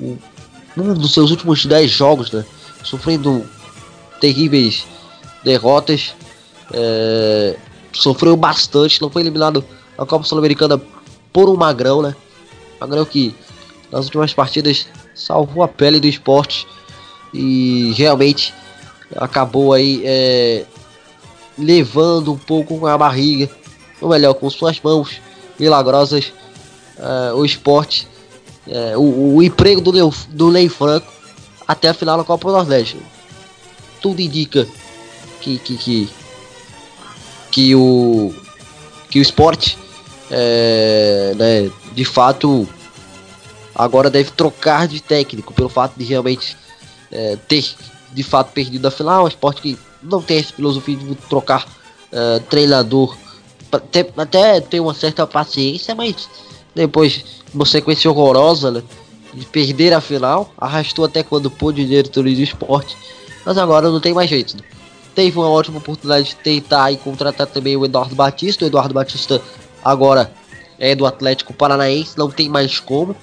um 0.00 0.94
dos 0.94 1.12
seus 1.12 1.30
últimos 1.30 1.64
10 1.64 1.90
jogos, 1.90 2.30
né? 2.30 2.44
Sofrendo 2.82 3.44
terríveis 4.20 4.86
derrotas. 5.44 6.14
Uh, 6.70 7.56
sofreu 7.92 8.36
bastante, 8.36 9.00
não 9.00 9.10
foi 9.10 9.22
eliminado 9.22 9.64
na 9.98 10.06
Copa 10.06 10.24
Sul-Americana 10.24 10.80
por 11.32 11.48
um 11.48 11.56
magrão, 11.56 12.02
né? 12.02 12.14
Magrão 12.80 13.04
que 13.04 13.34
nas 13.90 14.06
últimas 14.06 14.32
partidas 14.32 14.86
salvou 15.14 15.62
a 15.62 15.68
pele 15.68 16.00
do 16.00 16.06
esporte 16.06 16.66
e 17.32 17.92
realmente 17.96 18.54
acabou 19.16 19.72
aí 19.72 20.02
é, 20.04 20.64
levando 21.58 22.32
um 22.32 22.38
pouco 22.38 22.86
a 22.86 22.96
barriga 22.96 23.48
ou 24.02 24.08
melhor, 24.08 24.34
com 24.34 24.50
suas 24.50 24.80
mãos 24.80 25.20
milagrosas, 25.58 26.32
uh, 26.98 27.36
o 27.36 27.44
esporte, 27.44 28.06
uh, 28.66 28.98
o, 28.98 29.36
o, 29.36 29.42
emprego 29.42 29.80
do, 29.80 29.92
Leo, 29.92 30.12
do 30.28 30.50
Ney 30.50 30.68
Franco 30.68 31.06
até 31.66 31.88
a 31.88 31.94
final 31.94 32.18
da 32.18 32.24
Copa 32.24 32.48
do 32.48 32.56
Nordeste. 32.56 32.98
Tudo 34.00 34.20
indica 34.20 34.66
que, 35.40 35.58
que, 35.58 35.76
que 35.76 36.10
que 37.52 37.74
o 37.74 38.34
que 39.10 39.18
o 39.18 39.22
esporte 39.22 39.78
é, 40.30 41.34
né, 41.36 41.70
de 41.92 42.04
fato 42.04 42.66
agora 43.74 44.08
deve 44.08 44.30
trocar 44.30 44.88
de 44.88 45.02
técnico 45.02 45.52
pelo 45.52 45.68
fato 45.68 45.92
de 45.98 46.04
realmente 46.04 46.56
ter 47.46 47.74
de 48.10 48.22
fato 48.22 48.52
perdido 48.52 48.88
a 48.88 48.90
final. 48.90 49.24
O 49.24 49.28
esporte 49.28 49.60
que 49.60 49.78
não 50.02 50.22
tem 50.22 50.38
essa 50.38 50.54
filosofia 50.54 50.96
de 50.96 51.14
trocar 51.14 51.66
treinador 52.48 53.14
até, 53.72 54.60
tem 54.60 54.80
uma 54.80 54.94
certa 54.94 55.26
paciência, 55.26 55.94
mas 55.94 56.28
depois 56.74 57.24
uma 57.54 57.64
sequência 57.64 58.10
horrorosa 58.10 58.70
né, 58.70 58.82
de 59.32 59.46
perder 59.46 59.92
a 59.94 60.00
final, 60.00 60.52
arrastou 60.58 61.04
até 61.04 61.22
quando 61.22 61.50
pôde 61.50 61.86
diretoria 61.86 62.34
do 62.34 62.42
esporte, 62.42 62.96
mas 63.44 63.56
agora 63.56 63.90
não 63.90 64.00
tem 64.00 64.12
mais 64.12 64.28
jeito. 64.28 64.56
Né? 64.56 64.62
Teve 65.14 65.38
uma 65.38 65.48
ótima 65.48 65.78
oportunidade 65.78 66.28
de 66.28 66.36
tentar 66.36 66.92
e 66.92 66.96
contratar 66.96 67.46
também 67.46 67.76
o 67.76 67.84
Eduardo 67.84 68.14
Batista. 68.14 68.64
O 68.64 68.68
Eduardo 68.68 68.94
Batista 68.94 69.42
agora 69.84 70.32
é 70.78 70.94
do 70.94 71.04
Atlético 71.04 71.52
Paranaense, 71.52 72.16
não 72.16 72.30
tem 72.30 72.48
mais 72.48 72.80
como. 72.80 73.14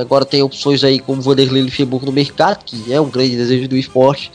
Agora 0.00 0.24
tem 0.24 0.42
opções 0.42 0.82
aí 0.82 0.98
como 0.98 1.22
Vanderlei 1.22 1.62
Luxemburgo 1.62 2.06
no 2.06 2.12
mercado, 2.12 2.64
que 2.64 2.92
é 2.92 3.00
um 3.00 3.08
grande 3.08 3.36
desejo 3.36 3.68
do 3.68 3.76
esporte. 3.76 4.32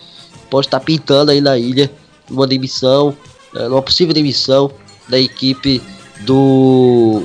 Pode 0.50 0.68
estar 0.68 0.80
pintando 0.80 1.32
aí 1.32 1.42
na 1.42 1.58
ilha 1.58 1.92
uma 2.30 2.48
demissão, 2.48 3.16
é, 3.54 3.68
uma 3.68 3.82
possível 3.82 4.14
demissão 4.14 4.72
da 5.08 5.20
equipe 5.20 5.82
do 6.22 7.24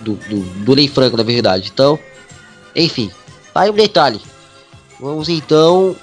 do, 0.00 0.14
do, 0.14 0.40
do 0.64 0.76
Ney 0.76 0.88
Franco, 0.88 1.16
na 1.16 1.22
verdade. 1.22 1.70
Então, 1.72 1.98
enfim, 2.74 3.10
aí 3.54 3.70
um 3.70 3.74
detalhe. 3.74 4.20
Vamos 5.00 5.28
então 5.28 5.94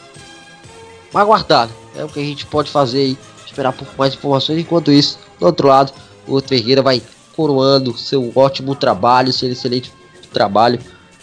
aguardar. 1.14 1.70
É 1.96 2.04
o 2.04 2.10
que 2.10 2.20
a 2.20 2.24
gente 2.24 2.46
pode 2.46 2.70
fazer 2.70 3.00
aí, 3.00 3.18
esperar 3.46 3.72
por 3.72 3.88
mais 3.98 4.14
informações. 4.14 4.60
Enquanto 4.60 4.92
isso, 4.92 5.18
do 5.40 5.46
outro 5.46 5.68
lado, 5.68 5.94
o 6.28 6.40
Ferreira 6.42 6.82
vai 6.82 7.02
coroando 7.36 7.98
seu 7.98 8.32
ótimo 8.36 8.76
trabalho, 8.76 9.32
seu 9.32 9.50
excelente 9.50 9.92
trabalho 10.32 10.80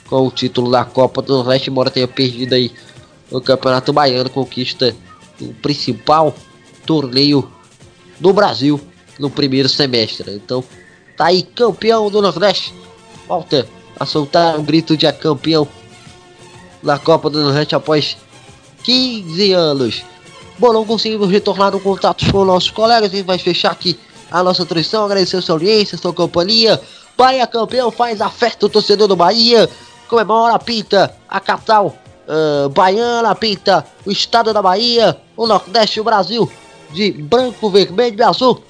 com 0.06 0.26
o 0.26 0.30
título 0.30 0.70
da 0.70 0.84
Copa 0.84 1.22
do 1.22 1.34
Nordeste, 1.34 1.70
embora 1.70 1.90
tenha 1.90 2.08
perdido 2.08 2.54
aí 2.54 2.70
o 3.30 3.40
Campeonato 3.40 3.92
Baiano, 3.92 4.28
conquista 4.28 4.94
o 5.40 5.54
principal 5.54 6.34
torneio 6.84 7.50
do 8.20 8.32
Brasil 8.32 8.80
no 9.18 9.30
primeiro 9.30 9.68
semestre. 9.68 10.30
Então, 10.32 10.62
tá 11.16 11.26
aí 11.26 11.42
campeão 11.42 12.10
do 12.10 12.22
Nordeste. 12.22 12.74
Volta 13.26 13.66
a 13.98 14.06
soltar 14.06 14.58
um 14.58 14.64
grito 14.64 14.96
de 14.96 15.10
campeão 15.12 15.66
na 16.82 16.98
Copa 16.98 17.30
do 17.30 17.40
Nordeste 17.40 17.74
após 17.74 18.16
15 18.82 19.52
anos. 19.52 20.04
Bom, 20.58 20.72
não 20.72 20.84
conseguimos 20.84 21.30
retornar 21.30 21.74
o 21.74 21.80
contato 21.80 22.30
com 22.30 22.44
nossos 22.44 22.70
colegas. 22.70 23.10
Gente 23.10 23.24
vai 23.24 23.38
fechar 23.38 23.72
aqui 23.72 23.98
a 24.30 24.42
nossa 24.42 24.64
transmissão. 24.64 25.04
Agradecer 25.04 25.36
a 25.36 25.42
sua 25.42 25.54
audiência, 25.54 25.96
a 25.96 25.98
sua 25.98 26.12
companhia. 26.12 26.80
Bahia 27.16 27.46
campeão 27.46 27.90
faz 27.90 28.20
a 28.20 28.28
festa 28.28 28.60
do 28.60 28.68
torcedor 28.68 29.08
do 29.08 29.16
Bahia. 29.16 29.68
Comemora, 30.08 30.58
pinta 30.58 31.14
a 31.28 31.40
capital 31.40 31.96
uh, 32.26 32.68
baiana, 32.68 33.34
pinta 33.34 33.86
o 34.04 34.10
estado 34.10 34.52
da 34.52 34.60
Bahia, 34.60 35.16
o 35.36 35.46
Nordeste 35.46 36.00
o 36.00 36.04
Brasil 36.04 36.50
de 36.92 37.10
branco, 37.12 37.70
vermelho 37.70 38.18
e 38.18 38.22
azul. 38.22 38.62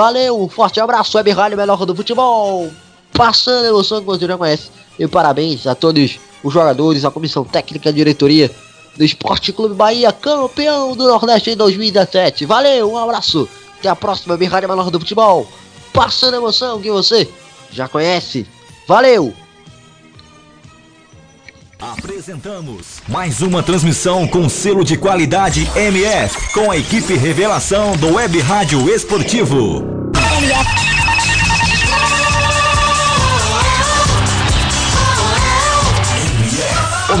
Valeu, 0.00 0.40
um 0.40 0.48
forte 0.48 0.80
abraço, 0.80 1.18
Web 1.18 1.30
Rádio 1.30 1.58
Melhor 1.58 1.84
do 1.84 1.94
Futebol. 1.94 2.70
Passando 3.12 3.66
a 3.66 3.68
emoção 3.68 4.00
que 4.00 4.06
você 4.06 4.26
já 4.26 4.38
conhece. 4.38 4.70
E 4.98 5.06
parabéns 5.06 5.66
a 5.66 5.74
todos 5.74 6.18
os 6.42 6.54
jogadores, 6.54 7.04
a 7.04 7.10
comissão 7.10 7.44
técnica, 7.44 7.90
a 7.90 7.92
diretoria 7.92 8.50
do 8.96 9.04
Esporte 9.04 9.52
Clube 9.52 9.74
Bahia, 9.74 10.10
campeão 10.10 10.96
do 10.96 11.06
Nordeste 11.06 11.50
em 11.50 11.56
2017. 11.56 12.46
Valeu, 12.46 12.92
um 12.92 12.96
abraço. 12.96 13.46
Até 13.78 13.90
a 13.90 13.94
próxima, 13.94 14.32
Web 14.32 14.46
Rádio 14.46 14.70
Melhor 14.70 14.90
do 14.90 14.98
Futebol. 14.98 15.46
Passando 15.92 16.32
a 16.32 16.38
emoção 16.38 16.80
que 16.80 16.90
você 16.90 17.28
já 17.70 17.86
conhece. 17.86 18.46
Valeu! 18.88 19.34
Apresentamos 21.80 23.00
mais 23.08 23.40
uma 23.40 23.62
transmissão 23.62 24.28
com 24.28 24.50
selo 24.50 24.84
de 24.84 24.98
qualidade 24.98 25.66
MF, 25.74 26.52
com 26.52 26.70
a 26.70 26.76
equipe 26.76 27.14
Revelação 27.14 27.96
do 27.96 28.16
Web 28.16 28.38
Rádio 28.40 28.94
Esportivo. 28.94 29.78
O 29.78 30.89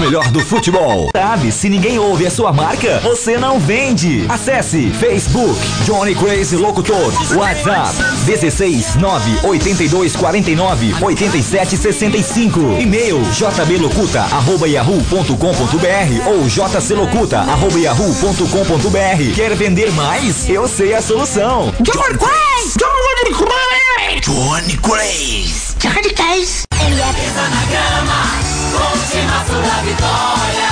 melhor 0.00 0.30
do 0.30 0.40
futebol. 0.40 1.10
Sabe, 1.14 1.52
se 1.52 1.68
ninguém 1.68 1.98
ouve 1.98 2.26
a 2.26 2.30
sua 2.30 2.52
marca, 2.52 2.98
você 3.00 3.36
não 3.36 3.60
vende. 3.60 4.24
Acesse 4.28 4.90
Facebook 4.90 5.60
Johnny 5.84 6.14
Crazy 6.14 6.56
Locutor. 6.56 7.12
WhatsApp 7.36 7.94
16 8.24 8.96
982 8.96 10.16
49 10.16 10.94
87 11.02 11.76
65. 11.76 12.60
E-mail 12.80 13.20
jblocuta 13.32 14.22
arroba 14.22 14.66
yahoo.com.br 14.66 16.28
ou 16.28 16.48
jclocuta 16.48 17.40
arroba 17.40 17.78
yahoo.com.br. 17.78 19.34
Quer 19.34 19.54
vender 19.54 19.92
mais? 19.92 20.48
Eu 20.48 20.66
sei 20.66 20.94
a 20.94 21.02
solução. 21.02 21.72
Johnny 21.80 22.18
Craze! 22.18 22.76
Johnny 22.78 23.34
Craze! 23.36 24.20
Johnny 24.22 24.76
Crazy. 24.78 25.76
Johnny 25.78 26.10
Craze! 26.14 26.64
Pisa 26.70 27.48
na 27.48 27.64
grama, 27.66 28.59
Ultimato 28.72 29.52
da 29.62 29.82
vitória. 29.82 30.70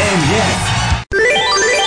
MF. 0.00 1.85